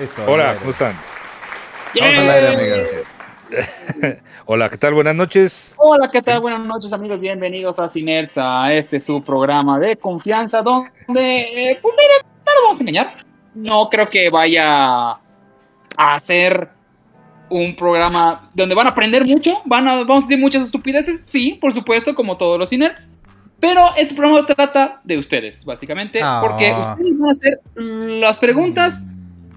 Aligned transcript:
Listo, 0.00 0.22
Hola, 0.28 0.54
¿cómo 0.60 0.70
están? 0.70 0.94
Vamos 1.98 2.18
al 2.18 2.30
aire, 2.30 2.54
amigas. 2.54 2.88
Hola, 4.46 4.68
¿qué 4.70 4.76
tal? 4.78 4.94
Buenas 4.94 5.16
noches. 5.16 5.74
Hola, 5.76 6.08
¿qué 6.08 6.22
tal? 6.22 6.40
Buenas 6.40 6.60
noches, 6.60 6.92
amigos. 6.92 7.18
Bienvenidos 7.18 7.80
a 7.80 7.88
Cinerts, 7.88 8.38
a 8.38 8.72
este 8.72 9.00
su 9.00 9.20
programa 9.24 9.80
de 9.80 9.96
confianza, 9.96 10.62
donde, 10.62 10.92
eh, 11.72 11.78
pues 11.82 11.94
mira, 11.98 12.30
no 12.46 12.54
nos 12.54 12.62
vamos 12.62 12.78
a 12.78 12.82
engañar. 12.84 13.26
No 13.56 13.88
creo 13.90 14.08
que 14.08 14.30
vaya 14.30 15.18
a 15.96 16.20
ser 16.20 16.68
un 17.50 17.74
programa 17.74 18.50
donde 18.54 18.76
van 18.76 18.86
a 18.86 18.90
aprender 18.90 19.26
mucho, 19.26 19.62
van 19.64 19.88
a, 19.88 19.94
vamos 20.04 20.18
a 20.18 20.28
decir 20.28 20.38
muchas 20.38 20.62
estupideces, 20.62 21.24
sí, 21.24 21.58
por 21.60 21.72
supuesto, 21.72 22.14
como 22.14 22.36
todos 22.36 22.56
los 22.56 22.70
Cinerts. 22.70 23.10
Pero 23.58 23.84
este 23.96 24.14
programa 24.14 24.46
trata 24.46 25.00
de 25.02 25.18
ustedes, 25.18 25.64
básicamente, 25.64 26.20
Ah. 26.22 26.38
porque 26.40 26.70
ustedes 26.72 27.18
van 27.18 27.28
a 27.28 27.32
hacer 27.32 27.58
las 27.74 28.36
preguntas 28.36 29.04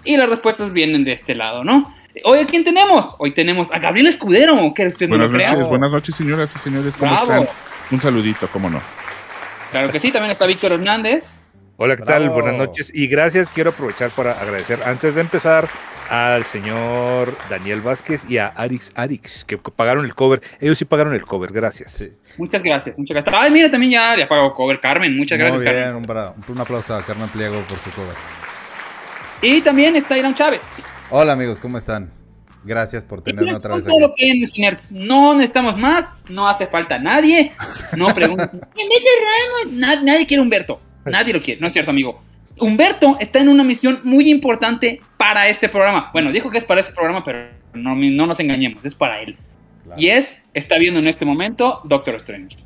y 0.03 0.17
las 0.17 0.29
respuestas 0.29 0.71
vienen 0.71 1.03
de 1.03 1.13
este 1.13 1.35
lado, 1.35 1.63
¿no? 1.63 1.93
Hoy, 2.25 2.39
¿a 2.39 2.45
quién 2.45 2.63
tenemos? 2.63 3.15
Hoy 3.19 3.33
tenemos 3.33 3.71
a 3.71 3.79
Gabriel 3.79 4.07
Escudero, 4.07 4.73
que 4.75 4.85
usted 4.87 5.07
no 5.07 5.17
Buenas 5.17 5.31
lo 5.31 5.39
noches, 5.39 5.67
buenas 5.69 5.91
noches, 5.91 6.15
señoras 6.15 6.53
y 6.55 6.59
señores, 6.59 6.95
¿cómo 6.97 7.11
Bravo. 7.11 7.43
están? 7.43 7.55
Un 7.91 8.01
saludito, 8.01 8.47
cómo 8.51 8.69
no. 8.69 8.81
Claro 9.71 9.89
que 9.91 9.99
sí, 9.99 10.11
también 10.11 10.31
está 10.31 10.45
Víctor 10.45 10.73
Hernández. 10.73 11.41
Hola, 11.77 11.95
¿qué 11.95 12.03
tal? 12.03 12.23
Bravo. 12.29 12.41
Buenas 12.41 12.59
noches 12.59 12.91
y 12.93 13.07
gracias. 13.07 13.49
Quiero 13.49 13.69
aprovechar 13.69 14.11
para 14.11 14.33
agradecer 14.33 14.79
antes 14.85 15.15
de 15.15 15.21
empezar 15.21 15.67
al 16.09 16.43
señor 16.43 17.33
Daniel 17.49 17.79
Vázquez 17.79 18.29
y 18.29 18.37
a 18.37 18.47
Arix 18.47 18.91
Arix, 18.95 19.45
que 19.45 19.57
pagaron 19.57 20.03
el 20.03 20.13
cover. 20.13 20.41
Ellos 20.59 20.77
sí 20.77 20.83
pagaron 20.83 21.13
el 21.13 21.23
cover, 21.23 21.53
gracias. 21.53 21.93
Sí. 21.93 22.11
Muchas 22.37 22.61
gracias, 22.61 22.97
muchas 22.97 23.15
gracias. 23.15 23.35
Ay, 23.41 23.49
mira, 23.51 23.71
también 23.71 23.93
ya, 23.93 24.17
ya 24.17 24.27
pagó 24.27 24.53
cover 24.53 24.81
Carmen. 24.81 25.15
Muchas 25.15 25.39
Muy 25.39 25.47
gracias, 25.47 25.61
bien, 25.61 26.05
Carmen. 26.05 26.35
un, 26.47 26.55
un 26.55 26.61
aplauso 26.61 26.93
a 26.93 27.01
Carmen 27.03 27.29
Pliego 27.29 27.61
por 27.61 27.77
su 27.79 27.89
cover. 27.91 28.15
Y 29.41 29.61
también 29.61 29.95
está 29.95 30.17
Irán 30.17 30.35
Chávez. 30.35 30.61
Hola 31.09 31.33
amigos, 31.33 31.59
¿cómo 31.59 31.77
están? 31.77 32.11
Gracias 32.63 33.03
por 33.03 33.23
tenerme 33.23 33.55
otra 33.55 33.75
vez 33.75 33.85
aquí. 33.87 33.95
No 34.91 35.33
necesitamos 35.33 35.77
más, 35.77 36.13
no 36.29 36.47
hace 36.47 36.67
falta 36.67 36.99
nadie. 36.99 37.51
No 37.97 38.13
pregunten. 38.13 38.49
"¿Quién 38.75 38.87
mete 38.87 39.07
Ramos?". 39.65 39.73
Nad- 39.77 40.03
nadie 40.03 40.25
quiere 40.27 40.41
a 40.41 40.43
Humberto. 40.43 40.79
Nadie 41.05 41.33
lo 41.33 41.41
quiere, 41.41 41.59
no 41.59 41.67
es 41.67 41.73
cierto, 41.73 41.89
amigo. 41.89 42.21
Humberto 42.59 43.17
está 43.19 43.39
en 43.39 43.49
una 43.49 43.63
misión 43.63 44.01
muy 44.03 44.29
importante 44.29 45.01
para 45.17 45.47
este 45.47 45.67
programa. 45.67 46.11
Bueno, 46.13 46.31
dijo 46.31 46.51
que 46.51 46.59
es 46.59 46.63
para 46.63 46.81
este 46.81 46.93
programa, 46.93 47.23
pero 47.23 47.49
no, 47.73 47.95
no 47.95 48.27
nos 48.27 48.39
engañemos, 48.39 48.85
es 48.85 48.93
para 48.93 49.19
él. 49.21 49.35
Claro. 49.83 49.99
Y 49.99 50.09
es, 50.09 50.43
está 50.53 50.77
viendo 50.77 50.99
en 50.99 51.07
este 51.07 51.25
momento 51.25 51.81
Doctor 51.85 52.15
Strange. 52.17 52.57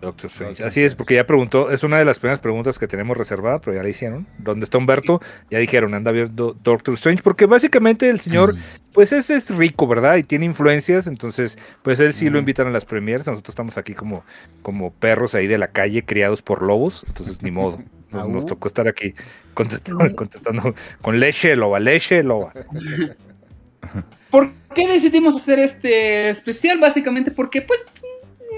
Doctor 0.00 0.26
Strange. 0.30 0.50
Doctor 0.52 0.66
Así 0.66 0.82
es, 0.82 0.94
porque 0.94 1.14
ya 1.14 1.26
preguntó, 1.26 1.70
es 1.70 1.82
una 1.84 1.98
de 1.98 2.04
las 2.04 2.18
primeras 2.18 2.38
preguntas 2.40 2.78
que 2.78 2.86
tenemos 2.88 3.16
reservada, 3.16 3.60
pero 3.60 3.76
ya 3.76 3.82
la 3.82 3.88
hicieron. 3.88 4.26
¿Dónde 4.38 4.64
está 4.64 4.78
Humberto? 4.78 5.20
Ya 5.50 5.58
dijeron, 5.58 5.94
anda 5.94 6.10
viendo 6.12 6.56
Doctor 6.62 6.94
Strange, 6.94 7.22
porque 7.22 7.46
básicamente 7.46 8.08
el 8.08 8.20
señor, 8.20 8.54
Mm. 8.54 8.58
pues 8.92 9.12
es, 9.12 9.30
es 9.30 9.50
rico, 9.50 9.86
¿verdad? 9.86 10.16
Y 10.16 10.22
tiene 10.24 10.46
influencias, 10.46 11.06
entonces, 11.06 11.58
pues 11.82 12.00
él 12.00 12.14
sí 12.14 12.26
lo 12.26 12.32
Ujú. 12.32 12.38
invitan 12.40 12.66
a 12.66 12.70
las 12.70 12.84
premieres. 12.84 13.26
Nosotros 13.26 13.52
estamos 13.52 13.76
aquí 13.78 13.94
como, 13.94 14.24
como 14.62 14.92
perros 14.92 15.34
ahí 15.34 15.46
de 15.46 15.58
la 15.58 15.68
calle, 15.68 16.04
criados 16.04 16.42
por 16.42 16.62
lobos, 16.62 17.04
entonces 17.06 17.42
ni 17.42 17.50
modo. 17.50 17.78
Nos, 18.10 18.28
nos 18.28 18.44
tocó 18.46 18.66
estar 18.66 18.88
aquí 18.88 19.14
contestando, 19.54 20.16
contestando 20.16 20.74
con 21.00 21.20
leche, 21.20 21.54
loba, 21.54 21.78
leche, 21.78 22.24
loba. 22.24 22.52
¿Por 24.30 24.50
qué 24.74 24.86
decidimos 24.88 25.36
hacer 25.36 25.58
este 25.58 26.28
especial? 26.30 26.78
Básicamente 26.80 27.30
porque 27.30 27.62
pues 27.62 27.84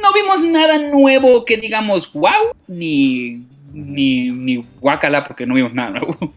no 0.00 0.12
vimos 0.12 0.42
nada 0.42 0.78
nuevo 0.78 1.44
que 1.44 1.56
digamos 1.56 2.10
wow, 2.12 2.54
ni, 2.68 3.44
ni, 3.72 4.30
ni 4.30 4.64
guacala 4.80 5.24
porque 5.24 5.46
no 5.46 5.54
vimos 5.54 5.74
nada 5.74 5.90
nuevo. 5.90 6.32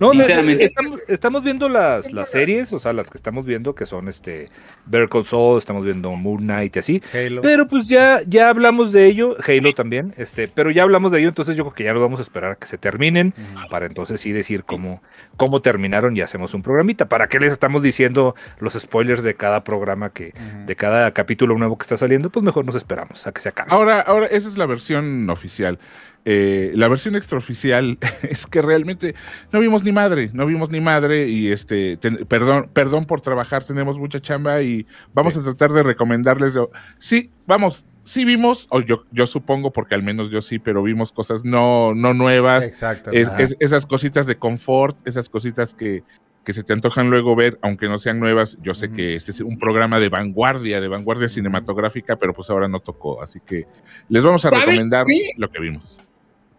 No, 0.00 0.12
Sinceramente. 0.12 0.64
estamos, 0.64 1.00
estamos 1.08 1.44
viendo 1.44 1.68
las, 1.68 2.10
las 2.12 2.30
series, 2.30 2.72
o 2.72 2.78
sea, 2.78 2.94
las 2.94 3.10
que 3.10 3.18
estamos 3.18 3.44
viendo, 3.44 3.74
que 3.74 3.84
son 3.84 4.08
este 4.08 4.48
Better 4.86 5.10
Call 5.10 5.26
Saul, 5.26 5.58
estamos 5.58 5.84
viendo 5.84 6.10
Moon 6.16 6.38
Knight 6.38 6.74
y 6.76 6.78
así. 6.78 7.02
Halo. 7.12 7.42
Pero 7.42 7.68
pues 7.68 7.86
ya, 7.86 8.22
ya 8.26 8.48
hablamos 8.48 8.92
de 8.92 9.06
ello, 9.06 9.36
Halo 9.46 9.74
también, 9.74 10.14
este, 10.16 10.48
pero 10.48 10.70
ya 10.70 10.84
hablamos 10.84 11.12
de 11.12 11.20
ello, 11.20 11.28
entonces 11.28 11.54
yo 11.54 11.64
creo 11.64 11.74
que 11.74 11.84
ya 11.84 11.92
lo 11.92 12.00
vamos 12.00 12.18
a 12.18 12.22
esperar 12.22 12.52
a 12.52 12.56
que 12.56 12.66
se 12.66 12.78
terminen, 12.78 13.34
para 13.70 13.84
entonces 13.84 14.22
sí 14.22 14.32
decir 14.32 14.64
cómo, 14.64 15.02
cómo 15.36 15.60
terminaron 15.60 16.16
y 16.16 16.22
hacemos 16.22 16.54
un 16.54 16.62
programita. 16.62 17.06
¿Para 17.06 17.28
qué 17.28 17.38
les 17.38 17.52
estamos 17.52 17.82
diciendo 17.82 18.34
los 18.58 18.72
spoilers 18.72 19.22
de 19.22 19.34
cada 19.34 19.64
programa 19.64 20.10
que, 20.10 20.32
de 20.64 20.76
cada 20.76 21.12
capítulo 21.12 21.58
nuevo 21.58 21.76
que 21.76 21.82
está 21.82 21.98
saliendo? 21.98 22.30
Pues 22.30 22.42
mejor 22.42 22.64
nos 22.64 22.74
esperamos 22.74 23.26
a 23.26 23.32
que 23.32 23.42
se 23.42 23.50
acabe. 23.50 23.70
Ahora, 23.70 24.00
ahora, 24.00 24.26
esa 24.26 24.48
es 24.48 24.56
la 24.56 24.64
versión 24.64 25.28
oficial. 25.28 25.78
Eh, 26.26 26.72
la 26.74 26.88
versión 26.88 27.16
extraoficial 27.16 27.96
es 28.22 28.46
que 28.46 28.60
realmente 28.60 29.14
no 29.52 29.60
vimos 29.60 29.82
ni 29.84 29.90
madre, 29.92 30.30
no 30.34 30.44
vimos 30.46 30.70
ni 30.70 30.80
madre 30.80 31.28
y 31.28 31.48
este, 31.48 31.96
ten- 31.96 32.26
perdón, 32.28 32.68
perdón 32.72 33.06
por 33.06 33.20
trabajar, 33.22 33.64
tenemos 33.64 33.98
mucha 33.98 34.20
chamba 34.20 34.60
y 34.62 34.86
vamos 35.14 35.34
Sí. 35.34 35.40
a 35.40 35.42
tratar 35.44 35.72
de 35.72 35.82
recomendarles. 35.82 36.54
lo- 36.54 36.70
sí, 36.98 37.30
vamos, 37.46 37.86
sí 38.04 38.24
vimos, 38.26 38.66
o 38.70 38.80
yo, 38.82 39.04
yo 39.12 39.26
supongo, 39.26 39.72
porque 39.72 39.94
al 39.94 40.02
menos 40.02 40.30
yo 40.30 40.42
sí, 40.42 40.58
pero 40.58 40.82
vimos 40.82 41.10
cosas 41.10 41.44
no, 41.44 41.94
no 41.94 42.12
nuevas, 42.12 42.66
Exacto. 42.66 43.10
Es- 43.12 43.28
ajá. 43.28 43.42
es- 43.42 43.56
esas 43.60 43.86
cositas 43.86 44.26
de 44.26 44.36
confort, 44.36 44.98
esas 45.08 45.28
cositas 45.30 45.72
que, 45.72 46.02
que 46.44 46.52
se 46.52 46.62
te 46.64 46.72
antojan 46.74 47.08
luego 47.10 47.34
ver, 47.36 47.58
aunque 47.62 47.86
no 47.88 47.96
sean 47.98 48.18
nuevas. 48.20 48.58
Yo 48.62 48.74
sé 48.74 48.90
que 48.90 49.14
este 49.14 49.30
es 49.30 49.40
un 49.40 49.58
programa 49.58 49.98
de 50.00 50.08
vanguardia, 50.10 50.80
de 50.80 50.88
vanguardia 50.88 51.28
cinematográfica, 51.28 52.16
pero 52.16 52.32
pues 52.34 52.48
ahora 52.50 52.66
no 52.68 52.80
tocó. 52.80 53.22
Así 53.22 53.40
que 53.46 53.66
les 54.08 54.22
vamos 54.22 54.44
a 54.44 54.50
¿Saben 54.50 54.66
recomendar 54.66 55.06
qué? 55.06 55.30
lo 55.36 55.48
que 55.50 55.60
vimos. 55.60 55.98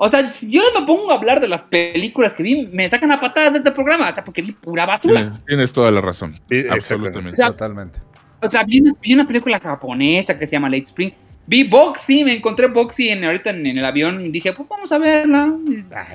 O 0.04 0.10
sea, 0.10 0.32
si 0.32 0.50
yo 0.50 0.64
me 0.80 0.84
pongo 0.88 1.12
a 1.12 1.16
hablar 1.16 1.40
de 1.40 1.48
las 1.48 1.62
películas 1.62 2.34
que 2.34 2.42
vi, 2.42 2.66
me 2.66 2.90
sacan 2.90 3.12
a 3.12 3.20
patadas 3.22 3.54
de 3.54 3.60
este 3.60 3.70
programa, 3.72 4.08
hasta 4.08 4.24
porque 4.24 4.42
vi 4.42 4.52
pura 4.52 4.84
basura. 4.88 5.22
Tienes, 5.22 5.46
tienes 5.46 5.74
toda 5.74 5.92
la 5.92 6.02
razón. 6.02 6.40
Sí, 6.50 6.64
absolutamente. 6.68 7.36
sea, 7.36 7.52
Totalmente. 7.52 8.00
O 8.42 8.50
sea, 8.50 8.64
vi 8.64 8.82
una, 8.82 8.94
vi 9.00 9.14
una 9.14 9.28
película 9.28 9.60
japonesa 9.60 10.40
que 10.40 10.48
se 10.48 10.54
llama 10.54 10.70
Late 10.72 10.86
Spring. 10.86 11.12
Vi 11.46 11.66
Boxy, 11.66 12.24
me 12.24 12.34
encontré 12.34 12.66
Boxy 12.66 13.10
en, 13.10 13.24
ahorita 13.26 13.52
en, 13.52 13.64
en 13.68 13.78
el 13.78 13.86
avión 13.86 14.26
y 14.26 14.30
dije, 14.30 14.54
pues 14.54 14.68
vamos 14.68 14.92
a 14.92 14.98
verla. 14.98 15.54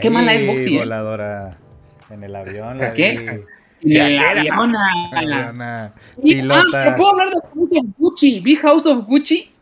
Qué 0.01 0.11
mala 0.11 0.35
es 0.35 0.47
Boxy, 0.49 0.75
¿eh? 0.75 0.79
voladora. 0.81 1.57
En 2.11 2.25
el 2.25 2.35
avión. 2.35 2.79
la 2.79 2.93
¿Qué? 2.93 3.45
vi. 3.83 3.95
En 3.95 4.03
el 4.15 4.19
avión. 4.19 4.75
a 4.77 5.23
la- 5.23 5.39
Aviona. 5.39 5.93
Y- 6.25 6.35
ah, 6.35 6.43
Pilota. 6.43 6.65
pero 6.73 6.97
puedo 6.97 7.11
hablar 7.11 7.29
de 7.29 7.41
House 7.41 7.71
of 7.79 7.87
Gucci. 7.99 8.41
Vi 8.41 8.57
House 8.57 8.87
of 8.87 9.07
Gucci. 9.07 9.53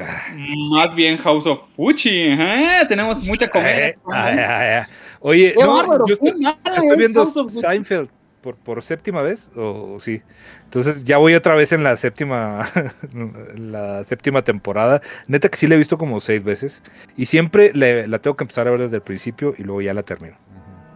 Ah, 0.00 0.22
Más 0.70 0.94
bien 0.94 1.18
House 1.18 1.46
of 1.46 1.60
Gucci. 1.76 2.08
¿eh? 2.10 2.80
Tenemos 2.88 3.22
mucha 3.22 3.48
comedia. 3.48 3.88
eh, 3.88 3.94
ay, 4.12 4.38
ay, 4.38 4.68
ay. 4.78 4.82
Oye, 5.20 5.54
no, 5.58 5.74
bárbaro, 5.74 6.04
yo 6.06 6.14
estoy, 6.14 6.30
estoy 6.30 6.88
es 6.92 6.98
viendo. 6.98 7.24
Seinfeld 7.26 8.08
por, 8.40 8.56
por 8.56 8.82
séptima 8.82 9.22
vez, 9.22 9.50
o 9.54 9.94
o 9.94 10.00
sí. 10.00 10.20
Entonces 10.64 11.04
ya 11.04 11.18
voy 11.18 11.34
otra 11.34 11.54
vez 11.54 11.72
en 11.72 11.84
la 11.84 11.94
séptima, 11.96 12.68
la 13.56 14.02
séptima 14.04 14.42
temporada. 14.42 15.00
Neta 15.28 15.48
que 15.48 15.56
sí 15.56 15.66
la 15.66 15.74
he 15.74 15.78
visto 15.78 15.96
como 15.98 16.18
seis 16.20 16.42
veces. 16.42 16.82
Y 17.16 17.26
siempre 17.26 17.72
le- 17.74 18.08
la 18.08 18.18
tengo 18.18 18.36
que 18.36 18.44
empezar 18.44 18.66
a 18.66 18.70
ver 18.70 18.80
desde 18.80 18.96
el 18.96 19.02
principio 19.02 19.54
y 19.58 19.62
luego 19.62 19.80
ya 19.82 19.94
la 19.94 20.02
termino. 20.02 20.36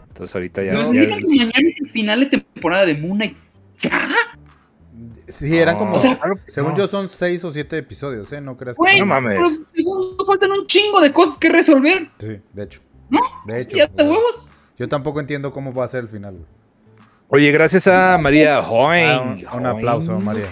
Entonces 0.09 0.35
ahorita 0.35 0.63
ya. 0.65 0.73
No, 0.73 0.93
ya- 0.95 1.01
mira 1.03 1.17
que 1.19 1.27
mañana 1.27 1.53
es 1.69 1.81
el 1.81 1.91
final 1.91 2.21
de 2.21 2.27
temporada 2.27 2.87
de 2.87 2.95
Moon 2.97 3.17
Knight. 3.17 3.37
¿Ya? 3.79 4.09
Sí, 5.29 5.57
eran 5.59 5.77
como. 5.77 5.97
O 5.97 5.99
sea, 5.99 6.19
según 6.47 6.73
no. 6.73 6.79
yo, 6.79 6.89
son 6.89 7.09
seis 7.09 7.43
o 7.45 7.51
siete 7.53 7.77
episodios, 7.79 8.31
¿eh? 8.33 8.41
No 8.41 8.57
creas 8.57 8.77
que. 8.83 8.99
No 9.01 9.07
mames. 9.07 9.61
pero 9.75 10.25
faltan 10.27 10.53
un 10.53 10.67
chingo 10.67 11.01
de 11.01 11.13
cosas 11.13 11.37
que 11.39 11.49
resolver. 11.49 12.11
Sí, 12.19 12.41
de 12.53 12.63
hecho. 12.63 12.81
¿No? 13.11 13.21
De 13.47 13.61
hecho. 13.61 13.77
ya 13.77 13.87
güey. 13.89 14.09
huevos. 14.09 14.49
Yo 14.79 14.89
tampoco 14.89 15.21
entiendo 15.21 15.53
cómo 15.53 15.73
va 15.73 15.85
a 15.85 15.89
ser 15.89 16.01
el 16.05 16.09
final, 16.09 16.35
güey. 16.35 16.47
Oye, 17.29 17.51
gracias 17.51 17.87
a 17.89 18.19
María 18.19 18.61
Hoing. 18.61 19.05
Ah, 19.05 19.21
un, 19.55 19.61
un 19.61 19.67
aplauso, 19.67 20.13
Hoing. 20.15 20.25
María. 20.25 20.47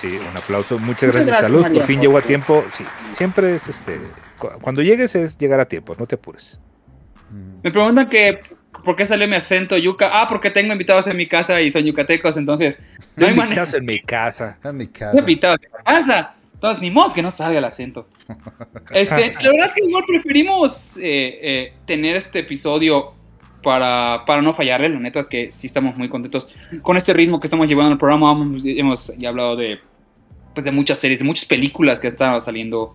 Sí, 0.00 0.08
un 0.30 0.36
aplauso. 0.36 0.78
Muchas 0.78 0.86
Muchas 0.86 1.02
gracias. 1.12 1.26
gracias, 1.26 1.42
Salud. 1.42 1.60
María, 1.62 1.78
Por 1.80 1.86
fin 1.86 2.00
llegó 2.00 2.16
a 2.18 2.22
tiempo. 2.22 2.64
Sí, 2.70 2.84
siempre 3.14 3.54
es 3.54 3.68
este. 3.68 4.00
cu- 4.38 4.48
Cuando 4.62 4.80
llegues 4.82 5.14
es 5.14 5.36
llegar 5.36 5.60
a 5.60 5.66
tiempo, 5.66 5.94
no 5.98 6.06
te 6.06 6.14
apures. 6.14 6.58
Ujú. 7.30 7.60
Me 7.64 7.70
preguntan 7.70 8.08
que 8.08 8.40
por 8.86 8.96
qué 8.96 9.04
sale 9.04 9.26
mi 9.26 9.34
acento 9.34 9.76
yuca. 9.76 10.08
Ah, 10.12 10.28
porque 10.28 10.48
tengo 10.48 10.72
invitados 10.72 11.06
en 11.08 11.16
mi 11.16 11.26
casa 11.26 11.60
y 11.60 11.70
son 11.70 11.84
yucatecos, 11.84 12.36
entonces 12.36 12.80
no 13.16 13.26
hay 13.26 13.34
manera. 13.34 13.64
Invitados 13.64 13.74
en 13.74 13.84
mi 13.84 14.00
casa. 14.00 14.58
En 14.64 14.76
mi 14.76 14.86
casa. 14.86 15.18
invitados 15.18 15.58
en 15.60 15.66
mi 15.66 15.84
casa. 15.84 16.34
Entonces, 16.54 16.80
ni 16.80 16.90
modo 16.90 17.12
que 17.12 17.20
no 17.20 17.30
salga 17.30 17.58
el 17.58 17.64
acento. 17.64 18.08
Este, 18.90 19.34
la 19.34 19.50
verdad 19.50 19.66
es 19.66 19.72
que 19.72 19.84
igual 19.84 20.04
preferimos 20.06 20.96
eh, 20.98 21.02
eh, 21.42 21.72
tener 21.84 22.16
este 22.16 22.40
episodio 22.40 23.12
para, 23.62 24.22
para 24.24 24.40
no 24.40 24.54
fallarle. 24.54 24.88
La 24.88 25.00
neta 25.00 25.20
es 25.20 25.28
que 25.28 25.50
sí 25.50 25.66
estamos 25.66 25.96
muy 25.96 26.08
contentos 26.08 26.48
con 26.82 26.96
este 26.96 27.12
ritmo 27.12 27.40
que 27.40 27.48
estamos 27.48 27.66
llevando 27.66 27.88
en 27.88 27.92
el 27.94 27.98
programa. 27.98 28.32
Hemos, 28.32 28.62
hemos 28.64 29.12
ya 29.18 29.30
hablado 29.30 29.56
de, 29.56 29.80
pues, 30.54 30.64
de 30.64 30.70
muchas 30.70 30.98
series, 30.98 31.18
de 31.18 31.24
muchas 31.24 31.44
películas 31.44 31.98
que 31.98 32.06
están 32.06 32.40
saliendo 32.40 32.94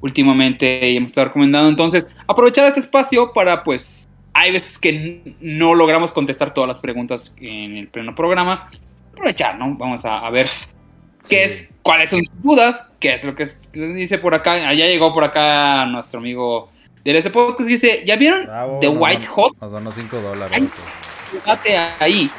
últimamente 0.00 0.90
y 0.90 0.96
hemos 0.96 1.08
estado 1.10 1.28
recomendando. 1.28 1.68
Entonces, 1.68 2.08
aprovechar 2.26 2.66
este 2.66 2.80
espacio 2.80 3.32
para, 3.32 3.62
pues, 3.62 4.06
hay 4.40 4.52
veces 4.52 4.78
que 4.78 5.34
no 5.40 5.74
logramos 5.74 6.12
contestar 6.12 6.54
todas 6.54 6.68
las 6.68 6.78
preguntas 6.78 7.34
en 7.40 7.76
el 7.76 7.88
pleno 7.88 8.14
programa. 8.14 8.70
Aprovechar, 9.12 9.58
¿no? 9.58 9.74
Vamos 9.76 10.04
a, 10.04 10.18
a 10.26 10.30
ver 10.30 10.46
qué 11.28 11.46
Sí. 11.48 11.52
es, 11.64 11.68
cuáles 11.82 12.10
son 12.10 12.24
sus 12.24 12.42
dudas, 12.42 12.90
qué 12.98 13.14
es 13.14 13.24
lo 13.24 13.34
que 13.34 13.48
dice 13.72 14.18
por 14.18 14.34
acá. 14.34 14.52
Allá 14.68 14.86
llegó 14.86 15.12
por 15.12 15.24
acá 15.24 15.84
nuestro 15.86 16.20
amigo 16.20 16.70
de 17.04 17.16
ese 17.18 17.30
podcast. 17.30 17.68
Dice, 17.68 18.02
¿ya 18.06 18.16
vieron 18.16 18.44
Bravo, 18.46 18.78
The 18.80 18.88
White 18.88 19.26
Hot? 19.26 19.52
Nos 19.60 19.72
donó 19.72 19.92
5 19.92 20.16
dólares. 20.20 20.52
Ay. 20.54 20.62
vato. 20.62 20.76
Debate 21.32 21.76
ahí. 22.00 22.30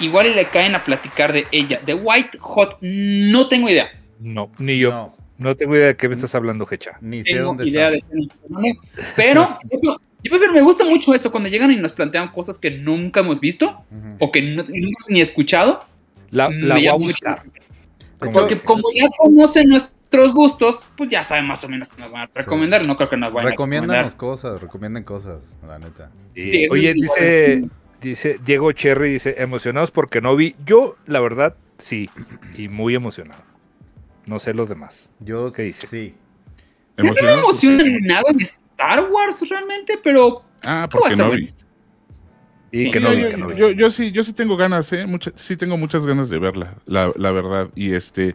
igual 0.00 0.26
y 0.26 0.34
le 0.34 0.44
caen 0.46 0.74
a 0.74 0.80
platicar 0.84 1.32
de 1.32 1.46
ella. 1.52 1.80
De 1.86 1.94
White 1.94 2.38
Hot, 2.38 2.78
no 2.80 3.48
tengo 3.48 3.68
idea. 3.68 3.88
No, 4.20 4.50
ni 4.58 4.78
yo. 4.78 4.90
No, 4.90 5.14
No, 5.38 5.54
tengo 5.54 5.76
idea 5.76 5.86
de 5.88 5.96
qué 5.96 6.08
me 6.08 6.14
estás 6.16 6.34
hablando, 6.34 6.66
Hecha. 6.70 6.98
ni 7.00 7.22
sé 7.22 7.34
tengo 7.34 7.46
dónde 7.48 7.68
idea 7.68 7.90
está. 7.90 8.06
de 8.14 8.76
Pero 9.14 9.58
eso, 9.70 10.00
yo 10.26 10.30
prefiero- 10.30 10.52
me 10.52 10.62
gusta 10.62 10.84
mucho 10.84 11.14
eso 11.14 11.30
cuando 11.30 11.48
llegan 11.48 11.70
y 11.72 11.76
nos 11.76 11.92
plantean 11.92 12.30
cosas 12.32 12.58
que 12.58 12.70
nunca 12.70 13.20
hemos 13.20 13.40
visto 13.40 13.84
Ujú. 13.90 14.16
o 14.20 14.32
que 14.32 14.42
no, 14.42 14.62
nunca 14.62 14.70
hemos 14.76 15.08
ni 15.08 15.20
escuchado. 15.20 15.84
La, 16.30 16.48
voy 16.48 16.86
a 16.86 16.92
mucho 16.92 17.04
buscar. 17.04 17.42
Porque 18.18 18.56
como 18.56 18.84
ya 18.94 19.06
conocen 19.18 19.68
nuestros 19.68 20.32
gustos, 20.32 20.86
pues 20.96 21.10
ya 21.10 21.22
saben 21.22 21.46
más 21.46 21.62
o 21.64 21.68
menos 21.68 21.88
qué 21.88 22.00
nos 22.00 22.10
van 22.10 22.22
a 22.22 22.30
recomendar. 22.34 22.86
No 22.86 22.96
creo 22.96 23.08
que 23.08 23.16
nos 23.16 23.32
vayan 23.32 23.48
a 23.48 23.50
recomendar. 23.50 24.16
cosas, 24.16 24.60
recomienden 24.60 25.04
cosas, 25.04 25.56
la 25.66 25.78
neta. 25.78 26.10
Sí. 26.32 26.42
Sí, 26.42 26.64
eso 26.64 26.74
Oye, 26.74 26.92
dice, 26.94 27.64
dice 28.00 28.38
Diego 28.44 28.72
Cherry, 28.72 29.10
dice, 29.10 29.34
emocionados 29.38 29.90
porque 29.90 30.20
no 30.20 30.34
vi. 30.34 30.56
Yo, 30.64 30.96
la 31.06 31.20
verdad, 31.20 31.56
sí, 31.78 32.08
y 32.56 32.68
muy 32.68 32.94
emocionado. 32.94 33.42
No 34.24 34.38
sé 34.38 34.54
los 34.54 34.68
demás. 34.68 35.10
Yo 35.20 35.52
¿Qué 35.52 35.62
dice? 35.62 35.86
sí. 35.86 36.14
No 36.96 37.04
me 37.04 37.10
¿Emocionado? 37.10 37.38
emociona 37.40 37.84
nada 38.00 38.24
en 38.30 38.38
Star 38.78 39.10
Wars 39.10 39.48
realmente, 39.48 39.98
pero 40.02 40.42
Ah, 40.62 40.88
porque 40.90 41.16
no 41.16 41.30
vi. 41.30 41.52
Y 42.72 42.90
que 42.90 42.98
Sí, 42.98 43.04
no 43.04 43.12
yo, 43.12 43.16
vi, 43.16 43.22
yo- 43.22 43.30
que 43.30 43.36
no 43.36 43.46
vi. 43.48 43.56
yo- 43.56 43.70
yo 43.70 43.90
sí, 43.90 44.10
yo 44.12 44.22
sí 44.24 44.32
tengo 44.32 44.56
ganas, 44.56 44.92
¿eh? 44.92 45.06
Mucha- 45.06 45.32
sí 45.34 45.56
tengo 45.56 45.76
muchas 45.76 46.04
ganas 46.06 46.28
de 46.28 46.38
verla, 46.38 46.74
la, 46.84 47.12
la 47.16 47.30
verdad. 47.32 47.70
Y 47.74 47.92
este, 47.92 48.34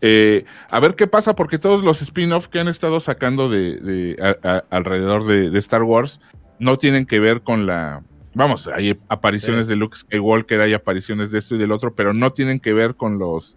eh, 0.00 0.44
a 0.70 0.80
ver 0.80 0.94
qué 0.96 1.06
pasa, 1.06 1.34
porque 1.36 1.58
todos 1.58 1.84
los 1.84 2.02
spin-off 2.02 2.48
que 2.48 2.58
han 2.58 2.68
estado 2.68 2.98
sacando 3.00 3.48
de, 3.48 3.76
de- 3.76 4.16
a- 4.42 4.48
a- 4.48 4.64
alrededor 4.70 5.24
de, 5.24 5.50
de 5.50 5.58
Star 5.58 5.82
Wars 5.82 6.20
no 6.58 6.78
tienen 6.78 7.06
que 7.06 7.20
ver 7.20 7.42
con 7.42 7.66
la. 7.66 8.02
Vamos, 8.34 8.66
hay 8.68 8.98
apariciones 9.08 9.66
Sí. 9.66 9.70
de 9.72 9.76
Luke 9.76 9.96
Skywalker, 9.96 10.60
hay 10.62 10.74
apariciones 10.74 11.30
de 11.30 11.38
esto 11.38 11.54
y 11.54 11.58
del 11.58 11.70
otro, 11.72 11.94
pero 11.94 12.12
no 12.12 12.32
tienen 12.32 12.60
que 12.60 12.72
ver 12.74 12.94
con 12.96 13.18
los, 13.18 13.56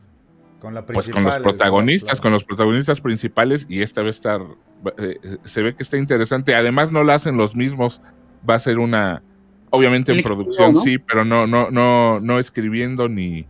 Con 0.62 0.74
la 0.74 0.86
pues 0.86 1.10
con 1.10 1.24
los 1.24 1.38
protagonistas, 1.40 2.12
claro. 2.20 2.24
con 2.24 2.32
los 2.34 2.44
protagonistas 2.44 3.02
principales, 3.02 3.66
y 3.70 3.82
esta 3.82 4.04
vez 4.04 4.18
estar, 4.18 4.42
eh, 4.98 5.20
se 5.44 5.62
ve 5.62 5.76
que 5.76 5.84
está 5.84 5.98
interesante. 5.98 6.56
Además, 6.56 6.92
no 6.92 7.04
la 7.04 7.16
hacen 7.16 7.38
los 7.38 7.56
mismos, 7.56 8.02
va 8.48 8.56
a 8.56 8.60
ser 8.60 8.80
una, 8.80 9.22
obviamente 9.70 10.12
en 10.12 10.24
producción 10.24 10.74
¿no? 10.74 10.82
sí, 10.82 10.98
pero 10.98 11.26
no, 11.26 11.48
no, 11.48 11.70
no, 11.72 12.20
no 12.20 12.40
escribiendo 12.40 13.08
ni, 13.08 13.46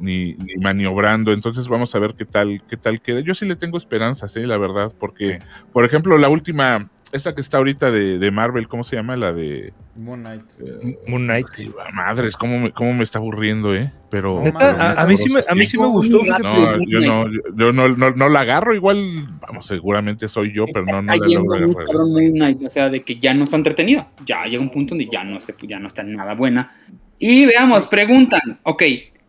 ni 0.00 0.36
maniobrando. 0.60 1.32
Entonces 1.32 1.68
vamos 1.68 1.94
a 1.94 1.98
ver 1.98 2.14
qué 2.14 2.24
tal, 2.24 2.62
qué 2.68 2.76
tal 2.76 3.00
queda. 3.00 3.20
Yo 3.20 3.34
sí 3.34 3.46
le 3.46 3.56
tengo 3.56 3.78
esperanzas, 3.78 4.36
eh, 4.36 4.46
la 4.46 4.58
verdad, 4.58 4.92
porque, 4.98 5.40
por 5.72 5.84
ejemplo, 5.84 6.18
la 6.18 6.28
última, 6.28 6.90
esta 7.14 7.34
que 7.34 7.40
está 7.40 7.58
ahorita 7.58 7.90
de, 7.90 8.18
de 8.18 8.30
Marvel, 8.30 8.66
¿cómo 8.68 8.82
se 8.84 8.96
llama? 8.96 9.16
La 9.16 9.32
de 9.32 9.72
Moon 9.96 10.20
Knight. 10.22 10.42
eh, 10.60 10.98
Moon 11.06 11.22
Knight. 11.24 11.46
Madres, 11.92 12.36
cómo 12.36 12.58
me, 12.58 12.72
cómo 12.72 12.92
me 12.92 13.04
está 13.04 13.18
aburriendo, 13.18 13.74
eh. 13.74 13.92
Pero 14.10 14.42
No, 14.44 14.52
mames, 14.52 14.80
a, 14.80 15.02
a 15.02 15.06
mí 15.06 15.16
sí 15.16 15.32
me, 15.32 15.40
a 15.46 15.54
mí 15.54 15.64
sí 15.64 15.78
me 15.78 15.86
gustó. 15.86 16.22
No, 16.24 16.76
yo 16.86 16.98
no, 17.00 17.26
yo, 17.30 17.40
yo 17.56 17.72
no, 17.72 17.88
no, 17.88 18.10
no 18.10 18.28
la 18.28 18.40
agarro, 18.40 18.74
igual, 18.74 19.26
vamos, 19.40 19.66
seguramente 19.66 20.26
soy 20.28 20.52
yo, 20.52 20.66
pero 20.66 20.84
no, 20.86 21.00
no 21.02 21.14
la 21.14 21.26
logro 21.26 21.54
agarrar. 21.54 22.06
Moon 22.06 22.32
Knight, 22.32 22.64
o 22.64 22.70
sea, 22.70 22.90
de 22.90 23.02
que 23.02 23.16
ya 23.16 23.32
no 23.32 23.44
está 23.44 23.56
entretenida. 23.56 24.08
Ya 24.26 24.44
llega 24.44 24.60
un 24.62 24.70
punto 24.70 24.90
donde 24.90 25.08
ya 25.10 25.22
no 25.24 25.40
se, 25.40 25.54
ya 25.68 25.78
no 25.78 25.88
está 25.88 26.02
nada 26.02 26.34
buena. 26.34 26.76
Y 27.18 27.46
veamos, 27.46 27.86
preguntan, 27.86 28.58
ok, 28.64 28.82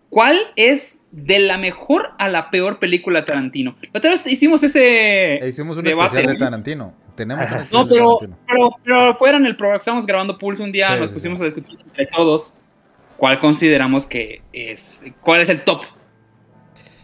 ¿cuál 0.10 0.38
es 0.56 1.02
de 1.12 1.38
la 1.40 1.60
mejor 1.60 2.10
a 2.18 2.28
la 2.30 2.50
peor 2.50 2.80
película 2.80 3.20
de 3.22 3.26
Tarantino? 3.28 3.76
La 3.94 4.00
otra 4.00 4.10
vez 4.10 4.26
hicimos 4.26 4.64
ese... 4.64 5.36
E 5.36 5.50
hicimos 5.50 5.78
un 5.78 5.84
Debate. 5.84 6.18
especial 6.18 6.34
de 6.34 6.40
Tarantino. 6.40 6.94
Tenemos 7.16 7.72
No, 7.72 7.88
pero, 7.88 8.20
pero, 8.48 8.70
pero 8.84 9.16
fuera 9.16 9.38
en 9.38 9.46
el 9.46 9.56
programa, 9.56 9.78
estábamos 9.80 10.06
grabando 10.06 10.38
Pulse 10.38 10.62
un 10.64 10.72
día, 10.72 10.88
Sí, 10.94 11.00
nos 11.00 11.08
sí, 11.08 11.14
pusimos 11.14 11.42
a 11.42 11.46
discutir 11.46 11.80
entre 11.86 12.08
todos 12.08 12.56
cuál 13.18 13.40
consideramos 13.40 14.06
que 14.08 14.42
es, 14.54 15.02
cuál 15.22 15.42
es 15.42 15.50
el 15.50 15.64
top. 15.64 15.84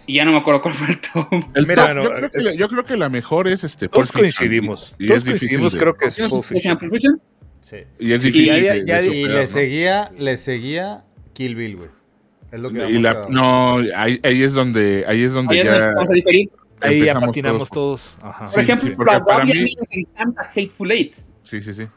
Y 0.08 0.16
ya 0.16 0.26
no 0.26 0.32
me 0.32 0.40
acuerdo 0.40 0.62
cuál 0.62 0.74
fue 0.74 0.88
el 0.90 1.00
top. 1.00 1.28
El 1.54 1.68
Mira, 1.68 1.88
top, 1.88 1.96
no, 1.96 2.04
yo, 2.04 2.10
creo 2.18 2.32
que 2.32 2.42
la, 2.42 2.54
yo 2.54 2.68
creo 2.68 2.84
que 2.84 2.98
la 2.98 3.10
mejor 3.10 3.48
es 3.48 3.64
este. 3.64 3.88
Todos 3.88 4.12
coincidimos. 4.12 4.96
y- 5.00 5.06
y 5.06 5.08
Todos 5.08 5.20
es 5.20 5.24
difícil 5.26 5.48
coincidimos, 5.60 5.76
creo 5.82 5.96
que 5.96 6.06
es 6.08 6.14
¿Sí 6.16 6.22
nos 6.24 6.32
Pulp 6.32 6.42
pusimos 6.48 6.66
en 6.84 6.90
Fiction. 6.92 7.22
Sí. 7.62 7.78
Y 8.00 8.12
es 8.12 8.24
Y 8.26 8.32
difícil. 8.32 8.64
ya- 8.64 8.74
de- 8.74 8.86
ya- 8.86 9.02
de 9.02 9.08
y 9.16 9.24
le 9.28 9.42
¿no? 9.42 9.48
seguía, 9.48 10.12
le 10.18 10.38
seguía 10.38 11.04
Kill 11.34 11.56
Bill, 11.56 11.76
güey. 11.78 11.90
Es 12.52 12.60
lo 12.60 12.70
que 12.70 12.90
Y 12.90 13.00
la- 13.00 13.28
no, 13.30 13.78
ahí, 13.96 14.20
ahí 14.24 14.44
es 14.44 14.52
donde, 14.54 15.06
ahí 15.08 15.24
es 15.24 15.32
donde 15.32 15.62
Ahí 15.62 15.68
es 15.68 15.96
donde 15.96 16.50
Ahí 16.82 17.06
ya 17.06 17.14
patinamos 17.20 17.70
todos. 17.70 18.02
todos. 18.18 18.18
Ajá. 18.24 18.46
Por 18.46 18.48
Sí, 18.54 18.60
ejemplo, 18.62 18.90
sí, 18.90 18.96
porque 18.96 19.14
a 19.16 19.24
para 19.24 19.46
mí- 19.46 19.54
mí 19.54 19.76
nos 19.78 19.96
encanta 19.98 20.50
Hateful 20.56 20.92
Eight. 20.92 21.16
Sí, 21.44 21.62
sí, 21.62 21.74
sí. 21.74 21.88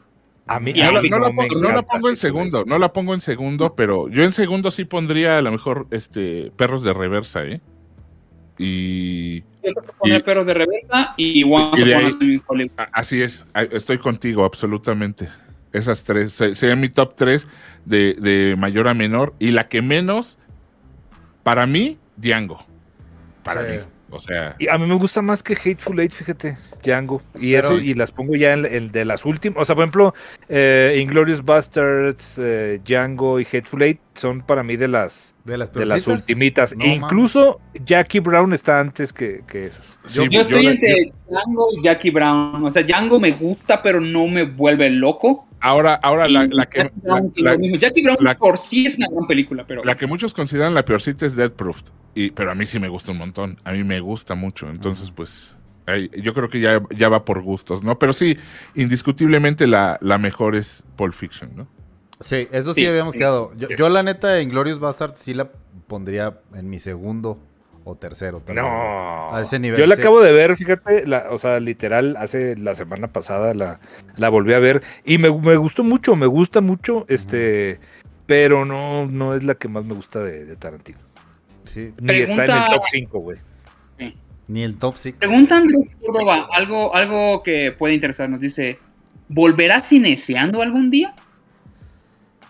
A 0.47 0.59
mí, 0.59 0.71
a 0.79 0.85
No, 0.85 0.91
la- 0.91 1.01
mí 1.01 1.09
no 1.09 1.19
la, 1.19 1.29
me 1.29 1.35
pongo, 1.35 1.55
no 1.55 1.61
la 1.61 1.69
encanta 1.69 1.93
pongo 1.93 2.09
en 2.09 2.15
segundo, 2.17 2.63
no 2.65 2.77
la 2.77 2.93
pongo 2.93 3.13
en 3.15 3.21
segundo, 3.21 3.73
pero 3.75 4.09
yo 4.09 4.23
en 4.23 4.31
segundo 4.31 4.69
sí 4.69 4.85
pondría 4.85 5.39
a 5.39 5.41
lo 5.41 5.51
mejor 5.51 5.87
este 5.91 6.51
perros 6.55 6.83
de 6.83 6.93
reversa, 6.93 7.43
¿eh? 7.45 7.61
Y 8.57 9.39
Yo 9.41 9.73
que 9.73 9.91
poner 9.97 10.19
Y- 10.19 10.23
perros 10.23 10.45
de 10.45 10.53
reversa 10.53 11.13
y 11.17 11.43
Once 11.43 11.81
y 11.85 11.91
ahí- 11.93 12.39
Hollywood. 12.47 12.71
así 12.93 13.21
es, 13.21 13.45
estoy 13.71 13.97
contigo, 13.97 14.45
absolutamente. 14.45 15.29
Esas 15.73 16.03
tres, 16.05 16.31
se- 16.31 16.55
serían 16.55 16.79
mi 16.79 16.87
top 16.89 17.15
tres 17.15 17.47
de, 17.83 18.13
de 18.13 18.55
mayor 18.57 18.87
a 18.87 18.93
menor. 18.93 19.33
Y 19.39 19.51
la 19.51 19.67
que 19.67 19.81
menos, 19.81 20.37
para 21.43 21.65
mí, 21.65 21.97
Django. 22.15 22.63
Para 23.43 23.65
Sí. 23.65 23.71
mí. 23.73 23.77
O 24.11 24.19
sea, 24.19 24.55
Y 24.59 24.67
a 24.69 24.77
mí 24.77 24.85
me 24.87 24.95
gusta 24.95 25.21
más 25.21 25.41
que 25.43 25.53
Hateful 25.53 25.99
Eight, 25.99 26.11
fíjate, 26.11 26.57
Django. 26.83 27.21
Y 27.35 27.53
Pero- 27.53 27.67
eso, 27.69 27.79
y 27.79 27.93
las 27.95 28.11
pongo 28.11 28.35
ya 28.35 28.53
en 28.53 28.65
el 28.65 28.91
de 28.91 29.03
las 29.03 29.25
últimas. 29.25 29.61
O 29.61 29.65
sea, 29.65 29.75
por 29.75 29.83
ejemplo, 29.83 30.13
eh, 30.47 30.99
Inglorious 31.01 31.43
Bastards, 31.43 32.37
eh, 32.37 32.79
Django 32.85 33.39
y 33.39 33.43
Hateful 33.45 33.81
Eight 33.81 33.99
son 34.13 34.41
para 34.41 34.63
mí 34.63 34.77
de 34.77 34.87
las 34.87 35.35
De 35.43 35.57
las 35.57 35.73
de 35.73 35.85
las 35.85 36.03
peorcitas. 36.03 36.19
ultimitas. 36.21 36.75
No, 36.77 36.85
E 36.85 36.87
incluso 36.89 37.59
Jackie 37.85 38.19
Brown 38.19 38.53
está 38.53 38.79
antes 38.79 39.11
que, 39.11 39.41
que 39.47 39.65
esas. 39.67 39.99
sí, 40.07 40.21
Yo 40.29 40.41
estoy 40.41 40.67
entre 40.67 41.11
Django 41.29 41.67
y 41.77 41.83
Jackie 41.83 42.11
Brown. 42.11 42.63
O 42.63 42.71
sea, 42.71 42.83
Django 42.83 43.19
me 43.19 43.31
gusta, 43.31 43.81
pero 43.81 43.99
no 43.99 44.27
me 44.27 44.43
vuelve 44.43 44.89
loco. 44.91 45.44
Ahora, 45.59 45.95
ahora 45.95 46.27
la, 46.27 46.47
la 46.47 46.65
que, 46.67 46.79
Jackie 46.79 46.99
Brown 47.01 47.31
la-. 47.37 47.77
Jackie 47.77 48.03
la- 48.19 48.37
por 48.37 48.57
sí 48.57 48.85
es 48.85 48.97
una 48.97 49.07
gran 49.11 49.25
película, 49.27 49.65
pero 49.67 49.83
la 49.83 49.95
que 49.95 50.07
muchos 50.07 50.33
consideran 50.33 50.73
la 50.73 50.83
peorcita 50.85 51.25
es 51.25 51.35
Dead 51.35 51.51
Proof. 51.51 51.81
Y, 52.13 52.31
pero 52.31 52.51
a 52.51 52.55
mí 52.55 52.65
sí 52.65 52.79
me 52.79 52.87
gusta 52.87 53.11
un 53.11 53.17
montón. 53.17 53.57
A 53.65 53.71
mí 53.73 53.83
me 53.83 53.99
gusta 53.99 54.35
mucho. 54.35 54.69
Entonces, 54.69 55.11
pues, 55.11 55.53
ahí- 55.85 56.09
yo 56.21 56.33
creo 56.33 56.49
que 56.49 56.59
ya, 56.61 56.81
ya 56.95 57.09
va 57.09 57.25
por 57.25 57.41
gustos, 57.41 57.83
¿no? 57.83 57.99
Pero 57.99 58.13
sí, 58.13 58.37
indiscutiblemente 58.73 59.67
la, 59.67 59.97
la 60.01 60.17
mejor 60.17 60.55
es 60.55 60.85
Pulp 60.95 61.13
Fiction, 61.13 61.51
¿no? 61.55 61.67
Sí, 62.21 62.47
eso 62.51 62.73
sí, 62.73 62.81
Sí, 62.81 62.87
habíamos 62.87 63.11
sí. 63.13 63.17
quedado. 63.19 63.51
Yo, 63.57 63.67
yo, 63.77 63.89
la 63.89 64.01
neta, 64.01 64.39
en 64.39 64.49
Glorious 64.49 64.79
Bastard 64.79 65.15
sí 65.15 65.33
la 65.33 65.49
pondría 65.87 66.39
en 66.53 66.69
mi 66.69 66.79
segundo 66.79 67.37
o 67.87 67.95
tercero. 67.95 68.41
tal 68.43 68.55
vez. 68.55 68.63
No. 68.65 69.33
A 69.33 69.41
ese 69.41 69.59
nivel. 69.59 69.79
Yo 69.79 69.85
la 69.85 69.95
sí. 69.95 70.01
acabo 70.01 70.19
de 70.19 70.31
ver, 70.33 70.57
fíjate, 70.57 71.07
la, 71.07 71.27
o 71.29 71.37
sea, 71.37 71.59
literal, 71.59 72.17
hace 72.17 72.57
la 72.57 72.75
semana 72.75 73.07
pasada 73.07 73.53
la, 73.53 73.79
la 74.17 74.29
volví 74.29 74.53
a 74.53 74.59
ver 74.59 74.81
y 75.05 75.17
me, 75.19 75.31
me 75.31 75.55
gustó 75.55 75.83
mucho, 75.83 76.15
me 76.15 76.25
gusta 76.25 76.59
mucho, 76.61 77.05
este, 77.07 77.79
pero 78.25 78.65
no, 78.65 79.05
no 79.05 79.35
es 79.35 79.43
la 79.43 79.55
que 79.55 79.67
más 79.67 79.85
me 79.85 79.93
gusta 79.93 80.19
de, 80.19 80.45
de 80.45 80.55
Tarantino. 80.57 80.97
Sí, 81.63 81.93
Ni 81.99 82.13
está 82.15 82.45
en 82.45 82.51
el 82.51 82.65
top 82.69 82.83
5, 82.91 83.19
güey. 83.19 83.37
ni 84.47 84.63
el 84.63 84.75
top 84.77 84.95
5. 84.97 85.17
Pregunta 85.19 85.57
Andrés 85.57 85.79
Córdoba, 86.03 86.47
algo, 86.53 86.93
algo 86.95 87.41
que 87.43 87.71
puede 87.71 87.93
interesarnos. 87.95 88.39
Dice, 88.39 88.79
¿volverá 89.29 89.79
cineseando 89.81 90.61
algún 90.61 90.89
día? 90.89 91.13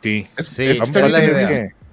Sí. 0.01 0.25
Sí, 0.37 0.37
Es- 0.37 0.59
es 0.59 0.81
está 0.81 1.07
la 1.09 1.23
idea. 1.23 1.47
que- 1.47 1.84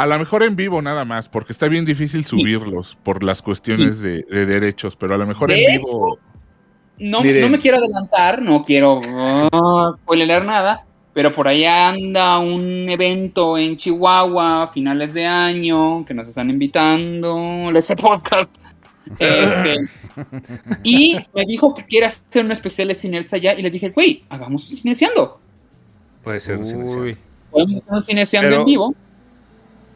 A 0.00 0.06
lo 0.06 0.18
mejor 0.18 0.42
en 0.42 0.56
vivo 0.56 0.80
nada 0.80 1.04
más, 1.04 1.28
porque 1.28 1.52
está 1.52 1.68
bien 1.68 1.84
difícil 1.84 2.24
subirlos 2.24 2.96
por 3.02 3.22
las 3.22 3.42
cuestiones 3.42 4.00
de, 4.00 4.22
de 4.22 4.46
derechos, 4.46 4.96
pero 4.96 5.14
a 5.14 5.18
lo 5.18 5.26
mejor 5.26 5.52
en 5.52 5.58
vivo. 5.76 6.18
No, 6.98 7.22
no 7.22 7.48
me 7.50 7.58
quiero 7.58 7.76
adelantar, 7.76 8.40
no 8.40 8.64
quiero 8.64 8.98
uh, 8.98 9.92
spoilear 9.92 10.46
nada, 10.46 10.86
pero 11.12 11.30
por 11.32 11.46
ahí 11.46 11.66
anda 11.66 12.38
un 12.38 12.88
evento 12.88 13.58
en 13.58 13.76
Chihuahua 13.76 14.62
a 14.62 14.68
finales 14.68 15.12
de 15.12 15.26
año 15.26 16.02
que 16.06 16.14
nos 16.14 16.26
están 16.28 16.48
invitando, 16.48 17.70
ese 17.74 17.94
podcast. 17.94 18.50
Este, 19.18 19.76
y 20.82 21.18
me 21.34 21.44
dijo 21.44 21.74
que 21.74 21.84
quiere 21.84 22.06
hacer 22.06 22.42
un 22.42 22.52
especial 22.52 22.88
de 22.88 22.94
Cinerza 22.94 23.36
allá 23.36 23.52
y 23.52 23.60
le 23.60 23.70
dije, 23.70 23.90
güey, 23.90 24.24
hagamos 24.30 24.70
un 24.70 24.78
cineseando. 24.78 25.40
Puede 26.24 26.40
ser. 26.40 26.64
sí. 26.64 26.74
Uy, 26.74 27.18
Podemos 27.50 27.82
hacer 27.90 28.46
un 28.46 28.52
en 28.52 28.64
vivo. 28.64 28.90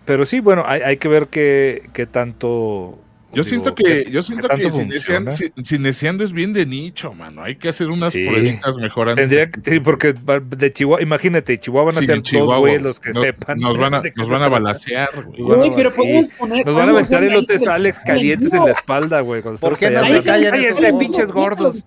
Pero 0.05 0.25
sí, 0.27 0.41
bueno, 0.41 0.65
hay, 0.67 0.83
hay 0.83 0.97
que 0.99 1.09
ver 1.09 1.29
qué, 1.29 1.89
qué 1.93 2.07
tanto. 2.07 2.99
Yo 3.33 3.43
digo, 3.43 3.49
siento 3.49 3.75
que, 3.75 4.05
yo 4.13 4.23
siento 4.23 4.47
que 4.49 4.71
Cineciando, 4.71 5.31
funciona. 5.33 5.33
Ci- 5.33 5.67
Cineciando 5.67 6.23
es 6.23 6.33
bien 6.33 6.53
de 6.53 6.67
nicho, 6.67 7.13
mano. 7.15 7.43
Hay 7.43 7.57
que 7.57 7.69
hacer 7.69 7.89
unas 7.89 8.13
Sí. 8.13 8.25
pruebitas 8.29 8.77
mejor 8.77 9.09
antes. 9.09 9.23
Tendría 9.29 9.51
que, 9.51 9.61
sí, 9.71 9.81
porque 9.81 10.13
de 10.13 10.73
Chihuahua, 10.73 11.03
imagínate, 11.03 11.59
Chihuahua 11.59 11.91
van 11.91 11.97
a 11.97 12.01
Sí, 12.01 12.07
ser 12.07 12.15
de 12.17 12.21
dos 12.21 12.29
Chihuahua. 12.31 12.59
güeyes 12.59 12.83
los 12.83 13.01
que 13.01 13.11
Nos- 13.11 13.23
sepan. 13.25 13.59
Nos 13.59 13.77
van 13.77 13.95
a, 13.95 14.03
nos 14.15 14.29
van 14.29 14.43
a 14.45 14.49
balasear, 14.49 15.09
güey. 15.25 15.43
Güey, 15.43 15.73
pero 15.75 15.91
sí. 15.91 15.97
podemos 15.97 16.27
poner. 16.39 16.65
Nos 16.65 16.75
van 16.77 16.89
a 16.89 16.93
aventar 16.93 17.25
elotes 17.25 17.67
Alex 17.67 17.99
calientes 18.07 18.53
en 18.53 18.65
la 18.67 18.71
espalda, 18.71 19.21
güey. 19.21 19.43
cuando 19.43 19.61
¿Por 19.61 19.77
qué 19.79 19.91
no 19.91 20.05
se 20.05 20.23
callan 20.23 20.55
esos 20.55 20.99
pinches 20.99 21.33
gordos. 21.33 21.85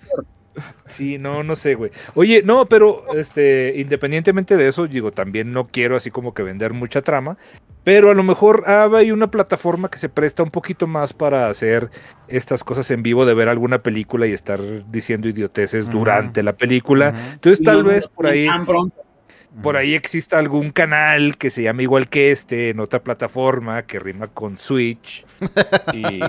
Sí, 0.87 1.17
no, 1.19 1.43
no 1.43 1.55
sé, 1.55 1.75
güey. 1.75 1.91
Oye, 2.15 2.41
no, 2.43 2.65
pero 2.65 3.05
este, 3.15 3.73
independientemente 3.77 4.57
de 4.57 4.67
eso, 4.67 4.87
digo, 4.87 5.11
también 5.11 5.51
no 5.51 5.67
quiero 5.67 5.95
así 5.95 6.09
como 6.09 6.33
que 6.33 6.41
vender 6.41 6.73
mucha 6.73 7.03
trama, 7.03 7.37
pero 7.87 8.11
a 8.11 8.13
lo 8.13 8.21
mejor 8.21 8.65
ah, 8.67 8.89
hay 8.97 9.13
una 9.13 9.31
plataforma 9.31 9.89
que 9.89 9.97
se 9.97 10.09
presta 10.09 10.43
un 10.43 10.51
poquito 10.51 10.87
más 10.87 11.13
para 11.13 11.47
hacer 11.47 11.89
estas 12.27 12.61
cosas 12.61 12.91
en 12.91 13.01
vivo, 13.01 13.25
de 13.25 13.33
ver 13.33 13.47
alguna 13.47 13.81
película 13.81 14.27
y 14.27 14.33
estar 14.33 14.59
diciendo 14.91 15.29
idioteces 15.29 15.89
durante 15.89 16.43
la 16.43 16.51
película. 16.51 17.13
Entonces 17.35 17.63
tal 17.63 17.83
No, 17.83 17.85
vez 17.85 18.09
por 18.09 18.27
ahí 18.27 18.45
tan 18.45 18.65
pronto. 18.65 18.97
por 19.63 19.77
ahí 19.77 19.95
exista 19.95 20.37
algún 20.37 20.71
canal 20.71 21.37
que 21.37 21.49
se 21.49 21.63
llame 21.63 21.83
igual 21.83 22.09
que 22.09 22.31
este 22.31 22.71
en 22.71 22.81
otra 22.81 23.01
plataforma 23.01 23.83
que 23.83 23.99
rima 23.99 24.27
con 24.27 24.57
Switch. 24.57 25.25
y 25.93 26.03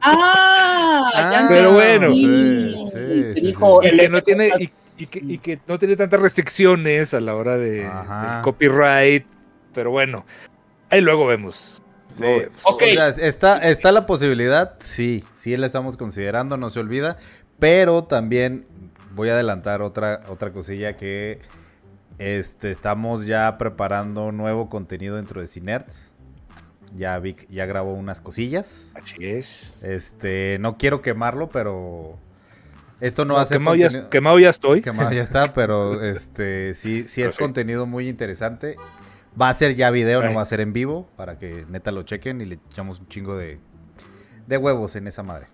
Ah, 0.00 1.10
ya 1.14 1.46
Pero 1.46 1.72
bueno. 1.74 2.14
Sí, 2.14 2.74
sí, 3.34 3.40
dijo 3.42 3.80
y 3.82 3.88
el 3.88 3.98
que 3.98 4.08
no 4.08 4.22
tiene 4.22 4.50
y, 4.58 4.70
y 4.96 5.06
que, 5.08 5.18
y 5.18 5.36
que 5.36 5.58
no 5.66 5.78
tiene 5.78 5.94
tantas 5.94 6.22
restricciones 6.22 7.12
a 7.12 7.20
la 7.20 7.34
hora 7.34 7.58
de, 7.58 7.80
del 7.80 8.42
copyright. 8.42 9.26
Pero 9.78 9.92
bueno, 9.92 10.26
ahí 10.90 11.00
luego 11.00 11.24
vemos. 11.24 11.80
Sí, 12.08 12.22
Luego 12.24 12.40
vemos. 12.40 12.60
Ok. 12.64 12.82
o 12.82 12.94
sea, 12.94 13.08
está, 13.10 13.58
está 13.58 13.92
la 13.92 14.06
posibilidad, 14.06 14.74
sí, 14.80 15.22
sí 15.36 15.56
la 15.56 15.66
estamos 15.66 15.96
considerando, 15.96 16.56
no 16.56 16.68
se 16.68 16.80
olvida, 16.80 17.16
pero 17.60 18.02
también 18.02 18.66
voy 19.14 19.28
a 19.28 19.34
adelantar 19.34 19.82
otra, 19.82 20.22
otra 20.28 20.52
cosilla 20.52 20.96
que 20.96 21.42
este, 22.18 22.72
estamos 22.72 23.26
ya 23.26 23.56
preparando 23.56 24.32
nuevo 24.32 24.68
contenido 24.68 25.14
dentro 25.14 25.40
de 25.40 25.46
Cinerts. 25.46 26.12
Ya 26.96 27.16
Vic 27.20 27.46
ya 27.48 27.64
grabó 27.64 27.94
unas 27.94 28.20
cosillas. 28.20 28.90
Así 28.96 29.14
es. 29.20 29.72
Este, 29.80 30.56
no 30.58 30.76
quiero 30.76 31.02
quemarlo, 31.02 31.50
pero 31.50 32.18
esto 33.00 33.24
no, 33.24 33.34
No, 33.34 33.40
hace 33.40 33.54
quemado, 33.54 33.76
ya, 33.76 34.10
quemado 34.10 34.40
ya 34.40 34.50
estoy. 34.50 34.82
Quemado 34.82 35.12
ya 35.12 35.22
está, 35.22 35.52
pero 35.52 36.02
este 36.02 36.74
sí, 36.74 37.04
sí 37.06 37.20
Pero 37.20 37.28
es 37.30 37.36
sí. 37.36 37.42
contenido 37.44 37.86
muy 37.86 38.08
interesante. 38.08 38.76
Va 39.40 39.50
a 39.50 39.54
ser 39.54 39.76
ya 39.76 39.90
video, 39.90 40.22
no 40.22 40.34
va 40.34 40.42
a 40.42 40.44
ser 40.46 40.60
en 40.60 40.72
vivo, 40.72 41.08
para 41.16 41.38
que 41.38 41.64
neta 41.68 41.92
lo 41.92 42.02
chequen 42.02 42.40
y 42.40 42.44
le 42.44 42.58
echamos 42.70 42.98
un 43.00 43.08
chingo 43.08 43.36
de, 43.36 43.58
de 44.46 44.56
huevos 44.56 44.96
en 44.96 45.06
esa 45.06 45.22
madre. 45.22 45.46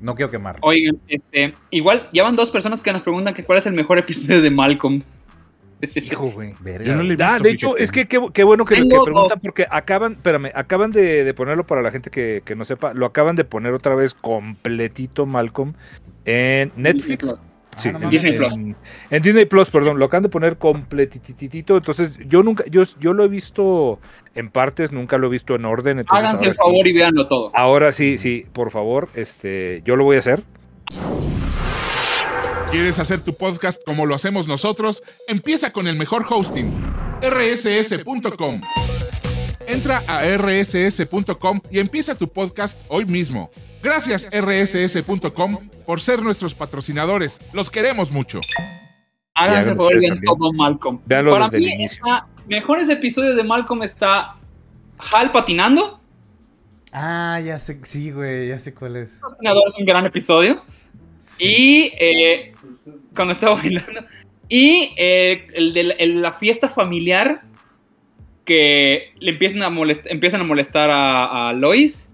No 0.00 0.14
quiero 0.14 0.30
quemarlo. 0.30 0.60
Oigan, 0.62 0.98
este, 1.06 1.54
igual, 1.70 2.08
ya 2.12 2.24
van 2.24 2.34
dos 2.34 2.50
personas 2.50 2.82
que 2.82 2.92
nos 2.92 3.02
preguntan 3.02 3.32
que 3.32 3.44
cuál 3.44 3.58
es 3.58 3.66
el 3.66 3.74
mejor 3.74 3.98
episodio 3.98 4.42
de 4.42 4.50
Malcolm. 4.50 5.02
Hijo, 5.94 6.30
güey. 6.30 6.54
Verga, 6.60 6.86
Yo 6.86 6.94
no 6.96 7.02
le 7.02 7.14
he 7.14 7.16
Ah, 7.20 7.34
visto, 7.34 7.44
de 7.44 7.50
hecho, 7.50 7.76
es 7.76 7.92
que 7.92 8.06
qué, 8.06 8.18
qué 8.32 8.42
bueno 8.42 8.64
que, 8.64 8.74
que 8.74 8.80
Tengo 8.80 9.04
preguntan 9.04 9.38
porque 9.40 9.66
acaban, 9.70 10.14
espérame, 10.14 10.50
acaban 10.54 10.90
de, 10.92 11.24
de 11.24 11.34
ponerlo 11.34 11.66
para 11.66 11.82
la 11.82 11.90
gente 11.90 12.10
que, 12.10 12.42
que 12.44 12.56
no 12.56 12.64
sepa, 12.64 12.94
lo 12.94 13.04
acaban 13.06 13.36
de 13.36 13.44
poner 13.44 13.74
otra 13.74 13.94
vez 13.94 14.14
completito 14.14 15.26
Malcolm 15.26 15.74
en 16.24 16.72
Netflix. 16.76 17.28
Sí, 17.28 17.34
Ah, 17.84 17.92
no 17.92 18.04
en. 18.04 18.10
Disney 18.10 18.32
Plus. 18.36 18.54
en- 19.10 19.22
Disney 19.22 19.44
Plus, 19.46 19.70
perdón, 19.70 19.98
lo 19.98 20.04
acaban 20.06 20.22
de 20.24 20.28
poner 20.28 20.56
completitito. 20.58 21.76
Entonces, 21.76 22.18
yo 22.26 22.42
nunca, 22.42 22.64
yo, 22.70 22.82
yo 23.00 23.12
lo 23.12 23.24
he 23.24 23.28
visto 23.28 23.98
en 24.34 24.50
partes, 24.50 24.92
nunca 24.92 25.18
lo 25.18 25.26
he 25.28 25.30
visto 25.30 25.54
en 25.54 25.64
orden. 25.64 25.98
Entonces, 26.00 26.24
Háganse 26.26 26.44
el 26.46 26.54
favor 26.54 26.84
sí, 26.84 26.90
y 26.90 26.92
véanlo 26.92 27.26
todo. 27.28 27.50
ahora 27.54 27.92
sí, 27.92 28.18
sí, 28.18 28.46
por 28.52 28.70
favor, 28.70 29.08
este, 29.14 29.82
yo 29.84 29.96
lo 29.96 30.04
voy 30.04 30.16
a 30.16 30.18
hacer. 30.20 30.42
¿Quieres 32.70 32.98
hacer 32.98 33.20
tu 33.20 33.34
podcast 33.36 33.80
como 33.86 34.04
lo 34.06 34.14
hacemos 34.16 34.48
nosotros? 34.48 35.02
Empieza 35.28 35.72
con 35.72 35.86
el 35.86 35.96
mejor 35.96 36.24
hosting, 36.28 36.72
rss.com. 37.22 38.60
Entra 39.66 40.02
a 40.08 40.24
rss.com 40.36 41.60
y 41.70 41.78
empieza 41.78 42.16
tu 42.16 42.28
podcast 42.28 42.78
hoy 42.88 43.06
mismo. 43.06 43.50
Gracias 43.84 44.26
rss.com 44.32 45.58
por 45.84 46.00
ser 46.00 46.22
nuestros 46.22 46.54
patrocinadores. 46.54 47.38
Los 47.52 47.70
queremos 47.70 48.10
mucho. 48.10 48.40
Háganse 49.34 49.74
favor 49.74 50.00
vean 50.00 50.20
todo 50.22 50.52
Malcolm. 50.54 51.00
Véanlo 51.04 51.32
Para 51.32 51.48
mí, 51.50 51.84
está- 51.84 52.26
mejores 52.46 52.88
episodios 52.88 53.36
de 53.36 53.44
Malcolm 53.44 53.82
está 53.82 54.36
Hal 55.12 55.30
patinando. 55.32 56.00
Ah, 56.92 57.40
ya 57.44 57.58
sé, 57.58 57.78
sí, 57.82 58.10
güey, 58.10 58.48
ya 58.48 58.58
sé 58.58 58.72
cuál 58.72 58.96
es. 58.96 59.18
Patinador 59.20 59.64
es 59.68 59.76
un 59.76 59.84
gran 59.84 60.06
episodio. 60.06 60.62
Y 61.38 61.90
eh, 61.98 62.54
cuando 63.14 63.34
estaba 63.34 63.56
bailando. 63.56 64.04
Y 64.48 64.94
eh, 64.96 65.46
el 65.54 65.74
de 65.74 65.82
la, 65.84 65.94
el- 65.94 66.22
la 66.22 66.32
fiesta 66.32 66.68
familiar 66.70 67.42
que 68.44 69.12
le 69.18 69.32
empiezan 69.32 69.62
a 69.62 69.70
molestar, 69.70 70.12
empiezan 70.12 70.40
a, 70.40 70.44
molestar 70.44 70.90
a, 70.90 71.48
a 71.48 71.52
Lois 71.52 72.08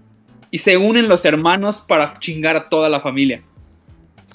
y 0.51 0.57
se 0.59 0.77
unen 0.77 1.07
los 1.07 1.23
hermanos 1.25 1.81
para 1.81 2.19
chingar 2.19 2.55
a 2.55 2.69
toda 2.69 2.89
la 2.89 2.99
familia. 2.99 3.41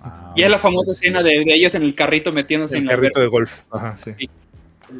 Ah, 0.03 0.33
Y 0.35 0.43
es 0.43 0.51
la 0.51 0.57
sí, 0.57 0.63
famosa 0.63 0.93
sí. 0.95 0.99
escena 1.01 1.23
de, 1.23 1.31
de 1.45 1.55
ellos 1.55 1.75
en 1.75 1.83
el 1.83 1.95
carrito 1.95 2.33
metiéndose 2.33 2.75
El 2.77 2.83
en 2.83 2.87
la 2.87 2.93
carrito 2.95 3.21
de 3.21 3.27
golf. 3.29 3.61
Ajá, 3.71 3.97
sí. 3.99 4.13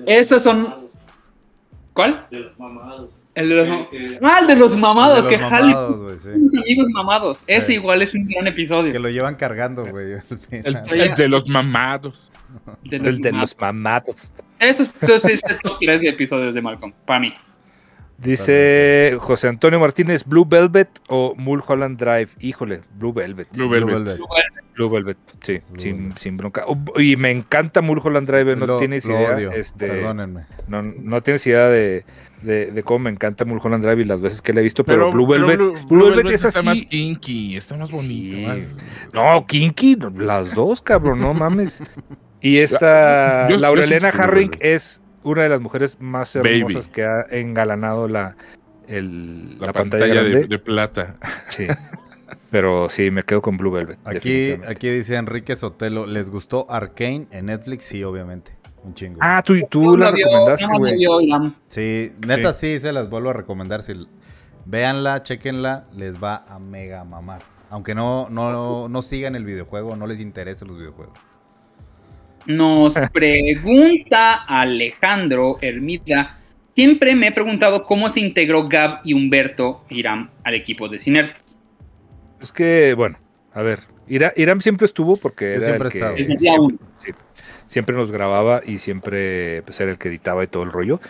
Esos 0.07 0.43
son... 0.43 0.87
¿Cuál? 1.93 2.27
De 2.31 2.41
los 2.41 2.59
mamados. 2.59 3.19
El 3.35 3.49
de 3.51 3.55
los, 3.55 3.69
mam- 3.69 3.89
Que- 3.91 4.19
ah, 4.23 4.39
el 4.41 4.47
de 4.47 4.57
los 4.57 4.77
mamados, 4.77 5.25
De 5.25 5.31
que 5.31 5.39
los 5.39 5.51
mamados, 5.51 6.03
güey, 6.03 6.19
sí. 6.19 6.31
sus 6.49 6.57
amigos 6.63 6.87
mamados. 6.91 7.45
Ese 7.47 7.75
igual 7.75 8.03
es 8.03 8.15
un 8.15 8.27
gran 8.29 8.47
episodio. 8.47 8.93
Que 8.93 8.99
lo 8.99 9.09
llevan 9.09 9.37
cargando, 9.37 9.85
güey. 9.87 10.13
El, 10.51 10.77
el 10.91 11.15
de 11.15 11.29
los 11.29 11.49
mamados. 11.49 12.31
de 12.85 12.99
los 12.99 13.09
El 13.09 13.19
de 13.21 13.33
mamados. 13.33 13.51
los 13.53 13.61
mamados. 13.61 14.33
Eso 14.59 14.83
es, 14.85 14.91
eso 15.03 15.19
sí 15.19 15.33
es 15.35 15.45
el 15.45 15.59
top 15.61 15.79
3 15.81 16.01
de 16.03 16.09
episodios 16.09 16.55
de 16.55 16.63
Malcolm, 16.63 16.93
para 17.07 17.21
mí. 17.21 17.35
Dice 18.19 19.17
José 19.21 19.49
Antonio 19.49 19.79
Martínez, 19.79 20.25
Blue 20.25 20.47
Velvet 20.49 20.89
o 21.09 21.35
Mulholland 21.37 21.99
Drive. 21.99 22.31
Híjole, 22.41 22.81
Blue 22.99 23.13
Velvet. 23.13 23.49
Blue 23.53 23.69
Blue 23.69 23.81
Velvet. 23.87 23.95
Velvet. 24.19 24.21
Blue 24.75 24.91
Velvet, 24.91 25.17
sí, 25.43 25.61
Blue 25.71 25.81
sin, 25.81 25.97
Velvet. 25.99 26.19
sin 26.19 26.37
bronca. 26.37 26.65
Oh, 26.67 26.77
Y 27.01 27.17
me 27.17 27.31
encanta 27.31 27.81
Mulholland 27.81 28.27
Drive, 28.29 28.57
no 28.57 28.67
Lo- 28.67 28.79
tienes 28.79 29.05
lo 29.07 29.15
idea. 29.19 29.35
odio, 29.35 29.51
este, 29.53 29.87
Perdónenme. 29.89 30.45
no, 30.69 30.83
no 30.83 31.23
tienes 31.23 31.47
idea 31.47 31.69
de, 31.69 32.05
de, 32.43 32.67
de 32.73 32.83
cómo 32.83 32.99
me 33.01 33.11
encanta 33.11 33.47
Mulholland 33.47 33.83
Drive 33.85 34.03
y 34.03 34.05
las 34.05 34.21
veces 34.21 34.43
que 34.43 34.53
la 34.53 34.61
he 34.61 34.63
visto, 34.63 34.85
pero, 34.85 35.11
Blue 35.11 35.27
pero 35.27 35.47
Velvet, 35.47 35.57
Blue, 35.59 35.73
Blue 35.73 35.87
Blue 35.89 36.05
Velvet 36.11 36.17
Velvet 36.25 36.35
es 36.35 36.45
está 36.45 36.59
así. 36.59 36.67
más 36.69 36.83
kinky, 36.83 37.57
está 37.57 37.77
más 37.79 37.91
bonito. 37.91 38.37
Sí. 38.37 38.45
más- 38.47 38.77
No, 39.15 39.47
Kinky, 39.47 39.97
las 40.17 40.55
dos, 40.55 40.83
cabrón, 40.83 41.21
no 41.21 41.33
mames. 41.33 41.79
Y 42.43 42.59
esta, 42.59 43.49
Laurelena 43.49 44.09
Harring 44.11 44.51
es 44.61 45.01
una 45.27 45.43
de 45.43 45.49
las 45.49 45.61
mujeres 45.61 46.01
más 46.01 46.35
Baby. 46.35 46.59
hermosas 46.59 46.89
que 46.89 47.05
ha 47.05 47.23
engalanado 47.31 48.09
la, 48.09 48.37
el- 48.87 49.59
La, 49.59 49.67
la, 49.69 49.73
pantalla, 49.73 50.15
pantalla, 50.23 50.47
de, 50.47 50.59
plata. 50.59 51.17
Sí. 51.49 51.67
Pero 52.51 52.89
sí, 52.89 53.11
me 53.11 53.23
quedo 53.23 53.43
con 53.43 53.57
Blue 53.57 53.71
Velvet. 53.71 53.99
Aquí, 54.05 54.53
aquí 54.67 54.89
dice 54.89 55.17
Enrique 55.17 55.57
Sotelo, 55.57 56.07
¿les 56.07 56.31
gustó 56.31 56.67
Arcane 56.71 57.27
en 57.31 57.47
Netflix? 57.47 57.85
Sí, 57.85 58.03
obviamente. 58.05 58.53
Un 58.85 58.95
chingo. 58.95 59.19
Ah, 59.21 59.43
tú, 59.45 59.55
tú 59.69 59.83
No 59.83 59.97
la 59.97 60.13
vio, 60.13 60.27
recomendaste, 60.27 60.67
güey. 60.79 61.53
Sí, 61.69 62.13
neta 62.25 62.53
sí. 62.53 62.79
se 62.79 62.93
las 62.93 63.11
vuelvo 63.11 63.31
a 63.31 63.33
recomendar. 63.33 63.83
Si, 63.83 63.95
véanla, 64.65 65.23
chequenla, 65.25 65.87
les 65.93 66.23
va 66.23 66.45
a 66.49 66.59
mega 66.61 67.05
mamar. 67.05 67.43
Aunque 67.69 67.95
no, 67.97 68.29
no, 68.31 68.89
no 68.89 69.03
sigan 69.03 69.35
el 69.35 69.45
videojuego, 69.45 69.97
no 69.97 70.07
les 70.07 70.21
interesen 70.21 70.69
los 70.69 70.79
videojuegos. 70.79 71.19
Nos 72.47 72.95
pregunta 73.13 74.45
Alejandro 74.45 75.59
Hermida. 75.61 76.39
Siempre 76.71 77.15
me 77.15 77.29
he 77.29 77.33
preguntado 77.33 77.85
cómo 77.85 78.09
se 78.09 78.21
integró 78.21 78.69
Gab 78.69 79.01
y 79.05 79.15
Humberto 79.15 79.85
Irán 79.89 80.31
al 80.45 80.55
equipo 80.55 80.89
de 80.89 81.01
Cinert. 81.01 81.37
Es 82.41 82.53
que, 82.53 82.95
bueno, 82.95 83.19
a 83.53 83.63
ver. 83.63 83.81
Iram 84.09 84.61
siempre 84.61 84.85
estuvo 84.85 85.17
porque 85.17 85.55
era 85.55 85.67
siempre 85.67 85.89
el 85.89 85.93
que 85.93 87.15
siempre 87.67 87.97
nos 87.97 88.13
grababa 88.13 88.63
y 88.65 88.79
siempre 88.79 89.63
pues, 89.63 89.81
era 89.81 89.91
el 89.91 89.99
que 89.99 90.09
editaba 90.09 90.45
y 90.45 90.47
todo 90.47 90.63
el 90.63 90.71
rollo. 90.71 91.01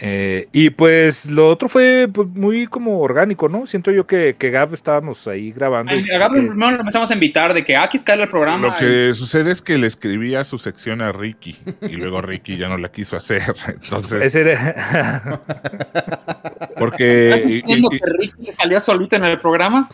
Eh, 0.00 0.48
y 0.52 0.70
pues 0.70 1.26
lo 1.26 1.48
otro 1.48 1.68
fue 1.68 2.08
pues, 2.12 2.26
muy 2.28 2.66
como 2.66 2.98
orgánico, 3.00 3.48
¿no? 3.48 3.66
Siento 3.66 3.90
yo 3.90 4.06
que, 4.06 4.34
que 4.38 4.50
Gab 4.50 4.72
estábamos 4.74 5.28
ahí 5.28 5.52
grabando. 5.52 5.94
y 5.94 6.10
A 6.10 6.18
Gab 6.18 6.32
que- 6.32 6.40
primero 6.40 6.70
lo 6.72 6.80
empezamos 6.80 7.10
a 7.10 7.14
invitar 7.14 7.52
de 7.54 7.62
que 7.64 7.76
aquí 7.76 7.98
está 7.98 8.14
el 8.14 8.28
programa. 8.28 8.68
Lo 8.68 8.74
que 8.74 9.12
sucede 9.14 9.52
es 9.52 9.60
que 9.62 9.76
le 9.78 9.86
escribía 9.86 10.42
su 10.44 10.58
sección 10.58 11.02
a 11.02 11.12
Ricky 11.12 11.56
y 11.82 11.92
luego 11.96 12.20
Ricky 12.22 12.56
ya 12.56 12.68
no 12.68 12.78
la 12.78 12.90
quiso 12.90 13.16
hacer. 13.16 13.54
Entonces, 13.68 14.22
ese 14.22 14.40
era- 14.50 15.40
porque. 16.78 17.30
¿Estás 17.30 17.50
y- 17.50 17.54
diciendo 17.62 17.88
y- 17.92 17.98
que 18.00 18.06
Ricky 18.18 18.42
se 18.42 18.52
salió 18.52 18.80
solito 18.80 19.16
en 19.16 19.24
el 19.24 19.38
programa? 19.38 19.88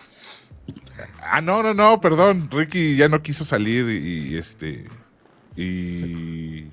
ah, 1.23 1.41
no, 1.41 1.63
no, 1.63 1.75
no, 1.75 2.01
perdón. 2.01 2.49
Ricky 2.51 2.97
ya 2.97 3.09
no 3.09 3.21
quiso 3.23 3.45
salir 3.45 3.87
y, 3.89 4.33
y, 4.33 4.37
este. 4.39 4.85
Y. 5.57 6.67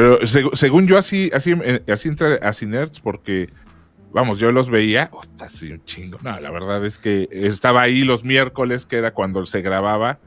Pero 0.00 0.18
seg- 0.20 0.54
según 0.54 0.86
yo, 0.86 0.96
así, 0.96 1.30
así, 1.34 1.52
eh, 1.62 1.82
así 1.88 2.08
entré 2.08 2.38
a 2.42 2.54
Cinerts 2.54 3.00
porque. 3.00 3.50
Vamos, 4.14 4.38
yo 4.38 4.50
los 4.50 4.70
veía, 4.70 5.10
oh, 5.12 5.20
así 5.40 5.70
un 5.70 5.84
chingo. 5.84 6.16
No, 6.22 6.40
la 6.40 6.50
verdad 6.50 6.82
es 6.86 6.96
que 6.98 7.28
estaba 7.30 7.82
ahí 7.82 8.02
los 8.02 8.24
miércoles, 8.24 8.86
que 8.86 8.96
era 8.96 9.12
cuando 9.12 9.44
se 9.44 9.60
grababa, 9.60 10.18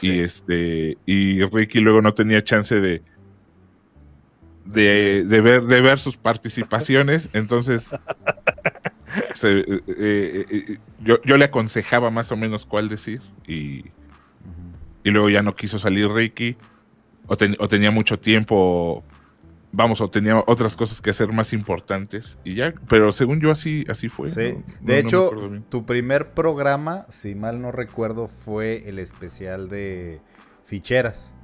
y 0.00 0.20
este, 0.20 0.96
y 1.04 1.44
Ricky 1.44 1.80
luego 1.80 2.00
no 2.00 2.14
tenía 2.14 2.42
chance 2.44 2.80
de, 2.80 3.02
de, 4.64 5.24
de 5.24 5.40
ver, 5.40 5.62
de 5.64 5.80
ver 5.80 5.98
sus 5.98 6.16
participaciones, 6.16 7.28
entonces 7.32 7.90
se- 9.34 9.58
eh, 9.60 9.84
eh, 9.98 10.78
yo, 11.00 11.20
yo 11.24 11.36
le 11.36 11.46
aconsejaba 11.46 12.10
más 12.10 12.30
o 12.32 12.36
menos 12.36 12.66
cuál 12.66 12.88
decir, 12.88 13.20
y, 13.46 13.84
y 15.04 15.10
luego 15.10 15.28
ya 15.28 15.42
no 15.42 15.54
quiso 15.54 15.78
salir 15.78 16.08
Ricky, 16.08 16.56
o, 17.28 17.36
ten- 17.36 17.56
o 17.60 17.68
tenía 17.68 17.90
mucho 17.92 18.18
tiempo 18.18 19.04
vamos, 19.70 20.00
o 20.00 20.08
tenía 20.08 20.42
otras 20.46 20.74
cosas 20.76 21.00
que 21.02 21.10
hacer 21.10 21.30
más 21.30 21.52
importantes 21.52 22.38
y 22.42 22.54
ya, 22.54 22.72
pero 22.88 23.12
según 23.12 23.38
yo 23.40 23.50
así, 23.50 23.84
así 23.88 24.08
fue. 24.08 24.30
Sí, 24.30 24.54
no- 24.54 24.58
no- 24.58 24.86
de 24.86 25.02
no 25.02 25.08
hecho, 25.08 25.30
tu 25.68 25.84
primer 25.86 26.30
programa, 26.30 27.04
si 27.10 27.34
mal 27.34 27.60
no 27.60 27.70
recuerdo, 27.70 28.28
fue 28.28 28.88
el 28.88 28.98
especial 28.98 29.68
de 29.68 30.20
ficheras 30.64 31.34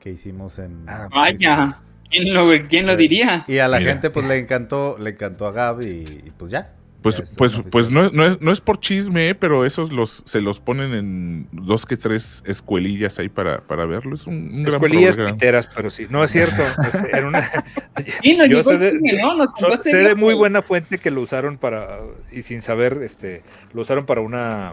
que 0.00 0.10
hicimos 0.10 0.58
en... 0.58 0.84
Ah, 0.88 1.08
Vaya. 1.10 1.78
¿Quién 2.10 2.32
lo, 2.34 2.48
quién 2.68 2.86
lo 2.86 2.92
Sí. 2.92 2.98
diría? 2.98 3.44
Y 3.46 3.58
a 3.58 3.68
la 3.68 3.78
Mira. 3.78 3.92
gente 3.92 4.10
pues 4.10 4.26
le 4.26 4.38
encantó, 4.38 4.96
le 4.98 5.10
encantó 5.10 5.46
a 5.46 5.52
Gab 5.52 5.82
y, 5.82 5.86
y, 6.26 6.32
pues 6.36 6.50
ya. 6.50 6.74
Pues, 7.00 7.20
es 7.20 7.34
pues, 7.36 7.60
pues 7.70 7.90
no, 7.90 8.06
es- 8.06 8.12
no 8.12 8.24
es, 8.26 8.40
no 8.40 8.50
es 8.50 8.60
por 8.60 8.80
chisme, 8.80 9.28
eh, 9.28 9.34
pero 9.36 9.64
esos 9.64 9.92
los 9.92 10.22
se 10.26 10.40
los 10.40 10.58
ponen 10.58 10.94
en 10.94 11.48
dos 11.52 11.86
que 11.86 11.96
tres 11.96 12.42
escuelillas 12.44 13.18
ahí 13.20 13.28
para, 13.28 13.60
para 13.60 13.86
verlo. 13.86 14.16
Es 14.16 14.26
un, 14.26 14.34
un 14.34 14.62
gran 14.64 14.74
Escuelillas 14.74 15.14
programa. 15.14 15.36
piteras, 15.36 15.68
pero 15.74 15.90
sí. 15.90 16.06
No 16.10 16.24
es 16.24 16.32
cierto. 16.32 16.60
este, 16.82 17.16
era 17.16 17.28
una- 17.28 17.48
Sí, 18.22 18.36
nos 18.36 18.48
Yo 18.48 18.62
sé 18.64 18.74
el 18.74 18.80
de- 18.80 18.90
chisme, 18.92 19.12
¿no? 19.22 19.34
Nos 19.36 19.50
sé 19.82 19.96
de 19.96 20.14
muy 20.16 20.34
buena 20.34 20.60
fuente 20.60 20.98
que 20.98 21.10
lo 21.12 21.20
usaron 21.20 21.56
para, 21.56 22.00
y 22.32 22.42
sin 22.42 22.62
saber, 22.62 22.98
este, 23.02 23.42
lo 23.72 23.82
usaron 23.82 24.04
para 24.04 24.20
una 24.20 24.72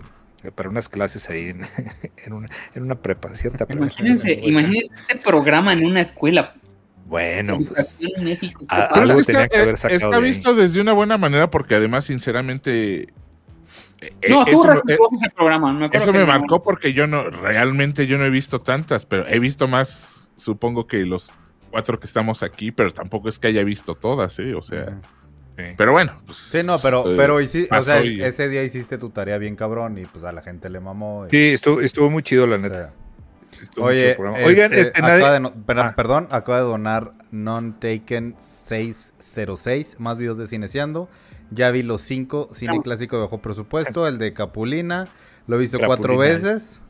para 0.53 0.69
unas 0.69 0.89
clases 0.89 1.27
ahí 1.31 1.49
en, 1.49 1.61
en 2.25 2.33
una, 2.33 2.47
en 2.75 2.83
una 2.83 2.95
prepa, 2.95 3.33
cierta 3.35 3.65
prepa. 3.65 3.83
Imagínense, 3.85 4.35
Pues, 4.37 4.51
imagínense 4.53 4.93
este 5.09 5.15
programa 5.17 5.73
en 5.73 5.85
una 5.85 6.01
escuela. 6.01 6.53
Bueno, 7.05 7.57
pues, 7.67 8.01
a- 8.67 8.89
Pero 8.91 9.05
es 9.05 9.09
algo 9.11 9.19
que 9.19 9.25
tenía 9.25 9.43
está, 9.43 9.47
que 9.47 9.57
haber 9.61 9.73
eh, 9.75 9.77
sacado 9.77 9.95
está 9.95 10.19
de 10.19 10.27
visto 10.27 10.55
desde 10.55 10.81
una 10.81 10.93
buena 10.93 11.17
manera 11.17 11.49
porque 11.51 11.75
además, 11.75 12.05
sinceramente, 12.05 13.01
eh, 13.03 13.09
No, 14.27 14.41
eh, 14.41 14.45
estuvo 14.47 14.71
eso, 14.71 14.81
me- 14.83 14.93
eh, 14.93 14.97
ese 15.21 15.29
programa. 15.35 15.71
Me 15.73 15.85
acuerdo 15.85 16.03
eso 16.03 16.13
me 16.13 16.19
no. 16.19 16.27
marcó 16.27 16.63
porque 16.63 16.93
yo 16.93 17.05
no, 17.05 17.29
realmente 17.29 18.07
yo 18.07 18.17
no 18.17 18.25
he 18.25 18.29
visto 18.31 18.59
tantas, 18.59 19.05
pero 19.05 19.27
he 19.27 19.39
visto 19.39 19.67
más, 19.67 20.31
supongo 20.35 20.87
que 20.87 21.05
los 21.05 21.31
cuatro 21.69 21.99
que 21.99 22.07
estamos 22.07 22.41
aquí, 22.41 22.71
pero 22.71 22.91
tampoco 22.91 23.29
es 23.29 23.37
que 23.37 23.47
haya 23.47 23.63
visto 23.63 23.93
todas, 23.95 24.39
¿eh? 24.39 24.55
O 24.55 24.61
sea, 24.63 24.99
pero 25.77 25.91
bueno. 25.91 26.21
pues, 26.25 26.37
Sí, 26.37 26.63
no, 26.63 26.77
pero, 26.79 27.11
eh, 27.11 27.13
pero 27.15 27.39
hici- 27.39 27.67
o 27.69 27.81
sea, 27.83 28.03
y- 28.03 28.21
ese 28.21 28.49
día 28.49 28.63
hiciste 28.63 28.97
tu 28.97 29.11
tarea 29.11 29.37
bien 29.37 29.55
cabrón 29.55 29.97
y 29.99 30.05
pues 30.05 30.23
a 30.25 30.31
la 30.31 30.41
gente 30.41 30.69
le 30.69 30.79
mamó. 30.79 31.27
y- 31.27 31.29
Sí, 31.29 31.37
estuvo, 31.53 31.81
estuvo 31.81 32.09
muy 32.09 32.23
chido, 32.23 32.47
la 32.47 32.55
o 32.55 32.59
neta. 32.59 32.93
Estuvo 33.65 33.85
Oye, 33.85 34.11
el 34.11 34.15
programa. 34.15 34.45
Oigan, 34.45 34.65
este, 34.71 34.81
este, 34.81 34.99
acaba 35.01 35.39
nadie- 35.39 35.51
de 35.51 35.81
Ah. 35.81 35.93
perdón, 35.95 36.27
acaba 36.31 36.57
de 36.59 36.63
donar 36.63 37.11
Non-Taken 37.31 38.35
606, 38.39 39.97
más 39.99 40.17
videos 40.17 40.37
de 40.37 40.47
Cineciando. 40.47 41.09
Ya 41.51 41.69
vi 41.71 41.83
los 41.83 42.01
cinco, 42.01 42.49
cine 42.53 42.75
No. 42.75 42.81
clásico 42.81 43.15
de 43.17 43.23
bajo 43.23 43.39
presupuesto, 43.39 44.07
el 44.07 44.17
de 44.17 44.33
Capulina, 44.33 45.07
lo 45.47 45.55
he 45.57 45.59
visto 45.59 45.77
cuatro 45.85 46.17
veces. 46.17 46.81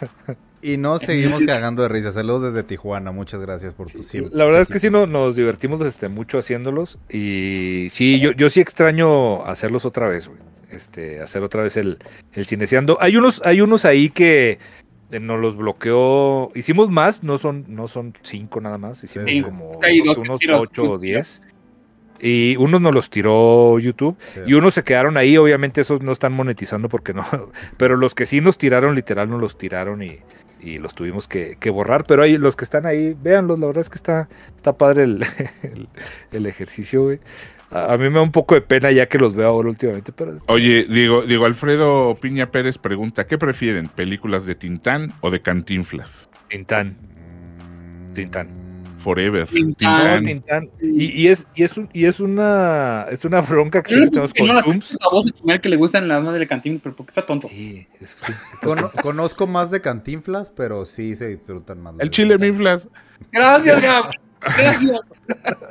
Y 0.62 0.78
nos 0.78 1.02
seguimos 1.02 1.44
cagando 1.44 1.82
de 1.82 1.90
risa. 1.90 2.10
Saludos 2.10 2.42
desde 2.54 2.62
Tijuana, 2.62 3.12
muchas 3.12 3.38
gracias 3.38 3.74
por 3.74 3.90
tu 3.90 4.02
siempre. 4.02 4.34
La 4.34 4.46
verdad 4.46 4.62
es 4.62 4.68
que 4.68 4.78
sí 4.80 4.88
no- 4.88 5.06
nos 5.06 5.36
divertimos 5.36 5.78
este, 5.82 6.08
mucho 6.08 6.38
haciéndolos. 6.38 6.98
Y 7.10 7.88
sí, 7.90 8.18
yo, 8.18 8.32
yo 8.32 8.48
sí 8.48 8.62
extraño 8.62 9.44
hacerlos 9.44 9.84
otra 9.84 10.08
vez, 10.08 10.26
güey. 10.28 10.40
Este, 10.70 11.20
hacer 11.20 11.42
otra 11.42 11.62
vez 11.62 11.76
el, 11.76 11.98
el 12.32 12.46
cineciando. 12.46 12.96
Hay 13.02 13.18
unos, 13.18 13.42
hay 13.44 13.60
unos 13.60 13.84
ahí 13.84 14.08
que 14.08 14.58
nos 15.20 15.40
los 15.40 15.56
bloqueó. 15.56 16.50
Hicimos 16.54 16.90
más, 16.90 17.22
no 17.22 17.38
son, 17.38 17.64
no 17.68 17.88
son 17.88 18.14
cinco 18.22 18.60
nada 18.60 18.78
más. 18.78 19.02
Hicimos 19.04 19.30
Sí. 19.30 19.42
como 19.42 19.80
dos 20.04 20.16
unos 20.18 20.40
ocho 20.60 20.82
o 20.92 20.98
diez. 20.98 21.42
Y 22.20 22.56
unos 22.56 22.80
nos 22.80 22.94
los 22.94 23.10
tiró 23.10 23.78
YouTube. 23.78 24.16
Sí. 24.26 24.40
Y 24.46 24.54
unos 24.54 24.74
se 24.74 24.84
quedaron 24.84 25.16
ahí, 25.16 25.36
obviamente 25.36 25.80
esos 25.80 26.00
no 26.00 26.12
están 26.12 26.32
monetizando 26.32 26.88
porque 26.88 27.12
no, 27.12 27.24
pero 27.76 27.96
los 27.96 28.14
que 28.14 28.24
sí 28.26 28.40
nos 28.40 28.56
tiraron, 28.56 28.94
literal 28.94 29.28
nos 29.28 29.40
los 29.40 29.58
tiraron 29.58 30.02
y, 30.02 30.18
y 30.60 30.78
los 30.78 30.94
tuvimos 30.94 31.26
que, 31.28 31.56
que 31.58 31.70
borrar, 31.70 32.04
pero 32.06 32.22
hay 32.22 32.38
los 32.38 32.56
que 32.56 32.64
están 32.64 32.86
ahí, 32.86 33.14
véanlos, 33.20 33.58
la 33.58 33.66
verdad 33.66 33.80
es 33.82 33.90
que 33.90 33.96
está, 33.96 34.28
está 34.56 34.72
padre 34.78 35.02
el, 35.04 35.24
el, 35.62 35.88
el 36.30 36.46
ejercicio, 36.46 37.02
güey. 37.02 37.18
A, 37.74 37.92
a 37.94 37.98
mí 37.98 38.04
me 38.08 38.14
da 38.16 38.22
un 38.22 38.32
poco 38.32 38.54
de 38.54 38.60
pena 38.60 38.90
ya 38.92 39.06
que 39.06 39.18
los 39.18 39.34
veo 39.34 39.48
ahora 39.48 39.68
últimamente, 39.68 40.12
pero... 40.12 40.36
Oye, 40.46 40.84
Diego, 40.88 41.22
Diego 41.22 41.44
Alfredo 41.44 42.16
Piña 42.20 42.50
Pérez 42.50 42.78
pregunta, 42.78 43.26
¿qué 43.26 43.36
prefieren? 43.36 43.88
¿Películas 43.88 44.46
de 44.46 44.54
Tintán 44.54 45.12
o 45.20 45.30
de 45.30 45.42
Cantinflas? 45.42 46.28
Tintán, 46.48 46.96
Tintán. 48.14 48.48
Forever. 48.98 49.46
Tintán. 49.46 50.24
Tintán. 50.24 50.66
Y, 50.80 51.10
y 51.24 51.28
es, 51.28 51.46
y 51.54 51.62
es, 51.62 51.76
un- 51.76 51.90
y 51.92 52.06
es 52.06 52.20
una, 52.20 53.04
es 53.10 53.26
una 53.26 53.42
bronca 53.42 53.82
que 53.82 53.92
siempre 53.92 54.18
no 54.18 54.26
tenemos 54.28 54.32
no 54.38 54.46
con 54.46 54.56
las 54.56 54.64
Zooms. 54.64 54.98
a 55.02 55.10
vos 55.14 55.26
de 55.44 55.60
que 55.60 55.68
le 55.68 55.76
gustan 55.76 56.08
las 56.08 56.22
madres 56.22 56.40
de 56.40 56.46
cantín, 56.46 56.80
pero 56.82 56.96
porque 56.96 57.10
está 57.10 57.26
tonto. 57.26 57.48
Sí, 57.48 57.86
eso 58.00 58.16
sí. 58.18 58.32
Cono- 58.62 58.90
conozco 59.02 59.46
más 59.46 59.70
de 59.70 59.82
Cantinflas, 59.82 60.48
pero 60.48 60.86
sí 60.86 61.16
se 61.16 61.28
disfrutan 61.28 61.82
más. 61.82 61.94
El 61.98 62.08
chile 62.08 62.38
Tintán. 62.38 62.48
Minflas. 62.48 62.88
Gracias, 63.30 63.82
Gab. 63.82 64.04
Gracias. 64.56 65.00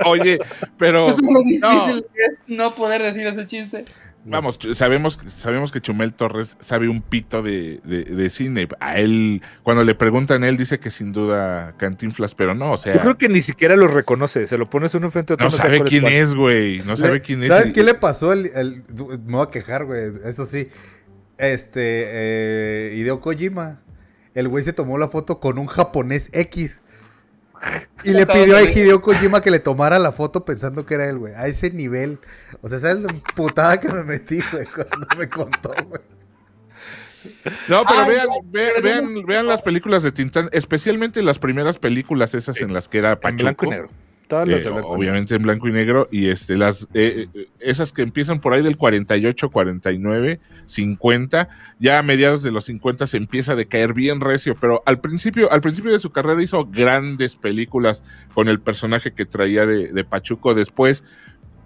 Oye, 0.06 0.40
pero 0.78 1.10
Eso 1.10 1.20
es 1.22 1.32
lo 1.32 1.40
difícil 1.44 1.60
no. 1.62 1.86
que 2.14 2.26
es 2.30 2.38
no 2.48 2.76
poder 2.76 3.02
decir 3.02 3.28
ese 3.28 3.46
chiste. 3.46 3.86
vamos, 4.26 4.58
sabemos, 4.74 5.20
sabemos 5.36 5.72
que 5.72 5.82
Chumel 5.82 6.14
Torres 6.14 6.56
sabe 6.62 6.88
un 6.88 7.02
pito 7.02 7.42
de, 7.44 7.80
de- 7.84 8.04
de 8.06 8.30
cine. 8.30 8.68
A 8.80 8.98
él, 9.00 9.42
cuando 9.64 9.84
le 9.84 9.96
preguntan, 9.96 10.44
él 10.44 10.56
dice 10.58 10.80
que 10.80 10.90
sin 10.90 11.12
duda 11.12 11.76
Cantinflas, 11.78 12.34
pero 12.34 12.56
no, 12.56 12.72
o 12.74 12.78
sea, 12.78 12.94
Yo 12.96 13.02
creo 13.02 13.18
que 13.18 13.28
ni 13.30 13.42
siquiera 13.42 13.76
lo 13.76 13.88
reconoce, 13.88 14.48
se 14.48 14.58
lo 14.58 14.70
pones 14.70 14.96
uno 14.96 15.12
frente 15.12 15.34
a 15.34 15.36
otro. 15.36 15.48
no 15.48 15.52
sabe 15.52 15.78
sabe 15.80 15.90
quién 15.90 16.06
es, 16.08 16.34
güey. 16.36 16.80
No 16.86 16.96
sabe 16.98 17.16
Le- 17.16 17.22
quién 17.22 17.44
es. 17.44 17.50
¿Sabes 17.50 17.70
y- 17.70 17.74
qué 17.74 17.84
le 17.84 17.94
pasó? 17.96 18.32
El, 18.34 18.46
el- 18.56 18.84
me 19.26 19.38
voy 19.38 19.46
a 19.48 19.50
quejar, 19.52 19.86
güey. 19.86 20.12
Eso 20.26 20.46
sí. 20.46 20.70
Este, 21.38 21.82
eh, 21.82 22.96
Hideo 22.96 23.20
Kojima. 23.20 23.82
El 24.34 24.48
güey 24.48 24.64
se 24.64 24.74
tomó 24.74 24.98
la 24.98 25.10
foto 25.10 25.40
con 25.40 25.58
un 25.60 25.68
japonés 25.68 26.30
X. 26.34 26.82
Y 28.04 28.12
le 28.12 28.26
pidió 28.26 28.58
a. 28.58 28.64
Hideo 28.64 29.02
Kojima 29.02 29.42
que 29.42 29.52
le 29.52 29.60
tomara 29.60 29.98
la 30.00 30.12
foto 30.12 30.44
pensando 30.46 30.86
que 30.86 30.96
era 30.96 31.08
él, 31.08 31.18
güey. 31.18 31.34
A 31.36 31.48
ese 31.48 31.72
nivel. 31.72 32.20
O 32.62 32.70
sea, 32.70 32.80
¿sabes 32.80 32.98
la 33.02 33.10
putada 33.36 33.80
que 33.80 33.88
me 33.90 34.04
metí, 34.04 34.42
güey? 34.52 34.66
Cuando 34.66 35.08
me 35.18 35.30
contó, 35.30 35.74
güey. 35.88 36.02
No, 37.70 37.84
pero 37.86 38.02
Ay, 38.02 38.10
vean, 38.10 38.28
no, 38.28 38.34
vean, 38.52 39.14
no- 39.14 39.24
vean 39.26 39.48
las 39.48 39.62
películas 39.62 40.04
de 40.04 40.12
Tintán, 40.12 40.50
especialmente 40.52 41.22
las 41.24 41.40
primeras 41.40 41.78
películas 41.78 42.36
esas 42.36 42.60
en 42.60 42.74
las 42.74 42.90
que 42.90 42.98
era 42.98 43.14
En 43.14 43.20
Pachuco. 43.20 43.44
blanco 43.44 43.66
y 43.66 43.70
negro. 43.70 43.90
Todas 44.28 44.48
las 44.48 44.66
Eh, 44.66 44.70
obviamente 44.70 45.36
en 45.36 45.44
blanco 45.44 45.68
y 45.68 45.72
negro 45.72 46.08
y 46.12 46.28
este 46.28 46.58
las 46.58 46.88
eh, 46.94 47.28
eh, 47.34 47.48
esas 47.60 47.92
que 47.92 48.02
empiezan 48.02 48.40
por 48.40 48.54
ahí 48.54 48.62
del 48.64 48.78
48, 48.78 49.50
49, 49.50 50.40
50, 50.66 51.50
ya 51.80 52.00
a 52.00 52.04
mediados 52.04 52.44
de 52.44 52.52
los 52.52 52.66
50 52.66 53.08
se 53.08 53.18
empieza 53.18 53.54
a 53.54 53.56
decaer 53.56 53.94
bien 53.94 54.22
recio, 54.22 54.56
pero 54.60 54.82
al 54.86 55.00
principio 55.00 55.52
al 55.52 55.62
principio 55.62 55.92
de 55.92 56.00
su 56.00 56.12
carrera 56.12 56.42
hizo 56.42 56.66
grandes 56.66 57.36
películas 57.36 58.04
con 58.34 58.48
el 58.48 58.60
personaje 58.60 59.14
que 59.14 59.26
traía 59.26 59.66
de, 59.66 59.92
de 59.92 60.04
Pachuco, 60.04 60.54
después 60.54 61.04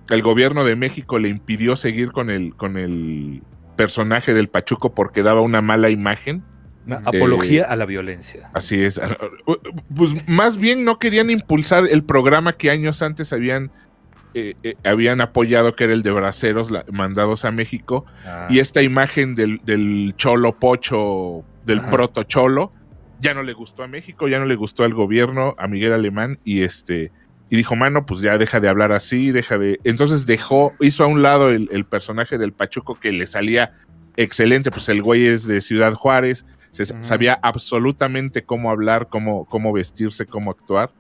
el 0.10 0.22
gobierno 0.22 0.64
de 0.64 0.76
México 0.76 1.20
le 1.20 1.30
impidió 1.30 1.76
seguir 1.76 2.12
con 2.12 2.30
el 2.30 2.56
con 2.56 2.78
el 2.78 3.44
personaje 3.78 4.34
del 4.34 4.50
Pachuco 4.50 4.94
porque 4.94 5.24
daba 5.24 5.40
una 5.40 5.62
mala 5.62 5.90
imagen. 5.90 6.44
Una 6.88 6.98
Eh, 6.98 7.18
apología 7.18 7.66
a 7.66 7.76
la 7.76 7.86
violencia. 7.86 8.50
Así 8.54 8.82
es. 8.82 9.00
Pues 9.96 10.28
más 10.28 10.58
bien 10.58 10.84
no 10.86 11.00
querían 11.00 11.30
impulsar 11.30 11.86
el 11.90 12.04
programa 12.04 12.54
que 12.54 12.72
años 12.72 13.02
antes 13.02 13.34
habían, 13.34 13.72
eh, 14.34 14.56
eh, 14.64 14.76
habían 14.84 15.22
apoyado, 15.22 15.76
que 15.76 15.84
era 15.84 15.94
el 15.94 16.02
de 16.04 16.12
braceros 16.12 16.72
la- 16.72 16.86
mandados 16.92 17.44
a 17.46 17.52
México. 17.52 18.06
Ah. 18.26 18.48
Y 18.50 18.60
esta 18.60 18.82
imagen 18.82 19.36
del, 19.36 19.60
del 19.66 20.14
cholo 20.18 20.58
pocho, 20.58 21.44
del 21.66 21.80
Ajá. 21.80 21.90
proto 21.90 22.24
cholo, 22.24 22.72
ya 23.20 23.34
no 23.34 23.44
le 23.44 23.54
gustó 23.54 23.84
a 23.84 23.88
México, 23.88 24.28
ya 24.28 24.40
no 24.40 24.46
le 24.46 24.56
gustó 24.56 24.84
al 24.84 24.94
gobierno, 24.94 25.56
a 25.58 25.68
Miguel 25.68 25.92
Alemán, 25.94 26.40
y 26.44 26.62
este. 26.62 27.12
Y 27.50 27.56
dijo, 27.56 27.76
mano, 27.78 28.06
pues 28.06 28.20
ya 28.20 28.38
deja 28.38 28.60
de 28.60 28.68
hablar 28.68 28.92
así, 28.92 29.32
deja 29.32 29.58
de. 29.58 29.80
Entonces 29.86 30.26
dejó, 30.26 30.74
hizo 30.82 31.04
a 31.04 31.08
un 31.08 31.22
lado 31.22 31.50
el, 31.50 31.70
el 31.72 31.86
personaje 31.86 32.38
del 32.38 32.52
Pachuco 32.54 32.96
que 32.96 33.12
le 33.14 33.26
salía 33.26 33.72
excelente, 34.18 34.70
pues 34.70 34.90
el 34.90 35.02
güey 35.02 35.26
es 35.28 35.48
de 35.48 35.62
Ciudad 35.62 35.94
Juárez, 35.94 36.46
se 36.86 37.02
sabía 37.04 37.40
absolutamente 37.42 38.44
cómo 38.44 38.70
hablar, 38.72 39.08
cómo, 39.10 39.46
cómo 39.46 39.72
vestirse, 39.74 40.26
cómo 40.26 40.52
actuar. 40.52 40.92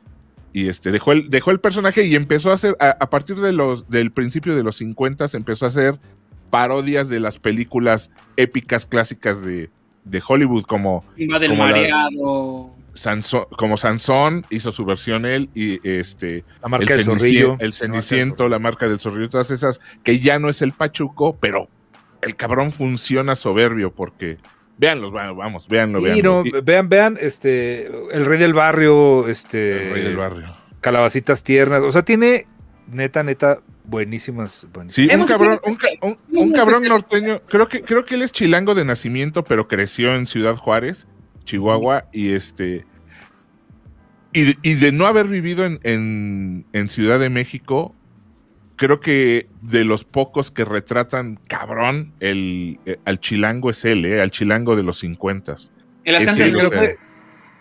Y 0.54 0.70
este, 0.70 0.92
dejó 0.92 1.12
el, 1.12 1.30
dejó 1.30 1.52
el 1.52 1.60
personaje 1.60 2.06
y 2.06 2.16
empezó 2.16 2.52
a 2.52 2.56
hacer, 2.56 2.76
a, 2.80 2.90
a 3.00 3.10
partir 3.10 3.38
de 3.38 3.52
los, 3.54 3.90
del 3.90 4.12
principio 4.12 4.56
de 4.56 4.64
los 4.64 4.78
50, 4.78 5.28
se 5.28 5.38
empezó 5.38 5.66
a 5.66 5.68
hacer 5.68 6.00
parodias 6.50 7.10
de 7.10 7.20
las 7.20 7.38
películas 7.38 8.12
épicas 8.38 8.86
clásicas 8.86 9.42
de, 9.44 9.70
de 10.06 10.24
Hollywood, 10.26 10.64
como 10.64 11.04
Va 11.32 11.40
del 11.40 11.50
Como 11.52 11.64
la- 11.66 11.72
mareado. 11.72 12.70
Sansón, 12.94 13.44
como 13.56 13.78
Sansón 13.78 14.44
hizo 14.50 14.72
su 14.72 14.84
versión 14.84 15.26
él, 15.28 15.50
y 15.54 15.88
este 15.88 16.44
La 16.64 16.70
marca 16.70 16.96
el, 16.96 17.06
del 17.06 17.06
Cenicien- 17.06 17.20
zorrillo. 17.20 17.56
el 17.60 17.74
Ceniciento, 17.74 18.50
la 18.50 18.58
marca 18.58 18.88
del 18.90 19.00
zorrillo, 19.00 19.30
todas 19.30 19.52
esas, 19.52 19.80
que 20.04 20.20
ya 20.20 20.40
no 20.40 20.50
es 20.50 20.64
el 20.64 20.72
Pachuco, 20.72 21.36
pero 21.40 21.68
el 22.24 22.36
cabrón 22.36 22.72
funciona 22.72 23.36
soberbio 23.36 23.92
porque 23.94 24.38
véanlos, 24.78 25.14
va- 25.16 25.32
vamos, 25.32 25.68
véanlo, 25.68 26.00
Sí, 26.00 26.06
véanlo. 26.06 26.44
no, 26.44 26.46
Y- 26.46 26.62
vean, 26.64 26.90
vean, 26.90 27.18
este, 27.20 27.88
el 27.88 28.26
rey 28.26 28.38
del 28.40 28.54
barrio, 28.54 29.28
este, 29.28 29.88
el 29.88 29.94
rey 29.94 30.04
del 30.04 30.18
barrio. 30.18 30.56
calabacitas 30.82 31.44
tiernas, 31.44 31.82
o 31.82 31.92
sea, 31.92 32.04
tiene 32.04 32.46
neta, 32.92 33.24
neta, 33.24 33.60
buenísimas, 33.84 34.68
buenísimas. 34.74 35.12
Sí, 35.12 35.20
un 35.22 35.26
cabrón, 35.28 35.60
un, 35.64 35.78
tenido 36.32 36.54
cabrón 36.56 36.84
norteño, 36.88 37.42
creo 37.48 37.68
que, 37.68 37.82
creo 37.82 38.06
que 38.06 38.16
él 38.16 38.22
es 38.22 38.32
chilango 38.32 38.76
de 38.76 38.86
nacimiento, 38.86 39.44
pero 39.44 39.68
creció 39.68 40.14
en 40.16 40.28
Ciudad 40.28 40.56
Juárez, 40.56 41.08
Chihuahua, 41.46 42.06
y 42.14 42.34
este. 42.34 42.86
Y, 44.34 44.44
de- 44.44 44.58
y 44.62 44.74
de 44.76 44.92
no 44.92 45.08
haber 45.08 45.28
vivido 45.28 45.66
en, 45.66 45.80
en- 45.84 46.66
en 46.74 46.90
Ciudad 46.90 47.20
de 47.20 47.30
México, 47.30 47.96
creo 48.78 49.02
que 49.02 49.50
de 49.62 49.84
los 49.84 50.06
pocos 50.06 50.50
que 50.52 50.64
retratan 50.64 51.40
cabrón 51.48 52.14
el, 52.22 52.80
eh, 52.86 52.98
al 53.04 53.20
chilango 53.20 53.70
es 53.70 53.84
él, 53.84 54.06
eh, 54.06 54.22
al 54.22 54.32
chilango 54.32 54.76
de 54.76 54.84
los 54.84 55.00
50. 55.00 55.54
El 56.06 56.16
Ese 56.16 56.16
alcance 56.16 56.44
del 56.44 56.54
lo 56.54 56.70
creo, 56.70 56.96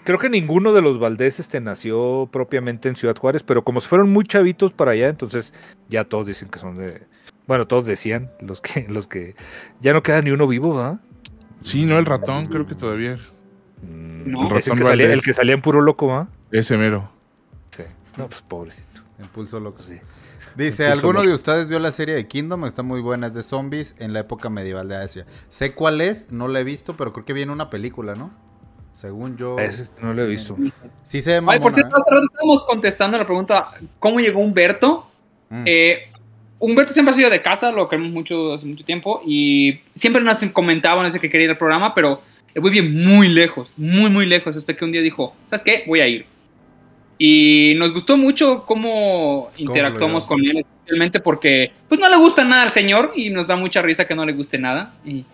creo 0.04 0.18
que 0.18 0.30
ninguno 0.30 0.72
de 0.72 0.82
los 0.82 1.00
Valdés 1.00 1.40
este, 1.40 1.60
nació 1.60 2.28
propiamente 2.30 2.88
en 2.88 2.94
Ciudad 2.94 3.16
Juárez, 3.16 3.42
pero 3.42 3.64
como 3.64 3.80
se 3.80 3.88
fueron 3.88 4.10
muy 4.10 4.24
chavitos 4.24 4.72
para 4.72 4.92
allá, 4.92 5.08
entonces 5.08 5.52
ya 5.88 6.04
todos 6.04 6.26
dicen 6.28 6.48
que 6.48 6.60
son 6.60 6.76
de. 6.76 7.02
Bueno, 7.48 7.66
todos 7.66 7.86
decían, 7.86 8.30
los 8.40 8.60
que, 8.60 8.86
los 8.88 9.08
que 9.08 9.34
ya 9.80 9.92
no 9.92 10.02
queda 10.02 10.22
ni 10.22 10.30
uno 10.30 10.46
vivo, 10.46 10.76
¿verdad? 10.76 11.00
Sí, 11.62 11.86
no, 11.86 11.98
el 11.98 12.06
ratón, 12.06 12.46
creo 12.46 12.66
que 12.66 12.74
todavía. 12.74 13.18
Mm, 13.82 14.30
No. 14.30 14.42
es 14.42 14.44
el, 14.44 14.50
Ratón 14.50 14.78
que 14.78 14.84
salía, 14.84 15.06
Valdés. 15.06 15.10
el 15.10 15.22
que 15.22 15.32
salía 15.32 15.54
en 15.54 15.62
puro 15.62 15.80
loco, 15.80 16.06
¿va? 16.06 16.28
Ese 16.52 16.76
mero. 16.76 17.10
Sí. 17.70 17.82
No, 18.16 18.28
pues 18.28 18.42
pobrecito. 18.42 19.00
Impulso 19.18 19.58
loco. 19.58 19.76
Pues 19.78 19.88
sí. 19.88 20.00
Dice, 20.56 20.86
¿alguno 20.86 21.22
de 21.22 21.32
ustedes 21.32 21.68
vio 21.68 21.78
la 21.78 21.92
serie 21.92 22.14
de 22.14 22.26
Kingdom? 22.26 22.64
Está 22.64 22.82
muy 22.82 23.00
buena, 23.00 23.26
es 23.26 23.34
de 23.34 23.42
zombies 23.42 23.94
en 23.98 24.12
la 24.12 24.20
época 24.20 24.48
medieval 24.48 24.88
de 24.88 24.96
Asia. 24.96 25.26
Sé 25.48 25.74
cuál 25.74 26.00
es, 26.00 26.30
no 26.30 26.48
la 26.48 26.60
he 26.60 26.64
visto, 26.64 26.94
pero 26.96 27.12
creo 27.12 27.24
que 27.24 27.32
viene 27.32 27.52
una 27.52 27.68
película, 27.68 28.14
¿no? 28.14 28.32
Según 28.94 29.36
yo. 29.36 29.58
Ese 29.58 29.90
no 30.00 30.14
lo 30.14 30.22
he 30.22 30.26
visto. 30.26 30.56
Sí 31.02 31.20
se 31.20 31.40
ve 31.40 31.46
Ay, 31.46 31.60
por 31.60 31.74
cierto, 31.74 31.94
¿eh? 31.94 32.00
hace 32.00 32.14
rato 32.14 32.24
estábamos 32.24 32.64
contestando 32.64 33.18
la 33.18 33.26
pregunta, 33.26 33.72
¿cómo 33.98 34.18
llegó 34.20 34.40
Humberto? 34.40 35.10
Mm. 35.50 35.62
Eh, 35.66 35.98
Humberto 36.58 36.94
siempre 36.94 37.12
ha 37.12 37.16
sido 37.16 37.28
de 37.28 37.42
casa, 37.42 37.70
lo 37.70 37.86
queremos 37.88 38.10
mucho 38.10 38.54
hace 38.54 38.64
mucho 38.64 38.84
tiempo, 38.84 39.20
y 39.26 39.80
siempre 39.94 40.22
nos 40.22 40.42
comentaban 40.54 41.04
ese 41.04 41.20
que 41.20 41.28
quería 41.28 41.44
ir 41.44 41.50
al 41.50 41.58
programa, 41.58 41.94
pero 41.94 42.22
el 42.54 42.62
güey 42.62 42.72
bien 42.72 43.06
muy 43.06 43.28
lejos, 43.28 43.74
muy, 43.76 44.08
muy 44.08 44.24
lejos, 44.24 44.56
hasta 44.56 44.74
que 44.74 44.82
un 44.86 44.92
día 44.92 45.02
dijo, 45.02 45.36
¿sabes 45.44 45.62
qué? 45.62 45.84
Voy 45.86 46.00
a 46.00 46.08
ir. 46.08 46.26
Y 47.18 47.74
nos 47.76 47.92
gustó 47.92 48.16
mucho 48.16 48.64
cómo 48.66 49.50
interactuamos 49.56 50.26
con 50.26 50.40
él, 50.40 50.58
especialmente 50.58 51.20
porque 51.20 51.72
pues 51.88 52.00
no 52.00 52.08
le 52.08 52.16
gusta 52.16 52.44
nada 52.44 52.64
al 52.64 52.70
señor 52.70 53.12
y 53.16 53.30
nos 53.30 53.46
da 53.46 53.56
mucha 53.56 53.80
risa 53.80 54.06
que 54.06 54.14
no 54.14 54.26
le 54.26 54.32
guste 54.34 54.58
nada. 54.58 54.94
Y, 55.04 55.24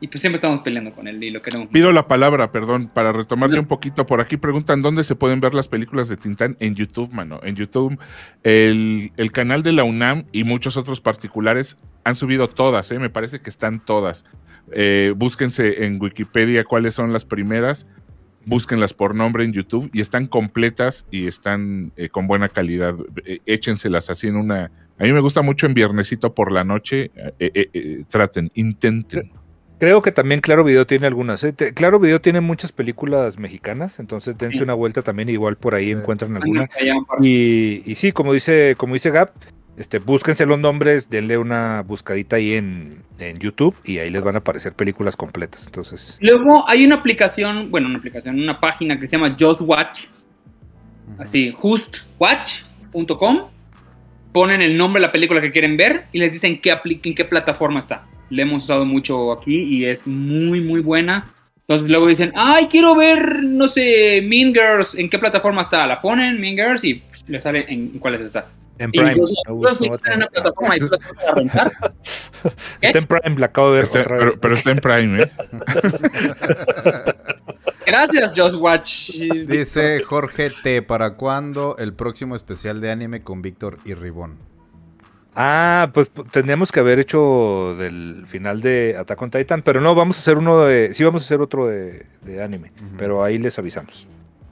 y 0.00 0.06
pues 0.06 0.20
siempre 0.20 0.36
estamos 0.36 0.60
peleando 0.60 0.92
con 0.92 1.08
él 1.08 1.22
y 1.24 1.30
lo 1.30 1.42
queremos. 1.42 1.66
mucho. 1.66 1.72
Pido 1.72 1.90
la 1.90 2.06
palabra, 2.06 2.52
perdón, 2.52 2.88
para 2.92 3.12
retomarle 3.12 3.58
un 3.58 3.66
poquito. 3.66 4.06
Por 4.06 4.20
aquí 4.20 4.36
preguntan 4.36 4.82
dónde 4.82 5.02
se 5.02 5.16
pueden 5.16 5.40
ver 5.40 5.54
las 5.54 5.66
películas 5.66 6.08
de 6.08 6.16
Tintán. 6.16 6.56
En 6.60 6.74
YouTube, 6.74 7.12
mano. 7.12 7.40
En 7.42 7.56
YouTube, 7.56 7.98
el, 8.44 9.10
el 9.16 9.32
canal 9.32 9.64
de 9.64 9.72
la 9.72 9.82
UNAM 9.82 10.26
y 10.30 10.44
muchos 10.44 10.76
otros 10.76 11.00
particulares 11.00 11.76
han 12.04 12.14
subido 12.14 12.46
todas, 12.46 12.92
¿eh? 12.92 13.00
me 13.00 13.10
parece 13.10 13.40
que 13.40 13.50
están 13.50 13.84
todas. 13.84 14.24
Eh, 14.72 15.12
búsquense 15.16 15.84
en 15.84 16.00
Wikipedia 16.00 16.64
cuáles 16.64 16.94
son 16.94 17.12
las 17.12 17.24
primeras. 17.24 17.86
Búsquenlas 18.46 18.94
por 18.94 19.14
nombre 19.14 19.44
en 19.44 19.52
YouTube 19.52 19.90
y 19.92 20.00
están 20.00 20.26
completas 20.28 21.04
y 21.10 21.26
están 21.26 21.92
eh, 21.96 22.08
con 22.08 22.26
buena 22.26 22.48
calidad. 22.48 22.94
Eh, 23.24 23.40
échenselas 23.44 24.08
así 24.08 24.28
en 24.28 24.36
una. 24.36 24.70
A 24.98 25.02
mí 25.04 25.12
me 25.12 25.20
gusta 25.20 25.42
mucho 25.42 25.66
en 25.66 25.74
viernesito 25.74 26.32
por 26.32 26.50
la 26.52 26.64
noche. 26.64 27.10
Eh, 27.16 27.32
eh, 27.54 27.68
eh, 27.74 28.04
traten, 28.08 28.50
intenten. 28.54 29.32
Creo 29.78 30.00
que 30.00 30.10
también 30.10 30.40
Claro 30.40 30.64
Video 30.64 30.86
tiene 30.86 31.06
algunas. 31.06 31.44
¿eh? 31.44 31.52
Te- 31.52 31.74
Claro 31.74 31.98
Video 31.98 32.20
tiene 32.20 32.40
muchas 32.40 32.72
películas 32.72 33.38
mexicanas, 33.38 33.98
entonces 33.98 34.38
dense 34.38 34.56
Sí. 34.58 34.62
una 34.64 34.72
vuelta 34.72 35.02
también, 35.02 35.28
igual 35.28 35.56
por 35.56 35.74
ahí 35.74 35.86
Sí. 35.88 35.92
encuentran 35.92 36.34
alguna. 36.36 36.66
Y, 37.20 37.82
y 37.84 37.94
sí, 37.96 38.12
como 38.12 38.32
dice, 38.32 38.74
como 38.78 38.94
dice 38.94 39.10
Gap, 39.10 39.32
este, 39.76 39.98
búsquense 39.98 40.46
los 40.46 40.58
nombres, 40.58 41.10
denle 41.10 41.36
una 41.36 41.82
buscadita 41.82 42.36
ahí 42.36 42.54
en, 42.54 43.02
en 43.18 43.36
YouTube 43.36 43.76
y 43.84 43.98
ahí 43.98 44.08
les 44.08 44.22
van 44.22 44.34
a 44.34 44.38
aparecer 44.38 44.72
películas 44.72 45.16
completas. 45.16 45.66
Entonces, 45.66 46.18
Luego 46.20 46.66
hay 46.68 46.84
una 46.84 46.96
aplicación, 46.96 47.70
bueno, 47.70 47.88
una 47.88 47.98
aplicación, 47.98 48.40
una 48.40 48.58
página 48.58 48.98
que 48.98 49.06
se 49.06 49.16
llama 49.16 49.36
Just 49.38 49.60
Watch, 49.60 50.04
así, 51.18 51.52
justwatch.com. 51.52 53.48
Ponen 54.32 54.62
el 54.62 54.76
nombre 54.76 55.00
de 55.00 55.06
la 55.06 55.12
película 55.12 55.40
que 55.40 55.50
quieren 55.50 55.76
ver 55.76 56.06
y 56.12 56.18
les 56.18 56.32
dicen 56.32 56.60
qué 56.60 56.74
en 56.84 57.14
qué 57.14 57.24
plataforma 57.24 57.78
está. 57.78 58.06
Le 58.28 58.42
hemos 58.42 58.64
usado 58.64 58.84
mucho 58.84 59.32
aquí 59.32 59.56
y 59.56 59.84
es 59.84 60.06
muy, 60.06 60.60
muy 60.60 60.80
buena. 60.80 61.26
Entonces 61.60 61.90
luego 61.90 62.06
dicen, 62.06 62.32
ay, 62.34 62.66
quiero 62.68 62.94
ver, 62.94 63.42
no 63.42 63.66
sé, 63.66 64.22
Mean 64.22 64.54
Girls, 64.54 64.94
¿en 64.94 65.10
qué 65.10 65.18
plataforma 65.18 65.62
está? 65.62 65.86
La 65.86 66.00
ponen, 66.00 66.40
Mean 66.40 66.54
Girls, 66.54 66.84
y 66.84 66.94
pues, 66.94 67.24
le 67.28 67.40
sale 67.40 67.64
en, 67.68 67.90
en 67.92 67.98
cuáles 67.98 68.20
está. 68.20 68.46
En 68.78 68.90
Prime. 68.90 69.12
incluso- 69.12 69.34
No, 69.48 69.54
incluso 69.54 69.74
si 69.76 69.88
no, 69.88 69.94
está 69.94 70.10
en 70.12 70.16
una 70.18 70.24
no. 70.26 70.30
plataforma 70.30 70.76
y 70.76 70.80
tú 70.80 70.88
la 70.90 70.98
vas 71.06 71.18
a 71.28 71.34
rentar. 71.34 71.72
Está 72.80 72.98
en 72.98 73.06
Prime, 73.06 73.38
la 73.40 73.46
acabo 73.46 73.68
de 73.70 73.74
ver 73.76 73.84
Está- 73.84 74.00
otra 74.00 74.16
pero, 74.18 74.26
vez. 74.30 74.38
pero 74.40 74.54
está 74.54 74.70
en 74.70 74.78
Prime, 74.78 75.22
¿eh? 75.22 75.32
Gracias, 77.86 78.32
Just 78.36 78.54
Watch. 78.56 79.10
Dice 79.46 80.02
Jorge 80.02 80.50
T. 80.62 80.82
¿Para 80.82 81.14
cuándo 81.14 81.76
el 81.78 81.92
próximo 81.94 82.34
especial 82.36 82.80
de 82.80 82.90
anime 82.90 83.22
con 83.22 83.42
Víctor 83.42 83.78
y 83.84 83.94
Ribón? 83.94 84.36
Ah, 85.34 85.90
pues 85.92 86.10
tendríamos 86.32 86.72
que 86.72 86.80
haber 86.80 86.98
hecho 86.98 87.74
del 87.76 88.24
final 88.26 88.60
de 88.62 88.96
Attack 88.98 89.20
on 89.22 89.30
Titan, 89.30 89.62
pero 89.62 89.80
no, 89.80 89.94
vamos 89.94 90.16
a 90.16 90.20
hacer 90.20 90.38
uno 90.38 90.60
de. 90.64 90.94
Sí, 90.94 91.04
vamos 91.04 91.22
a 91.22 91.24
hacer 91.26 91.40
otro 91.40 91.66
de, 91.66 92.06
de 92.22 92.42
anime, 92.42 92.72
pero 92.96 93.22
ahí 93.22 93.36
les 93.38 93.58
avisamos. 93.58 94.08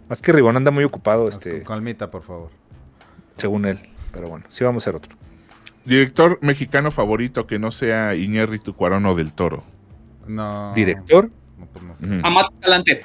Más 0.08 0.20
que 0.20 0.32
Ribón 0.32 0.56
anda 0.56 0.70
muy 0.70 0.84
ocupado, 0.84 1.28
este, 1.28 1.62
con 1.62 1.76
calmita, 1.76 2.10
por 2.10 2.22
favor. 2.22 2.50
según 3.36 3.64
él. 3.64 3.78
Pero 4.14 4.28
bueno, 4.28 4.46
sí 4.48 4.64
vamos 4.64 4.82
a 4.82 4.84
hacer 4.84 4.96
otro. 4.96 5.14
Director 5.84 6.38
mexicano 6.40 6.90
favorito 6.90 7.46
que 7.46 7.58
no 7.58 7.70
sea 7.70 8.14
Iñárritu 8.14 8.74
Cuarón 8.74 9.04
o 9.06 9.14
del 9.14 9.34
Toro. 9.34 9.64
No. 10.26 10.72
Director. 10.74 11.28
No, 11.58 11.66
pues 11.66 11.84
no 11.84 11.96
sé. 11.96 12.06
Ujú. 12.06 12.26
Amat 12.26 12.46
Galante. 12.62 13.04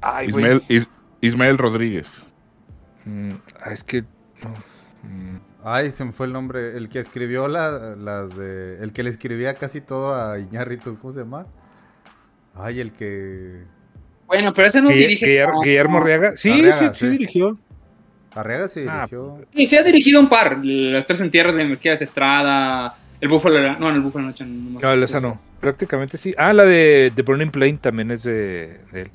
Ay. 0.00 0.28
Ismael, 0.28 0.62
Is- 0.68 0.88
Ismael 1.20 1.58
Rodríguez. 1.58 2.24
Mm, 3.04 3.32
es 3.70 3.84
que. 3.84 4.02
no, 4.42 4.50
mm, 5.02 5.36
Ay, 5.64 5.90
se 5.92 6.04
me 6.04 6.12
fue 6.12 6.26
el 6.26 6.32
nombre. 6.32 6.76
El 6.76 6.88
que 6.88 6.98
escribió 6.98 7.46
la- 7.46 7.94
las 7.96 8.36
de. 8.36 8.78
El 8.80 8.92
que 8.92 9.02
le 9.02 9.10
escribía 9.10 9.54
casi 9.54 9.80
todo 9.80 10.14
a 10.14 10.38
Iñárritu. 10.38 10.98
¿Cómo 10.98 11.12
se 11.12 11.20
llama? 11.20 11.46
Ay, 12.54 12.80
el 12.80 12.92
que. 12.92 13.64
Bueno, 14.26 14.52
pero 14.54 14.66
ese 14.68 14.80
no 14.82 14.88
dirige. 14.88 15.26
Guillermo, 15.26 15.60
Guillermo 15.62 15.98
no. 15.98 16.04
Arriaga. 16.04 16.36
Sí, 16.36 16.50
Arriaga, 16.50 16.78
sí, 16.78 16.86
sí, 16.94 17.06
sí. 17.06 17.08
dirigió. 17.10 17.58
Arriaga 18.34 18.68
se 18.68 18.88
Ah, 18.88 19.06
dirigió. 19.06 19.46
Sí, 19.54 19.66
se 19.66 19.78
ha 19.78 19.82
dirigido 19.82 20.20
un 20.20 20.28
par. 20.28 20.58
Los 20.64 21.04
tres 21.06 21.20
entierros 21.20 21.54
de 21.54 21.64
Melquíades 21.64 22.02
Estrada. 22.02 22.96
El 23.20 23.28
Búfalo. 23.28 23.78
No, 23.78 23.88
en 23.90 23.94
el 23.96 24.00
Búfalo 24.00 24.26
Noche. 24.26 24.44
No, 24.44 24.70
más. 24.70 24.82
No, 24.82 24.92
esa 24.94 25.20
no. 25.20 25.40
Prácticamente 25.60 26.18
sí. 26.18 26.34
Ah, 26.38 26.52
la 26.52 26.64
de 26.64 27.12
The 27.14 27.22
Burning 27.22 27.50
Plain 27.50 27.78
también 27.78 28.10
es 28.10 28.22
de, 28.24 28.78
de 28.92 29.02
él. 29.02 29.10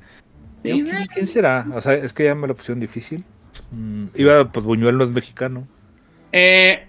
Sí, 0.63 0.69
Yo, 0.69 0.85
¿quién, 0.85 1.07
quién 1.13 1.27
será? 1.27 1.65
O 1.73 1.81
sea, 1.81 1.93
es 1.93 2.13
que 2.13 2.23
ya 2.25 2.35
me 2.35 2.47
lo 2.47 2.55
pusieron 2.55 2.79
difícil. 2.79 3.23
Mm, 3.71 4.07
Sí, 4.07 4.21
iba, 4.21 4.49
pues 4.51 4.65
Buñuel 4.65 4.97
no 4.97 5.03
es 5.03 5.11
mexicano. 5.11 5.67
Eh, 6.31 6.85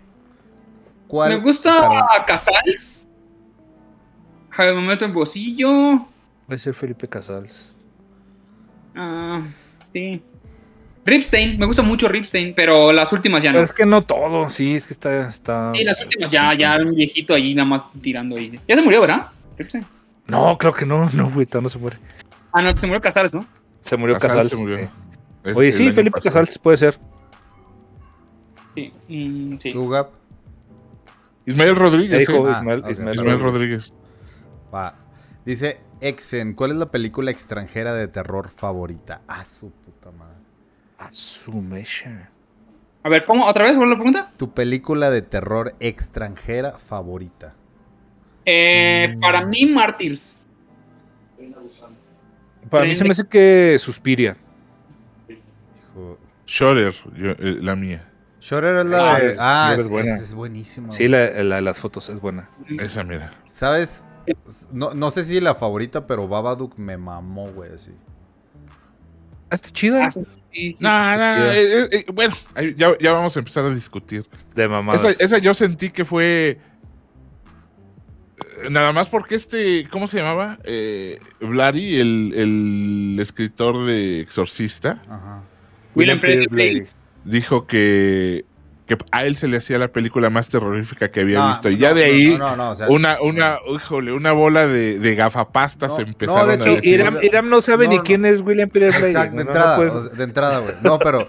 ¿Cuál? 1.09 1.31
me 1.31 1.37
gusta. 1.41 2.07
Casals. 2.27 3.09
Jaime 4.51 4.75
Momento 4.75 5.05
en 5.05 5.15
Bocillo. 5.15 6.07
Puede 6.47 6.59
ser 6.59 6.75
Felipe 6.75 7.09
Casals. 7.09 7.73
Ah, 8.95 9.43
sí. 9.93 10.23
Ripstein. 11.09 11.59
Me 11.59 11.67
gusta 11.67 11.83
mucho 11.83 12.09
Ripstein, 12.09 12.55
pero 12.55 12.93
las 12.93 13.13
últimas 13.13 13.43
ya 13.43 13.51
no. 13.51 13.57
Pero 13.57 13.65
es 13.65 13.73
que 13.73 13.87
no 13.87 14.03
todo, 14.03 14.49
sí, 14.49 14.75
es 14.75 14.87
que 14.87 14.95
está. 14.95 15.29
está... 15.29 15.73
Sí, 15.75 15.85
las 15.85 16.01
últimas 16.01 16.31
ya, 16.31 16.55
ya 16.55 16.77
un 16.77 16.95
viejito 16.95 17.35
ahí 17.35 17.55
nada 17.55 17.69
más 17.69 17.83
tirando 18.01 18.37
ahí. 18.37 18.59
Ya 18.69 18.77
se 18.77 18.83
murió, 18.83 19.01
¿verdad? 19.01 19.29
Ripstein. 19.57 19.85
No, 20.27 20.57
creo 20.59 20.75
que 20.75 20.85
no, 20.85 21.09
no, 21.11 21.31
güey, 21.31 21.47
todavía 21.47 21.65
no 21.65 21.69
se 21.71 21.79
muere. 21.79 21.97
Ah, 22.53 22.63
no, 22.63 22.77
se 22.77 22.87
murió 22.87 23.01
Casals, 23.01 23.35
¿no? 23.35 23.47
Se 23.81 23.97
murió 23.97 24.19
Casals 24.19 24.51
Casals. 24.51 24.51
se 24.51 24.57
murió. 24.57 24.91
Oye, 25.55 25.73
sí, 25.73 25.91
Felipe 25.93 26.19
pasado. 26.19 26.45
Casals 26.45 26.59
puede 26.59 26.77
ser. 26.77 26.99
Sí. 28.75 28.93
mm, 29.09 29.57
sí. 29.59 29.73
¿Tú, 29.73 29.89
Gap? 29.89 30.11
Ismael 31.47 31.77
Rodríguez. 31.77 32.27
dijo. 32.27 32.47
Ah, 32.47 32.53
Ismael, 32.53 32.81
ok. 32.81 32.91
Ismael 32.91 33.17
Ismael 33.17 33.41
Rodríguez. 33.41 33.91
Rodríguez. 33.91 33.95
Va. 34.75 34.95
Dice 35.47 35.81
Exen, 36.01 36.53
¿cuál 36.53 36.73
es 36.73 36.77
la 36.77 36.91
película 36.91 37.31
extranjera 37.31 37.95
de 37.95 38.07
terror 38.07 38.51
favorita? 38.51 39.23
Ah, 39.27 39.45
su 39.45 39.71
puta 39.71 40.11
madre. 40.11 40.38
A 40.99 41.09
su 41.13 41.53
mecha. 41.53 42.31
A 43.05 43.09
ver, 43.09 43.25
¿cómo? 43.25 43.47
¿Otra 43.47 43.65
vez? 43.65 43.77
¿Vuelve 43.77 43.93
la 43.93 43.97
pregunta? 43.97 44.33
Tu 44.37 44.53
película 44.53 45.11
de 45.11 45.23
terror 45.23 45.75
extranjera 45.81 46.73
favorita. 46.79 47.55
Eh, 48.45 49.15
Mm. 49.17 49.21
Para 49.21 49.47
mí, 49.47 49.67
Martyrs. 49.67 50.39
Para 52.71 52.85
mí 52.87 52.95
se 52.97 53.05
me 53.05 53.11
hace 53.11 53.27
que 53.27 53.77
Suspiria. 53.79 54.37
Hijo. 55.29 56.19
Yo, 56.47 56.73
eh, 56.73 57.59
la 57.63 57.77
mía. 57.77 58.05
Shutter 58.41 58.77
es 58.77 58.87
la 58.87 59.15
Ah, 59.15 59.19
de. 59.19 59.27
es- 59.33 59.39
Ah, 59.41 59.77
es 59.79 59.89
buena. 59.89 60.15
es- 60.15 60.21
es 60.23 60.35
buenísima. 60.35 60.93
Sí, 60.93 61.09
la, 61.09 61.31
la 61.43 61.57
de 61.57 61.63
las 61.63 61.79
fotos 61.79 62.09
es 62.09 62.21
buena. 62.21 62.51
Esa, 62.81 63.05
mira. 63.05 63.31
¿Sabes? 63.47 64.05
No, 64.71 64.93
no 64.95 65.11
sé 65.11 65.25
si 65.25 65.41
la 65.41 65.55
favorita, 65.55 66.07
pero 66.07 66.29
Babadook 66.29 66.77
me 66.79 66.97
mamó, 66.99 67.47
güey, 67.51 67.73
así. 67.75 67.93
Ah, 69.51 69.55
está 69.55 69.71
chida. 69.71 70.05
Ah, 70.07 70.11
sí, 70.11 70.21
sí, 70.59 70.75
sí. 70.75 70.83
No, 70.85 71.17
no, 71.17 71.51
eh, 71.51 71.85
eh, 71.85 71.89
eh, 71.93 72.05
bueno, 72.13 72.35
ya, 72.77 72.97
ya 72.99 73.13
vamos 73.13 73.37
a 73.37 73.39
empezar 73.39 73.65
a 73.65 73.71
discutir. 73.75 74.27
De 74.55 74.69
mamadas. 74.69 75.05
Esa, 75.05 75.25
esa 75.25 75.39
yo 75.39 75.55
sentí 75.55 75.91
que 75.91 76.05
fue. 76.05 76.59
nada 78.71 78.93
más 78.93 79.09
porque 79.09 79.37
este, 79.37 79.87
¿cómo 79.89 80.09
se 80.09 80.19
llamaba? 80.19 80.59
Eh, 80.65 81.21
Blary, 81.41 82.01
el, 82.01 82.33
el 82.35 83.19
escritor 83.21 83.87
de 83.87 84.21
Exorcista, 84.21 85.03
Ajá. 85.09 85.43
William. 85.95 86.21
Blatty. 86.21 86.85
dijo 87.25 87.67
que, 87.67 88.45
que 88.89 88.97
a 89.13 89.25
él 89.25 89.37
se 89.37 89.47
le 89.47 89.59
hacía 89.59 89.79
la 89.79 89.89
película 89.89 90.31
más 90.31 90.49
terrorífica 90.49 91.11
que 91.11 91.21
había 91.21 91.39
No, 91.41 91.49
visto. 91.51 91.69
Y 91.71 91.75
no, 91.75 91.79
ya 91.79 91.95
de 91.95 92.05
ahí, 92.05 92.29
no, 92.31 92.39
no, 92.39 92.57
no, 92.57 92.71
o 92.71 92.75
sea, 92.75 92.89
una, 92.89 93.21
una, 93.21 93.59
híjole, 93.71 94.13
una 94.13 94.33
bola 94.33 94.67
de, 94.67 94.99
de 94.99 95.15
gafapastas 95.15 95.99
empezaron 95.99 96.41
no, 96.43 96.47
de 96.49 96.55
hecho, 96.55 96.71
a 96.71 96.75
decir. 96.77 96.95
Irán, 96.95 97.19
Irán 97.23 97.49
no 97.51 97.61
sabe 97.61 97.87
ni 97.87 97.99
quién 98.01 98.25
es 98.25 98.41
William 98.41 98.71
Blatty. 98.73 98.97
Exacto, 99.05 99.37
de 99.37 99.43
entrada, 99.43 99.77
puedes- 99.77 99.93
o 99.95 100.03
sea, 100.07 100.15
de 100.17 100.25
entrada, 100.25 100.59
güey. 100.61 100.75
No, 100.83 100.99
pero, 100.99 101.29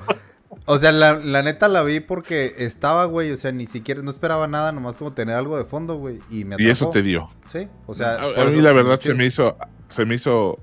o 0.66 0.78
sea, 0.78 0.92
la, 0.94 1.16
la 1.16 1.42
neta 1.42 1.68
la 1.68 1.84
vi 1.84 2.00
porque 2.00 2.56
estaba, 2.60 3.04
güey, 3.06 3.32
o 3.32 3.38
sea, 3.38 3.52
ni 3.52 3.66
siquiera, 3.68 4.02
no 4.02 4.10
esperaba 4.10 4.48
nada, 4.48 4.72
nomás 4.72 4.96
como 4.96 5.12
tener 5.14 5.36
algo 5.36 5.58
de 5.58 5.66
fondo, 5.66 5.96
güey, 5.96 6.20
y 6.32 6.46
me 6.46 6.56
y 6.60 6.70
eso 6.70 6.90
te 6.92 7.02
dio. 7.02 7.30
Sí, 7.52 7.68
o 7.88 7.94
sea, 7.94 8.14
a, 8.16 8.42
a 8.42 8.46
mí 8.46 8.62
la 8.62 8.72
verdad 8.72 9.00
se 9.02 9.14
me 9.14 9.26
hizo, 9.26 9.58
se 9.90 10.06
me 10.06 10.16
hizo 10.16 10.60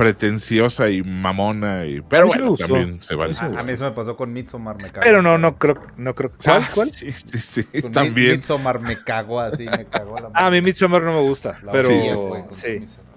pretenciosa 0.00 0.88
y 0.88 1.02
mamona 1.02 1.84
y 1.86 2.00
pero 2.00 2.22
A 2.22 2.24
sí 2.24 2.28
bueno 2.28 2.50
gustó. 2.50 2.66
también 2.66 3.00
se 3.02 3.14
vale. 3.14 3.34
A 3.38 3.42
mí 3.44 3.50
sí 3.50 3.56
A, 3.56 3.60
a 3.60 3.62
mí 3.64 3.72
eso 3.72 3.84
me 3.84 3.90
pasó 3.92 4.16
con 4.16 4.32
Midsommar, 4.32 4.76
me 4.76 4.90
cago. 4.90 5.00
Pero 5.04 5.20
no, 5.22 5.36
no 5.38 5.56
creo, 5.58 5.80
no 5.96 6.14
creo. 6.14 6.32
¿Cuál? 6.42 6.62
Ah, 6.62 6.68
¿Cuál? 6.74 6.90
Sí, 6.90 7.12
sí, 7.12 7.38
sí, 7.38 7.64
Con 7.82 7.92
también. 7.92 8.32
Midsommar 8.32 8.80
me 8.80 8.96
cagó 9.02 9.40
así, 9.40 9.66
me 9.66 9.84
cagó 9.84 10.16
la 10.18 10.30
Ah, 10.34 10.46
a 10.46 10.50
mí 10.50 10.60
Midsommar 10.62 11.02
no 11.02 11.12
me 11.12 11.20
gusta, 11.20 11.58
la 11.62 11.72
pero 11.72 11.88
sí. 11.88 11.94
Midsommar. 11.94 13.10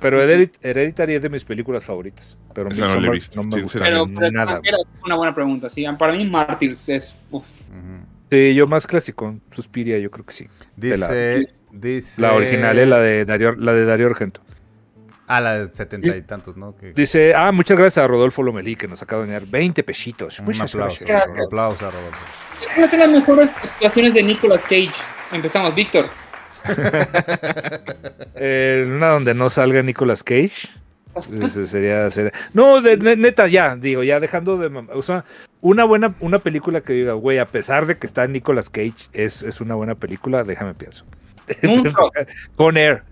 Pero 0.00 0.20
Heredit- 0.20 0.58
Hereditary 0.62 1.14
es 1.14 1.22
de 1.22 1.28
mis 1.28 1.44
películas 1.44 1.84
favoritas. 1.84 2.36
Pero 2.54 2.70
Esa 2.70 2.86
no 2.86 3.00
la 3.00 3.08
he 3.08 3.10
Midsommar 3.10 3.14
visto, 3.14 3.36
no 3.36 3.42
me 3.44 3.52
sí, 3.52 3.60
gusta 3.62 3.78
sí, 3.78 3.84
Pero, 3.84 4.06
nada. 4.32 4.60
pero 4.62 4.78
era 4.78 4.88
una 5.04 5.14
buena 5.16 5.34
pregunta, 5.34 5.70
sí. 5.70 5.84
Para 5.98 6.14
mí, 6.14 6.28
Martyrs 6.28 6.88
es. 6.88 7.16
uf. 7.30 7.44
Sí, 8.30 8.54
yo 8.54 8.66
más 8.66 8.86
clásico, 8.86 9.36
Suspiria, 9.50 9.98
yo 9.98 10.10
creo 10.10 10.24
que 10.24 10.32
sí. 10.32 10.46
De 10.74 10.96
la- 10.96 11.08
Dice, 11.08 11.54
dice... 11.70 12.22
La 12.22 12.32
original 12.32 12.78
es 12.78 12.88
la 12.88 12.98
de 12.98 13.24
Darío, 13.26 13.52
la 13.52 13.74
de 13.74 13.84
Darío 13.84 14.06
Argento. 14.06 14.40
Ah, 15.34 15.40
la 15.40 15.58
de 15.60 15.66
setenta 15.68 16.14
y 16.16 16.22
tantos, 16.22 16.56
¿no? 16.56 16.76
Que- 16.76 16.92
Dice, 16.92 17.34
ah, 17.34 17.52
muchas 17.52 17.78
gracias 17.78 18.04
a 18.04 18.06
Rodolfo 18.06 18.42
Lomelí 18.42 18.76
que 18.76 18.86
nos 18.88 19.02
acaba 19.02 19.22
de 19.22 19.28
donar 19.28 19.46
20 19.46 19.82
pesitos. 19.82 20.38
Un 20.40 20.44
Muchas 20.46 20.74
aplauso, 20.74 21.04
gracias. 21.06 21.32
un 21.32 21.40
aplauso 21.40 21.86
a 21.86 21.90
Rodolfo. 21.90 22.18
¿Cuáles 22.74 22.90
son 22.90 23.00
las 23.00 23.10
mejores 23.10 23.56
actuaciones 23.56 24.14
de 24.14 24.22
Nicolas 24.22 24.62
Cage? 24.62 24.90
Empezamos, 25.32 25.74
Víctor. 25.74 26.06
Eh, 28.34 28.84
una 28.88 29.08
donde 29.08 29.34
no 29.34 29.50
salga 29.50 29.82
Nicolas 29.82 30.22
Cage. 30.24 30.68
Ese 31.42 31.66
sería, 31.66 32.10
sería- 32.10 32.32
No, 32.54 32.80
de, 32.80 32.96
neta, 32.96 33.46
ya, 33.46 33.76
digo, 33.76 34.02
ya 34.02 34.18
dejando 34.18 34.56
de... 34.56 34.66
O 34.94 35.02
sea, 35.02 35.24
una 35.60 35.84
buena 35.84 36.14
una 36.20 36.38
película 36.38 36.80
que 36.80 36.92
diga, 36.94 37.12
güey, 37.12 37.38
a 37.38 37.44
pesar 37.44 37.86
de 37.86 37.98
que 37.98 38.06
está 38.06 38.26
Nicolas 38.26 38.70
Cage, 38.70 38.94
es, 39.12 39.42
es 39.42 39.60
una 39.60 39.74
buena 39.74 39.94
película, 39.94 40.42
déjame 40.44 40.74
pienso. 40.74 41.04
Nunca. 41.62 41.92
Con 42.56 42.76
Air. 42.76 43.02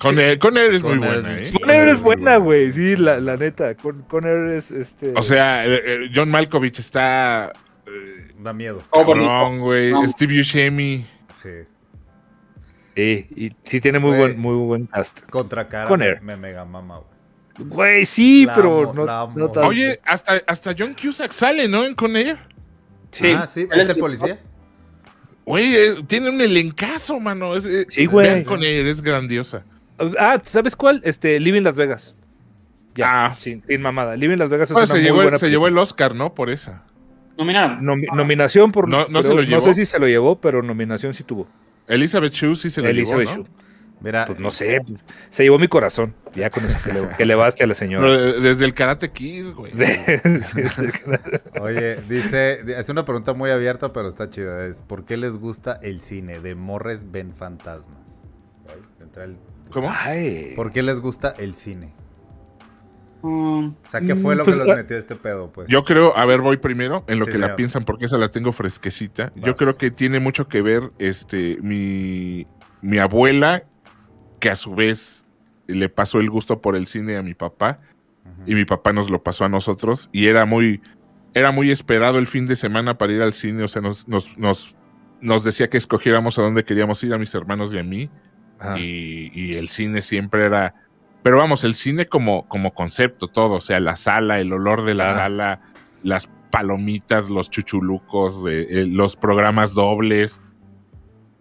Con 0.00 0.18
él 0.18 0.38
es 0.76 0.80
Con 0.82 0.98
muy 0.98 1.08
buena, 1.08 1.34
¿eh? 1.34 1.52
Con 1.60 1.70
Air 1.70 1.88
es 1.88 2.00
buena, 2.00 2.36
güey, 2.36 2.70
sí, 2.72 2.96
la, 2.96 3.20
la 3.20 3.36
neta. 3.36 3.74
Con, 3.74 4.02
con 4.02 4.24
Air 4.24 4.54
es 4.54 4.70
este... 4.70 5.12
O 5.16 5.22
sea, 5.22 5.66
eh, 5.66 5.80
eh, 5.84 6.10
John 6.14 6.30
Malkovich 6.30 6.78
está 6.78 7.52
eh, 7.86 8.32
Da 8.38 8.52
miedo. 8.52 8.82
Oh, 8.90 9.04
cabrón, 9.06 9.60
güey. 9.60 9.90
No. 9.92 10.06
Steve 10.08 10.38
Buscemi. 10.38 11.06
Sí. 11.34 11.50
Sí, 12.96 13.26
y 13.36 13.52
sí 13.64 13.80
tiene 13.80 13.98
muy 14.00 14.16
buen, 14.16 14.38
muy 14.38 14.54
buen 14.56 14.86
cast. 14.86 15.28
Contra 15.30 15.68
cara 15.68 15.88
Con 15.88 16.00
me, 16.00 16.06
Air. 16.06 16.22
me 16.22 16.36
mega 16.36 16.64
mama, 16.64 16.98
güey. 16.98 17.68
Güey, 17.68 18.04
sí, 18.04 18.46
La 18.46 18.54
pero 18.54 18.80
amo, 18.82 19.34
no, 19.36 19.50
tanto. 19.50 19.60
Oye, 19.68 20.00
hasta, 20.04 20.40
hasta 20.46 20.74
John 20.78 20.94
Cusack 21.00 21.32
sale, 21.32 21.66
¿no? 21.68 21.84
En 21.84 21.94
Con 21.94 22.16
Air. 22.16 22.38
Sí. 23.10 23.32
Ah, 23.36 23.46
sí, 23.46 23.62
Él 23.70 23.80
¿es 23.80 23.84
es- 23.84 23.90
el 23.90 23.96
policía? 23.98 24.38
Güey, 25.48 25.74
eh, 25.74 25.90
tiene 26.06 26.28
un 26.28 26.40
elencazo, 26.40 27.18
mano. 27.20 27.54
Es, 27.56 27.64
eh, 27.64 27.86
Sí, 27.88 28.04
güey. 28.06 28.26
vean 28.26 28.44
Con 28.44 28.62
Air, 28.62 28.86
es 28.86 29.00
grandiosa. 29.00 29.64
Ah, 30.18 30.38
¿sabes 30.44 30.76
cuál? 30.76 31.00
Este, 31.04 31.40
Living 31.40 31.62
Las 31.62 31.74
Vegas. 31.74 32.14
Ya, 32.94 33.26
Ah. 33.26 33.36
sin, 33.38 33.62
sin 33.62 33.80
mamada. 33.80 34.14
Living 34.16 34.36
Las 34.36 34.50
Vegas 34.50 34.70
es 34.70 34.76
una 34.76 34.86
se, 34.86 34.94
muy 34.94 35.02
llevó, 35.02 35.20
el- 35.20 35.24
buena 35.26 35.38
se 35.38 35.48
llevó 35.48 35.66
el 35.68 35.78
Oscar, 35.78 36.14
¿no? 36.14 36.34
Por 36.34 36.50
esa. 36.50 36.82
Nominaron. 37.38 37.80
Nomi- 37.82 38.14
nominación 38.14 38.72
por... 38.72 38.88
No- 38.88 39.06
no 39.08 39.22
se 39.22 39.32
lo 39.34 39.40
llevó. 39.42 39.56
No 39.56 39.60
sé 39.62 39.74
si 39.74 39.86
se 39.86 39.98
lo 39.98 40.06
llevó, 40.06 40.40
pero 40.40 40.62
nominación 40.62 41.14
sí 41.14 41.24
tuvo. 41.24 41.48
Elizabeth 41.86 42.32
Shue 42.34 42.54
sí 42.56 42.68
se 42.70 42.82
lo 42.82 42.88
Elizabeth 42.88 43.28
llevó, 43.28 43.38
¿no? 43.38 43.44
Shue. 43.44 43.50
Mira, 44.00 44.26
Pues 44.26 44.38
no 44.38 44.50
sé, 44.52 44.80
se 45.28 45.42
llevó 45.42 45.58
mi 45.58 45.66
corazón. 45.66 46.14
Ya 46.34 46.50
con 46.50 46.64
eso 46.64 46.78
que 46.84 46.92
le, 46.92 47.08
que 47.16 47.26
le 47.26 47.34
baste 47.34 47.64
a 47.64 47.66
la 47.66 47.74
señora. 47.74 48.06
Pero 48.06 48.24
eh, 48.36 48.40
desde 48.40 48.64
el 48.64 48.72
Karate 48.72 49.10
Kid, 49.10 49.52
güey. 49.54 49.72
Sí, 50.42 50.62
oye, 51.60 51.96
dice, 52.08 52.60
es 52.78 52.88
una 52.90 53.04
pregunta 53.04 53.32
muy 53.32 53.50
abierta, 53.50 53.92
pero 53.92 54.08
está 54.08 54.30
chida. 54.30 54.66
Es, 54.66 54.82
¿por 54.82 55.04
qué 55.04 55.16
les 55.16 55.36
gusta 55.36 55.80
el 55.82 56.00
cine? 56.00 56.38
De 56.38 56.54
Morres 56.54 57.10
ven 57.10 57.32
fantasmas. 57.34 57.98
El- 59.16 59.36
¿Cómo? 59.72 59.90
Ay. 59.92 60.52
¿Por 60.54 60.70
qué 60.70 60.82
les 60.82 61.00
gusta 61.00 61.34
el 61.38 61.54
cine? 61.54 61.92
Um, 63.22 63.74
O 63.84 63.90
sea, 63.90 64.00
¿qué 64.00 64.14
fue 64.14 64.34
Mm, 64.34 64.38
lo 64.38 64.44
pues, 64.44 64.56
que 64.56 64.62
los 64.64 64.70
ah, 64.72 64.76
metió 64.76 64.96
a 64.96 64.98
este 65.00 65.16
pedo? 65.16 65.50
Pues? 65.50 65.68
Yo 65.68 65.82
creo, 65.84 66.16
a 66.16 66.24
ver, 66.24 66.40
voy 66.40 66.58
primero 66.58 67.02
en 67.08 67.18
lo 67.18 67.24
Sí, 67.24 67.32
que 67.32 67.38
la 67.38 67.56
piensan 67.56 67.84
porque 67.84 68.04
esa 68.04 68.16
la 68.16 68.28
tengo 68.28 68.52
fresquecita. 68.52 69.32
Yo 69.34 69.56
creo 69.56 69.76
que 69.76 69.90
tiene 69.90 70.20
mucho 70.20 70.46
que 70.46 70.62
ver 70.62 70.92
este 70.98 71.58
mi, 71.60 72.46
mi 72.80 72.98
abuela, 72.98 73.64
que 74.38 74.50
a 74.50 74.56
su 74.56 74.74
vez 74.74 75.24
le 75.66 75.88
pasó 75.88 76.20
el 76.20 76.30
gusto 76.30 76.60
por 76.60 76.76
el 76.76 76.86
cine 76.86 77.16
a 77.16 77.22
mi 77.22 77.34
papá 77.34 77.80
y 78.46 78.54
mi 78.54 78.64
papá 78.64 78.92
nos 78.92 79.10
lo 79.10 79.22
pasó 79.22 79.44
a 79.44 79.48
nosotros 79.48 80.10
y 80.12 80.26
era 80.26 80.44
muy 80.44 80.80
era 81.34 81.50
muy 81.50 81.70
esperado 81.70 82.18
el 82.18 82.26
fin 82.26 82.46
de 82.46 82.56
semana 82.56 82.98
para 82.98 83.12
ir 83.12 83.22
al 83.22 83.32
cine, 83.32 83.62
o 83.62 83.68
sea, 83.68 83.82
nos 83.82 84.06
nos, 84.08 84.36
nos, 84.36 84.76
nos 85.20 85.44
decía 85.44 85.68
que 85.68 85.76
escogiéramos 85.76 86.38
a 86.38 86.42
dónde 86.42 86.64
queríamos 86.64 87.02
ir 87.04 87.14
a 87.14 87.18
mis 87.18 87.34
hermanos 87.34 87.72
y 87.72 87.78
a 87.78 87.82
mí 87.82 88.10
y, 88.76 89.30
y 89.34 89.54
el 89.54 89.68
cine 89.68 90.02
siempre 90.02 90.44
era. 90.44 90.74
Pero 91.22 91.38
vamos, 91.38 91.64
el 91.64 91.74
cine 91.74 92.06
como, 92.06 92.48
como 92.48 92.74
concepto, 92.74 93.28
todo, 93.28 93.54
o 93.54 93.60
sea, 93.60 93.78
la 93.80 93.96
sala, 93.96 94.40
el 94.40 94.52
olor 94.52 94.84
de 94.84 94.94
la 94.94 95.14
sala, 95.14 95.60
las 96.02 96.30
palomitas, 96.50 97.28
los 97.28 97.50
chuchulucos, 97.50 98.42
de, 98.44 98.62
eh, 98.62 98.86
los 98.86 99.16
programas 99.16 99.74
dobles, 99.74 100.42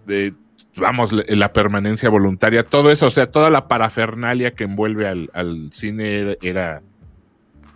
de, 0.06 0.34
vamos, 0.76 1.12
la, 1.12 1.54
permanencia 1.54 2.10
voluntaria, 2.10 2.64
todo 2.64 2.92
eso, 2.92 3.08
o 3.08 3.12
sea, 3.12 3.32
toda 3.32 3.50
la 3.50 3.68
parafernalia 3.68 4.52
que 4.52 4.64
envuelve 4.66 5.08
al, 5.08 5.30
al 5.34 5.70
cine 5.72 6.20
era, 6.20 6.36
era- 6.42 6.82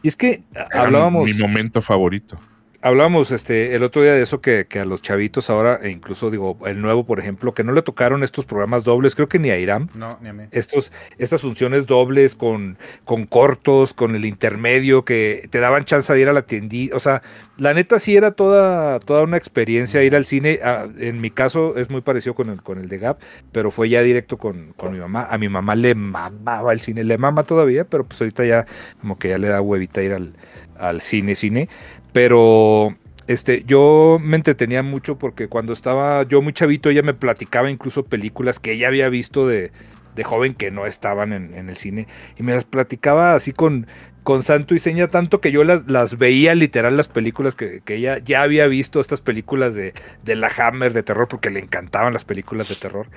Y 0.03 0.07
es 0.07 0.15
que 0.15 0.43
era 0.53 0.67
hablábamos... 0.83 1.23
mi 1.25 1.33
momento 1.33 1.81
favorito. 1.81 2.37
Hablábamos 2.83 3.31
este, 3.31 3.75
el 3.75 3.83
otro 3.83 4.01
día 4.01 4.13
de 4.15 4.23
eso 4.23 4.41
que, 4.41 4.65
que 4.67 4.79
a 4.79 4.85
los 4.85 5.03
chavitos 5.03 5.51
ahora, 5.51 5.79
e 5.83 5.91
incluso 5.91 6.31
digo, 6.31 6.57
el 6.65 6.81
nuevo, 6.81 7.05
por 7.05 7.19
ejemplo, 7.19 7.53
que 7.53 7.63
no 7.63 7.73
le 7.73 7.83
tocaron 7.83 8.23
estos 8.23 8.45
programas 8.45 8.83
dobles, 8.83 9.13
creo 9.13 9.29
que 9.29 9.37
ni 9.37 9.51
a 9.51 9.59
Irán, 9.59 9.87
No, 9.93 10.17
ni 10.19 10.29
a 10.29 10.33
mí. 10.33 10.45
estos, 10.49 10.91
estas 11.19 11.41
funciones 11.41 11.85
dobles 11.85 12.33
con, 12.33 12.79
con 13.05 13.27
cortos, 13.27 13.93
con 13.93 14.15
el 14.15 14.25
intermedio, 14.25 15.05
que 15.05 15.47
te 15.51 15.59
daban 15.59 15.85
chance 15.85 16.11
de 16.11 16.21
ir 16.21 16.27
a 16.29 16.33
la 16.33 16.41
tiendita. 16.41 16.95
O 16.95 16.99
sea, 16.99 17.21
la 17.57 17.75
neta 17.75 17.99
sí 17.99 18.15
era 18.15 18.31
toda, 18.31 18.99
toda 18.99 19.21
una 19.21 19.37
experiencia 19.37 20.01
ir 20.01 20.15
al 20.15 20.25
cine. 20.25 20.59
Ah, 20.63 20.87
en 20.97 21.21
mi 21.21 21.29
caso 21.29 21.77
es 21.77 21.91
muy 21.91 22.01
parecido 22.01 22.33
con 22.33 22.49
el, 22.49 22.63
con 22.63 22.79
el 22.79 22.89
de 22.89 22.97
Gap, 22.97 23.19
pero 23.51 23.69
fue 23.69 23.89
ya 23.89 24.01
directo 24.01 24.37
con, 24.39 24.73
con 24.73 24.91
mi 24.91 24.97
mamá. 24.97 25.27
A 25.29 25.37
mi 25.37 25.49
mamá 25.49 25.75
le 25.75 25.93
mamaba 25.93 26.73
el 26.73 26.79
cine, 26.79 27.03
le 27.03 27.19
mama 27.19 27.43
todavía, 27.43 27.83
pero 27.85 28.05
pues 28.05 28.19
ahorita 28.21 28.43
ya 28.43 28.65
como 28.99 29.19
que 29.19 29.29
ya 29.29 29.37
le 29.37 29.49
da 29.49 29.61
huevita 29.61 30.01
ir 30.01 30.13
al, 30.13 30.33
al 30.75 31.01
cine, 31.01 31.35
cine. 31.35 31.69
Pero 32.13 32.95
este, 33.27 33.63
yo 33.65 34.17
me 34.21 34.35
entretenía 34.35 34.83
mucho 34.83 35.17
porque 35.17 35.47
cuando 35.47 35.73
estaba 35.73 36.23
yo 36.23 36.41
muy 36.41 36.53
chavito, 36.53 36.89
ella 36.89 37.03
me 37.03 37.13
platicaba 37.13 37.69
incluso 37.69 38.05
películas 38.05 38.59
que 38.59 38.73
ella 38.73 38.87
había 38.87 39.09
visto 39.09 39.47
de, 39.47 39.71
de 40.15 40.23
joven 40.23 40.53
que 40.53 40.71
no 40.71 40.85
estaban 40.85 41.33
en, 41.33 41.53
en 41.53 41.69
el 41.69 41.77
cine 41.77 42.07
y 42.37 42.43
me 42.43 42.53
las 42.53 42.65
platicaba 42.65 43.33
así 43.33 43.53
con, 43.53 43.87
con 44.23 44.43
santo 44.43 44.75
y 44.75 44.79
seña, 44.79 45.09
tanto 45.09 45.41
que 45.41 45.51
yo 45.51 45.63
las, 45.63 45.87
las 45.89 46.17
veía 46.17 46.53
literal 46.55 46.97
las 46.97 47.07
películas 47.07 47.55
que, 47.55 47.81
que 47.81 47.95
ella 47.95 48.19
ya 48.19 48.43
había 48.43 48.67
visto, 48.67 48.99
estas 48.99 49.21
películas 49.21 49.73
de, 49.73 49.93
de 50.23 50.35
la 50.35 50.51
Hammer 50.55 50.93
de 50.93 51.03
terror, 51.03 51.27
porque 51.27 51.49
le 51.49 51.59
encantaban 51.59 52.13
las 52.13 52.25
películas 52.25 52.69
de 52.69 52.75
terror. 52.75 53.07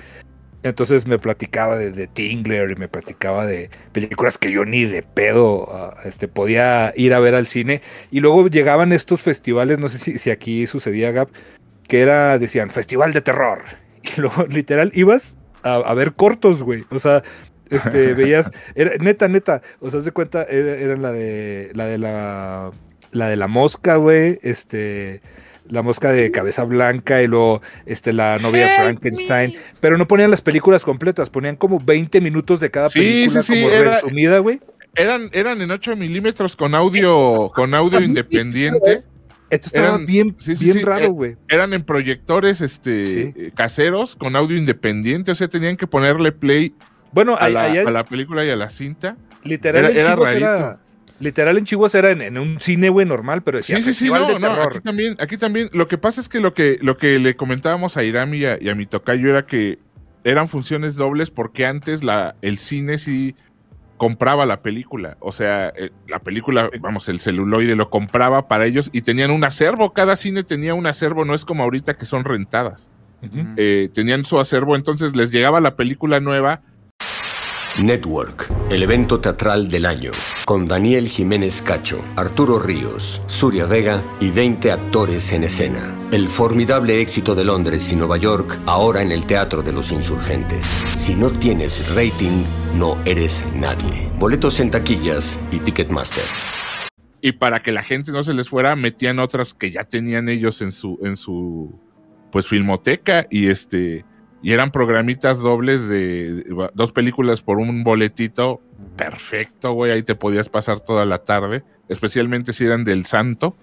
Entonces 0.64 1.06
me 1.06 1.18
platicaba 1.18 1.76
de, 1.76 1.92
de 1.92 2.06
Tingler 2.06 2.70
y 2.70 2.76
me 2.76 2.88
platicaba 2.88 3.44
de 3.44 3.68
películas 3.92 4.38
que 4.38 4.50
yo 4.50 4.64
ni 4.64 4.86
de 4.86 5.02
pedo 5.02 5.68
ah, 5.70 5.98
este, 6.04 6.26
podía 6.26 6.94
ir 6.96 7.12
a 7.12 7.20
ver 7.20 7.34
al 7.34 7.46
cine. 7.46 7.82
Y 8.10 8.20
luego 8.20 8.48
llegaban 8.48 8.90
estos 8.90 9.20
festivales, 9.20 9.78
no 9.78 9.90
sé 9.90 9.98
si, 9.98 10.18
si 10.18 10.30
aquí 10.30 10.66
sucedía, 10.66 11.12
Gap, 11.12 11.28
que 11.86 12.00
era, 12.00 12.38
decían, 12.38 12.70
Festival 12.70 13.12
de 13.12 13.20
Terror. 13.20 13.62
Y 14.16 14.20
luego, 14.20 14.44
literal, 14.44 14.92
ibas 14.94 15.38
a, 15.62 15.76
a 15.76 15.94
ver 15.94 16.12
cortos, 16.12 16.62
güey. 16.62 16.84
O 16.90 16.98
sea, 16.98 17.22
este, 17.70 18.12
veías, 18.14 18.50
era, 18.74 18.92
neta, 19.00 19.28
neta, 19.28 19.62
o 19.80 19.90
sea, 19.90 20.00
de 20.00 20.10
cuenta, 20.12 20.44
era, 20.44 20.76
era 20.76 20.96
la 20.96 21.12
de 21.12 21.70
la 21.74 21.86
de 21.86 21.98
la, 21.98 22.70
la 23.12 23.28
de 23.28 23.36
la 23.36 23.48
mosca, 23.48 23.96
güey, 23.96 24.38
este, 24.42 25.22
la 25.68 25.82
mosca 25.82 26.12
de 26.12 26.30
cabeza 26.30 26.64
blanca 26.64 27.22
y 27.22 27.26
luego, 27.26 27.62
este, 27.86 28.12
la 28.12 28.38
novia 28.38 28.66
de 28.66 28.76
Frankenstein, 28.76 29.54
pero 29.80 29.96
no 29.96 30.06
ponían 30.06 30.30
las 30.30 30.40
películas 30.42 30.84
completas, 30.84 31.30
ponían 31.30 31.56
como 31.56 31.78
20 31.80 32.20
minutos 32.20 32.60
de 32.60 32.70
cada 32.70 32.88
Sí, 32.88 32.98
película 33.00 33.42
sí, 33.42 33.54
sí, 33.54 33.62
como 33.62 33.74
era- 33.74 33.94
resumida, 33.94 34.38
güey. 34.38 34.60
Eran, 34.94 35.28
eran 35.32 35.60
en 35.60 35.70
8 35.70 35.96
milímetros 35.96 36.54
con 36.56 36.74
audio, 36.74 37.50
con 37.54 37.74
audio 37.74 38.00
independiente. 38.00 38.92
Esto 39.50 39.66
estaba 39.68 39.88
Eran- 39.88 40.06
bien, 40.06 40.34
sí, 40.38 40.54
sí, 40.56 40.64
bien 40.64 40.78
sí, 40.78 40.82
raro, 40.84 41.04
eh, 41.04 41.08
güey. 41.08 41.36
Eran 41.48 41.72
en 41.74 41.82
proyectores 41.84 42.60
este, 42.60 43.06
Sí. 43.06 43.34
eh, 43.36 43.50
caseros 43.54 44.16
con 44.16 44.36
audio 44.36 44.56
independiente, 44.56 45.32
o 45.32 45.34
sea, 45.34 45.48
tenían 45.48 45.76
que 45.76 45.86
ponerle 45.86 46.32
play 46.32 46.74
Bueno, 47.12 47.36
a 47.38 47.48
la, 47.48 47.64
a 47.64 47.90
la 47.90 48.04
película 48.04 48.44
y 48.44 48.50
a 48.50 48.56
la 48.56 48.68
cinta. 48.70 49.16
literal, 49.44 49.84
era- 49.84 49.90
en 49.92 49.96
era 50.00 50.10
Chivos 50.14 50.28
rarito. 50.28 50.46
era, 50.46 50.78
literal 51.20 51.58
en 51.58 51.64
Chivos 51.64 51.94
era 51.94 52.10
en, 52.10 52.22
en 52.22 52.38
un 52.38 52.60
cine, 52.60 52.88
güey, 52.88 53.06
normal, 53.06 53.42
pero 53.42 53.58
decía 53.58 53.76
Sí, 53.76 53.82
sí, 53.82 53.94
sí, 53.94 54.08
no, 54.08 54.26
de 54.26 54.38
no, 54.38 54.50
aquí 54.50 54.80
también, 54.80 55.16
aquí 55.18 55.36
también, 55.36 55.70
lo 55.72 55.88
que 55.88 55.98
pasa 55.98 56.20
es 56.20 56.28
que 56.28 56.40
lo 56.40 56.54
que, 56.54 56.78
lo 56.80 56.96
que 56.96 57.18
le 57.18 57.34
comentábamos 57.34 57.96
a 57.96 58.04
Irami 58.04 58.38
y 58.38 58.44
a, 58.46 58.58
y 58.60 58.68
a 58.68 58.74
mi 58.74 58.86
tocayo 58.86 59.30
era 59.30 59.46
que 59.46 59.78
eran 60.24 60.48
funciones 60.48 60.96
dobles 60.96 61.30
porque 61.30 61.66
antes 61.66 62.02
la, 62.02 62.34
el 62.42 62.58
cine 62.58 62.98
sí 62.98 63.34
compraba 63.96 64.44
la 64.44 64.60
película, 64.60 65.16
o 65.20 65.32
sea, 65.32 65.68
eh, 65.68 65.90
la 66.08 66.18
película, 66.18 66.68
vamos, 66.80 67.08
el 67.08 67.20
celuloide 67.20 67.76
lo 67.76 67.90
compraba 67.90 68.48
para 68.48 68.66
ellos 68.66 68.90
y 68.92 69.02
tenían 69.02 69.30
un 69.30 69.44
acervo, 69.44 69.92
cada 69.92 70.16
cine 70.16 70.42
tenía 70.42 70.74
un 70.74 70.86
acervo, 70.86 71.24
no 71.24 71.34
es 71.34 71.44
como 71.44 71.62
ahorita 71.62 71.94
que 71.94 72.04
son 72.04 72.24
rentadas. 72.24 72.90
Eh, 73.56 73.88
tenían 73.94 74.26
su 74.26 74.38
acervo, 74.38 74.76
entonces 74.76 75.16
les 75.16 75.30
llegaba 75.30 75.58
la 75.58 75.76
película 75.76 76.20
nueva, 76.20 76.60
Network, 77.82 78.52
el 78.70 78.82
evento 78.84 79.20
teatral 79.20 79.68
del 79.68 79.86
año, 79.86 80.12
con 80.44 80.64
Daniel 80.64 81.08
Jiménez 81.08 81.60
Cacho, 81.60 82.04
Arturo 82.14 82.60
Ríos, 82.60 83.20
Suria 83.26 83.66
Vega 83.66 84.04
y 84.20 84.30
20 84.30 84.70
actores 84.70 85.32
en 85.32 85.44
escena. 85.44 85.92
El 86.12 86.28
formidable 86.28 87.00
éxito 87.00 87.34
de 87.34 87.42
Londres 87.42 87.92
y 87.92 87.96
Nueva 87.96 88.16
York 88.16 88.60
ahora 88.66 89.02
en 89.02 89.10
el 89.10 89.26
Teatro 89.26 89.62
de 89.62 89.72
los 89.72 89.90
Insurgentes. 89.90 90.64
Si 90.98 91.16
no 91.16 91.30
tienes 91.30 91.92
rating, 91.94 92.44
no 92.76 92.96
eres 93.04 93.44
nadie. 93.54 94.08
Boletos 94.18 94.60
en 94.60 94.70
taquillas 94.70 95.38
y 95.50 95.58
Ticketmaster. 95.58 96.22
y 97.20 97.32
para 97.32 97.62
que 97.62 97.72
la 97.72 97.82
gente 97.82 98.12
no 98.12 98.22
se 98.22 98.34
les 98.34 98.48
fuera, 98.48 98.76
metían 98.76 99.18
otras 99.18 99.52
que 99.52 99.72
ya 99.72 99.84
tenían 99.84 100.28
ellos 100.28 100.62
en 100.62 100.70
su, 100.70 100.98
en 101.02 101.16
su 101.16 101.74
pues 102.30 102.46
filmoteca 102.46 103.26
y 103.30 103.48
este 103.48 104.04
y 104.44 104.52
eran 104.52 104.70
programitas 104.70 105.40
dobles 105.40 105.88
de, 105.88 106.34
de 106.34 106.70
dos 106.74 106.92
películas 106.92 107.40
por 107.40 107.56
un 107.56 107.82
boletito 107.82 108.60
perfecto, 108.94 109.72
güey, 109.72 109.90
ahí 109.90 110.02
te 110.02 110.14
podías 110.14 110.50
pasar 110.50 110.80
toda 110.80 111.06
la 111.06 111.24
tarde, 111.24 111.64
especialmente 111.88 112.52
si 112.52 112.66
eran 112.66 112.84
del 112.84 113.06
Santo 113.06 113.56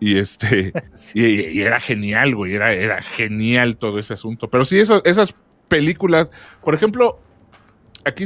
y 0.00 0.18
este 0.18 0.72
y, 1.14 1.24
y 1.24 1.62
era 1.62 1.78
genial, 1.78 2.34
güey, 2.34 2.54
era, 2.54 2.72
era 2.72 3.00
genial 3.00 3.76
todo 3.76 4.00
ese 4.00 4.14
asunto. 4.14 4.50
Pero 4.50 4.64
sí, 4.64 4.80
esas, 4.80 5.02
esas 5.04 5.36
películas, 5.68 6.32
por 6.64 6.74
ejemplo, 6.74 7.20
aquí 8.04 8.24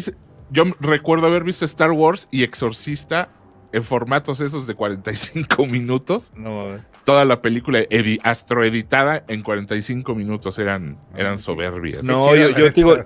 yo 0.50 0.64
recuerdo 0.80 1.26
haber 1.26 1.44
visto 1.44 1.66
Star 1.66 1.90
Wars 1.90 2.26
y 2.30 2.42
Exorcista 2.42 3.28
en 3.72 3.82
formatos 3.82 4.40
esos 4.40 4.66
de 4.66 4.74
45 4.74 5.66
minutos. 5.66 6.32
No, 6.36 6.66
mames. 6.66 6.90
Toda 7.04 7.24
la 7.24 7.42
película 7.42 7.80
edi- 7.80 8.20
astroeditada 8.22 9.24
en 9.28 9.42
45 9.42 10.14
minutos 10.14 10.58
eran, 10.58 10.98
eran 11.16 11.38
soberbias. 11.38 12.04
No, 12.04 12.34
yo- 12.36 12.50
yo 12.50 12.70
digo-. 12.70 13.04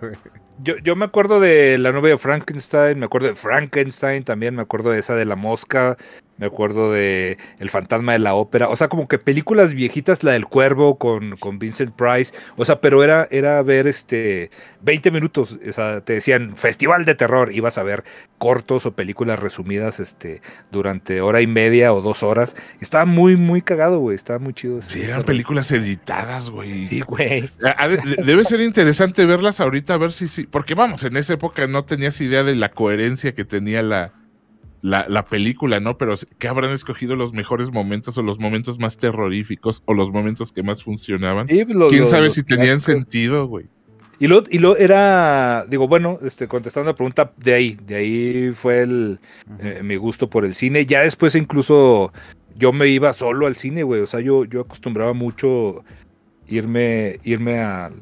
Yo, 0.62 0.74
yo 0.79 0.96
me 0.96 1.05
acuerdo 1.05 1.38
de 1.38 1.76
la 1.76 1.92
novia 1.92 2.12
de 2.12 2.18
Frankenstein, 2.18 2.98
me 2.98 3.05
acuerdo 3.05 3.29
de 3.29 3.35
Frankenstein 3.35 4.24
también, 4.24 4.55
me 4.57 4.62
acuerdo 4.62 4.90
de 4.90 4.98
esa 5.00 5.14
de 5.14 5.26
la 5.26 5.37
mosca, 5.37 5.98
me 6.38 6.46
acuerdo 6.46 6.92
de 6.92 7.38
El 7.59 7.70
fantasma 7.70 8.12
de 8.12 8.18
la 8.18 8.35
ópera, 8.35 8.68
o 8.68 8.77
sea, 8.77 8.88
como 8.88 9.09
que 9.09 9.18
películas 9.18 9.75
viejitas, 9.75 10.22
la 10.22 10.33
del 10.33 10.46
cuervo 10.46 10.99
con, 10.99 11.37
con 11.37 11.59
Vincent 11.59 11.94
Price, 11.94 12.35
o 12.57 12.64
sea, 12.64 12.81
pero 12.81 13.03
era, 13.03 13.27
era 13.31 13.62
ver 13.62 13.87
este 13.87 14.51
20 14.83 15.11
minutos, 15.11 15.59
o 15.66 15.72
sea, 15.72 16.01
te 16.03 16.14
decían 16.14 16.57
festival 16.57 17.05
de 17.05 17.14
terror, 17.14 17.53
ibas 17.53 17.79
a 17.79 17.83
ver 17.83 18.05
cortos 18.38 18.87
o 18.87 18.92
películas 18.92 19.40
resumidas 19.40 20.01
este 20.01 20.42
durante 20.70 21.20
hora 21.20 21.40
y 21.40 21.46
media 21.46 21.92
o 21.92 22.03
dos 22.03 22.22
horas. 22.22 22.55
Estaba 22.81 23.05
muy, 23.05 23.37
muy 23.37 23.62
cagado, 23.62 23.99
güey, 23.99 24.14
estaba 24.14 24.38
muy 24.38 24.53
chido. 24.53 24.83
Sí, 24.83 25.03
eran 25.03 25.25
películas 25.25 25.70
editadas, 25.72 26.51
güey. 26.51 26.81
Sí, 26.81 27.01
güey. 27.01 27.51
Debe 28.25 28.44
ser 28.44 28.61
interesante 28.61 29.25
verlas 29.25 29.61
ahorita, 29.61 29.94
a 29.94 29.99
ver 29.99 30.12
si 30.12 30.29
sí. 30.29 30.46
Porque 30.46 30.75
vamos, 30.75 31.05
en 31.05 31.16
esa 31.16 31.35
época 31.35 31.66
no 31.66 31.85
tenías 31.85 32.20
idea 32.20 32.42
de 32.42 32.55
la 32.55 32.70
coherencia 32.70 33.35
que 33.35 33.44
tenía 33.44 33.83
la, 33.83 34.12
la, 34.83 35.07
la 35.09 35.25
película, 35.25 35.81
¿no? 35.81 35.97
Pero 35.99 36.15
que 36.39 36.49
habrán 36.49 36.73
escogido 36.73 37.17
los 37.17 37.33
mejores 37.33 37.71
momentos 37.73 38.17
o 38.19 38.23
los 38.23 38.39
momentos 38.39 38.79
más 38.79 38.97
terroríficos 38.99 39.83
o 39.87 39.95
los 39.95 40.11
momentos 40.11 40.53
que 40.53 40.62
más 40.62 40.83
funcionaban. 40.85 41.49
Sí, 41.49 41.65
lo- 41.69 41.89
¿Quién 41.89 42.03
lo- 42.03 42.07
sabe 42.09 42.31
si 42.31 42.43
tenían 42.43 42.79
clásicos. 42.79 43.03
sentido, 43.03 43.47
güey? 43.47 43.67
Y 44.19 44.29
lo, 44.29 44.45
y 44.51 44.59
lo 44.61 44.77
era, 44.79 45.67
digo, 45.69 45.89
bueno, 45.89 46.19
este, 46.23 46.49
contestando 46.49 46.91
la 46.91 46.97
pregunta, 46.97 47.33
de 47.37 47.53
ahí, 47.53 47.79
de 47.87 47.95
ahí 47.97 48.53
fue 48.55 48.81
el, 48.81 49.19
eh, 49.61 49.81
mi 49.85 49.97
gusto 49.97 50.31
por 50.31 50.45
el 50.47 50.55
cine. 50.55 50.87
Ya 50.87 51.03
después 51.03 51.35
incluso 51.35 52.12
yo 52.55 52.73
me 52.73 52.89
iba 52.89 53.12
solo 53.12 53.47
al 53.47 53.57
cine, 53.57 53.83
güey. 53.83 54.01
O 54.01 54.07
sea, 54.07 54.21
yo, 54.21 54.45
yo 54.47 54.62
acostumbraba 54.62 55.12
mucho 55.12 55.85
irme, 56.49 57.19
irme 57.25 57.59
al, 57.59 57.93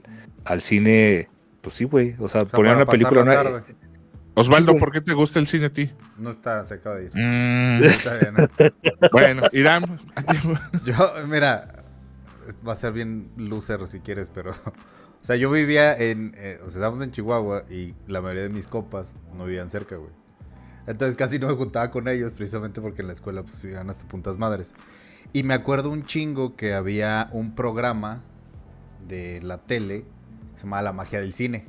al 0.44 0.60
cine, 0.60 1.28
pues 1.60 1.74
sí, 1.76 1.84
güey. 1.84 2.14
O 2.20 2.28
sea, 2.28 2.42
O 2.42 2.48
sea, 2.48 2.56
poner 2.56 2.76
una 2.76 2.86
película. 2.86 3.22
una- 3.22 3.34
tarde. 3.34 3.62
Osvaldo. 4.34 4.74
¿por 4.76 4.90
qué 4.92 5.00
te 5.00 5.12
gusta 5.14 5.38
el 5.38 5.46
cine 5.46 5.66
a 5.66 5.70
ti? 5.70 5.90
No 6.18 6.30
está, 6.30 6.64
se 6.64 6.74
acaba 6.74 6.96
de 6.96 7.04
ir. 7.06 7.10
Mm, 7.14 7.84
Está 7.84 8.18
bien. 8.18 8.34
¿eh? 8.58 8.72
bueno, 9.12 9.42
Irán. 9.52 10.00
Yo, 10.84 10.94
mira, 11.26 11.84
va 12.66 12.72
a 12.72 12.76
ser 12.76 12.92
bien 12.92 13.30
loser 13.36 13.86
si 13.86 14.00
quieres, 14.00 14.30
pero. 14.34 14.52
O 15.22 15.26
sea, 15.26 15.36
yo 15.36 15.50
vivía 15.50 15.96
en. 15.96 16.34
eh, 16.36 16.56
o 16.58 16.68
sea, 16.68 16.80
estábamos 16.80 17.00
en 17.02 17.10
Chihuahua 17.10 17.64
y 17.70 17.94
la 18.06 18.20
mayoría 18.20 18.42
de 18.42 18.50
mis 18.50 18.66
copas 18.66 19.14
no 19.34 19.46
vivían 19.46 19.70
cerca, 19.70 19.96
güey. 19.96 20.10
Entonces 20.86 21.16
casi 21.16 21.38
no 21.38 21.46
me 21.48 21.54
juntaba 21.54 21.90
con 21.90 22.08
ellos, 22.08 22.34
precisamente 22.34 22.82
porque 22.82 23.00
en 23.00 23.06
la 23.06 23.14
escuela 23.14 23.42
pues 23.42 23.62
vivían 23.62 23.88
hasta 23.88 24.06
puntas 24.06 24.36
madres. 24.36 24.74
Y 25.32 25.42
me 25.42 25.54
acuerdo 25.54 25.88
un 25.88 26.02
chingo 26.04 26.56
que 26.56 26.74
había 26.74 27.30
un 27.32 27.54
programa 27.54 28.22
de 29.08 29.40
la 29.42 29.62
tele 29.62 30.04
que 30.52 30.58
se 30.58 30.64
llamaba 30.64 30.82
La 30.82 30.92
Magia 30.92 31.20
del 31.20 31.32
Cine. 31.32 31.68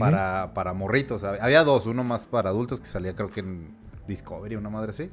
Para, 0.00 0.54
para 0.54 0.72
morritos. 0.72 1.22
Hab- 1.24 1.38
Había 1.40 1.64
dos, 1.64 1.86
uno 1.86 2.04
más 2.04 2.26
para 2.26 2.50
adultos 2.50 2.80
que 2.80 2.86
salía 2.86 3.14
creo 3.14 3.30
que 3.30 3.40
en 3.40 3.74
Discovery, 4.08 4.56
una 4.56 4.70
madre 4.70 4.90
así. 4.90 5.10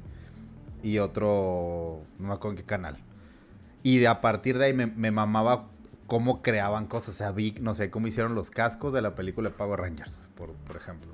Y 0.84 1.00
otro, 1.00 2.02
no 2.20 2.28
me 2.28 2.34
acuerdo 2.34 2.52
en 2.52 2.58
qué 2.58 2.64
canal. 2.64 2.98
Y 3.84 3.98
de 4.00 4.08
a 4.08 4.22
partir 4.22 4.58
de 4.58 4.66
ahí 4.66 4.74
me, 4.74 5.12
mamaba 5.12 5.68
cómo 6.08 6.42
creaban 6.42 6.88
cosas. 6.88 7.10
O 7.10 7.18
sea, 7.18 7.34
no 7.62 7.74
sé, 7.74 7.90
cómo 7.90 8.08
hicieron 8.08 8.36
los 8.36 8.52
cascos 8.52 8.94
de 8.94 9.02
la 9.02 9.16
película 9.16 9.50
Power 9.50 9.80
Rangers, 9.80 10.16
por, 10.36 10.52
por 10.54 10.76
ejemplo. 10.76 11.12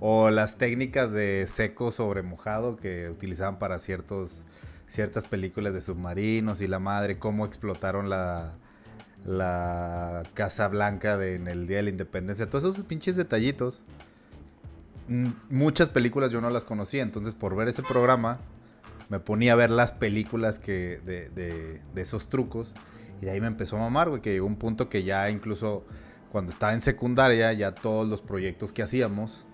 O 0.00 0.30
las 0.30 0.56
técnicas 0.58 1.12
de 1.12 1.46
seco 1.48 1.90
sobre 1.90 2.22
mojado 2.22 2.76
que 2.76 3.08
utilizaban 3.10 3.58
para 3.58 3.78
ciertos, 3.78 4.44
ciertas 4.86 5.26
películas 5.26 5.74
de 5.74 5.80
submarinos 5.80 6.60
y 6.60 6.68
la 6.68 6.78
madre, 6.78 7.18
cómo 7.18 7.44
explotaron 7.44 8.08
la, 8.08 8.52
la 9.24 10.22
Casa 10.34 10.68
Blanca 10.68 11.16
de- 11.16 11.34
en 11.36 11.48
el 11.48 11.66
Día 11.66 11.78
de 11.78 11.82
la 11.84 11.90
Independencia. 11.90 12.48
Todos 12.48 12.74
esos 12.74 12.84
pinches 12.84 13.16
detallitos. 13.16 13.82
Mm, 15.08 15.28
Muchas 15.50 15.88
películas 15.88 16.30
yo 16.30 16.40
no 16.40 16.50
las 16.50 16.64
conocía, 16.64 17.02
entonces 17.02 17.34
por 17.34 17.56
ver 17.56 17.68
ese 17.68 17.82
programa 17.82 18.38
me 19.08 19.20
ponía 19.20 19.54
a 19.54 19.56
ver 19.56 19.70
las 19.70 19.92
películas 19.92 20.58
que 20.58 21.00
de, 21.04 21.30
de- 21.30 21.80
esos 22.00 22.28
trucos 22.28 22.74
y 23.20 23.24
de 23.24 23.30
ahí 23.32 23.40
me 23.40 23.46
empezó 23.46 23.76
a 23.76 23.80
mamar, 23.80 24.10
güey, 24.10 24.20
que 24.20 24.32
llegó 24.32 24.46
un 24.46 24.56
punto 24.56 24.88
que 24.90 25.02
ya 25.04 25.30
incluso 25.30 25.84
cuando 26.30 26.52
estaba 26.52 26.74
en 26.74 26.82
secundaria 26.82 27.52
ya 27.54 27.74
todos 27.74 28.06
los 28.06 28.20
proyectos 28.20 28.72
que 28.72 28.82
hacíamos 28.82 29.44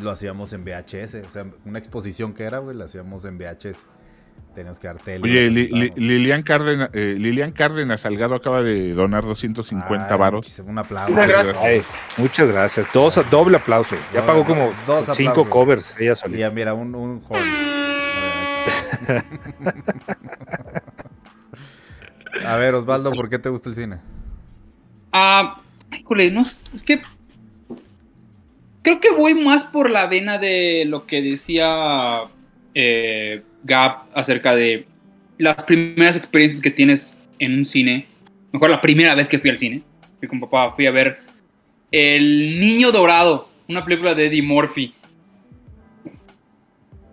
lo 0.00 0.10
hacíamos 0.10 0.52
en 0.54 0.64
VHS, 0.64 1.16
o 1.26 1.30
sea, 1.30 1.44
una 1.66 1.78
exposición 1.78 2.32
que 2.32 2.44
era, 2.44 2.58
güey, 2.58 2.74
la 2.76 2.86
hacíamos 2.86 3.24
en 3.26 3.36
VHS. 3.36 3.84
Teníamos 4.54 4.78
que 4.80 4.86
dar 4.88 4.96
tele. 4.98 5.22
Oye, 5.24 5.48
Li- 5.48 5.68
Li-. 5.68 5.92
Lilian, 5.96 6.42
Cárdenas, 6.42 6.90
eh, 6.92 7.14
Lilian 7.16 7.52
Cárdenas 7.52 8.00
Salgado 8.00 8.34
acaba 8.34 8.62
de 8.62 8.92
donar 8.94 9.24
250 9.24 10.12
Ay, 10.12 10.18
varos. 10.18 10.58
Un 10.58 10.78
aplauso. 10.78 11.12
Muchas 11.12 11.28
gracias. 11.28 11.56
Ay, 11.62 11.82
muchas 12.16 12.48
gracias. 12.52 12.86
Dos, 12.92 13.30
doble 13.30 13.56
aplauso. 13.58 13.94
Ya 14.12 14.26
pagó 14.26 14.44
como 14.44 14.72
dos 14.86 15.04
cinco 15.16 15.30
aplausos. 15.42 15.48
covers 15.48 16.00
ella 16.00 16.16
solita. 16.16 16.40
ya, 16.40 16.50
mira, 16.50 16.74
un, 16.74 16.94
un 16.94 17.20
joven. 17.20 17.42
A 22.46 22.56
ver, 22.56 22.74
Osvaldo, 22.74 23.10
¿por 23.12 23.28
qué 23.28 23.38
te 23.38 23.48
gusta 23.48 23.68
el 23.68 23.74
cine? 23.74 23.98
Ah, 25.12 25.60
híjole, 25.98 26.30
no 26.30 26.44
sé, 26.44 26.70
es 26.74 26.82
que 26.82 27.00
creo 28.82 29.00
que 29.00 29.10
voy 29.12 29.34
más 29.34 29.64
por 29.64 29.90
la 29.90 30.06
vena 30.06 30.38
de 30.38 30.84
lo 30.86 31.06
que 31.06 31.20
decía 31.22 32.20
eh, 32.74 33.42
Gab 33.64 34.04
acerca 34.14 34.54
de 34.54 34.86
las 35.38 35.62
primeras 35.64 36.16
experiencias 36.16 36.60
que 36.60 36.70
tienes 36.70 37.16
en 37.38 37.58
un 37.58 37.64
cine. 37.64 38.06
Mejor 38.52 38.70
la 38.70 38.80
primera 38.80 39.14
vez 39.14 39.28
que 39.28 39.38
fui 39.38 39.50
al 39.50 39.58
cine. 39.58 39.82
Fui 40.18 40.28
con 40.28 40.40
papá, 40.40 40.72
fui 40.72 40.86
a 40.86 40.90
ver 40.90 41.20
El 41.90 42.60
Niño 42.60 42.92
Dorado, 42.92 43.48
una 43.68 43.84
película 43.84 44.14
de 44.14 44.26
Eddie 44.26 44.42
Murphy. 44.42 44.94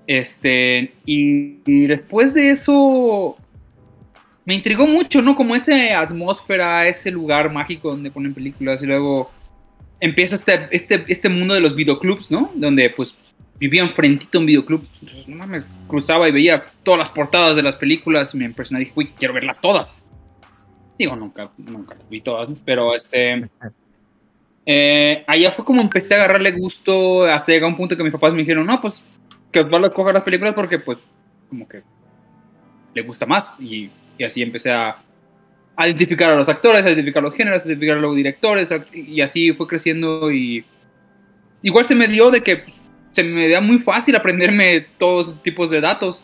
Este, 0.08 0.94
y, 1.06 1.58
y 1.66 1.88
después 1.88 2.34
de 2.34 2.52
eso 2.52 3.38
me 4.48 4.56
intrigó 4.56 4.88
mucho, 4.88 5.22
¿no? 5.22 5.36
Como 5.36 5.56
esa 5.56 6.00
atmósfera, 6.00 6.88
ese 6.88 7.12
lugar 7.12 7.52
mágico 7.52 7.92
donde 7.92 8.10
ponen 8.10 8.34
películas 8.34 8.82
y 8.82 8.86
luego 8.86 9.30
empieza 10.00 10.36
este, 10.36 10.70
este, 10.72 11.04
este 11.10 11.28
mundo 11.28 11.54
de 11.54 11.60
los 11.60 11.76
videoclubs, 11.76 12.32
¿no? 12.32 12.52
Donde 12.56 12.90
pues 12.90 13.14
vivía 13.60 13.82
enfrentito 13.82 14.38
a 14.38 14.42
un 14.42 14.48
videoclub. 14.48 14.88
Entonces, 15.02 15.28
no 15.28 15.36
mames, 15.38 15.66
cruzaba 15.88 16.28
y 16.30 16.32
veía 16.32 16.66
todas 16.84 17.00
las 17.00 17.10
portadas 17.10 17.56
de 17.56 17.64
las 17.64 17.76
películas 17.76 18.34
y 18.34 18.38
me 18.38 18.46
impresionó. 18.46 18.80
Dije, 18.80 18.94
uy, 18.96 19.12
quiero 19.18 19.34
verlas 19.34 19.60
todas. 19.62 20.04
Digo, 20.98 21.16
nunca, 21.16 21.52
nunca 21.58 21.96
vi 22.10 22.22
todas, 22.22 22.50
pero 22.66 22.96
este. 22.96 23.48
eh, 24.66 25.24
allá 25.28 25.52
fue 25.52 25.64
como 25.64 25.82
empecé 25.82 26.16
a 26.16 26.18
agarrarle 26.18 26.52
gusto 26.52 27.24
a 27.26 27.38
Sega, 27.40 27.66
a 27.66 27.70
un 27.70 27.78
punto 27.78 27.96
que 27.96 28.04
mis 28.04 28.12
papás 28.12 28.34
me 28.34 28.40
dijeron, 28.40 28.66
no, 28.66 28.82
pues 28.82 29.04
que 29.52 29.60
Osvaldo 29.60 29.88
escoja 29.88 30.12
las 30.12 30.24
películas 30.24 30.54
porque, 30.54 30.80
pues, 30.80 30.98
como 31.50 31.68
que 31.68 31.84
le 32.94 33.02
gusta 33.04 33.26
más. 33.26 33.58
Y, 33.60 33.90
y 34.18 34.24
así 34.24 34.42
empecé 34.42 34.72
a, 34.72 34.98
a 35.76 35.88
identificar 35.88 36.32
a 36.32 36.36
los 36.36 36.50
actores, 36.50 36.84
a 36.84 36.90
identificar 36.90 37.22
los 37.24 37.34
géneros, 37.36 37.62
a 37.62 37.66
identificar 37.68 37.98
a 37.98 38.02
los 38.02 38.16
directores, 38.16 38.72
a- 38.72 38.84
y 38.94 39.22
así 39.22 39.54
fue 39.54 39.68
creciendo 39.68 40.32
y 40.32 40.66
igual 41.62 41.86
se 41.86 41.96
me 41.96 42.08
dio 42.08 42.30
de 42.32 42.42
que 42.42 42.58
pues, 42.58 42.82
se 43.18 43.24
me 43.24 43.50
da 43.50 43.62
muy 43.62 43.80
fácil 43.80 44.16
aprenderme 44.16 44.86
todos 45.00 45.28
esos 45.30 45.42
tipos 45.44 45.72
de 45.72 45.82
datos. 45.82 46.24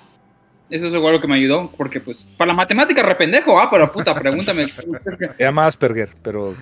Eso 0.69 0.87
es 0.87 0.93
igual 0.93 1.15
lo 1.15 1.21
que 1.21 1.27
me 1.27 1.35
ayudó, 1.35 1.71
porque 1.77 1.99
pues 1.99 2.25
para 2.37 2.47
la 2.49 2.53
matemática 2.55 3.03
rependejo, 3.03 3.59
ah, 3.59 3.67
pero 3.69 3.91
puta, 3.91 4.15
pregúntame. 4.15 4.65
Se 5.37 5.43
llama 5.43 5.65
Asperger, 5.67 6.09
pero. 6.23 6.55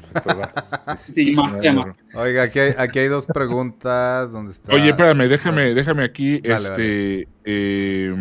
Sí, 0.97 1.31
más 1.33 1.53
se 1.53 1.61
llama. 1.61 1.95
Oiga, 2.15 2.43
aquí 2.43 2.59
hay, 2.59 2.73
aquí 2.77 2.99
hay 2.99 3.07
dos 3.07 3.25
preguntas. 3.25 4.31
¿Dónde 4.31 4.51
está? 4.51 4.73
Oye, 4.73 4.89
espérame, 4.89 5.27
déjame, 5.29 5.73
déjame 5.73 6.03
aquí, 6.03 6.39
Dale, 6.41 6.67
este, 6.67 7.27
eh, 7.45 8.13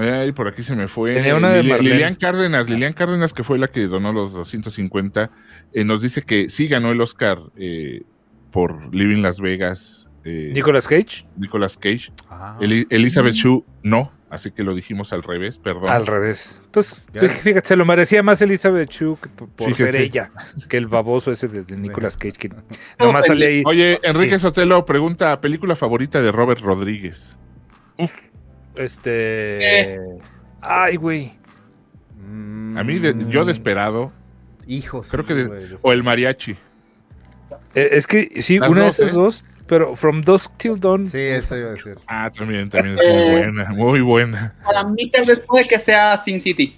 ay, 0.00 0.32
por 0.32 0.48
aquí 0.48 0.62
se 0.62 0.74
me 0.76 0.88
fue. 0.88 1.14
Tenía 1.14 1.34
una 1.34 1.50
de 1.50 1.62
Lili- 1.62 1.70
Marlene. 1.70 1.90
Lilian 1.96 2.14
Cárdenas, 2.14 2.68
Lilian 2.70 2.92
Cárdenas, 2.92 3.32
que 3.32 3.44
fue 3.44 3.58
la 3.58 3.68
que 3.68 3.86
donó 3.86 4.12
los 4.12 4.32
250, 4.32 5.30
eh, 5.72 5.84
nos 5.84 6.00
dice 6.00 6.22
que 6.22 6.48
sí 6.48 6.68
ganó 6.68 6.90
el 6.92 7.00
Oscar 7.00 7.38
eh, 7.56 8.02
por 8.50 8.94
Living 8.94 9.20
Las 9.22 9.40
Vegas. 9.40 10.07
Eh, 10.28 10.52
Nicolas 10.52 10.86
Cage, 10.88 11.26
Nicolas 11.36 11.76
Cage. 11.76 12.12
Ah, 12.30 12.56
Eli- 12.60 12.86
Elizabeth 12.90 13.34
Shue 13.34 13.64
no, 13.82 14.12
así 14.30 14.50
que 14.50 14.62
lo 14.62 14.74
dijimos 14.74 15.12
al 15.12 15.22
revés, 15.22 15.58
perdón. 15.58 15.88
al 15.88 16.06
revés. 16.06 16.60
Pues, 16.70 17.02
Ya. 17.12 17.22
fíjate, 17.28 17.66
se 17.68 17.76
lo 17.76 17.84
merecía 17.84 18.22
más 18.22 18.40
Elizabeth 18.42 18.90
Shue 18.90 19.16
que 19.22 19.28
por, 19.30 19.48
por 19.48 19.74
ser 19.76 19.96
ella 19.96 20.30
que 20.68 20.76
el 20.76 20.86
baboso 20.86 21.30
ese 21.32 21.48
de, 21.48 21.62
de 21.64 21.76
Nicolas 21.76 22.16
Cage, 22.16 22.32
que 22.34 22.48
nomás 22.98 23.22
oye, 23.24 23.28
sale 23.28 23.46
ahí. 23.46 23.62
Oye, 23.64 23.98
Enrique 24.02 24.38
Sí. 24.38 24.42
Sotelo 24.42 24.84
pregunta, 24.84 25.40
¿película 25.40 25.74
favorita 25.76 26.20
de 26.20 26.30
Robert 26.32 26.60
Rodríguez? 26.60 27.36
Este. 28.74 29.98
Ay, 30.60 30.96
güey. 30.96 31.32
mm, 32.20 32.76
A 32.78 32.84
mí, 32.84 32.98
de- 32.98 33.14
yo 33.28 33.44
desesperado, 33.44 34.12
Hijos. 34.66 35.10
creo 35.10 35.24
que 35.24 35.34
de- 35.34 35.76
o 35.82 35.92
el 35.92 36.02
mariachi. 36.02 36.52
Eh, 37.74 37.88
Es 37.92 38.06
que 38.06 38.42
sí, 38.42 38.58
Las 38.58 38.70
una 38.70 38.82
dos, 38.84 38.96
de 38.96 39.04
esas 39.04 39.14
¿eh? 39.14 39.18
dos, 39.18 39.44
pero 39.68 39.94
From 39.94 40.22
Dusk 40.22 40.56
Till 40.56 40.80
Dawn. 40.80 41.06
Sí, 41.06 41.18
eso 41.20 41.56
iba 41.56 41.68
a 41.68 41.70
decir. 41.72 41.94
Ah, 42.06 42.28
también, 42.36 42.68
también 42.68 42.98
es 42.98 43.14
muy 43.14 43.22
Eh. 43.22 43.30
buena, 43.38 43.70
muy 43.74 44.00
buena. 44.00 44.54
Para 44.64 44.84
mí 44.84 45.10
tal 45.10 45.24
vez 45.26 45.38
puede 45.46 45.66
que 45.68 45.78
sea 45.78 46.16
Sin 46.18 46.40
City. 46.40 46.74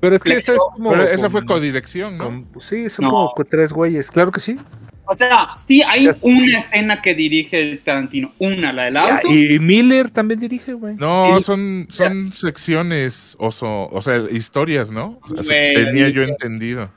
Pero 0.00 0.16
es 0.16 0.22
que 0.22 0.36
esa 0.36 0.52
es 0.52 0.58
como. 0.58 0.90
Pero 0.90 1.04
esa 1.04 1.30
fue 1.30 1.44
codirección, 1.46 2.18
¿no? 2.18 2.24
con- 2.24 2.48
sí, 2.60 2.88
son 2.90 3.06
No. 3.06 3.10
como 3.10 3.32
tres 3.48 3.72
güeyes. 3.72 4.10
Claro 4.10 4.30
que 4.30 4.40
sí. 4.40 4.58
O 5.06 5.14
sea, 5.16 5.48
sí 5.58 5.82
hay 5.82 6.08
una 6.22 6.58
escena 6.58 7.02
que 7.02 7.14
dirige 7.14 7.60
el 7.60 7.80
Tarantino. 7.82 8.32
Una, 8.38 8.72
la 8.72 8.84
del 8.84 8.96
auto. 8.96 9.28
y 9.30 9.58
Miller 9.58 10.08
también 10.10 10.40
dirige, 10.40 10.72
güey. 10.72 10.94
No, 10.96 11.40
son, 11.42 11.86
son 11.90 12.32
secciones, 12.32 13.36
o, 13.38 13.50
so- 13.50 13.86
o 13.90 14.00
sea, 14.00 14.24
historias, 14.30 14.90
¿no? 14.90 15.20
O 15.36 15.42
sea, 15.42 15.72
tenía 15.74 16.08
yo 16.08 16.22
entendido. 16.22 16.90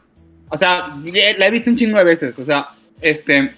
O 0.50 0.58
sea, 0.58 0.96
la 1.38 1.48
he 1.48 1.52
visto 1.52 1.70
un 1.70 1.76
chingo 1.76 1.98
de 1.98 2.06
veces. 2.06 2.40
O 2.40 2.46
sea, 2.46 2.70
este. 3.02 3.56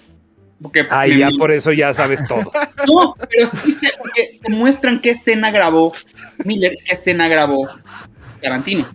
Porque 0.62 0.86
Ah, 0.90 1.06
me- 1.08 1.16
ya 1.18 1.30
por 1.38 1.50
eso 1.50 1.72
ya 1.72 1.92
sabes 1.94 2.26
todo. 2.26 2.50
No, 2.86 3.14
pero 3.28 3.46
sí 3.46 3.70
sé, 3.72 3.92
porque 3.98 4.38
te 4.42 4.50
muestran 4.50 5.00
qué 5.00 5.10
escena 5.10 5.50
grabó 5.50 5.92
Miller, 6.44 6.76
qué 6.84 6.92
escena 6.94 7.28
grabó 7.28 7.68
Tarantino. 8.42 8.86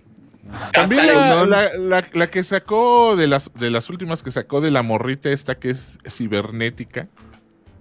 También 0.71 1.07
la, 1.07 1.45
la- 1.45 1.73
la- 1.77 2.07
la 2.13 2.27
que 2.29 2.43
sacó 2.43 3.15
de 3.15 3.27
las, 3.27 3.51
de 3.55 3.69
las 3.71 3.89
últimas 3.89 4.21
que 4.23 4.31
sacó 4.31 4.61
de 4.61 4.71
la 4.71 4.83
morrita 4.83 5.29
esta 5.29 5.55
que 5.55 5.71
es 5.71 5.97
cibernética. 6.07 7.07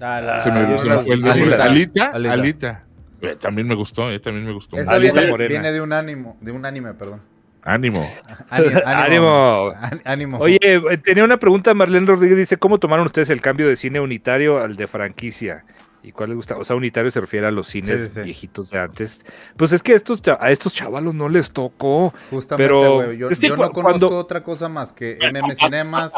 Ah, 0.01 0.21
la- 0.21 0.41
Se 0.43 0.51
me, 0.51 0.79
se 0.79 0.89
me 0.89 0.99
fue 0.99 1.15
el 1.15 1.25
Alita. 1.25 1.37
nombre. 1.37 1.63
Alita. 1.63 2.07
Alita. 2.09 2.33
Alita. 2.33 2.85
Eh, 3.23 3.37
También 3.37 3.67
me 3.69 3.75
gustó, 3.75 4.11
eh, 4.11 4.19
también 4.19 4.45
me 4.47 4.53
gustó. 4.53 4.77
Esa 4.77 4.93
Alita 4.95 5.13
viene, 5.15 5.31
Morena. 5.31 5.49
viene 5.49 5.73
de 5.73 5.81
un 5.81 5.93
ánimo, 5.93 6.37
de 6.41 6.53
un 6.53 6.67
anime, 6.67 6.93
perdón. 6.95 7.21
Ánimo. 7.65 8.07
Ánimo. 8.51 8.81
Ánimo. 8.87 9.71
Án- 9.81 10.03
Ánimo. 10.05 10.39
Oye, 10.39 10.59
eh, 10.63 10.99
tenía 11.03 11.25
una 11.25 11.39
pregunta, 11.39 11.73
Marlene 11.75 12.07
Rodríguez 12.07 12.37
dice, 12.39 12.57
¿cómo 12.59 12.79
tomaron 12.79 13.07
ustedes 13.07 13.31
el 13.31 13.41
cambio 13.41 13.67
de 13.69 13.77
cine 13.77 14.01
unitario 14.01 14.63
al 14.63 14.77
de 14.77 14.87
franquicia? 14.87 15.65
¿Y 16.03 16.13
cuál 16.13 16.29
les 16.29 16.37
gusta? 16.37 16.59
O 16.59 16.65
sea, 16.67 16.77
unitario 16.77 17.11
se 17.11 17.19
refiere 17.19 17.47
a 17.47 17.51
los 17.51 17.67
cines 17.67 17.99
Sí, 18.03 18.09
sí, 18.09 18.15
sí. 18.17 18.21
viejitos 18.21 18.71
de 18.71 18.79
antes. 18.79 19.25
Pues 19.57 19.73
es 19.73 19.83
que 19.83 19.95
a 19.95 19.97
estos, 19.97 20.21
a 20.39 20.51
estos 20.51 20.75
chavalos 20.75 21.15
no 21.15 21.31
les 21.31 21.51
tocó. 21.51 22.13
Justamente, 22.31 22.69
pero- 22.69 22.95
güey. 22.97 23.17
Yo, 23.17 23.31
es 23.31 23.39
que 23.39 23.49
yo 23.49 23.57
cu- 23.57 23.63
no 23.63 23.71
conozco 23.73 23.99
cuando- 24.01 24.19
otra 24.19 24.43
cosa 24.43 24.69
más 24.69 24.93
que 24.93 25.17
MM 25.19 25.55
Cinemas. 25.57 26.13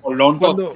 Colón, 0.00 0.38
Cuando, 0.38 0.72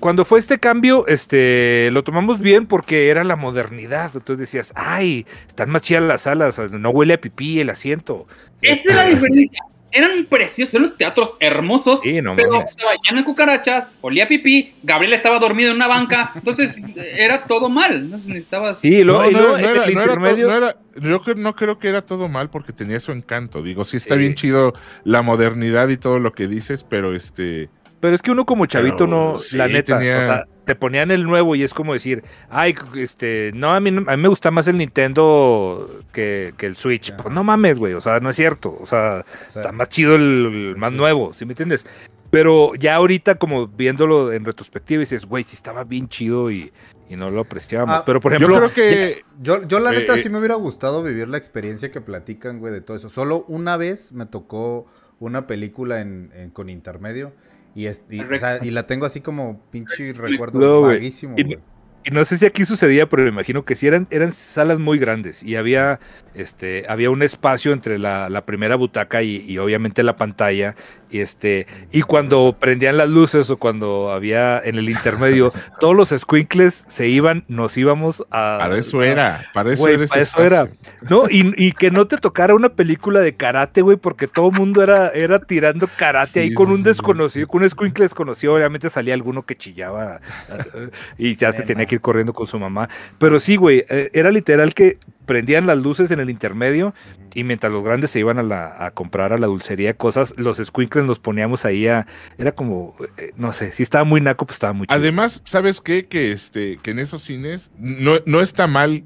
cuando 0.00 0.24
fue 0.24 0.38
este 0.38 0.58
cambio, 0.58 1.06
este, 1.06 1.90
lo 1.92 2.02
tomamos 2.04 2.40
bien 2.40 2.66
porque 2.66 3.08
era 3.08 3.24
la 3.24 3.36
modernidad. 3.36 4.10
Entonces 4.14 4.38
decías, 4.38 4.72
ay, 4.76 5.26
están 5.46 5.70
más 5.70 5.82
chidas 5.82 6.02
las 6.02 6.22
salas, 6.22 6.58
no 6.70 6.90
huele 6.90 7.14
a 7.14 7.20
pipí 7.20 7.60
el 7.60 7.70
asiento. 7.70 8.26
Esa 8.62 8.88
es 8.88 8.94
la 8.94 9.06
diferencia. 9.06 9.60
Eran 9.92 10.26
preciosos, 10.28 10.74
eran 10.74 10.88
los 10.88 10.96
teatros 10.98 11.36
hermosos, 11.40 12.00
Sí, 12.02 12.20
no 12.20 12.34
pero 12.36 12.50
mames. 12.50 12.76
lleno 13.08 13.20
de 13.20 13.24
cucarachas, 13.24 13.88
olía 14.02 14.24
a 14.24 14.28
pipí, 14.28 14.74
Gabriel 14.82 15.14
estaba 15.14 15.38
dormido 15.38 15.70
en 15.70 15.76
una 15.76 15.86
banca, 15.86 16.32
entonces 16.34 16.76
era 17.16 17.44
todo 17.44 17.70
mal. 17.70 17.94
Entonces 18.04 18.28
necesitabas. 18.28 18.80
Sí, 18.80 18.96
y 18.96 19.04
luego, 19.04 19.22
No, 19.22 19.30
y 19.30 19.32
no, 19.32 19.38
luego 19.40 19.52
no 19.52 19.58
en 19.58 19.64
era- 19.76 19.84
el 19.84 19.94
no 19.94 20.02
era 20.02 20.12
to- 20.14 20.18
intermedio- 20.20 20.48
no 20.48 20.56
era- 20.56 20.76
yo 20.96 21.20
creo- 21.22 21.36
no 21.36 21.54
creo 21.54 21.78
que 21.78 21.88
era 21.88 22.02
todo 22.02 22.28
mal 22.28 22.50
porque 22.50 22.72
tenía 22.74 23.00
su 23.00 23.12
encanto. 23.12 23.62
Digo, 23.62 23.84
sí 23.86 23.96
está 23.96 24.16
Sí. 24.16 24.20
bien 24.20 24.34
chido 24.34 24.74
la 25.04 25.22
modernidad 25.22 25.88
y 25.88 25.96
todo 25.96 26.18
lo 26.18 26.32
que 26.32 26.46
dices, 26.48 26.84
pero 26.84 27.14
este. 27.14 27.70
Pero 28.00 28.14
es 28.14 28.20
que 28.22 28.30
uno 28.30 28.44
como 28.44 28.66
chavito 28.66 29.06
Pero 29.06 29.08
no, 29.32 29.38
sí, 29.38 29.56
la 29.56 29.68
neta, 29.68 29.98
tenía- 29.98 30.18
o 30.18 30.22
sea, 30.22 30.44
te 30.64 30.74
ponían 30.74 31.10
el 31.10 31.24
nuevo 31.24 31.54
y 31.54 31.62
es 31.62 31.72
como 31.72 31.92
decir, 31.94 32.22
ay, 32.50 32.74
este, 32.96 33.52
no, 33.54 33.72
a 33.72 33.80
mí, 33.80 33.90
no- 33.90 34.04
a 34.10 34.16
mí 34.16 34.22
me 34.22 34.28
gusta 34.28 34.50
más 34.50 34.68
el 34.68 34.76
Nintendo 34.76 36.02
que, 36.12 36.52
que 36.56 36.66
el 36.66 36.76
Switch. 36.76 37.10
Ya. 37.10 37.16
Pues 37.16 37.34
no 37.34 37.42
mames, 37.44 37.78
güey, 37.78 37.94
o 37.94 38.00
sea, 38.00 38.20
no 38.20 38.30
es 38.30 38.36
cierto, 38.36 38.76
o 38.80 38.86
sea, 38.86 39.24
está 39.42 39.72
más 39.72 39.88
chido 39.88 40.14
el, 40.14 40.22
el 40.70 40.76
más 40.76 40.92
Sí. 40.92 40.98
nuevo, 40.98 41.32
¿sí 41.34 41.44
me 41.46 41.52
entiendes? 41.52 41.86
Pero 42.30 42.74
ya 42.74 42.96
ahorita 42.96 43.36
como 43.36 43.68
viéndolo 43.68 44.32
en 44.32 44.44
retrospectiva 44.44 45.00
dices, 45.00 45.24
güey, 45.26 45.44
sí 45.44 45.54
estaba 45.54 45.84
bien 45.84 46.08
chido 46.08 46.50
y, 46.50 46.72
y 47.08 47.16
no 47.16 47.30
lo 47.30 47.42
apreciábamos. 47.42 47.96
Ah, 48.00 48.02
Pero 48.04 48.20
por 48.20 48.32
Yo 48.32 48.36
ejemplo, 48.36 48.56
creo 48.56 48.74
que. 48.74 49.22
Yo, 49.40 49.62
yo 49.66 49.78
la 49.78 49.92
Eh, 49.94 50.00
neta 50.00 50.16
eh. 50.16 50.22
sí 50.22 50.28
me 50.28 50.38
hubiera 50.38 50.56
gustado 50.56 51.02
vivir 51.04 51.28
la 51.28 51.38
experiencia 51.38 51.90
que 51.92 52.00
platican, 52.00 52.58
güey, 52.58 52.72
de 52.72 52.80
todo 52.80 52.96
eso. 52.96 53.08
Solo 53.08 53.44
una 53.48 53.76
vez 53.76 54.12
me 54.12 54.26
tocó 54.26 54.86
una 55.20 55.46
película 55.46 56.00
en, 56.00 56.30
en- 56.34 56.50
con 56.50 56.68
intermedio 56.68 57.32
y, 57.76 57.86
es- 57.86 58.02
y, 58.10 58.20
o 58.20 58.38
sea, 58.38 58.58
y 58.64 58.70
la 58.72 58.86
tengo 58.86 59.06
así 59.06 59.20
como 59.20 59.60
pinche 59.70 60.12
recuerdo 60.14 60.58
vaguísimo, 60.88 61.36
güey. 61.44 61.62
Y 62.06 62.12
no 62.12 62.24
sé 62.24 62.38
si 62.38 62.46
aquí 62.46 62.64
sucedía, 62.64 63.08
pero 63.08 63.24
me 63.24 63.30
imagino 63.30 63.64
que 63.64 63.74
sí 63.74 63.88
eran, 63.88 64.06
eran 64.10 64.30
salas 64.30 64.78
muy 64.78 64.96
grandes 64.96 65.42
y 65.42 65.56
había, 65.56 65.98
este, 66.34 66.84
había 66.88 67.10
un 67.10 67.20
espacio 67.20 67.72
entre 67.72 67.98
la, 67.98 68.30
la 68.30 68.46
primera 68.46 68.76
butaca 68.76 69.24
y, 69.24 69.44
y 69.44 69.58
obviamente 69.58 70.04
la 70.04 70.16
pantalla. 70.16 70.76
Y 71.08 71.20
este, 71.20 71.66
y 71.92 72.02
cuando 72.02 72.56
prendían 72.58 72.96
las 72.96 73.08
luces 73.08 73.48
o 73.50 73.56
cuando 73.58 74.10
había 74.12 74.58
en 74.58 74.76
el 74.76 74.88
intermedio, 74.88 75.52
todos 75.80 75.94
los 75.94 76.08
squinkles 76.10 76.84
se 76.88 77.08
iban, 77.08 77.44
nos 77.48 77.76
íbamos 77.76 78.24
a. 78.30 78.58
Para 78.58 78.78
eso 78.78 79.02
era. 79.02 79.44
Para 79.54 79.72
eso 79.72 79.82
Güey, 79.82 79.94
era. 79.94 80.06
para 80.06 80.20
eso 80.20 80.42
era. 80.42 80.68
¿No? 81.08 81.24
Y, 81.30 81.54
y 81.56 81.72
que 81.72 81.90
no 81.90 82.06
te 82.06 82.18
tocara 82.18 82.54
una 82.54 82.70
película 82.70 83.20
de 83.20 83.34
karate, 83.34 83.82
güey, 83.82 83.96
porque 83.96 84.26
todo 84.26 84.50
el 84.50 84.56
mundo 84.56 84.82
era, 84.82 85.10
era 85.10 85.38
tirando 85.38 85.88
karate 85.96 86.32
Sí, 86.32 86.38
ahí 86.40 86.54
con 86.54 86.70
un 86.70 86.82
desconocido, 86.82 87.46
con 87.46 87.62
un 87.62 87.70
squinkle 87.70 88.04
desconocido. 88.04 88.54
Obviamente 88.54 88.90
salía 88.90 89.14
alguno 89.14 89.44
que 89.44 89.56
chillaba 89.56 90.20
y 91.18 91.36
ya 91.36 91.52
se 91.52 91.62
tenía 91.62 91.86
que 91.86 91.95
corriendo 92.00 92.32
con 92.32 92.46
su 92.46 92.58
mamá. 92.58 92.88
Pero 93.18 93.40
sí, 93.40 93.56
güey, 93.56 93.84
eh, 93.88 94.10
era 94.12 94.30
literal 94.30 94.74
que 94.74 94.98
prendían 95.26 95.66
las 95.66 95.78
luces 95.78 96.10
en 96.10 96.20
el 96.20 96.30
intermedio 96.30 96.94
y 97.34 97.44
mientras 97.44 97.72
los 97.72 97.84
grandes 97.84 98.10
se 98.10 98.20
iban 98.20 98.38
a, 98.38 98.42
la, 98.42 98.86
a 98.86 98.92
comprar 98.92 99.32
a 99.32 99.38
la 99.38 99.46
dulcería 99.46 99.94
cosas, 99.94 100.34
los 100.38 100.56
squinkles 100.58 101.06
los 101.06 101.18
poníamos 101.18 101.64
ahí 101.64 101.86
a. 101.88 102.06
Era 102.38 102.52
como, 102.52 102.94
eh, 103.18 103.32
no 103.36 103.52
sé, 103.52 103.72
si 103.72 103.82
estaba 103.82 104.04
muy 104.04 104.20
naco, 104.20 104.46
pues 104.46 104.56
estaba 104.56 104.72
muy. 104.72 104.86
Además, 104.88 105.42
¿sabes 105.44 105.80
qué? 105.80 106.06
Que 106.06 106.32
este, 106.32 106.78
que 106.82 106.92
en 106.92 106.98
esos 106.98 107.22
cines 107.22 107.70
no, 107.78 108.20
no 108.24 108.40
está 108.40 108.66
mal 108.66 109.04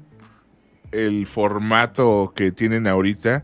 el 0.91 1.27
formato 1.27 2.33
que 2.35 2.51
tienen 2.51 2.87
ahorita. 2.87 3.43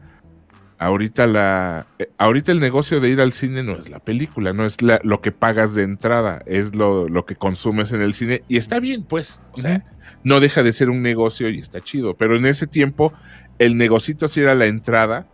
Ahorita 0.79 1.25
la, 1.25 1.87
eh, 1.97 2.09
ahorita 2.19 2.51
el 2.51 2.59
negocio 2.59 2.99
de 2.99 3.09
ir 3.09 3.19
al 3.19 3.33
cine 3.33 3.63
no 3.63 3.77
es 3.77 3.89
la 3.89 3.99
película, 3.99 4.53
no 4.53 4.65
es 4.65 4.81
la- 4.83 4.99
lo 5.03 5.21
que 5.21 5.31
pagas 5.31 5.73
de 5.73 5.83
entrada, 5.83 6.43
es 6.45 6.75
lo, 6.75 7.09
lo 7.09 7.25
que 7.25 7.35
consumes 7.35 7.91
en 7.91 8.01
el 8.01 8.13
cine 8.13 8.43
y 8.47 8.57
está 8.57 8.79
bien, 8.79 9.03
pues, 9.03 9.41
o 9.53 9.61
sea, 9.61 9.83
no 10.23 10.39
deja 10.39 10.61
de 10.61 10.71
ser 10.73 10.89
un 10.91 11.01
negocio 11.01 11.49
y 11.49 11.57
está 11.57 11.81
chido, 11.81 12.15
pero 12.15 12.35
en 12.37 12.45
ese 12.45 12.67
tiempo 12.67 13.11
el 13.57 13.75
negocito 13.77 14.27
sí 14.27 14.41
era 14.41 14.53
la 14.53 14.67
entrada 14.67 15.27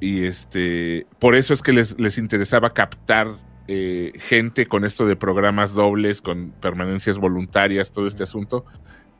y 0.00 0.24
este, 0.24 1.06
por 1.20 1.36
eso 1.36 1.54
es 1.54 1.62
que 1.62 1.72
les, 1.72 1.98
les 2.00 2.18
interesaba 2.18 2.74
captar 2.74 3.28
eh, 3.68 4.12
gente 4.18 4.66
con 4.66 4.84
esto 4.84 5.06
de 5.06 5.14
programas 5.14 5.74
dobles, 5.74 6.22
con 6.22 6.52
permanencias 6.60 7.18
voluntarias, 7.18 7.92
todo 7.92 8.06
este 8.06 8.22
asunto. 8.22 8.64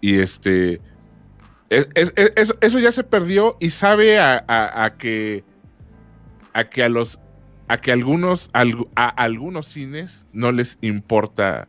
Y 0.00 0.20
este. 0.20 0.80
Es- 1.70 1.88
es- 1.94 2.12
es- 2.36 2.54
eso, 2.60 2.78
ya 2.78 2.92
se 2.92 3.04
perdió 3.04 3.56
y 3.60 3.70
sabe 3.70 4.18
a, 4.18 4.42
a- 4.46 4.84
a 4.84 4.96
que. 4.96 5.44
A 6.52 6.64
que 6.64 6.82
a 6.82 6.88
los. 6.88 7.18
A 7.68 7.76
que 7.78 7.92
algunos. 7.92 8.50
algu- 8.52 8.88
a 8.96 9.08
algunos 9.08 9.66
cines 9.66 10.26
no 10.32 10.52
les 10.52 10.78
importa 10.80 11.68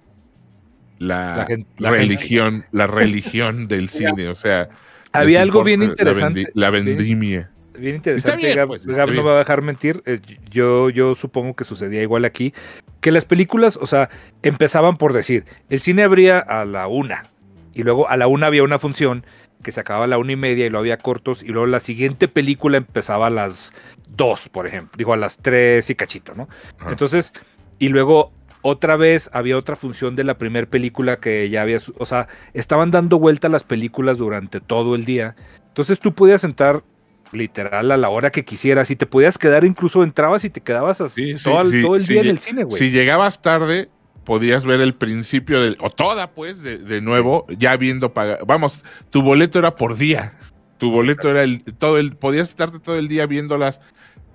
la, 0.97 1.47
La 1.77 1.91
religión. 1.91 2.65
La 2.71 2.87
religión 2.87 3.67
del 3.67 3.89
cine. 3.89 4.29
O 4.29 4.35
sea. 4.35 4.69
Había 5.11 5.41
algo 5.41 5.63
bien 5.63 5.79
la 5.79 5.85
interesante. 5.87 6.41
vendi- 6.43 6.51
La, 6.53 6.69
vendimia. 6.69 7.49
Bien 7.79 7.95
interesante, 7.95 8.45
bien, 8.45 8.57
Gab, 8.57 8.67
pues, 8.67 8.85
Gab 8.85 9.07
no 9.07 9.13
bien. 9.13 9.23
me 9.23 9.29
va 9.29 9.35
a 9.37 9.39
dejar 9.39 9.61
mentir. 9.61 10.03
eh, 10.05 10.19
yo, 10.51 10.89
yo 10.89 11.15
supongo 11.15 11.55
que 11.55 11.63
sucedía 11.63 12.01
igual 12.01 12.25
aquí. 12.25 12.53
Que 12.99 13.11
las 13.11 13.23
películas, 13.25 13.77
o 13.81 13.87
sea, 13.87 14.09
empezaban 14.43 14.97
por 14.97 15.13
decir, 15.13 15.45
el 15.69 15.79
cine 15.79 16.03
abría 16.03 16.39
a 16.39 16.65
la 16.65 16.87
una. 16.87 17.31
Y 17.73 17.83
luego 17.83 18.09
a 18.09 18.17
la 18.17 18.27
una 18.27 18.47
había 18.47 18.63
una 18.63 18.79
función 18.79 19.25
que 19.63 19.71
se 19.71 19.79
acababa 19.81 20.05
a 20.05 20.07
la 20.07 20.17
una 20.17 20.31
y 20.31 20.35
media 20.35 20.65
y 20.65 20.69
luego 20.69 20.81
había 20.81 20.97
cortos. 20.97 21.43
Y 21.43 21.47
luego 21.47 21.67
la 21.67 21.79
siguiente 21.79 22.27
película 22.27 22.77
empezaba 22.77 23.27
a 23.27 23.29
las 23.29 23.73
dos, 24.09 24.49
por 24.49 24.67
ejemplo. 24.67 24.97
Digo, 24.97 25.13
a 25.13 25.17
las 25.17 25.37
tres 25.37 25.89
y 25.89 25.95
cachito, 25.95 26.33
¿no? 26.35 26.47
Ajá. 26.79 26.91
Entonces, 26.91 27.33
y 27.77 27.89
luego 27.89 28.31
otra 28.61 28.95
vez 28.97 29.29
había 29.33 29.57
otra 29.57 29.75
función 29.75 30.15
de 30.15 30.23
la 30.25 30.37
primera 30.37 30.67
película 30.67 31.17
que 31.19 31.49
ya 31.49 31.61
había, 31.61 31.77
o 31.97 32.05
sea, 32.05 32.27
estaban 32.53 32.91
dando 32.91 33.17
vuelta 33.19 33.47
las 33.49 33.63
películas 33.63 34.17
durante 34.17 34.59
todo 34.59 34.95
el 34.95 35.05
día. 35.05 35.35
Entonces 35.67 35.99
tú 35.99 36.13
podías 36.13 36.41
sentar 36.41 36.83
literal 37.31 37.91
a 37.91 37.97
la 37.97 38.09
hora 38.09 38.31
que 38.31 38.43
quisieras 38.43 38.89
y 38.91 38.95
te 38.95 39.05
podías 39.05 39.37
quedar, 39.37 39.63
incluso 39.63 40.03
entrabas 40.03 40.43
y 40.45 40.49
te 40.49 40.61
quedabas 40.61 40.99
así 40.99 41.33
Sí, 41.33 41.37
sí, 41.37 41.43
todo, 41.45 41.61
el- 41.61 41.67
sí, 41.71 41.81
todo 41.81 41.95
el 41.95 42.01
sí, 42.01 42.13
día 42.13 42.21
en 42.23 42.27
el 42.29 42.39
cine, 42.39 42.63
güey. 42.63 42.77
Si 42.79 42.89
llegabas 42.91 43.41
tarde, 43.41 43.89
podías 44.29 44.63
ver 44.63 44.79
el 44.79 44.93
principio 44.93 45.59
del. 45.59 45.75
O 45.79 45.89
toda, 45.89 46.29
pues, 46.35 46.61
de, 46.61 46.77
de 46.77 47.01
nuevo, 47.01 47.47
ya 47.49 47.75
viendo 47.77 48.13
pagar. 48.13 48.41
Vamos, 48.45 48.85
tu 49.09 49.23
boleto 49.23 49.57
era 49.57 49.75
por 49.75 49.97
día. 49.97 50.33
Tu 50.77 50.91
boleto 50.91 51.31
era 51.31 51.41
el. 51.41 51.63
todo 51.63 51.97
el 51.97 52.15
Podías 52.15 52.49
estarte 52.49 52.77
todo 52.77 52.95
el 52.99 53.07
día 53.07 53.25
viéndolas 53.25 53.81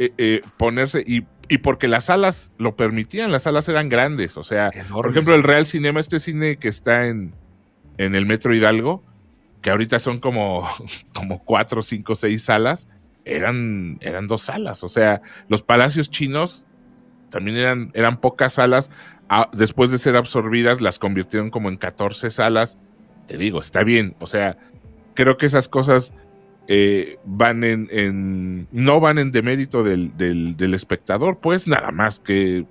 eh, 0.01 0.11
eh, 0.18 0.40
ponerse. 0.57 1.05
Y, 1.07 1.26
y 1.49 1.59
porque 1.59 1.86
las 1.86 2.07
salas 2.07 2.53
lo 2.59 2.74
permitían, 2.74 3.30
las 3.30 3.45
salas 3.45 3.68
eran 3.68 3.88
grandes. 3.88 4.36
O 4.36 4.42
sea, 4.42 4.72
por 4.90 5.09
ejemplo, 5.09 5.36
el 5.36 5.45
Real 5.45 5.64
Cinema, 5.64 6.01
este 6.01 6.18
cine 6.18 6.57
que 6.57 6.66
está 6.66 7.07
en, 7.07 7.32
en 7.97 8.16
el 8.16 8.26
Metro 8.26 8.53
Hidalgo, 8.53 9.05
que 9.62 9.70
ahorita 9.70 10.01
son 10.01 10.18
como, 10.18 10.68
como 11.14 11.45
cuatro, 11.45 11.84
cinco, 11.84 12.16
seis 12.16 12.42
salas, 12.42 12.88
eran, 13.24 13.99
eran 14.01 14.26
dos 14.26 14.42
salas. 14.42 14.82
O 14.82 14.88
sea, 14.88 15.22
los 15.47 15.62
palacios 15.62 16.11
chinos 16.11 16.64
también 17.34 17.57
eran, 17.57 17.90
eran 17.95 18.20
pocas 18.20 18.55
salas. 18.55 18.92
Después 19.53 19.91
de 19.91 19.99
ser 19.99 20.16
absorbidas, 20.16 20.81
las 20.81 20.99
convirtieron 20.99 21.51
como 21.51 21.68
en 21.68 21.77
14 21.77 22.31
salas. 22.31 22.77
Te 23.27 23.37
digo, 23.39 23.61
está 23.61 23.83
bien. 23.83 24.14
O 24.20 24.27
sea, 24.27 24.57
creo 25.14 25.37
que 25.39 25.47
esas 25.47 25.68
cosas 25.68 26.12
eh, 26.68 27.18
van 27.25 27.64
en, 27.64 27.89
en- 27.91 28.68
no 28.70 29.01
van 29.01 29.18
en 29.18 29.33
demérito 29.33 29.83
del, 29.83 30.16
del, 30.16 30.57
del 30.57 30.75
espectador, 30.75 31.39
pues 31.39 31.66
nada 31.68 31.91
más 31.91 32.20
que 32.20 32.64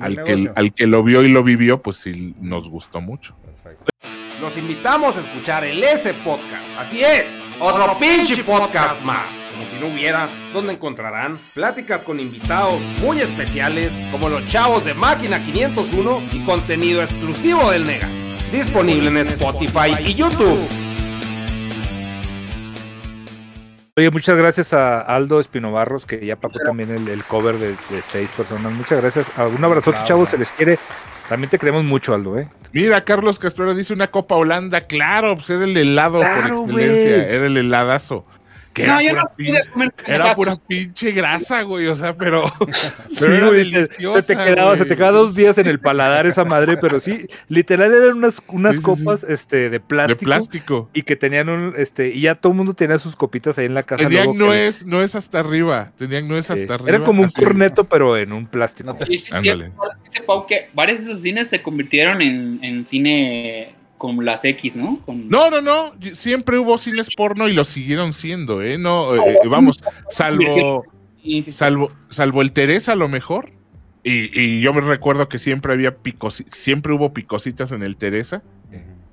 al 0.00 0.24
que, 0.24 0.50
al 0.56 0.72
que 0.72 0.86
lo 0.86 1.02
vio 1.04 1.22
y 1.22 1.28
lo 1.28 1.42
vivió, 1.44 1.82
pues 1.82 1.96
sí 1.98 2.34
nos 2.40 2.68
gustó 2.68 3.00
mucho. 3.00 3.36
Perfecto. 3.44 3.84
Los 4.40 4.56
invitamos 4.56 5.16
a 5.16 5.20
escuchar 5.20 5.64
el 5.64 5.82
S 5.84 6.12
Podcast. 6.24 6.70
Así 6.78 7.02
es, 7.02 7.28
otro 7.60 7.96
pinche 7.98 8.42
podcast 8.42 9.02
más. 9.04 9.43
Como 9.54 9.66
si 9.66 9.76
no 9.78 9.86
hubiera, 9.94 10.28
donde 10.52 10.72
encontrarán 10.74 11.34
pláticas 11.54 12.02
con 12.02 12.18
invitados 12.20 12.80
muy 13.00 13.20
especiales, 13.20 13.92
como 14.10 14.28
los 14.28 14.46
chavos 14.48 14.84
de 14.84 14.94
Máquina 14.94 15.42
501 15.42 16.22
y 16.32 16.44
contenido 16.44 17.00
exclusivo 17.00 17.70
del 17.70 17.84
Negas. 17.86 18.16
Disponible 18.52 19.08
en 19.08 19.16
Spotify 19.18 19.94
y 20.04 20.14
YouTube. 20.14 20.58
Oye, 23.96 24.10
muchas 24.10 24.36
gracias 24.36 24.72
a 24.74 25.00
Aldo 25.00 25.38
Espinobarros, 25.38 26.04
que 26.04 26.24
ya 26.26 26.34
pagó 26.34 26.58
también 26.64 26.90
el, 26.90 27.06
el 27.08 27.22
cover 27.22 27.58
de, 27.58 27.68
de 27.90 28.02
seis 28.02 28.28
personas. 28.36 28.72
Muchas 28.72 29.00
gracias. 29.00 29.30
Ah, 29.36 29.46
Un 29.46 29.64
abrazote, 29.64 29.92
Bravo. 29.92 30.06
chavos, 30.06 30.28
se 30.30 30.38
les 30.38 30.50
quiere. 30.50 30.78
También 31.28 31.48
te 31.48 31.58
queremos 31.58 31.84
mucho, 31.84 32.12
Aldo, 32.12 32.38
¿eh? 32.38 32.48
Mira, 32.72 33.04
Carlos 33.04 33.38
Castrero 33.38 33.72
dice 33.72 33.94
una 33.94 34.08
Copa 34.10 34.34
Holanda, 34.34 34.82
claro, 34.88 35.36
pues 35.36 35.48
era 35.48 35.64
el 35.64 35.76
helado 35.76 36.18
Claro, 36.18 36.66
por 36.66 36.70
excelencia, 36.80 37.28
era 37.28 37.46
el 37.46 37.56
heladazo. 37.56 38.26
Que 38.74 38.86
No, 38.88 38.98
era, 38.98 39.02
yo 39.02 39.08
pura 39.14 39.22
no 39.22 39.30
pin- 39.36 39.46
pude 39.46 39.70
comer 39.70 39.94
era 40.06 40.34
pura 40.34 40.56
pinche 40.66 41.12
grasa, 41.12 41.62
güey, 41.62 41.86
o 41.86 41.94
sea, 41.94 42.16
pero, 42.16 42.52
pero 42.58 42.72
Sí, 42.72 43.24
era 43.24 43.46
güey, 43.48 43.70
te- 43.70 43.78
deliciosa. 43.82 44.20
se 44.22 44.34
te 44.36 44.44
quedaba, 44.44 44.76
se 44.76 44.84
te 44.84 44.96
quedaba 44.96 45.12
dos 45.18 45.34
días 45.36 45.56
en 45.58 45.68
el 45.68 45.78
paladar 45.78 46.26
esa 46.26 46.44
madre, 46.44 46.76
pero 46.76 46.98
sí, 46.98 47.26
literal 47.48 47.92
eran 47.94 48.16
unas, 48.18 48.42
unas 48.48 48.72
Sí, 48.72 48.78
sí, 48.78 48.84
copas 48.84 49.24
este, 49.24 49.56
de 49.56 49.70
de 49.70 49.80
plástico, 49.80 50.24
plástico. 50.24 50.90
y 50.92 51.02
que 51.02 51.14
tenían 51.16 51.48
un, 51.48 51.74
este, 51.76 52.08
y 52.08 52.22
ya 52.22 52.34
todo 52.34 52.52
el 52.52 52.56
mundo 52.56 52.74
tenía 52.74 52.98
sus 52.98 53.14
copitas 53.14 53.56
ahí 53.58 53.66
en 53.66 53.74
la 53.74 53.84
casa. 53.84 54.02
Tenían 54.02 54.24
luego 54.24 54.32
que- 54.32 54.44
nuez, 54.44 54.84
nuez 54.84 55.14
hasta 55.14 55.38
arriba, 55.38 55.92
tenían 55.96 56.26
nuez 56.26 56.46
sí. 56.46 56.52
hasta 56.54 56.74
arriba. 56.74 56.88
Era 56.90 57.04
como 57.04 57.22
un 57.22 57.28
corneto, 57.28 57.84
pero 57.84 58.16
en 58.16 58.32
un 58.32 58.46
plástico. 58.46 58.92
No 58.98 58.98
Y 59.08 59.18
sí, 59.18 59.30
es 59.32 59.40
que 60.48 60.68
varios 60.74 61.04
de 61.04 61.10
esos 61.12 61.22
cines 61.22 61.48
se 61.48 61.62
convirtieron 61.62 62.20
en, 62.22 62.58
en 62.62 62.84
cine 62.84 63.74
como 64.04 64.22
las 64.22 64.44
X, 64.44 64.76
¿no? 64.76 65.00
Con- 65.06 65.28
No, 65.28 65.48
no, 65.50 65.60
no, 65.60 65.94
siempre 66.14 66.58
hubo 66.58 66.76
cines 66.76 67.08
porno 67.16 67.48
y 67.48 67.54
lo 67.54 67.64
siguieron 67.64 68.12
siendo, 68.12 68.62
¿eh? 68.62 68.76
No, 68.76 69.14
eh, 69.16 69.38
eh, 69.42 69.48
vamos, 69.48 69.82
salvo... 70.10 70.84
Salvo, 71.52 71.90
salvo 72.10 72.42
el 72.42 72.52
Teresa 72.52 72.92
a 72.92 72.96
lo 72.96 73.08
mejor. 73.08 73.50
Y, 74.02 74.38
y 74.38 74.60
yo 74.60 74.74
me 74.74 74.82
recuerdo 74.82 75.26
que 75.26 75.38
siempre 75.38 75.72
había 75.72 75.96
picos, 75.96 76.44
siempre 76.52 76.92
hubo 76.92 77.14
picositas 77.14 77.72
en 77.72 77.82
el 77.82 77.96
Teresa. 77.96 78.42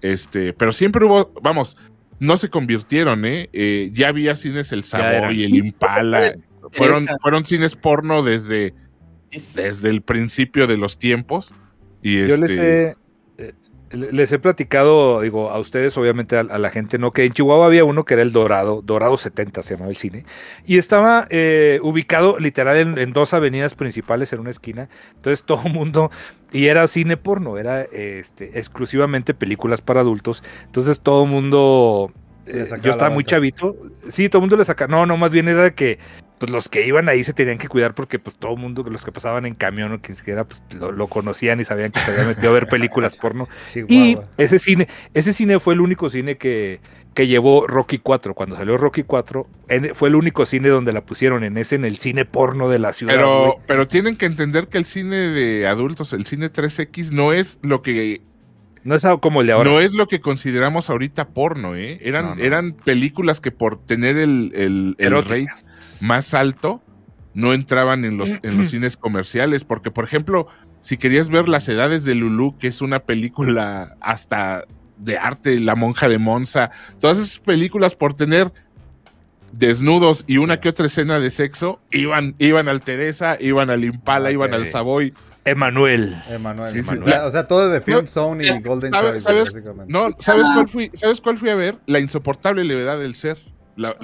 Este, 0.02 0.52
pero 0.52 0.74
siempre 0.74 1.06
hubo, 1.06 1.32
vamos, 1.42 1.78
no 2.20 2.36
se 2.36 2.50
convirtieron, 2.50 3.24
¿eh? 3.24 3.50
Eh, 3.54 3.92
ya 3.94 4.10
había 4.10 4.36
cines 4.36 4.74
el. 4.74 4.84
Savoy, 4.84 5.46
el 5.46 5.56
Impala. 5.56 6.34
Fueron, 6.72 7.06
fueron 7.22 7.46
cines 7.46 7.76
porno 7.76 8.24
desde, 8.24 8.74
desde 9.56 9.90
el 9.90 10.02
principio 10.02 10.68
de 10.68 10.78
los 10.78 10.98
tiempos. 11.00 11.54
Y 12.02 12.16
Yo 12.16 12.36
este, 12.36 12.38
les 12.38 12.58
he, 12.58 12.88
eh, 12.90 12.96
les 13.94 14.32
he 14.32 14.40
platicado, 14.40 15.22
digo, 15.22 15.50
a 15.50 15.60
ustedes, 15.60 15.98
obviamente 15.98 16.38
a, 16.38 16.42
a 16.42 16.58
la 16.58 16.70
gente, 16.70 16.98
¿no? 16.98 17.12
Que 17.12 17.26
en 17.26 17.34
Chihuahua 17.34 17.66
había 17.66 17.84
uno 17.84 18.06
que 18.06 18.14
era 18.14 18.24
el 18.24 18.32
Dorado, 18.32 18.82
Dorado 18.82 19.18
70 19.18 19.64
se 19.64 19.74
llamaba 19.74 19.90
el 19.90 19.98
cine, 19.98 20.26
y 20.66 20.78
estaba 20.78 21.28
eh, 21.30 21.80
ubicado 21.84 22.40
literal 22.40 22.78
en, 22.78 22.98
en 22.98 23.14
dos 23.14 23.34
avenidas 23.34 23.76
principales 23.76 24.32
en 24.34 24.40
una 24.40 24.50
esquina. 24.50 24.90
Entonces 25.16 25.44
todo 25.46 25.64
el 25.66 25.74
mundo, 25.74 26.12
y 26.52 26.68
era 26.68 26.88
cine 26.88 27.18
porno, 27.18 27.58
era 27.58 27.82
este, 27.82 28.58
exclusivamente 28.58 29.34
películas 29.34 29.82
para 29.82 30.02
adultos. 30.02 30.44
Entonces 30.66 31.00
todo 31.00 31.24
el 31.26 31.30
mundo, 31.30 32.12
eh, 32.46 32.68
yo 32.82 32.92
estaba 32.92 33.14
muy 33.14 33.24
chavito, 33.24 33.76
sí, 34.10 34.30
todo 34.30 34.40
el 34.40 34.44
mundo 34.44 34.58
le 34.58 34.66
saca, 34.66 34.88
no, 34.88 35.06
no, 35.06 35.18
más 35.18 35.32
bien 35.32 35.48
era 35.48 35.72
que 35.74 36.00
pues 36.42 36.52
los 36.52 36.70
que 36.70 36.88
iban 36.88 37.08
ahí 37.08 37.24
se 37.24 37.34
tenían 37.34 37.60
que 37.60 37.68
cuidar 37.68 37.94
porque 37.94 38.18
pues 38.18 38.36
todo 38.36 38.54
el 38.54 38.58
mundo, 38.58 38.84
los 38.90 39.06
que 39.06 39.12
pasaban 39.12 39.46
en 39.46 39.54
camión 39.54 39.92
o 39.92 40.02
quien 40.02 40.16
siquiera, 40.16 40.44
pues 40.44 40.64
lo, 40.72 40.92
lo 40.92 41.06
conocían 41.06 41.62
y 41.62 41.66
sabían 41.66 41.92
que 41.92 42.00
se 42.00 42.10
había 42.10 42.24
metido 42.26 42.50
a 42.50 42.54
ver 42.54 42.68
películas 42.68 43.16
porno. 43.16 43.48
Y 43.88 44.18
ese 44.38 44.58
cine, 44.58 44.88
ese 45.14 45.34
cine 45.34 45.60
fue 45.60 45.76
el 45.76 45.82
único 45.82 46.10
cine 46.10 46.38
que, 46.38 46.80
que 47.14 47.28
llevó 47.28 47.68
Rocky 47.68 48.00
4. 48.00 48.34
Cuando 48.34 48.56
salió 48.56 48.76
Rocky 48.76 49.04
4, 49.04 49.48
en- 49.68 49.94
fue 49.94 50.10
el 50.10 50.16
único 50.16 50.48
cine 50.48 50.70
donde 50.70 50.94
la 50.94 51.02
pusieron 51.06 51.44
en 51.44 51.58
ese, 51.58 51.76
en 51.76 51.86
el 51.86 51.98
cine 51.98 52.26
porno 52.26 52.70
de 52.70 52.80
la 52.80 52.92
ciudad. 52.92 53.14
pero, 53.14 53.58
pero 53.68 53.88
tienen 53.88 54.18
que 54.18 54.26
entender 54.26 54.68
que 54.68 54.80
el 54.80 54.86
cine 54.86 55.16
de 55.16 55.68
adultos, 55.68 56.12
el 56.12 56.26
cine 56.26 56.52
3X, 56.52 57.12
no 57.12 57.34
es 57.34 57.60
lo 57.62 57.84
que 57.84 58.22
no 58.84 58.96
es 58.96 59.06
algo 59.06 59.20
como 59.22 59.42
el 59.42 59.48
de 59.48 59.54
ahora. 59.54 59.70
No 59.70 59.80
es 59.80 59.94
lo 59.94 60.08
que 60.08 60.22
consideramos 60.22 60.90
ahorita 60.90 61.30
porno, 61.30 61.76
¿eh? 61.76 62.00
Eran, 62.02 62.26
No, 62.26 62.36
no. 62.36 62.42
eran 62.42 62.74
películas 62.74 63.40
que 63.42 63.52
por 63.52 63.80
tener 63.86 64.18
el, 64.18 64.52
el, 64.56 64.96
el 64.98 65.12
rate 65.24 65.48
más 66.02 66.34
alto 66.34 66.82
no 67.34 67.54
entraban 67.54 68.06
en 68.06 68.18
los, 68.18 68.30
en 68.44 68.58
los 68.58 68.70
cines 68.72 68.98
comerciales. 68.98 69.64
Porque, 69.64 69.92
por 69.92 70.04
ejemplo, 70.04 70.48
si 70.82 70.98
querías 70.98 71.30
ver 71.30 71.48
Las 71.48 71.70
Edades 71.70 72.04
de 72.04 72.16
Lulú, 72.16 72.58
que 72.58 72.68
es 72.68 72.82
una 72.82 73.00
película 73.00 73.96
hasta 74.02 74.66
de 74.98 75.18
arte, 75.18 75.60
La 75.60 75.76
Monja 75.76 76.10
de 76.10 76.18
Monza, 76.18 76.72
todas 77.00 77.18
esas 77.18 77.40
películas 77.40 77.96
por 77.96 78.14
tener 78.14 78.52
desnudos 79.52 80.24
y 80.28 80.38
una 80.38 80.60
que 80.60 80.70
otra 80.70 80.86
escena 80.86 81.20
de 81.20 81.30
sexo, 81.30 81.80
iban, 81.92 82.36
iban 82.40 82.70
al 82.70 82.82
Teresa, 82.82 83.38
iban 83.40 83.70
al 83.70 83.84
Impala, 83.84 84.32
iban 84.32 84.54
al 84.54 84.68
Savoy. 84.68 85.14
Emanuel. 85.46 86.16
Emanuel. 86.30 86.70
Sí, 86.72 86.80
o 86.90 87.32
sea, 87.32 87.46
todo 87.46 87.70
de 87.70 87.82
Film 87.82 88.02
No, 88.02 88.08
Zone 88.08 88.46
y 88.46 88.50
es- 88.50 88.64
Golden 88.64 88.92
¿sabes- 88.92 89.12
Choice, 89.12 89.24
sabes? 89.24 89.54
básicamente. 89.54 89.92
No, 89.92 90.10
¿sabes 90.20 90.48
cuál 90.54 90.68
fui? 90.68 90.92
¿Sabes 90.94 91.20
cuál 91.22 91.38
fui 91.38 91.50
a 91.50 91.56
ver? 91.56 91.78
La 91.88 92.00
insoportable 92.00 92.64
levedad 92.64 93.00
del 93.00 93.16
ser. 93.16 93.38
La, 93.78 93.96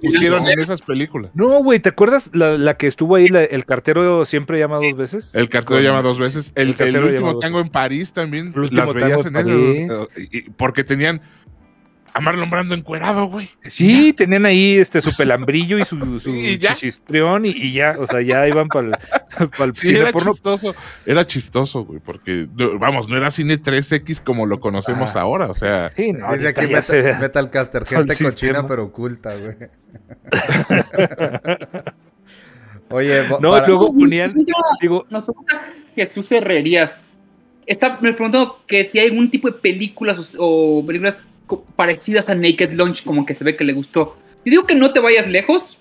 pusieron 0.00 0.48
en 0.48 0.58
esas 0.58 0.80
películas. 0.82 1.30
No, 1.34 1.62
güey, 1.62 1.78
¿te 1.78 1.90
acuerdas 1.90 2.30
la, 2.32 2.56
la 2.58 2.74
que 2.76 2.86
estuvo 2.88 3.14
ahí, 3.14 3.28
la- 3.28 3.44
el 3.44 3.64
cartero 3.66 4.24
siempre 4.24 4.58
llama 4.58 4.76
dos 4.78 4.96
veces? 4.96 5.34
El 5.34 5.48
cartero 5.48 5.76
Con- 5.76 5.84
llama 5.84 6.02
dos 6.02 6.18
veces. 6.18 6.52
El, 6.56 6.68
el 6.70 6.74
cartero 6.76 7.06
el 7.06 7.12
último 7.12 7.38
tango 7.38 7.60
en 7.60 7.68
París 7.68 8.12
también. 8.12 8.48
El 8.54 8.60
último 8.60 8.84
las 8.86 8.94
veías 8.94 9.26
en 9.26 9.36
esas, 9.36 10.06
París. 10.08 10.08
eh, 10.16 10.28
y- 10.46 10.50
porque 10.50 10.82
tenían 10.84 11.20
a 12.12 12.20
Marlon 12.20 12.50
Brando 12.50 12.74
encuerado, 12.74 13.26
güey. 13.26 13.48
Sí, 13.66 14.12
tenían 14.12 14.44
ahí 14.46 14.76
este 14.78 15.00
su 15.00 15.14
pelambrillo 15.16 15.78
y 15.78 15.84
su, 15.84 15.98
su 16.20 16.30
Sí, 16.32 16.58
ya. 16.58 16.74
chichistrión 16.74 17.46
y, 17.46 17.50
y 17.50 17.72
ya, 17.72 17.96
o 17.98 18.06
sea, 18.06 18.20
ya 18.20 18.46
iban 18.48 18.68
para 18.68 18.88
el 18.88 18.94
Sí, 19.74 19.88
cine 19.88 19.98
era 20.00 20.12
porno. 20.12 20.32
chistoso, 20.32 20.74
era 21.06 21.26
chistoso, 21.26 21.84
güey, 21.84 22.00
porque, 22.00 22.46
vamos, 22.78 23.08
no 23.08 23.16
era 23.16 23.30
cine 23.30 23.60
3X 23.60 24.22
como 24.22 24.46
lo 24.46 24.60
conocemos 24.60 25.14
Ah. 25.16 25.20
ahora, 25.22 25.46
o 25.46 25.54
sea, 25.54 25.88
Sí, 25.90 26.12
no, 26.12 26.26
ahorita 26.26 26.48
aquí 26.50 26.68
ya 26.68 26.82
Metal, 27.20 27.50
todo 27.88 28.00
el 28.02 28.08
gente 28.10 28.24
cochina 28.24 28.30
sistema. 28.30 28.66
pero 28.68 28.84
oculta, 28.84 29.34
güey. 29.36 29.54
Oye, 32.90 33.22
No, 33.40 33.52
para- 33.52 33.66
luego 33.68 33.94
ponían, 33.94 34.34
digo, 34.80 35.06
Nos 35.10 35.24
pregunta 35.24 35.62
Jesús 35.94 36.30
Herrerías. 36.32 36.98
Está, 37.66 37.98
me 38.00 38.12
pregunto 38.12 38.62
que 38.66 38.84
si 38.84 38.98
hay 38.98 39.08
algún 39.10 39.30
tipo 39.30 39.48
de 39.48 39.54
películas 39.58 40.34
o, 40.38 40.78
o 40.80 40.86
películas 40.86 41.22
parecidas 41.58 42.28
a 42.30 42.34
Naked 42.34 42.72
Lunch, 42.72 43.04
como 43.04 43.26
que 43.26 43.34
se 43.34 43.44
ve 43.44 43.56
que 43.56 43.64
le 43.64 43.72
gustó. 43.72 44.16
Yo 44.44 44.50
digo 44.50 44.66
que 44.66 44.74
no 44.74 44.92
te 44.92 45.00
vayas 45.00 45.28
lejos, 45.28 45.78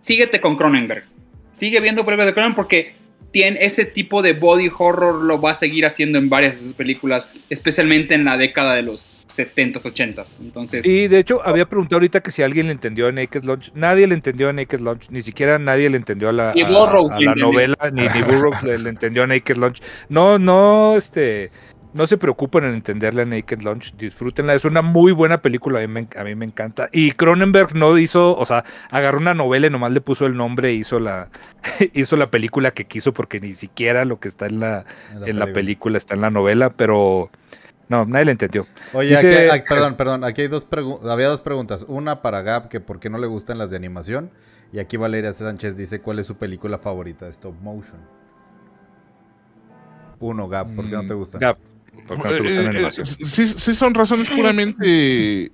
síguete 0.00 0.40
con 0.40 0.56
Cronenberg. 0.56 1.04
Sigue 1.52 1.80
viendo 1.80 2.04
películas 2.04 2.26
de 2.26 2.34
Cronenberg 2.34 2.56
porque 2.56 2.98
tiene 3.30 3.58
ese 3.62 3.84
tipo 3.84 4.22
de 4.22 4.32
body 4.32 4.70
horror 4.78 5.16
lo 5.22 5.38
va 5.38 5.50
a 5.50 5.54
seguir 5.54 5.84
haciendo 5.84 6.16
en 6.16 6.30
varias 6.30 6.56
de 6.58 6.64
sus 6.66 6.74
películas, 6.74 7.28
especialmente 7.50 8.14
en 8.14 8.24
la 8.24 8.38
década 8.38 8.74
de 8.74 8.80
los 8.82 9.26
70s, 9.28 9.82
80s. 9.82 10.36
Entonces, 10.40 10.86
y 10.86 11.08
de 11.08 11.18
hecho 11.18 11.42
había 11.46 11.66
preguntado 11.66 11.96
ahorita 11.96 12.20
que 12.22 12.30
si 12.30 12.42
alguien 12.42 12.66
le 12.68 12.72
entendió 12.72 13.06
a 13.08 13.12
Naked 13.12 13.44
Lunch. 13.44 13.70
Nadie 13.74 14.06
le 14.06 14.14
entendió 14.14 14.48
a 14.48 14.52
Naked 14.54 14.80
Lunch, 14.80 15.10
ni 15.10 15.20
siquiera 15.20 15.58
nadie 15.58 15.90
le 15.90 15.98
entendió 15.98 16.30
a 16.30 16.32
la, 16.32 16.52
Ni 16.54 16.62
a- 16.62 16.68
a 16.68 17.20
la 17.20 17.34
novela, 17.34 17.76
ni, 17.92 18.02
ni 18.08 18.22
Burroughs 18.22 18.62
le, 18.62 18.78
le 18.78 18.88
entendió 18.88 19.24
a 19.24 19.26
Naked 19.26 19.56
Lunch. 19.58 19.82
No, 20.08 20.38
no, 20.38 20.96
este, 20.96 21.50
no 21.98 22.06
se 22.06 22.16
preocupen 22.16 22.64
en 22.64 22.74
entenderle 22.74 23.22
a 23.22 23.24
Naked 23.26 23.60
Lunch, 23.60 23.94
disfrútenla, 23.96 24.54
es 24.54 24.64
una 24.64 24.80
muy 24.80 25.12
buena 25.12 25.42
película, 25.42 25.80
a 25.82 25.86
mí, 25.86 25.88
me, 25.88 26.08
a 26.16 26.24
mí 26.24 26.34
me 26.34 26.46
encanta. 26.46 26.88
Y 26.92 27.12
Cronenberg 27.12 27.74
no 27.74 27.98
hizo, 27.98 28.34
o 28.38 28.46
sea, 28.46 28.64
agarró 28.90 29.18
una 29.18 29.34
novela 29.34 29.66
y 29.66 29.70
nomás 29.70 29.92
le 29.92 30.00
puso 30.00 30.24
el 30.24 30.36
nombre 30.36 30.70
e 30.70 30.72
hizo 30.74 31.00
la, 31.00 31.28
hizo 31.92 32.16
la 32.16 32.30
película 32.30 32.70
que 32.70 32.86
quiso 32.86 33.12
porque 33.12 33.40
ni 33.40 33.52
siquiera 33.52 34.04
lo 34.06 34.20
que 34.20 34.28
está 34.28 34.46
en 34.46 34.60
la, 34.60 34.86
en 35.26 35.38
la 35.38 35.46
película 35.52 35.98
está 35.98 36.14
en 36.14 36.20
la 36.22 36.30
novela, 36.30 36.70
pero 36.70 37.30
no, 37.88 38.04
nadie 38.06 38.26
le 38.26 38.30
entendió. 38.32 38.66
Oye, 38.92 39.10
Dice- 39.10 39.50
aquí- 39.50 39.64
perdón, 39.68 39.96
perdón, 39.96 40.24
aquí 40.24 40.42
hay 40.42 40.48
dos 40.48 40.66
pregu- 40.70 41.00
había 41.10 41.28
dos 41.28 41.40
preguntas. 41.40 41.84
Una 41.88 42.22
para 42.22 42.42
Gab, 42.42 42.68
que 42.68 42.80
por 42.80 43.00
qué 43.00 43.10
no 43.10 43.18
le 43.18 43.26
gustan 43.26 43.58
las 43.58 43.70
de 43.70 43.76
animación. 43.76 44.30
Y 44.72 44.78
aquí 44.78 44.96
Valeria 44.96 45.32
Sánchez 45.32 45.76
dice 45.76 46.00
cuál 46.00 46.18
es 46.20 46.26
su 46.26 46.36
película 46.36 46.78
favorita 46.78 47.24
de 47.24 47.30
stop 47.32 47.54
motion. 47.60 47.98
Uno, 50.20 50.48
Gab, 50.48 50.74
¿por 50.74 50.84
qué 50.84 50.92
no 50.96 51.06
te 51.06 51.14
Mm, 51.14 51.16
gusta? 51.16 51.38
Eh, 52.06 52.40
eh, 52.62 52.66
animación. 52.68 53.06
sí, 53.06 53.46
sí 53.46 53.74
son 53.74 53.94
razones 53.94 54.28
puramente 54.30 54.82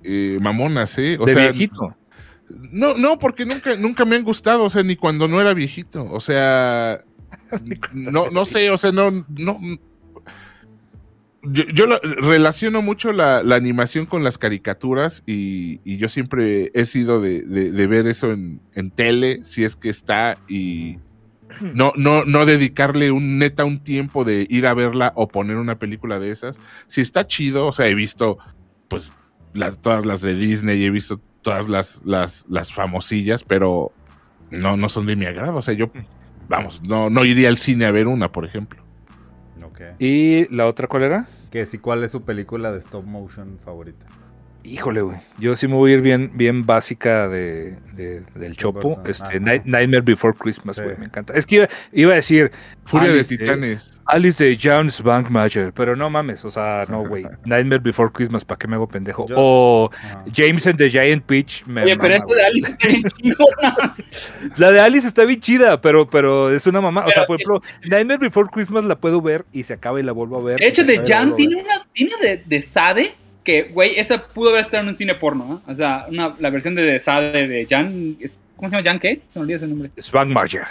eh, 0.03 0.39
mamonas, 0.41 0.97
¿eh? 0.97 1.17
O 1.19 1.25
de 1.25 1.33
sea, 1.33 1.43
viejito. 1.51 1.95
No, 2.71 2.95
no, 2.95 3.17
porque 3.17 3.45
nunca, 3.45 3.75
nunca 3.75 4.05
me 4.05 4.15
han 4.15 4.23
gustado, 4.23 4.63
o 4.63 4.69
sea, 4.69 4.83
ni 4.83 4.95
cuando 4.95 5.27
no 5.27 5.41
era 5.41 5.53
viejito, 5.53 6.05
o 6.11 6.19
sea, 6.19 7.03
no, 7.93 8.29
no 8.29 8.45
sé, 8.45 8.69
o 8.69 8.77
sea, 8.77 8.91
no, 8.91 9.25
no. 9.29 9.59
Yo, 11.47 11.63
yo 11.73 11.85
lo- 11.85 11.99
relaciono 11.99 12.81
mucho 12.81 13.11
la, 13.11 13.43
la 13.43 13.55
animación 13.55 14.07
con 14.07 14.23
las 14.23 14.37
caricaturas 14.39 15.21
y, 15.27 15.79
y 15.83 15.97
yo 15.97 16.09
siempre 16.09 16.71
he 16.73 16.85
sido 16.85 17.21
de, 17.21 17.41
de- 17.43 17.71
de 17.71 17.87
ver 17.87 18.07
eso 18.07 18.31
en, 18.31 18.61
en 18.73 18.89
tele, 18.89 19.43
si 19.43 19.63
es 19.63 19.75
que 19.75 19.89
está, 19.89 20.37
y 20.47 20.97
no, 21.61 21.93
no, 21.95 22.25
no 22.25 22.45
dedicarle 22.45 23.11
un 23.11 23.37
neta 23.37 23.65
un 23.65 23.83
tiempo 23.83 24.23
de 24.23 24.47
ir 24.49 24.67
a 24.67 24.73
verla 24.73 25.13
o 25.15 25.27
poner 25.27 25.57
una 25.57 25.77
película 25.77 26.19
de 26.19 26.31
esas. 26.31 26.59
Si 26.87 27.01
está 27.01 27.27
chido, 27.27 27.67
o 27.67 27.71
sea, 27.71 27.87
he 27.87 27.95
visto 27.95 28.37
pues 28.87 29.13
las, 29.53 29.79
todas 29.79 30.05
las 30.05 30.21
de 30.21 30.35
Disney, 30.35 30.83
he 30.83 30.89
visto 30.89 31.19
todas 31.41 31.69
las, 31.69 32.01
las, 32.05 32.45
las 32.49 32.73
famosillas, 32.73 33.43
pero 33.43 33.91
no, 34.51 34.77
no 34.77 34.89
son 34.89 35.05
de 35.05 35.15
mi 35.15 35.25
agrado. 35.25 35.57
O 35.57 35.61
sea, 35.61 35.73
yo, 35.73 35.91
vamos, 36.47 36.81
no, 36.81 37.09
no 37.09 37.25
iría 37.25 37.49
al 37.49 37.57
cine 37.57 37.85
a 37.85 37.91
ver 37.91 38.07
una, 38.07 38.31
por 38.31 38.45
ejemplo. 38.45 38.83
¿Y 39.99 40.53
la 40.55 40.67
otra 40.67 40.87
cuál 40.87 41.03
era? 41.03 41.27
Que 41.51 41.65
si, 41.65 41.79
¿cuál 41.79 42.03
es 42.03 42.11
su 42.11 42.23
película 42.23 42.71
de 42.71 42.79
stop 42.79 43.05
motion 43.05 43.59
favorita? 43.63 44.05
Híjole, 44.65 45.01
güey. 45.01 45.17
Yo 45.37 45.55
sí 45.55 45.67
me 45.67 45.75
voy 45.75 45.91
a 45.91 45.93
ir 45.95 46.01
bien, 46.01 46.31
bien 46.33 46.65
básica 46.65 47.27
de, 47.29 47.77
de- 47.93 48.23
del 48.33 48.57
Chopo. 48.57 48.99
Este. 49.05 49.39
Night- 49.39 49.63
Nightmare 49.65 50.01
Before 50.01 50.33
Christmas, 50.37 50.75
Sí. 50.77 50.81
güey. 50.81 50.97
Me 50.97 51.05
encanta. 51.05 51.33
Es 51.33 51.45
que 51.45 51.55
iba, 51.55 51.67
iba 51.93 52.11
a 52.13 52.15
decir 52.15 52.51
Furia 52.85 53.09
Alice 53.11 53.29
de 53.29 53.37
Titanes. 53.37 53.99
Alice 54.05 54.43
de 54.43 54.57
Jones 54.61 55.01
Bankmacher, 55.01 55.71
pero 55.73 55.95
no 55.95 56.09
mames, 56.09 56.43
o 56.45 56.49
sea, 56.49 56.85
no, 56.89 57.05
güey. 57.07 57.25
Nightmare 57.45 57.79
Before 57.81 58.11
Christmas, 58.11 58.43
¿para 58.43 58.57
qué 58.57 58.67
me 58.67 58.75
hago 58.75 58.87
pendejo? 58.87 59.27
Yo- 59.27 59.35
O. 59.37 59.91
James 60.33 60.65
and 60.67 60.77
the 60.77 60.89
Giant 60.89 61.23
Peach. 61.25 61.63
Me 61.67 61.83
oye, 61.83 61.97
pero 61.97 62.15
esto 62.15 62.33
de. 62.33 62.45
Alice 62.45 62.71
está 62.71 62.87
bien 62.87 63.03
chingona. 63.03 63.95
La 64.57 64.71
de 64.71 64.79
Alice 64.79 65.07
está 65.07 65.25
bien 65.25 65.39
chida, 65.41 65.79
pero, 65.81 66.09
pero 66.09 66.51
es 66.51 66.65
una 66.67 66.81
mamá. 66.81 67.05
O 67.05 67.11
sea, 67.11 67.25
por 67.25 67.35
ejemplo, 67.39 67.61
Nightmare 67.85 68.19
Before 68.19 68.49
Christmas 68.51 68.83
la 68.83 68.95
puedo 68.95 69.21
ver 69.21 69.45
y 69.51 69.63
se 69.63 69.73
acaba 69.73 69.99
y 69.99 70.03
la 70.03 70.11
vuelvo 70.11 70.39
a 70.39 70.43
ver. 70.43 70.59
De 70.59 70.67
hecho, 70.67 70.83
de 70.83 71.03
Jan 71.05 71.35
tiene 71.35 71.55
una 71.57 71.85
tiene 71.93 72.11
de, 72.21 72.43
de 72.45 72.61
Sade 72.61 73.15
que, 73.45 73.69
güey, 73.71 73.97
esa 73.97 74.27
pudo 74.27 74.49
haber 74.49 74.65
estado 74.65 74.83
en 74.83 74.89
un 74.89 74.95
cine 74.95 75.15
porno, 75.15 75.45
¿no? 75.45 75.71
O 75.71 75.75
sea, 75.75 76.07
una, 76.09 76.35
la 76.39 76.49
versión 76.49 76.75
de, 76.75 76.81
de 76.81 76.99
Sade 76.99 77.47
de 77.47 77.65
Jan, 77.69 78.17
¿cómo 78.57 78.69
se 78.69 78.75
llama 78.75 78.83
Jan 78.83 78.99
qué? 78.99 79.21
Se 79.29 79.39
me 79.39 79.43
olvida 79.43 79.57
ese 79.57 79.67
nombre. 79.67 79.91
Svankmacher. 79.97 80.63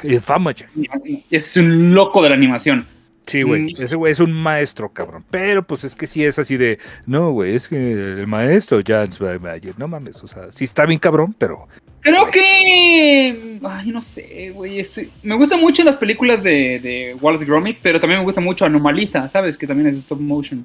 Es 1.30 1.56
un 1.56 1.94
loco 1.94 2.22
de 2.22 2.28
la 2.28 2.34
animación. 2.34 2.86
Sí, 3.26 3.42
güey. 3.42 3.62
Mm. 3.62 3.68
Ese 3.82 3.96
güey 3.96 4.12
es 4.12 4.20
un 4.20 4.32
maestro, 4.32 4.90
cabrón. 4.90 5.24
Pero 5.30 5.66
pues 5.66 5.84
es 5.84 5.94
que 5.94 6.06
sí 6.06 6.24
es 6.24 6.38
así 6.38 6.58
de, 6.58 6.78
no, 7.06 7.30
güey, 7.30 7.54
es 7.54 7.68
que 7.68 7.92
el 7.92 8.26
maestro 8.26 8.80
Jan 8.84 9.12
Svankmacher, 9.12 9.78
no 9.78 9.88
mames, 9.88 10.22
o 10.22 10.28
sea, 10.28 10.50
sí 10.50 10.64
está 10.64 10.84
bien 10.84 10.98
cabrón, 10.98 11.34
pero 11.38 11.68
Creo 12.04 12.28
que. 12.30 13.58
Ay, 13.64 13.90
no 13.90 14.02
sé, 14.02 14.50
güey. 14.54 14.78
es- 14.78 15.00
Me 15.22 15.34
gustan 15.36 15.60
mucho 15.60 15.82
las 15.84 15.96
películas 15.96 16.42
de, 16.42 16.78
de 16.80 17.16
Wallace 17.20 17.44
Gromit, 17.46 17.78
pero 17.82 17.98
también 17.98 18.20
me 18.20 18.24
gusta 18.24 18.40
mucho 18.40 18.64
Anomalisa, 18.64 19.28
¿sabes? 19.28 19.56
Que 19.58 19.66
también 19.66 19.88
es 19.88 19.98
stop 19.98 20.20
motion. 20.20 20.64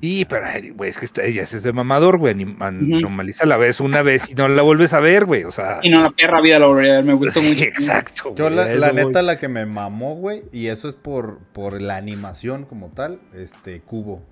Sí, 0.00 0.24
pero, 0.28 0.46
güey, 0.74 0.90
es 0.90 0.98
que 0.98 1.04
está, 1.06 1.24
ella 1.24 1.42
es 1.42 1.62
de 1.62 1.72
mamador, 1.72 2.18
güey. 2.18 2.32
anim- 2.32 2.56
an- 2.60 2.88
Ujú. 2.90 3.00
Normaliza 3.00 3.44
la 3.46 3.56
vez 3.56 3.80
una 3.80 4.00
vez 4.02 4.30
y 4.30 4.34
no 4.34 4.48
la 4.48 4.62
vuelves 4.62 4.92
a 4.94 5.00
ver, 5.00 5.24
güey. 5.24 5.42
O 5.44 5.50
sea. 5.50 5.80
Y 5.82 5.90
no, 5.90 6.00
la 6.02 6.10
perra 6.10 6.40
vida 6.40 6.58
la 6.60 6.66
volvería 6.66 6.92
a 6.92 6.96
ver, 6.96 7.04
me 7.04 7.14
gustó 7.14 7.40
sí, 7.40 7.48
mucho. 7.48 7.64
exacto. 7.64 8.34
Yo 8.36 8.44
güey, 8.44 8.54
la, 8.56 8.74
la 8.76 8.92
voy. 8.92 9.04
neta 9.06 9.22
la 9.22 9.38
que 9.38 9.48
me 9.48 9.66
mamó, 9.66 10.14
güey, 10.14 10.42
y 10.52 10.68
eso 10.68 10.88
es 10.88 10.94
por, 10.94 11.40
por 11.52 11.82
la 11.82 11.96
animación 11.96 12.64
como 12.64 12.88
tal, 12.90 13.18
este 13.36 13.80
Cubo. 13.80 14.22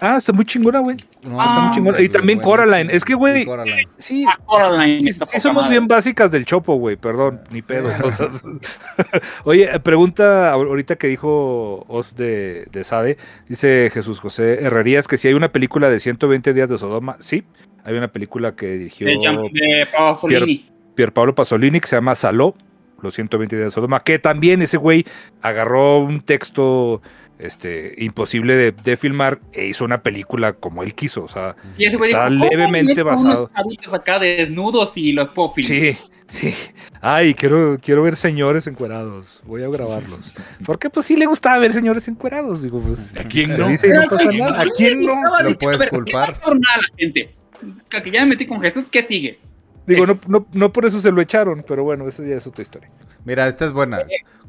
Ah, 0.00 0.16
está 0.18 0.32
muy 0.32 0.44
chingona, 0.44 0.80
güey. 0.80 0.96
No, 1.22 1.40
Ah, 1.40 1.46
Está 1.46 1.60
muy 1.60 1.74
chingona. 1.74 2.00
Y 2.00 2.08
también 2.08 2.40
Coraline. 2.40 2.92
Es 2.94 3.04
que, 3.04 3.14
güey, 3.14 3.46
sí. 3.98 4.24
Ah, 4.28 4.38
Coraline 4.44 5.12
Sí, 5.12 5.18
poca 5.20 5.40
somos 5.40 5.62
madre. 5.62 5.70
bien 5.78 5.88
básicas 5.88 6.30
del 6.30 6.44
chopo, 6.44 6.74
güey, 6.74 6.96
perdón, 6.96 7.40
ni 7.50 7.62
Sí. 7.62 7.68
pedo. 7.68 7.88
o 8.04 8.10
sea, 8.10 8.28
Oye, 9.44 9.78
pregunta 9.80 10.52
ahorita 10.52 10.96
que 10.96 11.06
dijo 11.06 11.84
Os 11.88 12.16
de, 12.16 12.66
de 12.70 12.84
Sade, 12.84 13.16
dice 13.48 13.90
Jesús 13.92 14.20
José 14.20 14.64
Herrerías 14.64 15.08
que 15.08 15.16
si 15.16 15.28
hay 15.28 15.34
una 15.34 15.48
película 15.48 15.88
de 15.88 16.00
120 16.00 16.52
días 16.52 16.68
de 16.68 16.78
Sodoma, 16.78 17.16
sí, 17.20 17.44
hay 17.84 17.96
una 17.96 18.08
película 18.08 18.54
que 18.56 18.66
dirigió 18.76 19.06
De, 19.06 19.12
de 19.52 19.86
Pasolini. 19.86 20.70
Pier 20.94 21.12
Pablo 21.12 21.34
Pasolini 21.34 21.80
que 21.80 21.86
se 21.88 21.96
llama 21.96 22.14
Saló, 22.14 22.54
los 23.00 23.14
120 23.14 23.56
días 23.56 23.66
de 23.68 23.70
Sodoma, 23.70 24.00
que 24.00 24.18
también 24.18 24.62
ese 24.62 24.76
güey 24.76 25.04
agarró 25.42 25.98
un 25.98 26.20
texto 26.20 27.02
este, 27.38 27.94
imposible 27.98 28.54
de, 28.54 28.72
de 28.72 28.96
filmar 28.96 29.40
e 29.52 29.66
hizo 29.66 29.84
una 29.84 30.02
película 30.02 30.54
como 30.54 30.82
él 30.82 30.94
quiso, 30.94 31.24
o 31.24 31.28
sea, 31.28 31.56
Y 31.76 31.86
ese 31.86 31.96
güey 31.96 32.10
Está 32.10 32.28
dijo, 32.28 32.40
¿cómo 32.40 32.50
levemente 32.50 33.02
basado. 33.02 33.50
unos 33.64 33.94
acá 33.94 34.18
de 34.18 34.36
desnudos 34.36 34.96
y 34.96 35.12
los 35.12 35.30
puedo 35.30 35.50
filmar? 35.50 35.96
Sí, 36.28 36.52
sí. 36.52 36.54
Ay, 37.00 37.34
quiero, 37.34 37.78
quiero 37.82 38.02
ver 38.02 38.16
señores 38.16 38.66
encuerados. 38.66 39.42
Voy 39.44 39.62
a 39.62 39.68
grabarlos. 39.68 40.34
Porque 40.64 40.90
pues 40.90 41.06
sí 41.06 41.16
le 41.16 41.26
gustaba 41.26 41.58
ver 41.58 41.72
señores 41.72 42.08
encuerados. 42.08 42.62
Digo, 42.62 42.80
pues. 42.80 43.16
¿A 43.18 43.24
quién 43.24 43.56
no? 43.58 43.68
dice 43.68 43.88
no 43.88 44.08
pasa 44.08 44.32
nada. 44.32 44.62
¿A 44.62 44.66
quién 44.76 45.04
no? 45.04 45.14
Lo 45.40 45.48
dije, 45.48 45.58
puedes 45.60 45.80
a 45.80 45.84
ver, 45.84 45.90
culpar. 45.90 46.34
¿qué 46.34 46.46
va 46.46 46.52
a 46.52 46.54
nada, 46.54 46.82
gente? 46.96 47.34
Que 47.88 48.02
que 48.02 48.10
ya 48.10 48.20
me 48.20 48.26
metí 48.30 48.46
con 48.46 48.60
Jesús, 48.60 48.86
¿qué 48.90 49.02
sigue? 49.02 49.38
Digo, 49.86 50.06
no, 50.06 50.18
no, 50.26 50.46
no 50.52 50.72
por 50.72 50.86
eso 50.86 51.00
se 51.00 51.10
lo 51.10 51.20
echaron, 51.20 51.64
pero 51.66 51.84
bueno, 51.84 52.08
esa 52.08 52.24
ya 52.24 52.36
es 52.36 52.46
otra 52.46 52.62
historia. 52.62 52.88
Mira, 53.24 53.46
esta 53.48 53.64
es 53.64 53.72
buena. 53.72 54.00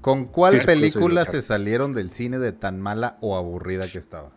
¿Con 0.02 0.26
cuál 0.26 0.54
Sí, 0.54 0.60
sí, 0.60 0.66
película 0.66 1.26
sí, 1.26 1.32
sí. 1.32 1.38
se 1.38 1.42
salieron 1.44 1.94
del 1.94 2.10
cine 2.10 2.38
de 2.40 2.52
tan 2.52 2.80
mala 2.82 3.18
o 3.22 3.36
aburrida 3.38 3.86
que 3.92 3.98
estaba? 3.98 4.30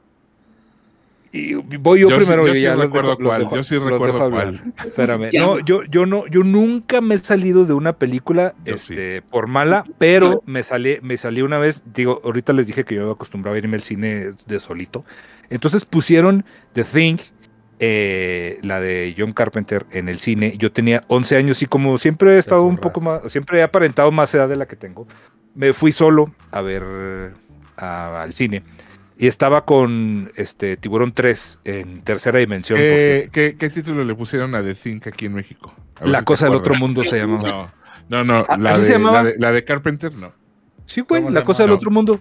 Y 1.30 1.54
voy 1.56 2.00
yo, 2.00 2.08
Yo 2.08 2.16
sí- 2.16 2.22
primero. 2.22 2.46
yo 2.46 2.52
y 2.54 2.56
sí 2.56 2.62
ya 2.62 2.74
los 2.74 2.86
recuerdo 2.86 3.10
dejo- 3.18 3.24
cuál, 3.26 3.42
dejo- 3.42 3.56
yo 3.56 3.62
sí 3.62 3.76
recuerdo 3.76 4.30
cuál. 4.30 4.72
Espérame. 4.86 5.30
Ya. 5.30 5.42
No, 5.42 5.58
yo, 5.58 5.82
yo 5.84 6.06
no, 6.06 6.26
yo 6.28 6.42
nunca 6.42 7.02
me 7.02 7.16
he 7.16 7.18
salido 7.18 7.66
de 7.66 7.74
una 7.74 7.92
película 7.94 8.54
este, 8.64 9.20
por 9.20 9.46
mala, 9.46 9.84
pero 9.98 10.42
me 10.46 10.62
salí, 10.62 10.98
me 11.02 11.18
salí 11.18 11.42
una 11.42 11.58
vez, 11.58 11.82
digo, 11.92 12.22
ahorita 12.24 12.54
les 12.54 12.66
dije 12.68 12.84
que 12.84 12.94
yo 12.94 13.10
acostumbraba 13.10 13.56
a 13.56 13.58
irme 13.58 13.76
al 13.76 13.82
cine 13.82 14.30
de 14.46 14.60
solito. 14.60 15.04
Entonces 15.50 15.84
pusieron 15.84 16.46
The 16.72 16.84
Thing, 16.84 17.18
eh, 17.80 18.58
la 18.62 18.80
de 18.80 19.14
John 19.16 19.32
Carpenter 19.32 19.86
en 19.92 20.08
el 20.08 20.18
cine. 20.18 20.54
Yo 20.58 20.72
tenía 20.72 21.04
11 21.08 21.36
años 21.36 21.62
y 21.62 21.66
como 21.66 21.96
siempre 21.98 22.34
he 22.34 22.38
estado 22.38 22.62
un 22.62 22.76
poco 22.78 23.00
más, 23.00 23.20
siempre 23.30 23.60
he 23.60 23.62
aparentado 23.62 24.10
más 24.10 24.34
edad 24.34 24.48
de 24.48 24.56
la 24.56 24.66
que 24.66 24.76
tengo, 24.76 25.06
me 25.54 25.72
fui 25.72 25.92
solo 25.92 26.32
a 26.50 26.60
ver 26.60 26.82
a- 27.76 28.22
al 28.22 28.32
cine. 28.32 28.62
Y 29.20 29.26
estaba 29.26 29.64
con 29.64 30.30
este 30.36 30.76
Tiburón 30.76 31.12
3 31.12 31.58
en 31.64 32.02
tercera 32.02 32.38
dimensión. 32.38 32.78
por 32.78 32.86
¿Qué, 32.88 33.00
cierto. 33.04 33.30
qué, 33.32 33.56
qué 33.58 33.70
título 33.70 34.04
le 34.04 34.14
pusieron 34.14 34.54
a 34.54 34.62
The 34.62 34.74
Think 34.76 35.08
aquí 35.08 35.26
en 35.26 35.34
México? 35.34 35.74
La 36.04 36.22
cosa 36.22 36.44
del 36.46 36.54
otro 36.54 36.74
mundo 36.76 37.02
se 37.02 37.18
llamaba. 37.18 37.72
No, 38.08 38.22
no, 38.22 38.24
no, 38.24 38.44
Ah, 38.48 38.56
la, 38.56 38.70
¿así 38.70 38.82
de, 38.82 38.86
se 38.86 38.92
llamaba? 38.92 39.22
la, 39.24 39.28
de, 39.30 39.38
la 39.38 39.52
de 39.52 39.64
Carpenter 39.64 40.14
no. 40.14 40.32
Sí, 40.86 41.00
güey, 41.02 41.20
¿Cómo 41.22 41.34
la 41.34 41.44
cosa 41.44 41.64
del 41.64 41.72
otro 41.72 41.90
mundo. 41.90 42.20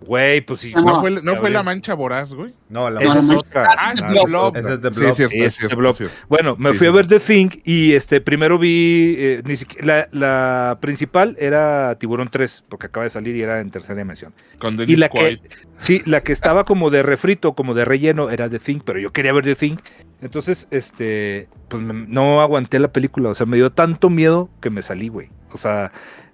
Güey, 0.00 0.40
pues 0.42 0.60
sí. 0.60 0.72
No, 0.74 0.82
¿No, 0.82 1.00
fue, 1.00 1.10
no 1.10 1.36
fue. 1.36 1.50
La 1.50 1.62
Mancha 1.62 1.92
Voraz, 1.94 2.32
güey? 2.32 2.54
No, 2.68 2.88
la 2.88 3.00
no, 3.00 3.36
otra. 3.38 3.74
Ah, 3.76 3.92
es 3.94 4.00
The 4.00 4.24
Blob. 4.26 4.56
Ese 4.56 4.72
es 4.74 4.80
The 4.80 4.90
Sí, 4.94 5.00
Blob. 5.00 5.10
es 5.10 5.16
cierto, 5.16 5.32
Sí, 5.32 5.40
es 5.40 5.46
es 5.46 5.54
cierto, 5.56 5.76
Blob. 5.76 5.90
es 5.90 5.96
cierto. 5.98 6.14
Bueno, 6.28 6.56
me 6.56 6.70
Sí, 6.70 6.76
fui 6.78 6.86
sí, 6.86 6.92
a 6.92 6.94
ver. 6.94 7.06
The 7.08 7.20
Thing 7.20 7.48
y 7.64 7.92
este 7.94 8.20
primero 8.20 8.58
vi 8.58 9.16
eh, 9.18 9.42
ni 9.44 9.56
siquiera- 9.56 10.08
la, 10.12 10.68
la 10.70 10.78
principal 10.80 11.36
era 11.40 11.96
Tiburón 11.98 12.28
3 12.30 12.64
porque 12.68 12.86
acaba 12.86 13.04
de 13.04 13.10
salir 13.10 13.34
y 13.36 13.42
era 13.42 13.60
en 13.60 13.70
tercera 13.70 13.96
dimensión. 13.98 14.32
Con 14.60 14.74
Y 14.74 14.76
Dennis 14.78 14.98
la 14.98 15.08
que 15.08 15.40
sí, 15.80 16.02
la 16.06 16.20
que 16.22 16.32
estaba 16.32 16.64
como 16.64 16.90
de 16.90 17.02
refrito, 17.02 17.54
como 17.54 17.74
de 17.74 17.84
relleno 17.84 18.30
era 18.30 18.48
The 18.48 18.60
Thing, 18.60 18.80
pero 18.84 18.98
yo 19.00 19.12
quería 19.12 19.32
ver 19.32 19.44
The 19.44 19.56
Thing. 19.56 19.76
Entonces, 20.22 20.68
este, 20.70 21.48
pues 21.68 21.82
me- 21.82 22.06
no 22.08 22.40
aguanté 22.40 22.78
la 22.78 22.88
película, 22.92 23.30
o 23.30 23.34
sea, 23.34 23.46
me 23.46 23.56
dio 23.56 23.70
tanto 23.70 24.10
miedo 24.10 24.48
que 24.60 24.70
me 24.70 24.82
salí, 24.82 25.08
güey. 25.08 25.30
O 25.52 25.56
sea, 25.58 25.92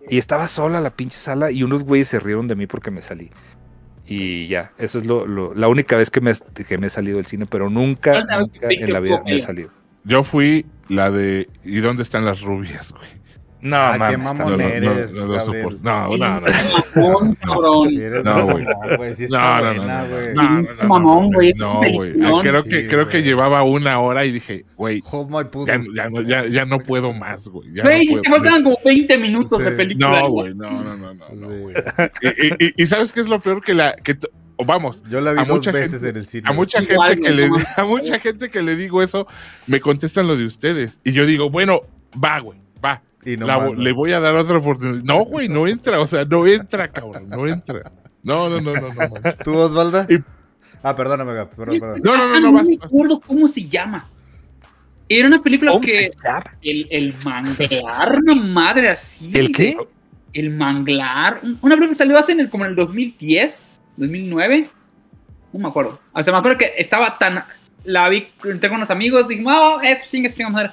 y 0.08 0.18
estaba 0.18 0.48
sola 0.48 0.80
la 0.82 0.90
pinche 0.90 1.16
sala 1.16 1.50
y 1.50 1.62
unos 1.62 1.82
güeyes 1.82 2.08
se 2.08 2.20
rieron 2.20 2.46
de 2.46 2.54
mí 2.56 2.66
porque 2.66 2.90
me 2.90 3.00
salí. 3.00 3.30
Y 4.06 4.46
ya, 4.48 4.72
eso 4.78 4.98
es 4.98 5.06
lo, 5.06 5.26
lo- 5.26 5.54
la 5.54 5.68
única 5.68 5.96
vez 5.96 6.10
que 6.10 6.20
me, 6.20 6.32
que 6.68 6.78
me 6.78 6.88
he 6.88 6.90
salido 6.90 7.16
del 7.16 7.26
cine, 7.26 7.46
pero 7.46 7.70
nunca, 7.70 8.12
¿Cuántas 8.12 8.38
veces 8.38 8.52
nunca 8.54 8.68
en 8.84 8.92
la 8.92 9.00
vida 9.00 9.22
me 9.24 9.36
he 9.36 9.38
salido. 9.38 9.70
Yo 10.04 10.22
fui 10.24 10.66
la 10.88 11.10
de 11.10 11.48
¿Y 11.64 11.78
dónde 11.80 12.02
están 12.02 12.24
las 12.26 12.42
rubias, 12.42 12.92
güey? 12.92 13.23
No, 13.64 13.76
Ah, 13.78 13.92
qué 14.10 14.16
mames, 14.18 14.38
mamón 14.40 14.60
eres, 14.60 15.12
no, 15.14 15.20
no 15.20 15.26
lo 15.26 15.32
Gabriel. 15.38 15.62
soporto. 15.62 15.78
No, 15.82 16.16
no, 16.18 16.40
no. 16.40 16.46
No, 18.22 18.46
güey. 18.46 18.64
mamón, 18.64 18.96
güey. 18.98 19.14
Sí 19.14 19.26
No, 19.30 19.38
no, 19.38 19.56
no, 19.56 19.74
buena, 19.74 20.02
no, 20.04 20.08
güey. 20.10 20.34
no, 20.34 20.42
no, 20.42 20.60
no, 20.60 20.74
no, 20.82 20.88
Mamón, 20.88 21.32
güey, 21.32 21.52
No, 21.58 21.76
güey. 21.78 22.12
Creo 22.42 22.62
Sí, 22.62 22.68
que, 22.68 22.88
creo 22.88 23.08
que 23.08 23.22
llevaba 23.22 23.62
una 23.62 24.00
hora 24.00 24.24
y 24.26 24.32
dije, 24.32 24.64
güey, 24.76 25.02
Hold 25.10 25.30
my 25.30 25.66
ya, 25.94 26.08
no- 26.10 26.20
ya, 26.22 26.46
ya 26.46 26.64
no 26.66 26.78
puedo 26.78 27.12
más, 27.14 27.48
güey. 27.48 27.70
Güey, 27.80 28.20
te 28.22 28.28
faltaban 28.28 28.62
como 28.64 28.76
20 28.84 29.18
minutos 29.18 29.58
de 29.58 29.70
película. 29.70 30.20
No, 30.20 30.28
güey, 30.28 30.54
no, 30.54 30.70
no, 30.82 30.96
no, 30.96 31.14
no. 31.14 31.28
no, 31.34 31.48
Sí. 31.50 31.56
güey. 31.62 31.74
Y, 32.20 32.28
y- 32.28 32.66
y- 32.68 32.82
y 32.82 32.86
¿sabes 32.86 33.12
qué 33.12 33.20
es 33.20 33.28
lo 33.28 33.38
peor? 33.40 33.62
Que 33.62 33.72
la. 33.74 33.94
Que 33.96 34.14
vamos, 34.64 35.02
Yo 35.08 35.20
la 35.20 35.32
vi 35.32 35.40
A 35.40 35.44
dos 35.44 35.56
mucha 35.58 35.72
veces 35.72 35.92
gente- 35.92 36.08
en 36.10 36.16
el 36.16 36.26
cine. 36.26 36.42
a 36.48 36.52
mucha 36.52 36.82
Igual, 36.82 37.10
gente 37.10 37.28
que 37.28 37.34
le 37.34 37.48
no 37.48 37.56
a 37.76 37.84
mucha 37.84 38.18
gente 38.20 38.50
que 38.50 38.62
le 38.62 38.76
digo 38.76 39.02
eso, 39.02 39.26
me 39.66 39.80
contestan 39.80 40.26
lo 40.26 40.36
de 40.36 40.44
ustedes. 40.44 41.00
Y 41.02 41.12
yo 41.12 41.24
digo, 41.26 41.48
bueno, 41.50 41.80
va, 42.22 42.38
güey, 42.40 42.58
va. 42.84 43.02
Y 43.24 43.36
no 43.36 43.46
La- 43.46 43.70
le 43.70 43.92
voy 43.92 44.12
a 44.12 44.20
dar 44.20 44.34
otra 44.34 44.58
oportunidad. 44.58 45.02
No, 45.04 45.24
güey, 45.24 45.48
no 45.48 45.66
entra, 45.66 45.98
o 46.00 46.06
sea, 46.06 46.24
no 46.24 46.46
entra, 46.46 46.88
cabrón, 46.88 47.28
no 47.28 47.46
entra. 47.46 47.90
No, 48.22 48.48
no, 48.48 48.60
no, 48.60 48.74
no, 48.74 48.88
no. 48.92 49.08
¿Tú, 49.44 49.54
Osvalda? 49.56 50.06
Y- 50.08 50.18
Ah, 50.82 50.94
perdóname, 50.94 51.32
perdón, 51.46 51.80
perdón. 51.80 52.00
No, 52.04 52.16
no, 52.16 52.26
no, 52.26 52.32
no, 52.34 52.40
no 52.40 52.52
vas, 52.52 52.66
me 52.66 52.74
acuerdo 52.82 53.20
cómo 53.20 53.48
se 53.48 53.66
llama. 53.66 54.10
Era 55.08 55.28
una 55.28 55.42
película 55.42 55.70
¿Cómo 55.72 55.82
que 55.82 55.92
se 55.92 56.10
llama? 56.22 56.44
el, 56.62 56.86
el 56.90 57.14
manglar, 57.24 58.18
una 58.18 58.34
madre 58.34 58.88
así. 58.90 59.30
¿El 59.32 59.52
qué? 59.52 59.76
El 60.34 60.50
manglar. 60.50 61.40
un- 61.42 61.58
Una 61.62 61.74
película 61.76 61.88
que 61.88 61.94
salió 61.94 62.18
hace 62.18 62.32
en 62.32 62.40
el, 62.40 62.50
como 62.50 62.64
en 62.64 62.70
el 62.70 62.76
2010, 62.76 63.78
2009. 63.96 64.68
No 65.52 65.60
me 65.60 65.68
acuerdo. 65.68 66.00
O 66.12 66.22
sea, 66.22 66.32
me 66.32 66.38
acuerdo 66.38 66.58
que 66.58 66.72
estaba 66.76 67.16
tan. 67.16 67.44
La 67.84 68.08
vi 68.08 68.26
tengo 68.60 68.74
unos 68.74 68.90
amigos. 68.90 69.28
Dije, 69.28 69.42
no, 69.42 69.80
esto 69.80 70.06
sí, 70.08 70.24
es 70.24 70.50
madre. 70.50 70.72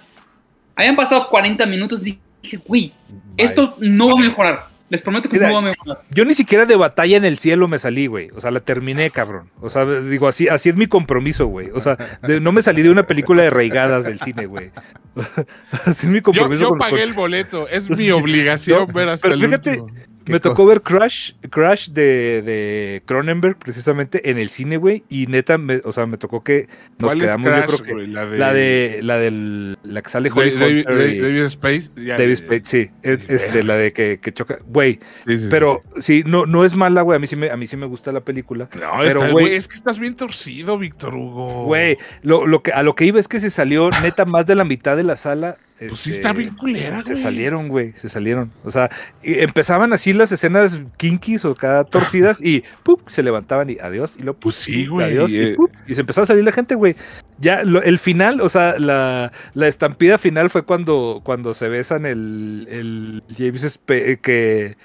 Habían 0.75 0.95
pasado 0.95 1.27
40 1.29 1.65
minutos. 1.65 2.01
Dije, 2.01 2.19
güey, 2.65 2.93
Bye. 3.09 3.45
esto 3.45 3.75
no 3.79 4.07
va 4.07 4.13
a 4.13 4.23
mejorar. 4.23 4.71
Les 4.89 5.01
prometo 5.01 5.29
que 5.29 5.37
Mira, 5.37 5.47
no 5.47 5.53
va 5.53 5.59
a 5.59 5.63
mejorar. 5.63 6.01
Yo 6.09 6.25
ni 6.25 6.35
siquiera 6.35 6.65
de 6.65 6.75
batalla 6.75 7.15
en 7.15 7.23
el 7.23 7.37
cielo 7.37 7.69
me 7.69 7.79
salí, 7.79 8.07
güey. 8.07 8.29
O 8.35 8.41
sea, 8.41 8.51
la 8.51 8.59
terminé, 8.59 9.09
cabrón. 9.09 9.49
O 9.61 9.69
sea, 9.69 9.85
digo, 9.85 10.27
así, 10.27 10.49
así 10.49 10.67
es 10.67 10.75
mi 10.75 10.85
compromiso, 10.87 11.45
güey. 11.47 11.69
O 11.73 11.79
sea, 11.79 11.95
de- 12.23 12.41
no 12.41 12.51
me 12.51 12.61
salí 12.61 12.81
de 12.81 12.89
una 12.89 13.03
película 13.03 13.41
de 13.41 13.51
reigadas 13.51 14.03
del 14.03 14.19
cine, 14.19 14.47
güey. 14.47 14.71
así 15.85 16.07
es 16.07 16.11
mi 16.11 16.17
Yo, 16.17 16.23
compromiso. 16.23 16.61
yo 16.63 16.69
con- 16.69 16.79
pagué 16.79 17.03
el 17.03 17.13
boleto, 17.13 17.69
es 17.69 17.89
mi 17.97 18.11
obligación 18.11 18.85
No, 18.87 18.93
ver 18.93 19.09
hasta 19.09 19.29
pero 19.29 19.35
el 19.35 19.45
fíjate, 19.45 19.79
último. 19.79 19.99
¿Qué 20.25 20.33
Me 20.33 20.39
cosa? 20.39 20.49
tocó 20.53 20.65
ver 20.67 20.81
Crash, 20.81 21.33
Crash 21.49 21.89
de, 21.89 22.41
de 22.43 23.01
Cronenberg, 23.05 23.57
precisamente, 23.57 24.29
en 24.29 24.37
el 24.37 24.49
cine, 24.49 24.77
güey. 24.77 25.03
Y 25.09 25.27
neta, 25.27 25.57
me- 25.57 25.81
o 25.83 25.91
sea, 25.91 26.05
me 26.05 26.17
tocó 26.17 26.43
que 26.43 26.67
nos 26.99 27.09
¿Cuál 27.09 27.17
es 27.17 27.23
quedamos, 27.23 27.47
Crash, 27.47 27.61
yo 27.61 27.67
creo 27.67 27.83
que. 27.83 27.93
güey? 27.93 28.07
La 28.07 28.25
de, 28.25 28.37
La 28.37 28.53
de, 28.53 28.99
la 29.03 29.17
del, 29.17 29.77
la 29.83 30.01
que 30.01 30.09
sale 30.09 30.29
Holly 30.33 30.51
David, 30.51 30.85
David- 30.87 31.21
David 31.21 31.43
Space. 31.45 31.89
ya, 31.95 32.17
David 32.17 32.29
ya, 32.29 32.35
Spade, 32.35 32.61
sí. 32.65 32.89
es- 33.01 33.19
este, 33.27 33.63
la 33.63 33.75
de 33.77 33.93
que, 33.93 34.19
que 34.21 34.31
choca. 34.31 34.59
Güey, 34.65 34.99
sí, 35.25 35.37
sí, 35.37 35.47
pero 35.49 35.81
sí. 35.95 36.01
sí, 36.01 36.23
no, 36.25 36.45
no 36.45 36.65
es 36.65 36.75
mala, 36.75 37.01
güey. 37.01 37.15
A 37.15 37.19
mí 37.19 37.27
sí 37.27 37.35
me, 37.35 37.49
a 37.49 37.57
mí 37.57 37.65
sí 37.65 37.75
me 37.77 37.85
gusta 37.87 38.11
la 38.11 38.21
película. 38.21 38.69
No, 38.75 38.91
pero, 38.99 39.21
está- 39.21 39.31
güey, 39.31 39.55
es 39.55 39.67
que 39.67 39.75
estás 39.75 39.97
bien 39.99 40.15
torcido, 40.15 40.77
Víctor 40.77 41.15
Hugo. 41.15 41.65
Güey, 41.65 41.97
lo, 42.21 42.45
lo 42.45 42.61
que, 42.61 42.71
a 42.71 42.83
lo 42.83 42.95
que 42.95 43.05
iba 43.05 43.19
es 43.19 43.27
que 43.27 43.39
se 43.39 43.49
salió 43.49 43.89
neta 44.03 44.25
más 44.25 44.45
de 44.45 44.55
la 44.55 44.63
mitad 44.65 44.95
de 44.95 45.03
la 45.03 45.15
sala. 45.15 45.57
Pues 45.89 45.99
sí 46.01 46.11
está 46.11 46.33
bien 46.33 46.55
culera, 46.55 46.97
Se 47.05 47.13
güey. 47.13 47.23
salieron, 47.23 47.67
güey, 47.67 47.91
se 47.93 48.09
salieron. 48.09 48.51
O 48.63 48.71
sea, 48.71 48.89
empezaban 49.23 49.93
así 49.93 50.13
las 50.13 50.31
escenas 50.31 50.81
kinkies 50.97 51.45
o 51.45 51.55
cada 51.55 51.83
torcidas 51.83 52.41
y 52.41 52.63
¡pup! 52.83 53.01
se 53.07 53.23
levantaban 53.23 53.69
y 53.69 53.77
adiós. 53.79 54.15
Y 54.19 54.23
lo 54.23 54.33
Pues 54.33 54.55
sí, 54.55 54.85
güey, 54.87 55.07
Adiós, 55.11 55.31
eh. 55.33 55.55
y, 55.87 55.95
se 55.95 56.01
empezó 56.01 56.21
a 56.21 56.25
salir 56.25 56.43
la 56.43 56.51
gente, 56.51 56.75
güey. 56.75 56.95
Ya, 57.39 57.63
lo- 57.63 57.81
el 57.81 57.97
final, 57.99 58.41
o 58.41 58.49
sea, 58.49 58.77
la, 58.79 59.31
la 59.53 59.67
estampida 59.67 60.17
final 60.17 60.49
fue 60.49 60.63
cuando, 60.63 61.21
cuando 61.23 61.53
se 61.53 61.67
besan 61.69 62.05
el, 62.05 62.67
el 62.69 63.23
James 63.37 63.63
Spe- 63.63 64.19
que. 64.21 64.75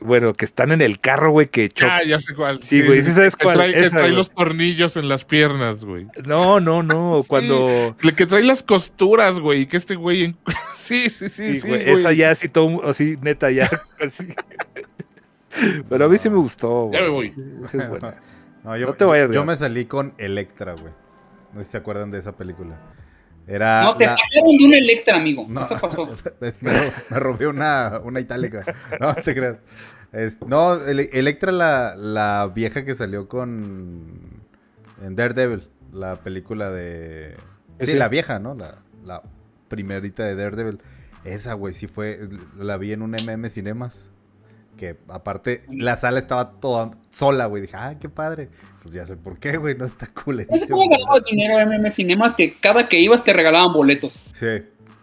Bueno, 0.00 0.32
que 0.32 0.44
están 0.44 0.70
en 0.72 0.80
el 0.80 1.00
carro, 1.00 1.32
güey, 1.32 1.48
que 1.48 1.68
chocan. 1.68 1.90
Ah, 1.90 2.00
ya 2.06 2.18
sé 2.20 2.34
cuál. 2.34 2.62
Sí, 2.62 2.82
güey, 2.86 3.02
sí 3.02 3.10
sabes 3.12 3.34
que 3.36 3.44
cuál, 3.44 3.56
Trae, 3.56 3.72
que 3.74 3.90
trae 3.90 4.02
güey. 4.02 4.14
los 4.14 4.30
tornillos 4.30 4.96
en 4.96 5.08
las 5.08 5.24
piernas, 5.24 5.84
güey. 5.84 6.06
No, 6.24 6.60
no, 6.60 6.82
no. 6.82 7.18
Sí. 7.22 7.28
Cuando. 7.28 7.96
Le- 8.00 8.14
Que 8.14 8.26
trae 8.26 8.44
las 8.44 8.62
costuras, 8.62 9.40
güey. 9.40 9.62
y 9.62 9.66
Que 9.66 9.76
este 9.76 9.94
güey. 9.96 10.24
en- 10.24 10.36
Sí, 10.76 11.08
sí, 11.10 11.28
sí, 11.28 11.54
Sí, 11.54 11.60
sí. 11.60 11.68
güey, 11.68 11.88
esa 11.90 12.12
ya 12.12 12.30
así 12.32 12.48
todo, 12.48 12.88
así, 12.88 13.16
neta, 13.22 13.50
ya. 13.50 13.68
así. 14.00 14.28
Pero 15.88 16.06
a 16.06 16.08
mí 16.08 16.16
sí 16.18 16.30
me 16.30 16.36
gustó, 16.38 16.86
güey. 16.86 16.98
Ya 16.98 17.02
me 17.04 17.08
voy. 17.08 17.28
Sí, 17.28 17.42
sí, 17.42 17.50
sí 17.70 17.76
es 17.78 17.88
buena. 17.88 18.16
No, 18.64 18.76
yo, 18.76 18.86
No 18.86 18.92
te 18.94 19.04
vayas, 19.04 19.30
yo, 19.32 19.44
me 19.44 19.56
salí 19.56 19.84
con 19.86 20.14
Electra, 20.18 20.72
güey. 20.74 20.92
No 21.52 21.60
sé 21.60 21.64
si 21.66 21.72
se 21.72 21.78
acuerdan 21.78 22.10
de 22.10 22.18
esa 22.18 22.32
película. 22.32 22.78
Era. 23.46 23.82
no, 23.82 23.96
te 23.96 24.06
la- 24.06 24.16
sacaron 24.16 24.56
de 24.56 24.64
un 24.66 24.74
Electra, 24.74 25.16
amigo. 25.16 25.46
No. 25.48 25.60
Eso 25.62 25.76
pasó. 25.78 26.06
Me, 26.60 26.72
ro- 26.72 26.92
me 27.10 27.18
robé 27.18 27.46
una, 27.48 28.00
una 28.04 28.20
itálica. 28.20 28.64
No, 29.00 29.14
te 29.16 29.34
creas. 29.34 29.56
Es- 30.12 30.40
no, 30.46 30.74
Ele- 30.86 31.10
Electra, 31.12 31.50
la, 31.50 31.94
la 31.96 32.50
vieja 32.54 32.84
que 32.84 32.94
salió 32.94 33.28
con. 33.28 34.42
En 35.04 35.16
Daredevil, 35.16 35.68
la 35.92 36.16
película 36.16 36.70
de. 36.70 37.34
Sí, 37.80 37.86
Sí. 37.86 37.94
la 37.94 38.08
vieja, 38.08 38.38
¿no? 38.38 38.54
La, 38.54 38.76
la 39.04 39.22
primerita 39.68 40.24
de 40.24 40.36
Daredevil. 40.36 40.78
Esa, 41.24 41.54
güey, 41.54 41.74
sí 41.74 41.88
fue. 41.88 42.28
La 42.56 42.76
vi 42.78 42.92
en 42.92 43.02
un 43.02 43.10
MM 43.16 43.48
Cinemas. 43.48 44.11
Que 44.76 44.96
aparte, 45.08 45.64
la 45.70 45.96
sala 45.96 46.18
estaba 46.18 46.52
toda 46.52 46.92
sola, 47.10 47.46
güey. 47.46 47.62
Dije, 47.62 47.76
ah, 47.76 47.94
qué 48.00 48.08
padre. 48.08 48.48
Pues 48.82 48.94
ya 48.94 49.06
sé 49.06 49.16
por 49.16 49.38
qué, 49.38 49.56
güey. 49.56 49.76
No 49.76 49.84
está 49.84 50.06
¿Sabes 50.06 50.22
culerísimo. 50.24 50.76
cómo 50.78 50.88
güey. 50.88 51.00
ganabas 51.00 51.24
dinero 51.24 51.58
MM 51.60 51.90
Cinemas? 51.90 52.34
Que 52.34 52.58
cada 52.58 52.88
que 52.88 52.98
ibas 52.98 53.22
te 53.22 53.32
regalaban 53.32 53.72
boletos. 53.72 54.24
Sí. 54.32 54.46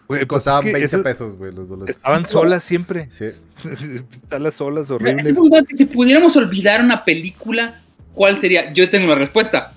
Güey, 0.07 0.21
pues 0.21 0.25
Costaban 0.25 0.59
es 0.61 0.65
que 0.65 0.71
20 0.73 0.85
eso- 0.95 1.03
pesos, 1.03 1.35
güey, 1.37 1.53
los 1.53 1.67
boletos. 1.67 1.95
Estaban 1.95 2.25
solas 2.25 2.63
siempre. 2.63 3.07
Sí. 3.11 3.25
Están 4.11 4.43
las 4.43 4.55
solas 4.55 4.89
horribles. 4.89 5.37
Si 5.77 5.85
pudiéramos 5.85 6.35
olvidar 6.35 6.81
una 6.83 7.05
película, 7.05 7.81
¿cuál 8.13 8.39
sería? 8.39 8.73
Yo 8.73 8.89
tengo 8.89 9.07
la 9.07 9.15
respuesta. 9.15 9.73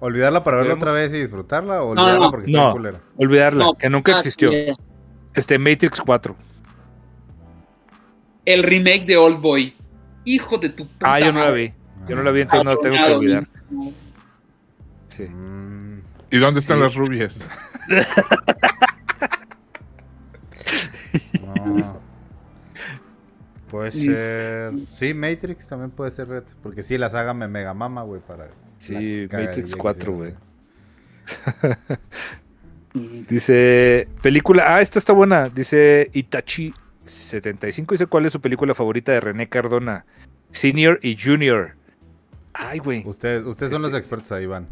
¿Olvidarla 0.00 0.42
para 0.44 0.58
verla 0.58 0.74
otra 0.74 0.92
vez 0.92 1.12
y 1.14 1.20
disfrutarla 1.20 1.82
o 1.82 1.94
No, 1.94 2.02
olvidarla 2.02 2.24
no, 2.26 2.30
porque 2.30 2.50
está 2.50 2.62
no. 2.64 2.72
culera? 2.72 3.00
Olvidarla, 3.16 3.64
No, 3.64 3.74
que 3.74 3.90
nunca 3.90 4.14
ah, 4.14 4.18
existió. 4.18 4.50
Este 5.34 5.58
Matrix 5.58 6.00
4. 6.00 6.36
El 8.48 8.62
remake 8.62 9.04
de 9.04 9.16
Old 9.18 9.40
Boy. 9.40 9.74
Hijo 10.24 10.56
de 10.56 10.70
tu 10.70 10.86
puta 10.86 11.14
Ah, 11.14 11.20
yo 11.20 11.32
no 11.32 11.40
la 11.40 11.50
vi. 11.50 11.70
Yo 12.08 12.16
no 12.16 12.22
la 12.22 12.30
vi, 12.30 12.40
entonces 12.40 12.64
no 12.64 12.74
la 12.74 12.80
tengo 12.80 12.96
que 12.96 13.12
olvidar. 13.12 13.46
¿no? 13.70 13.92
Sí. 15.08 15.24
¿Y 16.30 16.38
dónde 16.38 16.60
están 16.60 16.78
Sí. 16.78 16.82
las 16.84 16.94
rubias? 16.94 17.38
no. 21.42 21.98
Puede 23.70 23.90
Sí. 23.90 24.06
ser. 24.06 24.72
Sí, 24.98 25.12
Matrix 25.14 25.68
también 25.68 25.90
puede 25.90 26.10
ser, 26.10 26.26
fíjate, 26.26 26.52
Porque 26.62 26.82
sí, 26.82 26.96
la 26.96 27.10
saga 27.10 27.34
me 27.34 27.48
mega 27.48 27.74
mama, 27.74 28.02
güey, 28.02 28.22
para. 28.26 28.48
Sí, 28.78 28.94
Matrix 28.94 29.30
cagadilla 29.30 29.62
que 29.74 29.78
4, 29.78 30.00
hicieron. 30.00 30.16
güey. 30.16 30.34
Dice, 33.28 34.08
película, 34.22 34.64
ah, 34.74 34.80
esta 34.80 34.98
está 34.98 35.12
buena. 35.12 35.50
Dice 35.50 36.10
Itachi75. 37.08 37.90
Dice, 37.90 38.06
¿cuál 38.06 38.26
es 38.26 38.32
su 38.32 38.40
película 38.40 38.74
favorita 38.74 39.12
de 39.12 39.20
René 39.20 39.48
Cardona? 39.48 40.04
Senior 40.50 40.98
y 41.02 41.16
Junior. 41.16 41.74
Ay, 42.54 42.78
güey. 42.78 43.02
Ustedes, 43.06 43.44
ustedes 43.44 43.72
son 43.72 43.82
los 43.82 43.90
Este- 43.90 43.98
expertos 43.98 44.32
ahí, 44.32 44.44
Iván. 44.44 44.66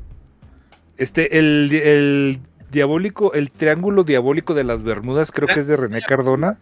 Este, 0.96 1.38
el, 1.38 1.70
el 1.72 2.40
diabólico, 2.70 3.32
el 3.34 3.50
triángulo 3.50 4.04
diabólico 4.04 4.54
de 4.54 4.64
las 4.64 4.82
Bermudas, 4.82 5.30
creo 5.30 5.46
que 5.48 5.60
es 5.60 5.66
de 5.68 5.76
René 5.76 6.00
Cardona. 6.02 6.58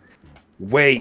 Güey, 0.58 1.00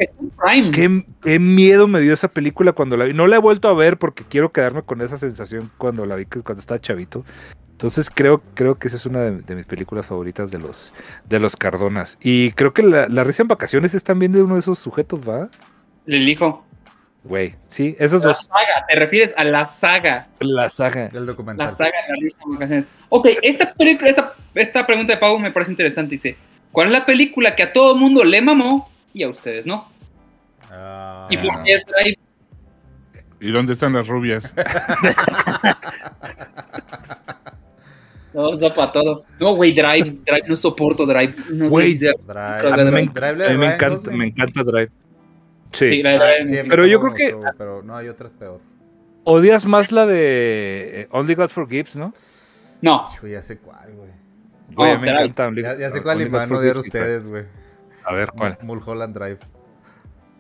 qué, 0.71 1.05
qué 1.21 1.39
miedo 1.39 1.88
me 1.88 1.99
dio 2.01 2.13
esa 2.13 2.28
película 2.28 2.71
cuando 2.74 2.97
la 2.97 3.05
vi. 3.05 3.13
No 3.13 3.28
la 3.28 3.36
he 3.36 3.39
vuelto 3.39 3.67
a 3.69 3.74
ver 3.76 3.97
porque 3.97 4.24
quiero 4.24 4.51
quedarme 4.51 4.82
con 4.82 5.01
esa 5.01 5.17
sensación 5.19 5.69
cuando 5.78 6.05
la 6.07 6.15
vi 6.15 6.26
cuando 6.26 6.59
estaba 6.59 6.82
chavito. 6.82 7.24
Entonces 7.74 8.09
creo, 8.09 8.41
creo 8.53 8.76
que 8.76 8.88
esa 8.88 8.95
es 8.97 9.05
una 9.05 9.19
de, 9.19 9.32
de 9.41 9.55
mis 9.55 9.65
películas 9.65 10.05
favoritas 10.05 10.51
de 10.51 10.59
los, 10.59 10.93
de 11.28 11.39
los 11.39 11.57
Cardonas. 11.57 12.17
Y 12.21 12.51
creo 12.53 12.74
que 12.74 12.82
la, 12.82 13.07
la 13.09 13.24
risa 13.26 13.41
en 13.41 13.49
vacaciones 13.49 13.93
es 13.93 14.03
también 14.03 14.32
de 14.32 14.41
uno 14.41 14.53
de 14.53 14.61
esos 14.61 14.80
sujetos, 14.80 15.19
¿va? 15.28 15.49
Le 16.05 16.17
elijo. 16.17 16.65
Güey, 17.26 17.55
sí, 17.67 17.95
esas 17.99 18.21
La 18.21 18.28
dos. 18.28 18.45
saga, 18.45 18.86
te 18.88 18.95
refieres 18.99 19.34
a 19.38 19.43
la 19.43 19.65
saga. 19.65 20.28
La 20.39 20.69
saga. 20.69 21.07
El 21.13 21.26
documental. 21.26 21.65
La 21.65 21.69
saga 21.69 21.91
de 22.07 22.13
la 22.13 22.19
risa 22.21 22.38
en 22.45 22.53
vacaciones. 22.53 22.86
Ok, 23.09 23.28
esta, 23.41 23.74
película, 23.74 24.09
esta, 24.09 24.34
esta 24.55 24.86
pregunta 24.86 25.13
de 25.13 25.19
Pau 25.19 25.38
me 25.39 25.51
parece 25.51 25.71
interesante. 25.71 26.15
Dice: 26.15 26.38
¿Cuál 26.71 26.88
es 26.88 26.93
la 26.93 27.05
película 27.05 27.55
que 27.55 27.63
a 27.63 27.74
todo 27.74 27.95
mundo 27.95 28.24
le 28.24 28.41
mamó 28.41 28.89
y 29.13 29.24
a 29.24 29.30
ustedes 29.30 29.65
no? 29.65 29.89
Ah, 30.69 31.28
¿Y 31.30 31.38
por 31.38 31.63
qué 31.63 31.74
es 31.76 31.86
Drive? 31.86 32.17
¿Y 33.39 33.51
dónde 33.51 33.74
están 33.74 33.93
las 33.93 34.07
rubias? 34.07 34.53
No, 38.34 38.49
para 38.73 38.91
todo. 38.91 39.25
No, 39.39 39.55
güey, 39.55 39.73
Drive, 39.73 40.17
Drive, 40.25 40.43
no 40.47 40.55
soporto 40.55 41.05
Drive. 41.05 41.36
No, 41.49 41.69
Güey, 41.69 41.95
Drive, 41.97 42.13
Drive, 42.25 42.71
A 42.71 42.77
mí 42.86 42.91
me, 42.91 43.05
Drive 43.05 43.27
a 43.27 43.34
de 43.34 43.49
mí 43.51 43.57
me 43.57 43.65
Ryan 43.67 43.73
encanta, 43.73 44.11
me 44.11 44.25
encanta 44.25 44.63
Drive. 44.63 44.91
Sí. 45.71 45.89
sí, 45.89 46.01
Drive, 46.01 46.17
Drive, 46.17 46.43
sí, 46.45 46.57
a 46.59 46.63
mí 46.63 46.69
Pero 46.69 46.86
yo 46.86 46.99
creo 46.99 47.13
que- 47.13 47.36
Pero 47.57 47.84
no, 47.84 47.95
hay 47.97 48.07
otra 48.09 48.27
es 48.27 48.34
peor. 48.34 48.59
Odias 49.25 49.65
más 49.65 49.91
la 49.91 50.05
de 50.05 51.01
eh, 51.01 51.07
Only 51.11 51.36
God 51.36 51.49
Forgives, 51.49 51.95
¿no? 51.95 52.13
No, 52.81 53.05
Hijo, 53.13 53.27
ya 53.27 53.41
sé 53.41 53.57
cuál, 53.59 53.93
güey. 53.95 54.09
Güey, 54.75 54.93
No, 54.93 54.99
me 54.99 55.07
Drive. 55.07 55.21
encanta 55.23 55.47
Only- 55.49 55.61
Ya, 55.63 55.77
ya 55.77 55.91
sé 55.91 56.01
cuál 56.01 56.21
y 56.21 56.25
me 56.25 56.29
van 56.38 56.51
a 56.51 56.57
odiar 56.57 56.77
ustedes, 56.77 57.25
güey. 57.25 57.45
A 58.03 58.13
ver, 58.13 58.31
¿cuál? 58.36 58.57
Mulholland 58.61 59.15
Drive. 59.15 59.38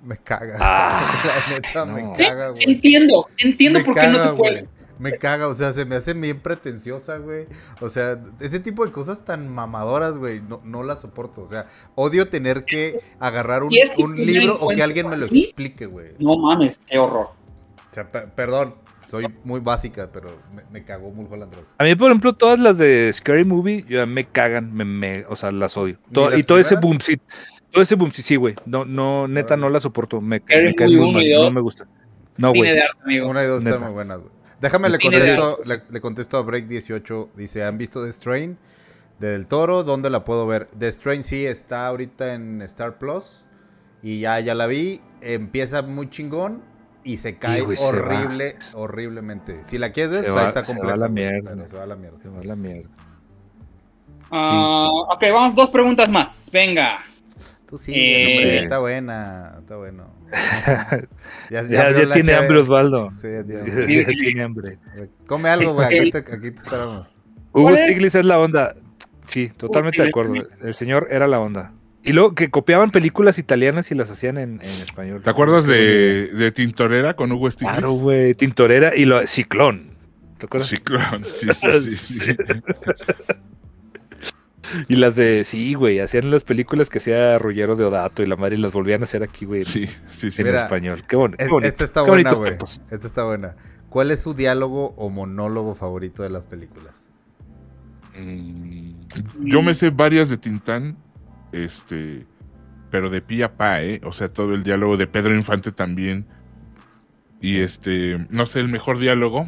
Me 0.03 0.17
caga. 0.17 0.57
Ah, 0.59 1.13
La 1.49 1.55
neta, 1.55 1.85
me 1.85 2.17
caga, 2.17 2.49
güey. 2.49 2.63
entiendo, 2.65 3.27
entiendo 3.37 3.79
Me 3.79 3.85
por 3.85 3.95
qué 3.95 4.07
no 4.07 4.21
te 4.31 4.35
puedes. 4.35 4.67
Me 4.99 5.17
caga, 5.17 5.47
o 5.47 5.55
sea, 5.55 5.73
se 5.73 5.85
me 5.85 5.95
hace 5.95 6.13
bien 6.13 6.39
pretenciosa, 6.39 7.17
güey. 7.17 7.47
O 7.81 7.89
sea, 7.89 8.19
ese 8.39 8.59
tipo 8.59 8.85
de 8.85 8.91
cosas 8.91 9.25
tan 9.25 9.49
mamadoras, 9.49 10.17
güey, 10.17 10.41
no, 10.41 10.61
no 10.63 10.83
las 10.83 11.01
soporto. 11.01 11.41
O 11.41 11.47
sea, 11.47 11.65
odio 11.95 12.27
tener 12.27 12.65
que 12.65 12.99
agarrar 13.19 13.63
un, 13.63 13.71
libro 14.15 14.57
o 14.59 14.69
que 14.69 14.83
alguien 14.83 15.09
me 15.09 15.17
lo 15.17 15.25
explique, 15.25 15.85
güey. 15.85 16.11
No 16.19 16.37
mames, 16.37 16.81
qué 16.87 16.97
horror. 16.99 17.27
O 17.91 17.93
sea, 17.93 18.11
pe- 18.11 18.27
perdón, 18.35 18.75
soy 19.07 19.27
muy 19.43 19.59
básica, 19.59 20.09
pero 20.11 20.29
me, 20.55 20.63
me 20.71 20.83
cagó 20.83 21.11
Mulholland 21.11 21.51
Drive. 21.51 21.67
A 21.77 21.83
mí, 21.83 21.95
por 21.95 22.09
ejemplo, 22.09 22.33
todas 22.33 22.59
las 22.59 22.77
de 22.77 23.11
Scary 23.13 23.45
Movie 23.45 23.85
ya 23.87 24.05
me 24.05 24.25
cagan, 24.25 24.73
me, 24.73 24.85
me- 24.85 25.25
o 25.27 25.35
sea, 25.35 25.51
las 25.51 25.77
odio. 25.77 25.97
¿Ni 26.07 26.13
Todo- 26.13 26.29
las 26.29 26.39
y 26.39 26.43
todo 26.43 26.57
ese 26.57 26.77
primeras? 26.77 26.89
boom, 26.89 26.99
sí. 27.01 27.21
Todo 27.71 27.81
ese 27.81 27.95
boom, 27.95 28.11
sí, 28.11 28.21
sí, 28.21 28.35
güey. 28.35 28.55
No, 28.65 28.85
no, 28.85 29.27
neta, 29.27 29.57
no 29.57 29.69
la 29.69 29.79
soporto. 29.79 30.21
Me, 30.21 30.39
Scary 30.39 30.65
me 30.65 30.75
caen 30.75 30.95
muy 30.95 31.11
mal, 31.11 31.23
no 31.45 31.51
me 31.51 31.61
gusta. 31.61 31.87
No, 32.37 32.53
güey. 32.53 32.71
Una 33.21 33.43
y 33.43 33.47
dos 33.47 33.63
están 33.65 33.83
muy 33.83 33.93
buenas, 33.93 34.19
güey. 34.19 34.32
Déjame 34.63 34.87
le 34.89 34.97
contesto, 34.97 35.59
le, 35.65 35.81
le 35.89 36.01
contesto 36.01 36.37
a 36.37 36.41
Break 36.41 36.67
18. 36.67 37.29
Dice, 37.35 37.63
¿han 37.65 37.77
visto 37.77 38.03
The 38.03 38.13
Strain? 38.13 38.57
De 39.19 39.27
Del 39.31 39.45
Toro, 39.45 39.83
¿dónde 39.83 40.09
la 40.09 40.23
puedo 40.23 40.47
ver? 40.47 40.69
The 40.79 40.89
Strain 40.91 41.23
sí 41.23 41.45
está 41.45 41.85
ahorita 41.87 42.33
en 42.33 42.61
Star 42.63 42.97
Plus. 42.97 43.43
Y 44.01 44.21
ya, 44.21 44.39
ya 44.39 44.55
la 44.55 44.65
vi. 44.67 45.01
Empieza 45.21 45.81
muy 45.81 46.09
chingón. 46.09 46.61
Y 47.03 47.17
se 47.17 47.37
cae 47.37 47.59
se 47.75 47.83
horrible, 47.85 48.55
horriblemente. 48.73 49.59
Si 49.65 49.77
la 49.77 49.91
quieres 49.91 50.11
ver, 50.13 50.21
Se 50.23 50.31
pues 50.31 50.43
va- 50.43 50.47
está 50.47 50.63
se 50.63 50.71
va 50.71 50.77
completa. 50.79 50.93
a 50.93 50.97
la 50.97 51.09
mierda. 51.09 51.67
Se 51.67 51.75
va 51.77 51.83
a 51.83 51.87
la 51.87 51.95
mierda. 51.97 52.17
Se 52.21 52.29
va 52.29 52.39
a 52.39 52.43
la 52.45 52.55
mierda. 52.55 52.89
Ah, 54.31 54.87
ok, 55.13 55.21
vamos, 55.33 55.55
dos 55.55 55.69
preguntas 55.69 56.07
más. 56.09 56.49
Venga. 56.53 56.99
Tú 57.67 57.77
sí, 57.77 57.91
Eh, 57.95 58.25
hombre, 58.37 58.49
Sí. 58.59 58.63
está 58.63 58.79
buena, 58.79 59.55
está 59.59 59.75
bueno. 59.77 60.13
Ya, 61.49 61.61
Ya, 61.63 61.93
tiene 61.93 62.23
chave. 62.23 62.35
hambre 62.35 62.57
Osvaldo. 62.59 63.11
Sí, 63.21 63.27
ya 63.31 63.43
tiene 63.43 63.63
Ya, 63.65 64.01
hambre. 64.01 64.15
tiene 64.15 64.43
hambre. 64.43 64.79
Come 65.27 65.49
algo, 65.49 65.73
güey. 65.73 65.99
Aquí 65.99 66.11
te, 66.11 66.17
aquí 66.19 66.51
te 66.51 66.59
esperamos. 66.59 67.07
Hugo. 67.51 67.75
Stiglitz 67.77 68.15
es 68.15 68.25
la 68.25 68.39
onda. 68.39 68.75
Sí, 69.27 69.49
totalmente 69.55 70.01
de 70.01 70.09
acuerdo. 70.09 70.33
El 70.61 70.73
señor 70.73 71.07
era 71.09 71.27
la 71.27 71.39
onda. 71.39 71.71
Y 72.03 72.11
luego 72.11 72.35
que 72.35 72.49
copiaban 72.49 72.91
películas 72.91 73.39
italianas 73.39 73.89
y 73.91 73.95
las 73.95 74.11
hacían 74.11 74.37
en, 74.37 74.59
en 74.61 74.69
español. 74.81 75.21
¿Te 75.23 75.29
acuerdas 75.29 75.65
de, 75.65 76.27
de 76.27 76.51
Tintorera 76.51 77.13
con 77.15 77.31
Hugo 77.31 77.49
Stiglitz? 77.49 77.71
Claro, 77.77 77.91
güey. 77.93 78.33
Tintorera 78.35 78.93
y 78.95 79.05
lo 79.05 79.25
Ciclón. 79.25 79.91
¿Te 80.37 80.47
acuerdas? 80.47 80.67
Ciclón, 80.67 81.23
sí, 81.25 81.47
sí, 81.53 81.81
sí, 81.95 81.95
sí. 81.95 82.35
Y 84.87 84.95
las 84.95 85.15
de, 85.15 85.43
sí, 85.43 85.73
güey, 85.73 85.99
hacían 85.99 86.31
las 86.31 86.43
películas 86.43 86.89
que 86.89 86.97
hacía 86.99 87.37
Rollero 87.39 87.75
de 87.75 87.83
Odato 87.85 88.23
y 88.23 88.25
la 88.25 88.35
madre 88.35 88.55
y 88.57 88.59
las 88.59 88.71
volvían 88.73 89.01
a 89.01 89.03
hacer 89.05 89.23
aquí, 89.23 89.45
güey, 89.45 89.61
en- 89.61 89.65
Sí, 89.67 89.87
sí, 90.09 90.31
sí. 90.31 90.41
en 90.41 90.47
Mira, 90.47 90.61
español. 90.63 91.03
Qué, 91.07 91.15
bonito. 91.15 91.41
Es- 91.41 91.47
qué 91.47 91.53
bonito. 91.53 91.67
Esta 91.69 91.85
está 91.85 92.03
qué 92.03 92.09
buena, 92.09 92.29
bonitos 92.33 92.39
güey. 92.39 92.87
Esta 92.91 93.07
está 93.07 93.23
buena. 93.23 93.55
¿Cuál 93.89 94.11
es 94.11 94.21
su 94.21 94.33
diálogo 94.33 94.93
o 94.97 95.09
monólogo 95.09 95.75
favorito 95.75 96.23
de 96.23 96.29
las 96.31 96.43
películas? 96.43 96.93
Mm, 98.17 98.91
Yo 99.41 99.61
me 99.61 99.73
sé 99.73 99.89
varias 99.89 100.29
de 100.29 100.37
Tintán, 100.37 100.97
este, 101.51 102.25
pero 102.91 103.09
de 103.09 103.21
pie 103.21 103.43
a 103.43 103.55
pa, 103.55 103.81
¿eh? 103.83 104.01
O 104.03 104.11
sea, 104.13 104.29
todo 104.31 104.53
el 104.53 104.63
diálogo 104.63 104.97
de 104.97 105.07
Pedro 105.07 105.35
Infante 105.35 105.71
también. 105.71 106.25
Y 107.41 107.57
este, 107.59 108.25
no 108.29 108.45
sé, 108.45 108.59
el 108.59 108.67
mejor 108.69 108.99
diálogo. 108.99 109.47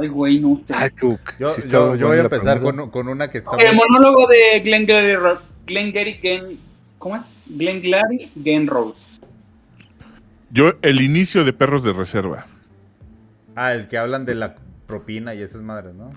Ay, 0.00 0.08
güey, 0.08 0.40
no 0.40 0.58
sé. 0.66 0.74
ay, 0.74 0.90
qué- 0.90 1.16
Yo, 1.38 1.48
sí 1.48 1.60
está 1.62 1.70
yo- 1.70 1.96
yo 1.96 2.06
buena 2.06 2.06
voy 2.06 2.16
a 2.18 2.20
empezar 2.22 2.60
con, 2.60 2.90
con 2.90 3.08
una 3.08 3.30
que 3.30 3.38
está 3.38 3.56
El 3.58 3.74
muy- 3.76 3.84
monólogo 3.88 4.26
de 4.26 4.60
Glenn 4.60 4.86
Gary, 4.86 5.14
Ro- 5.16 5.40
Glenn 5.66 5.92
Gary, 5.92 6.18
Glenn- 6.22 6.58
¿cómo 6.98 7.16
es? 7.16 7.34
Glenn 7.46 7.82
Gary, 7.82 8.30
Glenn 8.34 8.66
Rose. 8.66 9.08
Yo, 10.50 10.72
el 10.82 11.00
inicio 11.00 11.44
de 11.44 11.52
Perros 11.52 11.82
de 11.82 11.92
Reserva. 11.92 12.46
Ah, 13.54 13.72
el 13.74 13.88
que 13.88 13.98
hablan 13.98 14.24
de 14.24 14.34
la 14.34 14.56
propina 14.86 15.34
y 15.34 15.42
esas 15.42 15.62
madres, 15.62 15.94
¿no? 15.94 16.12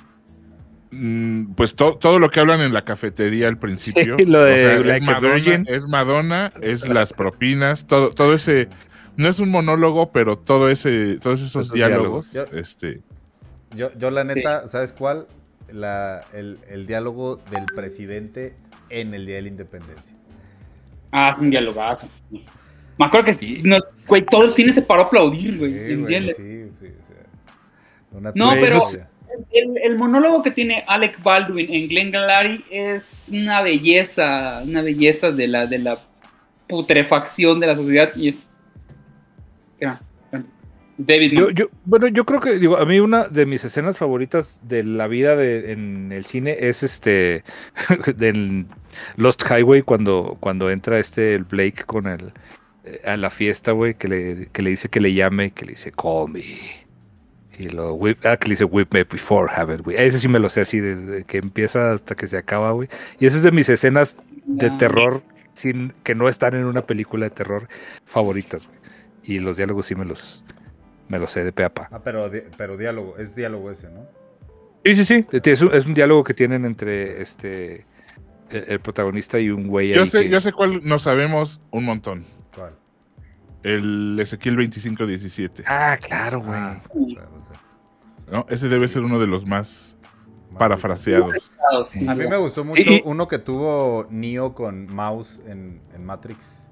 Mm, 0.91 1.53
Pues 1.53 1.75
to- 1.75 1.97
todo 1.97 2.19
lo 2.19 2.29
que 2.29 2.39
hablan 2.39 2.61
en 2.61 2.73
la 2.73 2.83
cafetería 2.83 3.47
al 3.47 3.57
principio. 3.57 4.17
Sí, 4.17 4.25
lo 4.25 4.43
de 4.43 4.75
es, 4.79 4.85
Like 4.85 5.05
a 5.09 5.13
Madonna, 5.13 5.33
Virgin. 5.35 5.65
es 5.67 5.87
Madonna, 5.87 6.51
es 6.61 6.87
las 6.89 7.13
propinas, 7.13 7.85
todo, 7.87 8.11
todo 8.11 8.33
ese. 8.33 8.67
No 9.15 9.27
es 9.29 9.39
un 9.39 9.49
monólogo, 9.51 10.11
pero 10.11 10.37
todo 10.37 10.69
ese, 10.69 11.17
todos 11.21 11.41
esos, 11.41 11.65
Esos 11.67 11.73
diálogos. 11.73 12.31
diálogos. 12.31 12.55
Este, 12.57 13.01
Yo, 13.75 13.91
yo 13.97 14.09
la 14.11 14.23
neta, 14.23 14.67
¿sabes 14.67 14.91
cuál? 14.93 15.27
La, 15.71 16.21
el, 16.33 16.57
el 16.69 16.85
diálogo 16.87 17.37
del 17.51 17.65
presidente 17.75 18.55
en 18.89 19.13
el 19.13 19.25
Día 19.25 19.35
de 19.35 19.41
la 19.43 19.47
Independencia. 19.49 20.15
Ah, 21.11 21.37
un 21.39 21.49
dialogazo. 21.49 22.09
Me 22.31 23.05
acuerdo 23.05 23.25
que 23.31 23.61
nos- 23.63 23.87
güey, 24.07 24.23
todo 24.25 24.45
el 24.45 24.51
cine 24.51 24.73
se 24.73 24.81
paró 24.81 25.03
a 25.03 25.05
aplaudir, 25.05 25.57
güey. 25.57 25.71
Sí, 25.73 25.95
güey, 25.95 26.33
sí, 26.33 26.71
sí, 26.79 26.87
sea, 27.07 27.25
una 28.11 28.31
No, 28.35 28.51
pero- 28.59 28.79
El, 29.51 29.77
el 29.83 29.95
monólogo 29.97 30.41
que 30.41 30.49
tiene 30.51 30.83
Alec 30.87 31.21
Baldwin 31.21 31.71
en 31.71 31.87
Glenn 31.87 32.09
Gary 32.11 32.65
es 32.71 33.29
una 33.31 33.61
belleza, 33.61 34.61
una 34.65 34.81
belleza 34.81 35.31
de 35.31 35.47
la, 35.47 35.67
de 35.67 35.77
la 35.77 35.99
putrefacción 36.67 37.59
de 37.59 37.67
la 37.67 37.75
sociedad 37.75 38.09
y 38.15 38.29
es... 38.29 38.39
¿Qué? 39.79 39.87
David. 40.99 41.31
Yo, 41.31 41.49
yo, 41.51 41.67
bueno, 41.85 42.07
yo 42.07 42.25
creo 42.25 42.39
que, 42.41 42.59
digo, 42.59 42.77
a 42.77 42.85
mí 42.85 42.99
una 42.99 43.27
de 43.29 43.45
mis 43.45 43.63
escenas 43.63 43.97
favoritas 43.97 44.59
de 44.63 44.83
la 44.83 45.07
vida 45.07 45.35
de, 45.35 45.71
en 45.71 46.11
el 46.11 46.25
cine 46.25 46.57
es 46.59 46.83
este, 46.83 47.43
del 48.17 48.65
Lost 49.15 49.43
Highway, 49.49 49.81
cuando, 49.81 50.37
cuando 50.39 50.69
entra 50.69 50.99
este, 50.99 51.35
el 51.35 51.45
Blake 51.45 51.83
con 51.85 52.05
el, 52.07 52.33
eh, 52.83 53.01
a 53.05 53.15
la 53.17 53.29
fiesta, 53.29 53.71
güey, 53.71 53.93
que 53.95 54.07
le, 54.09 54.47
que 54.51 54.61
le 54.61 54.71
dice 54.71 54.89
que 54.89 54.99
le 54.99 55.13
llame, 55.13 55.51
que 55.51 55.65
le 55.65 55.71
dice, 55.71 55.91
call 55.91 56.29
me. 56.31 56.43
Y 57.57 57.69
lo, 57.69 57.95
whip- 57.95 58.25
ah, 58.25 58.37
que 58.37 58.47
le 58.47 58.51
dice, 58.53 58.63
whip 58.65 58.93
me 58.93 59.03
before, 59.05 59.49
have 59.53 59.73
it, 59.73 59.81
güey. 59.81 59.95
Ese 59.97 60.19
sí 60.19 60.27
me 60.27 60.39
lo 60.39 60.49
sé 60.49 60.61
así, 60.61 60.79
de, 60.79 60.95
de 60.95 61.23
que 61.23 61.37
empieza 61.37 61.93
hasta 61.93 62.15
que 62.15 62.27
se 62.27 62.37
acaba, 62.37 62.71
güey. 62.71 62.89
Y 63.19 63.25
esa 63.25 63.37
es 63.37 63.43
de 63.43 63.51
mis 63.51 63.69
escenas 63.69 64.15
de 64.45 64.67
Ah. 64.67 64.77
terror 64.77 65.21
sin 65.53 65.93
que 66.03 66.15
no 66.15 66.27
están 66.29 66.55
en 66.55 66.65
una 66.65 66.81
película 66.85 67.25
de 67.25 67.31
terror 67.31 67.67
favoritas, 68.05 68.65
güey. 68.67 68.79
Y 69.23 69.39
los 69.39 69.57
diálogos 69.57 69.85
sí 69.87 69.95
me 69.95 70.05
los, 70.05 70.43
me 71.09 71.19
los 71.19 71.29
sé 71.31 71.43
de 71.43 71.51
pe 71.51 71.65
a 71.65 71.73
pa. 71.73 71.89
Ah, 71.91 71.99
pero, 72.03 72.29
di- 72.29 72.43
pero 72.57 72.77
diálogo, 72.77 73.17
es 73.17 73.35
diálogo 73.35 73.69
ese, 73.71 73.89
¿no? 73.89 74.07
Sí, 74.85 74.95
sí, 74.95 75.03
sí. 75.05 75.25
Es 75.43 75.61
un, 75.61 75.73
es 75.73 75.85
un 75.85 75.93
diálogo 75.93 76.23
que 76.23 76.33
tienen 76.33 76.63
entre 76.63 77.21
este 77.21 77.85
el, 78.49 78.63
el 78.67 78.79
protagonista 78.79 79.37
y 79.39 79.49
un 79.49 79.67
güey 79.67 79.89
yo 79.93 80.03
ahí 80.03 80.09
sé, 80.09 80.21
que- 80.23 80.29
yo 80.29 80.39
sé 80.39 80.53
cuál 80.53 80.79
no 80.83 80.97
sabemos 80.99 81.59
un 81.71 81.83
montón. 81.85 82.25
¿Cuál? 82.55 82.73
El 83.63 84.17
Ezequiel 84.21 84.55
2517. 84.55 85.63
Ah, 85.67 85.97
claro, 86.01 86.39
güey. 86.39 86.53
Ah, 86.57 86.81
claro, 87.13 87.29
o 87.41 87.45
sea, 87.45 87.59
¿no? 88.31 88.45
Ese 88.49 88.69
debe 88.69 88.87
ser 88.87 89.01
uno 89.01 89.19
de 89.19 89.27
los 89.27 89.45
más 89.45 89.97
parafraseados. 90.57 91.51
A 92.07 92.15
mí 92.15 92.25
me 92.27 92.37
gustó 92.37 92.63
mucho 92.63 92.79
uno 93.03 93.27
que 93.27 93.37
tuvo 93.37 94.07
Neo 94.09 94.53
con 94.55 94.87
Mouse 94.93 95.41
en, 95.45 95.81
en 95.93 96.05
Matrix. 96.05 96.68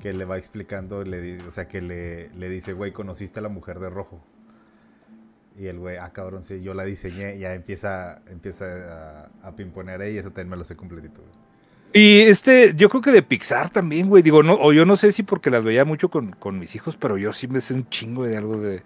Que 0.00 0.12
le 0.12 0.24
va 0.24 0.38
explicando, 0.38 1.04
le 1.04 1.42
o 1.42 1.50
sea, 1.50 1.68
que 1.68 1.80
le, 1.82 2.30
le 2.34 2.48
dice, 2.48 2.72
güey, 2.72 2.92
conociste 2.92 3.40
a 3.40 3.42
la 3.42 3.48
mujer 3.48 3.80
de 3.80 3.90
rojo. 3.90 4.24
Y 5.58 5.66
el 5.66 5.78
güey, 5.78 5.96
ah, 5.98 6.12
cabrón, 6.12 6.44
sí, 6.44 6.60
yo 6.62 6.74
la 6.74 6.84
diseñé. 6.84 7.38
Ya 7.38 7.54
empieza, 7.54 8.22
empieza 8.28 8.66
a, 9.42 9.48
a 9.48 9.56
pimponear 9.56 10.00
ahí. 10.00 10.14
Y 10.14 10.18
eso 10.18 10.28
también 10.30 10.50
me 10.50 10.56
lo 10.56 10.64
sé 10.64 10.76
completito. 10.76 11.20
güey. 11.22 11.34
Y 11.92 12.20
este, 12.22 12.74
yo 12.76 12.88
creo 12.90 13.02
que 13.02 13.12
de 13.12 13.22
Pixar 13.22 13.70
también, 13.70 14.08
güey. 14.08 14.22
Digo, 14.22 14.42
no, 14.42 14.54
o 14.60 14.72
yo 14.72 14.84
no 14.86 14.96
sé 14.96 15.10
si 15.12 15.22
porque 15.22 15.50
las 15.50 15.64
veía 15.64 15.84
mucho 15.84 16.10
con, 16.10 16.32
con 16.32 16.58
mis 16.58 16.74
hijos, 16.76 16.96
pero 16.96 17.16
yo 17.18 17.32
sí 17.32 17.48
me 17.48 17.60
sé 17.60 17.74
un 17.74 17.88
chingo 17.88 18.24
de 18.24 18.36
algo 18.36 18.60
de, 18.60 18.82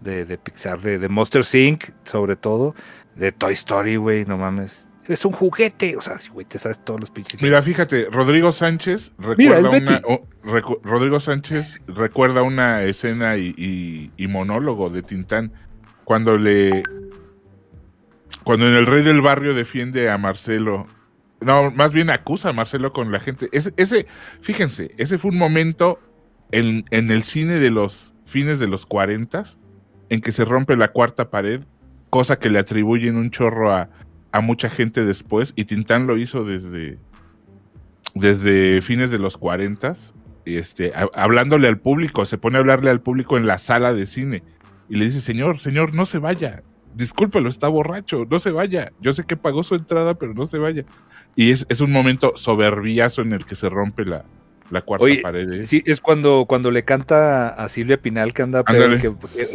de, 0.00 0.24
de 0.26 0.38
Pixar, 0.38 0.80
de, 0.82 0.98
de 0.98 1.08
Monster 1.08 1.44
Inc., 1.54 1.90
sobre 2.04 2.36
todo, 2.36 2.74
de 3.16 3.32
Toy 3.32 3.52
Story, 3.54 3.96
güey, 3.96 4.24
no 4.26 4.38
mames. 4.38 4.87
Es 5.08 5.24
un 5.24 5.32
juguete, 5.32 5.96
o 5.96 6.00
sea, 6.02 6.18
güey, 6.32 6.44
te 6.46 6.58
sabes 6.58 6.84
todos 6.84 7.00
los 7.00 7.10
pinches. 7.10 7.42
Mira, 7.42 7.60
fíjate, 7.62 8.08
Rodrigo 8.10 8.52
Sánchez 8.52 9.12
recuerda 9.18 9.58
es 9.76 9.82
una, 9.82 10.00
recu- 10.44 10.80
Rodrigo 10.84 11.18
Sánchez 11.18 11.80
recuerda 11.86 12.42
una 12.42 12.82
escena 12.82 13.36
y, 13.38 13.54
y- 13.56 14.12
y 14.16 14.26
monólogo 14.28 14.90
de 14.90 15.02
Tintán 15.02 15.52
cuando 16.04 16.36
le 16.36 16.82
cuando 18.44 18.66
en 18.68 18.74
el 18.74 18.86
Rey 18.86 19.02
del 19.02 19.20
Barrio 19.20 19.54
defiende 19.54 20.10
a 20.10 20.18
Marcelo. 20.18 20.86
No, 21.40 21.70
más 21.70 21.92
bien 21.92 22.10
acusa 22.10 22.50
a 22.50 22.52
Marcelo 22.52 22.92
con 22.92 23.12
la 23.12 23.20
gente. 23.20 23.48
Ese, 23.52 23.72
ese 23.76 24.06
fíjense, 24.40 24.92
ese 24.98 25.18
fue 25.18 25.30
un 25.30 25.38
momento 25.38 26.00
en, 26.50 26.84
en 26.90 27.10
el 27.10 27.22
cine 27.22 27.54
de 27.54 27.70
los 27.70 28.14
fines 28.26 28.58
de 28.60 28.66
los 28.68 28.86
40 28.86 29.44
en 30.10 30.20
que 30.20 30.32
se 30.32 30.44
rompe 30.44 30.76
la 30.76 30.88
cuarta 30.88 31.30
pared, 31.30 31.62
cosa 32.10 32.38
que 32.38 32.48
le 32.50 32.58
atribuyen 32.58 33.16
un 33.16 33.30
chorro 33.30 33.72
a, 33.72 33.88
a 34.32 34.40
mucha 34.40 34.68
gente 34.70 35.04
después, 35.04 35.52
y 35.56 35.64
Tintán 35.64 36.06
lo 36.06 36.16
hizo 36.18 36.44
desde, 36.44 36.98
desde 38.14 38.82
fines 38.82 39.10
de 39.10 39.18
los 39.18 39.36
40, 39.36 39.94
este, 40.44 40.92
ha- 40.94 41.08
hablándole 41.14 41.68
al 41.68 41.78
público, 41.78 42.26
se 42.26 42.38
pone 42.38 42.56
a 42.56 42.60
hablarle 42.60 42.90
al 42.90 43.00
público 43.00 43.36
en 43.36 43.46
la 43.46 43.58
sala 43.58 43.92
de 43.92 44.06
cine, 44.06 44.42
y 44.88 44.96
le 44.96 45.04
dice, 45.06 45.20
señor, 45.20 45.60
señor, 45.60 45.94
no 45.94 46.06
se 46.06 46.18
vaya, 46.18 46.62
discúlpelo, 46.94 47.48
está 47.48 47.68
borracho, 47.68 48.26
no 48.30 48.38
se 48.38 48.50
vaya, 48.50 48.92
yo 49.00 49.12
sé 49.12 49.24
que 49.24 49.36
pagó 49.36 49.62
su 49.62 49.74
entrada, 49.74 50.14
pero 50.14 50.34
no 50.34 50.46
se 50.46 50.58
vaya. 50.58 50.84
Y 51.36 51.50
es, 51.52 51.66
es 51.68 51.80
un 51.80 51.92
momento 51.92 52.32
soberbiazo 52.36 53.22
en 53.22 53.32
el 53.34 53.44
que 53.44 53.54
se 53.54 53.68
rompe 53.68 54.04
la, 54.04 54.24
la 54.70 54.80
cuarta 54.80 55.04
Oye, 55.04 55.20
pared. 55.20 55.52
¿eh? 55.52 55.66
Sí, 55.66 55.82
es 55.86 56.00
cuando, 56.00 56.46
cuando 56.48 56.70
le 56.70 56.84
canta 56.84 57.48
a 57.50 57.68
Silvia 57.68 57.98
Pinal 58.00 58.32
que 58.32 58.42
anda 58.42 58.64
que- 59.00 59.08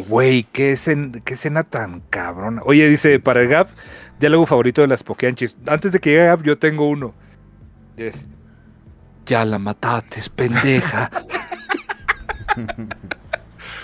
Güey, 0.08 0.44
qué, 0.54 0.72
escena- 0.74 1.20
qué 1.26 1.34
escena 1.34 1.64
tan 1.64 2.02
cabrona. 2.10 2.62
Oye, 2.66 2.88
dice, 2.88 3.20
para 3.20 3.42
el 3.42 3.48
Gap, 3.50 3.68
diálogo 4.20 4.46
favorito 4.46 4.82
de 4.82 4.88
las 4.88 5.04
Pokeanchis. 5.04 5.58
Antes 5.68 5.92
de 5.92 6.00
que 6.00 6.12
llegue 6.12 6.36
yo 6.44 6.58
tengo 6.58 6.88
uno. 6.88 7.14
Es, 7.98 8.28
ya 9.26 9.46
la 9.46 9.60
mataste, 9.60 10.22
pendeja. 10.36 11.10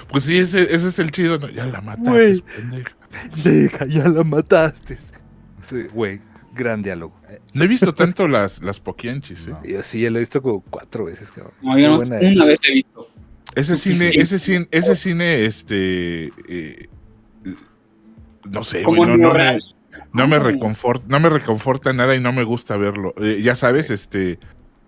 Pues 0.09 0.23
sí, 0.23 0.39
ese, 0.39 0.63
ese 0.73 0.89
es 0.89 0.97
el 0.97 1.11
chido, 1.11 1.37
¿no? 1.37 1.49
ya 1.49 1.65
la 1.65 1.81
mataste, 1.81 2.43
pendeja, 3.11 3.85
ya 3.85 4.07
la 4.07 4.23
mataste. 4.23 4.97
Sí, 5.61 5.83
Güey, 5.93 6.19
gran 6.55 6.81
diálogo. 6.81 7.15
No 7.53 7.63
he 7.63 7.67
visto 7.67 7.93
tanto 7.93 8.27
las, 8.27 8.61
las 8.63 8.79
poquianchis, 8.79 9.47
¿eh? 9.47 9.51
No. 9.51 9.59
Y 9.63 9.75
así 9.75 10.09
lo 10.09 10.17
he 10.17 10.21
visto 10.21 10.41
como 10.41 10.61
cuatro 10.61 11.05
veces, 11.05 11.31
cabrón. 11.31 11.53
No, 11.61 11.77
yo 11.77 11.97
buena 11.97 12.17
una 12.17 12.45
vez 12.45 12.59
he 12.67 12.73
visto. 12.73 13.07
Ese 13.53 13.77
cine, 13.77 14.09
ese 14.15 14.39
cine, 14.39 14.67
ese 14.71 14.95
cine, 14.95 15.45
este, 15.45 16.31
eh, 16.47 16.87
no 18.45 18.63
sé, 18.63 18.81
Como 18.83 18.97
güey, 18.97 19.11
no, 19.11 19.17
no 19.17 19.33
real. 19.33 19.61
No 20.13 20.27
me 20.27 20.39
reconforta, 20.39 21.05
no 21.07 21.19
me 21.19 21.29
reconforta 21.29 21.93
nada 21.93 22.15
y 22.15 22.19
no 22.19 22.31
me 22.31 22.43
gusta 22.43 22.77
verlo. 22.77 23.13
Eh, 23.21 23.41
ya 23.43 23.55
sabes, 23.55 23.89
este, 23.91 24.39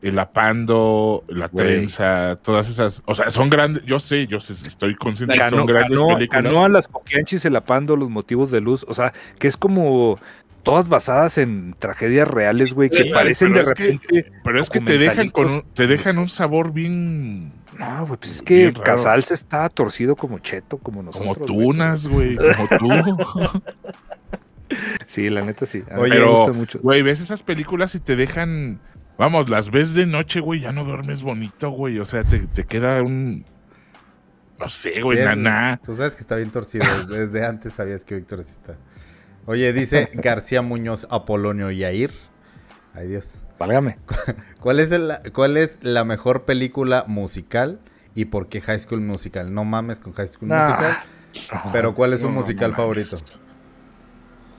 el 0.02 0.18
apando, 0.18 1.24
la 1.28 1.48
Güey. 1.48 1.66
trenza, 1.68 2.38
todas 2.44 2.70
esas, 2.70 3.04
o 3.06 3.14
sea, 3.14 3.30
son 3.30 3.50
grandes, 3.50 3.84
yo 3.86 4.00
sé, 4.00 4.26
yo 4.28 4.40
sé, 4.40 4.54
estoy 4.54 4.96
consciente 4.96 5.38
que 5.38 5.50
son 5.50 5.66
grandes 5.68 5.92
ganó- 5.98 6.16
películas. 6.16 6.44
ganó 6.44 6.66
a 6.66 6.70
las 6.70 6.88
Pokeanchis 6.88 7.46
el 7.46 7.56
apando 7.56 7.96
los 7.96 8.10
motivos 8.10 8.50
de 8.52 8.62
luz. 8.62 8.84
O 8.88 8.94
sea, 8.96 9.14
que 9.38 9.48
es 9.48 9.58
como 9.58 10.20
todas 10.64 10.90
basadas 10.90 11.38
en 11.38 11.76
tragedias 11.78 12.28
reales, 12.28 12.74
güey, 12.74 12.90
que 12.90 13.04
Sí, 13.04 13.10
parecen 13.14 13.54
de 13.54 13.60
que- 13.64 13.66
repente. 13.70 14.32
pero 14.44 14.60
es 14.60 14.70
que 14.72 14.80
te 14.82 14.98
dejan 14.98 15.30
con, 15.30 15.52
un, 15.52 15.64
te 15.74 15.86
dejan 15.88 16.18
un 16.18 16.30
sabor 16.30 16.72
bien, 16.74 17.52
No, 17.80 18.06
güey, 18.06 18.18
pues 18.20 18.38
es 18.38 18.42
que. 18.44 18.74
Casals 18.74 19.32
está 19.32 19.70
torcido 19.70 20.16
como 20.16 20.40
cheto, 20.40 20.78
como 20.78 21.04
como 21.04 21.04
nosotros. 21.04 21.50
güey. 21.52 21.68
tunas, 21.68 22.08
güey, 22.08 22.36
como 22.36 22.68
tú. 22.80 23.62
Sí, 25.08 25.30
la 25.30 25.42
neta 25.44 25.66
sí. 25.66 25.84
A 25.92 26.00
Oye, 26.00 26.10
me 26.12 26.16
Pero, 26.20 26.32
gusta 26.32 26.54
mucho. 26.54 26.80
Güey, 26.82 27.02
ves 27.02 27.20
esas 27.20 27.44
películas 27.44 27.96
y 27.96 28.00
te 28.00 28.16
dejan. 28.16 28.80
Vamos, 29.18 29.50
las 29.50 29.70
ves 29.72 29.94
de 29.94 30.06
noche, 30.06 30.40
güey, 30.40 30.62
ya 30.62 30.72
no 30.72 30.84
duermes 30.84 31.22
bonito, 31.22 31.70
güey. 31.70 32.00
O 32.00 32.06
sea, 32.06 32.24
te, 32.24 32.40
te 32.40 32.66
queda 32.66 33.02
un. 33.02 33.46
No 34.60 34.70
sé, 34.70 35.02
güey, 35.02 35.18
Sí, 35.18 35.22
es- 35.22 35.26
naná. 35.28 35.80
Tú 35.84 35.94
sabes 35.94 36.16
que 36.16 36.22
está 36.22 36.36
bien 36.36 36.50
torcido. 36.52 36.86
Desde 37.08 37.46
antes 37.46 37.74
sabías 37.74 38.06
que 38.06 38.16
Víctor 38.16 38.44
sí 38.44 38.52
está. 38.52 38.76
Oye, 39.46 39.74
dice 39.74 40.10
García 40.14 40.62
Muñoz, 40.62 41.08
Apolonio 41.10 41.72
Yair. 41.72 42.12
Ay 42.94 43.08
Dios. 43.08 43.42
Válgame. 43.58 43.98
¿Cuál 44.60 44.80
es, 44.80 44.92
el- 44.92 45.14
¿Cuál 45.34 45.58
es 45.58 45.78
la 45.82 46.04
mejor 46.04 46.46
película 46.46 47.06
musical 47.08 47.80
y 48.16 48.26
por 48.26 48.50
qué 48.50 48.62
High 48.62 48.80
School 48.80 49.02
Musical? 49.02 49.54
No 49.54 49.64
mames 49.66 50.00
con 50.00 50.14
High 50.14 50.28
School 50.28 50.50
Nah. 50.50 50.68
Musical. 50.70 50.98
Pero 51.72 51.96
¿cuál 51.96 52.14
es 52.14 52.20
su 52.22 52.28
No, 52.28 52.34
no 52.34 52.40
musical 52.42 52.72
mames. 52.72 53.14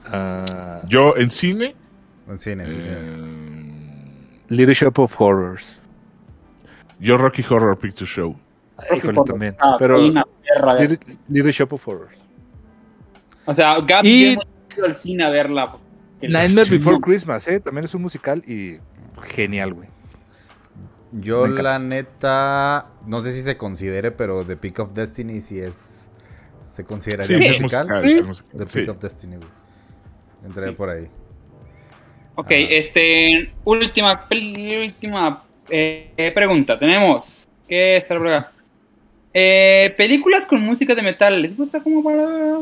Ah, 0.05 0.81
Yo 0.87 1.15
en 1.17 1.31
cine. 1.31 1.75
En 2.27 2.39
cine, 2.39 2.69
sí, 2.69 2.79
sí. 2.81 2.89
eh, 2.89 4.39
Little 4.49 4.73
Shop 4.73 4.97
of 4.99 5.19
Horrors. 5.19 5.79
yo 6.99 7.17
Rocky 7.17 7.43
Horror 7.47 7.77
Picture 7.77 8.05
Show. 8.09 8.35
Híjole, 8.95 9.21
también. 9.25 9.55
Ah, 9.59 9.75
Pero 9.79 9.97
perra 10.43 10.75
Little, 10.79 10.99
Little 11.29 11.51
Shop 11.51 11.73
of 11.73 11.87
Horrors. 11.87 12.17
O 13.45 13.53
sea, 13.53 13.79
Gab 13.81 14.05
Y- 14.05 14.31
ido 14.75 14.85
al 14.85 14.95
cine 14.95 15.23
a 15.23 15.29
verla. 15.29 15.77
Nightmare. 16.21 16.69
Before 16.69 16.99
Christmas, 17.01 17.47
¿eh? 17.49 17.59
También 17.59 17.85
es 17.85 17.93
un 17.93 18.01
musical 18.01 18.41
y 18.47 18.79
genial, 19.23 19.73
güey. 19.73 19.89
Yo 21.11 21.45
la 21.45 21.77
neta, 21.77 22.87
no 23.05 23.21
sé 23.21 23.33
si 23.33 23.41
se 23.41 23.55
considere, 23.57 24.11
pero 24.11 24.43
The 24.43 24.55
Peak 24.57 24.79
of 24.79 24.93
Destiny 24.93 25.41
sí 25.41 25.59
es, 25.59 26.09
se 26.65 26.83
consideraría 26.85 27.37
Sí, 27.37 27.61
musical. 27.61 27.87
The 27.87 28.65
sí. 28.67 28.79
Peak 28.79 28.89
of 28.89 28.99
Destiny, 28.99 29.35
güey. 29.35 29.49
Entré 30.45 30.71
por 30.73 30.89
ahí. 30.89 31.07
Ok, 32.35 32.51
Ah. 32.51 32.55
este. 32.69 33.51
Última, 33.63 34.27
última 34.29 35.43
eh, 35.69 36.31
pregunta. 36.33 36.77
Tenemos. 36.79 37.47
¿Qué 37.67 37.97
es 37.97 38.09
acá? 38.11 38.51
Eh, 39.33 39.93
películas 39.97 40.45
con 40.45 40.61
música 40.61 40.93
de 40.95 41.01
metal. 41.01 41.41
¿Les 41.41 41.55
gusta 41.55 41.81
como 41.81 42.03
para.? 42.03 42.59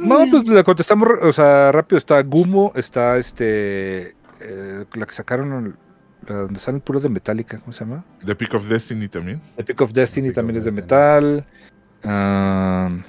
No, 0.00 0.26
pues 0.30 0.46
le 0.48 0.64
contestamos, 0.64 1.08
o 1.22 1.32
sea, 1.32 1.70
rápido. 1.72 1.98
Está 1.98 2.20
Gumo, 2.22 2.72
está 2.74 3.16
este. 3.18 4.14
eh, 4.40 4.84
la 4.94 5.06
que 5.06 5.12
sacaron, 5.12 5.76
la 6.26 6.34
donde 6.36 6.60
salen 6.60 6.80
puros 6.80 7.02
de 7.02 7.08
Metallica, 7.08 7.58
¿cómo 7.58 7.72
se 7.72 7.84
llama? 7.84 8.04
The 8.24 8.34
Peak 8.34 8.54
of 8.54 8.66
Destiny 8.68 9.08
también. 9.08 9.40
The 9.56 9.64
Peak 9.64 9.80
of 9.80 9.92
Destiny 9.92 10.28
Peak 10.28 10.34
también 10.36 10.56
of 10.56 10.60
es 10.60 10.64
de 10.64 10.80
metal. 10.80 11.44
Am, 12.04 13.02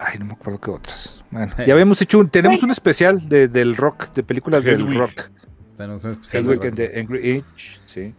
ay, 0.00 0.18
no 0.18 0.26
me 0.26 0.32
acuerdo 0.34 0.60
qué 0.60 0.70
otras. 0.70 1.24
Bueno, 1.30 1.52
ya 1.66 1.72
habíamos 1.72 2.00
hecho 2.02 2.18
un, 2.18 2.28
tenemos 2.28 2.62
un 2.62 2.70
especial 2.70 3.28
de, 3.28 3.48
del 3.48 3.76
rock, 3.76 4.12
de 4.14 4.22
películas 4.22 4.64
del 4.64 4.94
rock. 4.94 5.30
Tenemos 5.76 6.04
un 6.04 6.12
especial 6.12 6.44
de 6.44 6.52
and 6.52 6.62
rock. 6.62 6.74
the 6.74 7.00
Angry 7.00 7.30
Inch, 7.36 7.80
sí. 7.86 8.14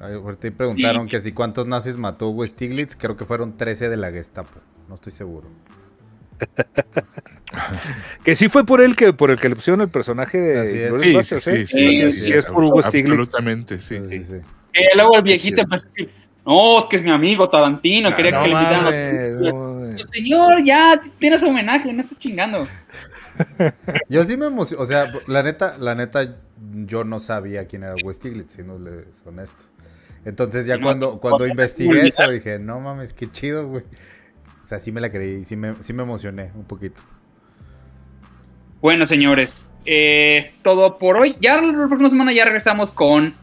Ay, 0.00 0.14
ahorita 0.14 0.40
te 0.40 0.52
preguntaron 0.52 1.06
que 1.08 1.20
si 1.20 1.32
cuántos 1.32 1.66
nazis 1.66 1.96
mató 1.96 2.28
Hugo 2.28 2.46
Stiglitz. 2.46 2.96
Creo 2.96 3.16
que 3.16 3.26
fueron 3.26 3.56
13 3.56 3.90
de 3.90 3.96
la 3.98 4.10
Gestapo. 4.10 4.60
No 4.88 4.94
estoy 4.94 5.12
seguro. 5.12 5.48
Que 8.24 8.36
sí 8.36 8.48
fue 8.48 8.64
por 8.64 8.80
él 8.80 8.94
que 8.94 9.12
por 9.12 9.30
el 9.30 9.38
que 9.38 9.48
le 9.48 9.56
pusieron 9.56 9.80
el 9.80 9.88
personaje 9.88 10.38
de 10.38 10.60
Así 10.60 10.78
es. 10.78 11.00
Sí, 11.00 11.10
sí, 11.10 11.34
¿eh? 11.34 11.40
sí, 11.40 11.66
sí, 11.66 11.66
Sí, 11.66 12.12
sí, 12.12 12.32
es 12.32 12.46
por 12.46 12.62
Hugo 12.62 12.80
Stiglitz. 12.82 13.18
Absolutamente, 13.18 13.80
sí. 13.80 13.98
Sí, 14.04 14.08
sí, 14.08 14.22
sí. 14.22 14.36
Eh, 14.72 14.90
luego 14.94 15.16
el 15.16 15.22
viejito 15.22 15.62
empezó 15.62 15.86
a 15.86 15.88
decir: 15.88 16.10
No, 16.46 16.78
es 16.78 16.84
que 16.84 16.96
es 16.96 17.02
mi 17.02 17.10
amigo 17.10 17.48
Tarantino. 17.48 18.14
Quería 18.14 18.32
No 18.32 18.42
que 18.42 18.48
le 18.48 18.54
invitaran 18.54 18.86
a 18.86 18.90
mames, 18.90 19.40
las 20.12 20.28
no, 20.28 20.46
güey. 20.46 20.58
películas". 20.58 20.60
Señor, 20.60 20.64
ya 20.64 21.00
tienes 21.18 21.42
homenaje, 21.42 21.92
no 21.92 22.02
estás 22.02 22.18
chingando. 22.18 22.68
Yo 24.08 24.24
sí 24.24 24.36
me 24.36 24.46
emociono. 24.46 24.82
O 24.82 24.86
sea, 24.86 25.10
la 25.26 25.42
neta, 25.42 25.78
la 25.78 25.94
neta, 25.94 26.36
yo 26.86 27.04
no 27.04 27.20
sabía 27.20 27.66
quién 27.66 27.84
era 27.84 27.96
Hugo 27.96 28.12
Stiglitz, 28.12 28.52
siendo 28.52 28.74
honesto. 29.24 29.64
Entonces 30.24 30.66
ya 30.66 30.76
No, 30.76 30.82
cuando, 30.82 31.12
no, 31.12 31.20
cuando 31.20 31.46
no, 31.46 31.46
investigué 31.46 32.08
eso, 32.08 32.28
dije, 32.28 32.58
no 32.58 32.80
mames, 32.80 33.12
qué 33.12 33.30
chido, 33.30 33.66
güey. 33.66 33.84
O 34.64 34.66
sea, 34.66 34.78
sí 34.78 34.92
me 34.92 35.00
la 35.00 35.10
creí, 35.10 35.44
sí 35.44 35.56
me, 35.56 35.74
sí 35.82 35.92
me 35.92 36.02
emocioné 36.02 36.52
un 36.54 36.64
poquito. 36.64 37.02
Bueno, 38.80 39.06
señores, 39.06 39.70
eh, 39.84 40.54
todo 40.62 40.98
por 40.98 41.16
hoy. 41.16 41.36
Ya 41.40 41.60
la 41.60 41.86
próxima 41.88 42.10
semana 42.10 42.32
ya 42.32 42.44
regresamos 42.44 42.92
con 42.92 43.34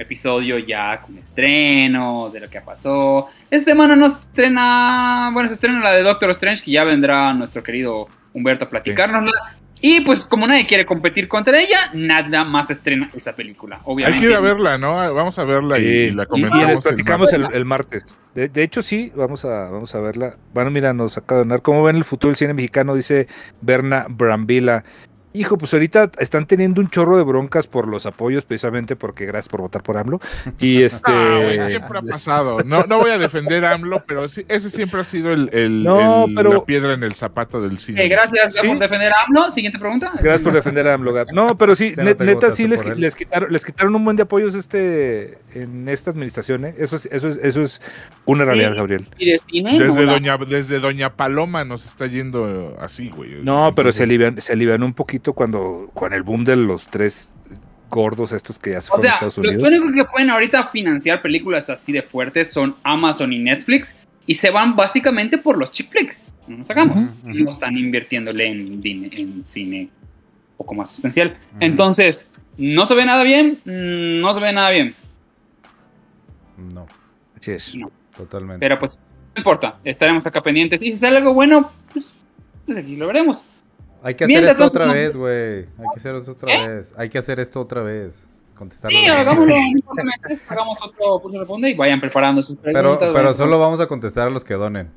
episodio 0.00 0.58
ya 0.58 1.00
con 1.00 1.18
estrenos 1.18 2.32
de 2.32 2.40
lo 2.40 2.48
que 2.50 2.60
pasó. 2.60 3.28
Esta 3.50 3.70
semana 3.72 3.96
nos 3.96 4.20
estrena, 4.20 5.30
bueno, 5.32 5.48
se 5.48 5.54
estrena 5.54 5.80
la 5.80 5.92
de 5.92 6.02
Doctor 6.02 6.30
Strange, 6.30 6.62
que 6.64 6.72
ya 6.72 6.84
vendrá 6.84 7.32
nuestro 7.32 7.62
querido 7.62 8.06
Humberto 8.32 8.64
a 8.64 8.68
platicárnosla. 8.68 9.56
Y 9.82 10.02
pues 10.02 10.26
como 10.26 10.46
nadie 10.46 10.66
quiere 10.66 10.84
competir 10.84 11.26
contra 11.26 11.58
ella, 11.58 11.78
nada 11.94 12.44
más 12.44 12.68
estrena 12.70 13.08
esa 13.14 13.34
película, 13.34 13.76
Hay 13.76 13.82
obviamente. 13.86 14.26
que 14.26 14.30
ir 14.32 14.36
a 14.36 14.40
verla, 14.40 14.76
¿no? 14.76 15.14
Vamos 15.14 15.38
a 15.38 15.44
verla 15.44 15.78
y, 15.78 15.82
Sí, 15.82 16.10
la 16.10 16.24
y- 16.24 16.26
comentamos. 16.26 16.62
y 16.62 16.66
les 16.66 16.76
el 16.76 16.82
platicamos 16.82 17.32
el, 17.32 17.40
martes. 17.40 17.56
el 17.56 17.64
martes. 17.64 18.18
De, 18.34 18.48
de 18.50 18.62
hecho, 18.62 18.82
sí, 18.82 19.10
vamos 19.16 19.46
a, 19.46 19.70
vamos 19.70 19.94
a 19.94 20.00
verla. 20.00 20.36
Bueno, 20.52 20.70
mira, 20.70 20.92
nos 20.92 21.16
acaba 21.16 21.38
de 21.40 21.44
donar. 21.46 21.62
¿Cómo 21.62 21.82
ven 21.82 21.96
el 21.96 22.04
futuro 22.04 22.28
del 22.28 22.36
cine 22.36 22.52
mexicano? 22.52 22.94
Dice 22.94 23.26
Berna 23.62 24.04
Brambila. 24.10 24.84
Hijo, 25.32 25.56
pues 25.56 25.72
ahorita 25.72 26.10
están 26.18 26.46
teniendo 26.46 26.80
un 26.80 26.88
chorro 26.88 27.16
de 27.16 27.22
broncas 27.22 27.68
por 27.68 27.86
los 27.86 28.04
apoyos, 28.04 28.44
precisamente 28.44 28.96
porque 28.96 29.26
gracias 29.26 29.48
por 29.48 29.60
votar 29.60 29.82
por 29.82 29.96
AMLO. 29.96 30.20
Y 30.58 30.82
este. 30.82 31.02
Ah, 31.12 31.40
güey, 31.44 31.60
siempre 31.66 31.98
ha 32.00 32.02
pasado. 32.02 32.58
No, 32.64 32.82
no 32.84 32.98
voy 32.98 33.12
a 33.12 33.18
defender 33.18 33.64
a 33.64 33.74
AMLO, 33.74 34.02
pero 34.08 34.28
sí, 34.28 34.44
ese 34.48 34.70
siempre 34.70 35.00
ha 35.00 35.04
sido 35.04 35.32
el, 35.32 35.48
el- 35.52 35.84
No, 35.84 36.24
el- 36.24 36.34
pero- 36.34 36.52
la 36.54 36.64
piedra 36.64 36.94
en 36.94 37.04
el 37.04 37.14
zapato 37.14 37.60
del 37.62 37.78
cine. 37.78 38.04
Eh, 38.04 38.08
gracias 38.08 38.54
Sí. 38.54 38.66
por 38.66 38.78
defender 38.80 39.12
a 39.12 39.22
AMLO. 39.26 39.52
Siguiente 39.52 39.78
pregunta. 39.78 40.10
Gracias 40.14 40.40
por 40.40 40.52
defender 40.52 40.88
a 40.88 40.94
AMLO, 40.94 41.12
Gab. 41.12 41.28
No, 41.32 41.56
pero 41.56 41.76
sí, 41.76 41.92
neta, 41.96 42.50
sí 42.50 42.66
les, 42.66 42.84
les 42.98 43.14
quitaron, 43.14 43.52
les 43.52 43.64
quitaron 43.64 43.94
un 43.94 44.04
buen 44.04 44.16
de 44.16 44.24
apoyos 44.24 44.54
este 44.56 45.38
en 45.54 45.88
esta 45.88 46.10
administración, 46.10 46.64
¿eh? 46.64 46.74
Eso 46.76 46.96
es, 46.96 47.06
eso 47.06 47.28
es, 47.28 47.36
eso 47.42 47.62
es 47.62 47.80
una 48.24 48.44
realidad, 48.44 48.70
Sí. 48.72 48.76
Gabriel. 48.76 49.06
Y. 49.16 49.30
Desde 49.62 50.06
no, 50.06 50.12
doña, 50.12 50.36
desde 50.38 50.80
doña 50.80 51.10
Paloma 51.14 51.64
nos 51.64 51.86
está 51.86 52.06
yendo 52.06 52.76
así, 52.80 53.10
güey. 53.10 53.42
No, 53.44 53.72
pero 53.76 53.92
se 53.92 54.02
alivian, 54.02 54.40
se 54.40 54.52
alivianó 54.52 54.86
un 54.86 54.94
poquito 54.94 55.19
cuando, 55.34 55.90
con 55.94 56.12
el 56.12 56.22
boom 56.22 56.44
de 56.44 56.56
los 56.56 56.88
tres 56.88 57.34
gordos 57.88 58.32
estos 58.32 58.58
que 58.58 58.70
ya 58.70 58.80
se 58.80 58.88
O 58.92 58.96
fueron 58.96 59.06
a 59.06 59.08
sea, 59.18 59.28
Estados 59.28 59.38
los 59.38 59.46
Unidos. 59.54 59.68
únicos 59.68 59.92
que 59.92 60.04
pueden 60.04 60.30
ahorita 60.30 60.64
financiar 60.68 61.20
películas 61.22 61.68
así 61.70 61.92
de 61.92 62.02
fuertes 62.02 62.52
son 62.52 62.76
Amazon 62.82 63.32
y 63.32 63.38
Netflix. 63.38 63.96
Y 64.26 64.34
se 64.34 64.50
van 64.50 64.76
básicamente 64.76 65.38
por 65.38 65.58
los 65.58 65.72
chip 65.72 65.90
flicks. 65.90 66.32
No 66.46 66.58
nos 66.58 66.66
sacamos. 66.68 66.96
Ujú, 66.96 67.04
ujú. 67.30 67.38
No 67.44 67.50
están 67.50 67.76
invirtiéndole 67.76 68.46
en, 68.46 68.80
en 68.84 69.44
cine 69.48 69.82
un 69.82 70.56
poco 70.56 70.74
más 70.74 70.90
sustancial. 70.90 71.30
Ujú. 71.52 71.56
Entonces, 71.60 72.28
no 72.56 72.86
se 72.86 72.94
ve 72.94 73.04
nada 73.04 73.24
bien. 73.24 73.58
mm, 73.64 74.20
No 74.20 74.32
se 74.34 74.40
ve 74.40 74.52
nada 74.52 74.70
bien. 74.70 74.94
No, 76.74 76.86
Así 77.36 77.50
es. 77.52 77.72
totalmente. 78.16 78.60
Pero 78.60 78.78
pues, 78.78 78.98
no 79.34 79.40
importa. 79.40 79.78
Estaremos 79.82 80.26
acá 80.26 80.42
pendientes. 80.42 80.82
Y 80.82 80.92
si 80.92 80.98
sale 80.98 81.16
algo 81.16 81.32
bueno, 81.34 81.70
pues, 81.92 82.12
pues 82.66 82.78
aquí 82.78 82.96
lo 82.96 83.06
veremos. 83.08 83.42
Hay 84.02 84.14
que 84.14 84.24
hacer 84.24 84.44
esto 84.44 84.64
otra 84.66 84.86
vez, 84.86 85.16
güey. 85.16 85.58
Hay 85.60 85.86
que 85.92 85.96
hacer 86.00 86.14
esto 86.16 86.32
otra 86.32 86.54
¿Eh? 86.54 86.68
vez. 86.68 86.94
Hay 86.96 87.08
que 87.08 87.18
hacer 87.18 87.40
esto 87.40 87.60
otra 87.60 87.82
vez. 87.82 88.28
Contestar. 88.54 88.90
Sí, 88.90 89.06
hagámoslo. 89.06 89.54
Hagamos 90.48 90.78
otro 90.82 91.20
pulso 91.20 91.38
responde 91.38 91.70
y 91.70 91.74
vayan 91.74 92.00
preparando 92.00 92.42
sus 92.42 92.56
Pero, 92.56 92.78
preguntas. 92.80 93.08
pero 93.12 93.24
vayan- 93.24 93.34
solo 93.34 93.58
vamos 93.58 93.80
a 93.80 93.86
contestar 93.86 94.26
a 94.28 94.30
los 94.30 94.44
que 94.44 94.54
donen. 94.54 94.90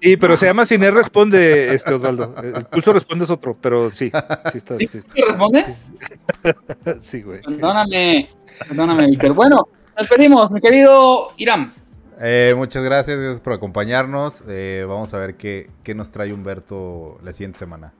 Sí, 0.00 0.16
pero 0.18 0.36
se 0.36 0.46
llama 0.46 0.66
Cine 0.66 0.90
Responde, 0.90 1.74
este 1.74 1.94
Osvaldo. 1.94 2.34
El 2.42 2.64
pulso 2.66 2.92
responde 2.92 3.24
es 3.24 3.30
otro, 3.30 3.56
pero 3.60 3.90
sí. 3.90 4.12
Sí, 4.52 4.58
está, 4.58 4.76
sí, 4.78 4.86
¿Sí 4.86 5.22
responde? 5.26 5.64
sí, 7.00 7.22
güey. 7.22 7.40
Perdóname, 7.42 8.30
perdóname, 8.68 9.06
Víctor. 9.06 9.32
Bueno, 9.32 9.56
nos 9.96 10.08
despedimos, 10.08 10.50
mi 10.50 10.60
querido 10.60 11.32
Iram. 11.38 11.72
Eh, 12.20 12.54
muchas 12.56 12.82
gracias, 12.84 13.18
gracias 13.18 13.40
por 13.40 13.54
acompañarnos. 13.54 14.44
Eh, 14.48 14.84
vamos 14.88 15.12
a 15.14 15.18
ver 15.18 15.36
qué, 15.36 15.70
qué 15.82 15.94
nos 15.94 16.10
trae 16.10 16.32
Humberto 16.32 17.18
la 17.22 17.32
siguiente 17.32 17.58
semana. 17.58 17.92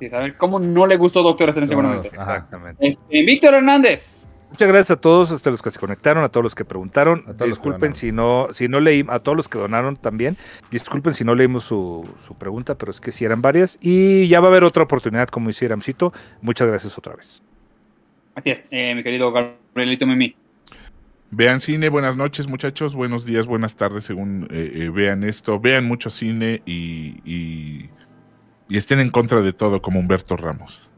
Sí, 0.00 0.08
a 0.12 0.18
ver 0.18 0.36
cómo 0.36 0.58
no 0.58 0.86
le 0.86 0.96
gustó 0.96 1.22
Doctor 1.22 1.50
Strange 1.50 1.68
seguramente. 1.68 2.08
Exactamente. 2.08 2.88
Este, 2.88 3.22
Víctor 3.22 3.54
Hernández. 3.54 4.16
Muchas 4.50 4.66
gracias 4.66 4.90
a 4.90 5.00
todos, 5.00 5.30
hasta 5.30 5.50
los 5.50 5.62
que 5.62 5.70
se 5.70 5.78
conectaron, 5.78 6.24
a 6.24 6.28
todos 6.28 6.42
los 6.42 6.54
que 6.56 6.64
preguntaron. 6.64 7.20
A 7.20 7.34
todos 7.34 7.34
los 7.34 7.38
que 7.38 7.46
Disculpen 7.46 7.94
si 7.94 8.10
no, 8.10 8.48
si 8.50 8.66
no 8.66 8.80
leí, 8.80 9.04
a 9.08 9.20
todos 9.20 9.36
los 9.36 9.48
que 9.48 9.58
donaron 9.58 9.94
también. 9.94 10.36
Disculpen 10.72 11.14
si 11.14 11.22
no 11.22 11.36
leímos 11.36 11.62
su, 11.62 12.08
su 12.26 12.34
pregunta, 12.34 12.74
pero 12.74 12.90
es 12.90 13.00
que 13.00 13.12
sí 13.12 13.24
eran 13.24 13.42
varias. 13.42 13.78
Y 13.80 14.26
ya 14.26 14.40
va 14.40 14.48
a 14.48 14.50
haber 14.50 14.64
otra 14.64 14.82
oportunidad, 14.82 15.28
como 15.28 15.48
dice. 15.48 15.68
Muchas 16.40 16.66
gracias 16.66 16.98
otra 16.98 17.14
vez. 17.14 17.42
Así 18.34 18.50
es, 18.50 18.60
eh, 18.70 18.94
mi 18.94 19.02
querido 19.04 19.30
Gabrielito 19.30 20.06
Mimi. 20.06 20.34
Vean 21.32 21.60
cine, 21.60 21.88
buenas 21.88 22.16
noches 22.16 22.48
muchachos, 22.48 22.96
buenos 22.96 23.24
días, 23.24 23.46
buenas 23.46 23.76
tardes 23.76 24.02
según 24.02 24.48
eh, 24.50 24.72
eh, 24.74 24.90
vean 24.90 25.22
esto. 25.22 25.60
Vean 25.60 25.86
mucho 25.86 26.10
cine 26.10 26.60
y, 26.66 27.20
y, 27.24 27.88
y 28.70 28.78
estén 28.78 29.00
en 29.00 29.10
contra 29.10 29.42
de 29.42 29.52
todo 29.52 29.82
como 29.82 30.00
Humberto 30.00 30.36
Ramos. 30.36 30.88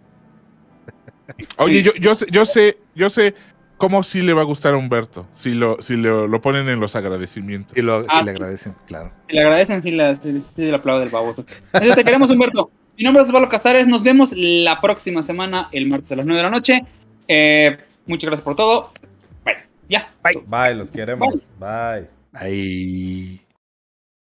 Oye, 1.59 1.83
yo, 1.83 1.93
yo, 1.95 2.15
sé, 2.15 2.27
yo 2.31 2.45
sé, 2.45 2.79
yo 2.95 3.11
sé 3.11 3.35
cómo 3.79 4.05
sí 4.05 4.23
le 4.23 4.33
va 4.33 4.43
a 4.43 4.45
gustar 4.45 4.75
a 4.75 4.77
Humberto, 4.77 5.27
si 5.35 5.55
lo, 5.55 5.81
si 5.83 5.97
lo, 5.97 6.29
lo 6.29 6.41
ponen 6.41 6.69
en 6.69 6.79
los 6.79 6.95
agradecimientos. 6.95 7.77
Y 7.77 7.83
lo, 7.83 8.05
Ah, 8.09 8.21
si 8.21 8.25
le 8.25 8.31
agradecen, 8.31 8.75
claro. 8.87 9.11
Si 9.29 9.35
le 9.35 9.43
agradecen, 9.43 9.83
sí, 9.83 9.91
la, 9.91 10.17
sí, 10.17 10.41
sí, 10.41 10.69
el 10.69 10.75
aplauso 10.75 11.01
del 11.01 11.11
baboso. 11.11 11.45
Así 11.73 11.91
te 11.91 12.05
queremos, 12.05 12.31
Humberto. 12.31 12.71
Mi 12.97 13.05
nombre 13.05 13.23
es 13.23 13.29
Osvaldo 13.29 13.49
Casares. 13.49 13.89
Nos 13.89 14.03
vemos 14.03 14.33
la 14.37 14.81
próxima 14.81 15.23
semana, 15.23 15.69
el 15.73 15.89
martes 15.89 16.13
a 16.13 16.17
las 16.17 16.27
9 16.27 16.37
de 16.37 16.43
la 16.43 16.51
noche. 16.51 16.85
Eh, 17.27 17.79
muchas 18.07 18.29
gracias 18.29 18.45
por 18.45 18.55
todo. 18.55 18.93
Bye. 19.45 19.57
Ya. 19.89 20.13
Bye, 20.23 20.75
los 20.75 20.91
queremos. 20.91 21.49
Bye. 21.59 22.07
Ahí. 22.35 23.41